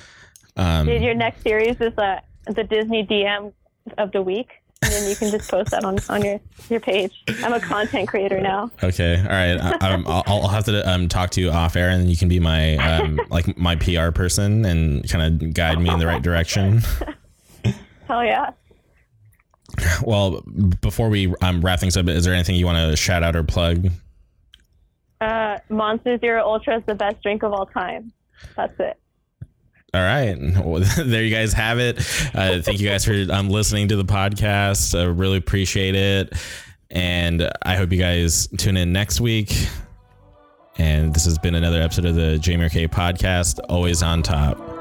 yeah. 0.56 0.78
Um, 0.80 0.86
Dude, 0.86 1.02
your 1.02 1.14
next 1.14 1.42
series 1.42 1.80
is 1.80 1.96
uh, 1.96 2.20
the 2.46 2.64
Disney 2.64 3.06
DM 3.06 3.52
of 3.98 4.12
the 4.12 4.20
week. 4.22 4.50
And 4.82 4.92
then 4.92 5.10
you 5.10 5.14
can 5.16 5.30
just 5.30 5.50
post 5.50 5.72
that 5.72 5.84
on, 5.84 5.98
on 6.08 6.24
your, 6.24 6.40
your 6.70 6.80
page. 6.80 7.12
I'm 7.44 7.52
a 7.52 7.60
content 7.60 8.08
creator 8.08 8.40
now. 8.40 8.70
Okay, 8.82 9.16
all 9.18 9.26
right. 9.26 9.58
I, 9.60 9.76
I'm- 9.90 10.04
I'll, 10.06 10.22
I'll 10.26 10.48
have 10.48 10.64
to 10.64 10.90
um, 10.90 11.06
talk 11.06 11.30
to 11.32 11.40
you 11.42 11.50
off 11.50 11.76
air, 11.76 11.90
and 11.90 12.08
you 12.08 12.16
can 12.16 12.28
be 12.28 12.40
my 12.40 12.76
um, 12.76 13.20
like 13.28 13.58
my 13.58 13.76
PR 13.76 14.10
person 14.10 14.64
and 14.64 15.06
kind 15.08 15.42
of 15.42 15.52
guide 15.52 15.78
me 15.80 15.90
in 15.90 15.98
the 15.98 16.06
right 16.06 16.22
direction. 16.30 16.80
Hell 18.10 18.24
yeah. 18.24 18.50
Well, 20.02 20.42
before 20.80 21.08
we 21.10 21.32
um, 21.42 21.60
wrap 21.60 21.78
things 21.78 21.96
up, 21.96 22.08
is 22.08 22.24
there 22.24 22.34
anything 22.34 22.56
you 22.56 22.66
want 22.66 22.90
to 22.90 22.96
shout 22.96 23.22
out 23.22 23.36
or 23.36 23.44
plug? 23.44 23.88
Uh, 25.20 25.58
Monster 25.68 26.18
Zero 26.18 26.44
Ultra 26.44 26.78
is 26.78 26.82
the 26.86 26.96
best 26.96 27.22
drink 27.22 27.44
of 27.44 27.52
all 27.52 27.66
time. 27.66 28.12
That's 28.56 28.74
it. 28.80 28.98
All 29.94 30.00
right. 30.00 30.36
Well, 30.56 30.82
there 30.96 31.22
you 31.22 31.32
guys 31.32 31.52
have 31.52 31.78
it. 31.78 31.98
Uh, 32.34 32.60
thank 32.60 32.80
you 32.80 32.88
guys 32.88 33.04
for 33.04 33.14
um, 33.30 33.48
listening 33.48 33.86
to 33.88 33.96
the 33.96 34.04
podcast. 34.04 34.98
I 34.98 35.04
really 35.04 35.36
appreciate 35.36 35.94
it. 35.94 36.32
And 36.90 37.48
I 37.62 37.76
hope 37.76 37.92
you 37.92 37.98
guys 37.98 38.48
tune 38.58 38.76
in 38.76 38.92
next 38.92 39.20
week. 39.20 39.54
And 40.78 41.14
this 41.14 41.26
has 41.26 41.38
been 41.38 41.54
another 41.54 41.80
episode 41.80 42.06
of 42.06 42.16
the 42.16 42.38
Jamie 42.38 42.70
K 42.70 42.88
podcast, 42.88 43.60
always 43.68 44.02
on 44.02 44.24
top. 44.24 44.79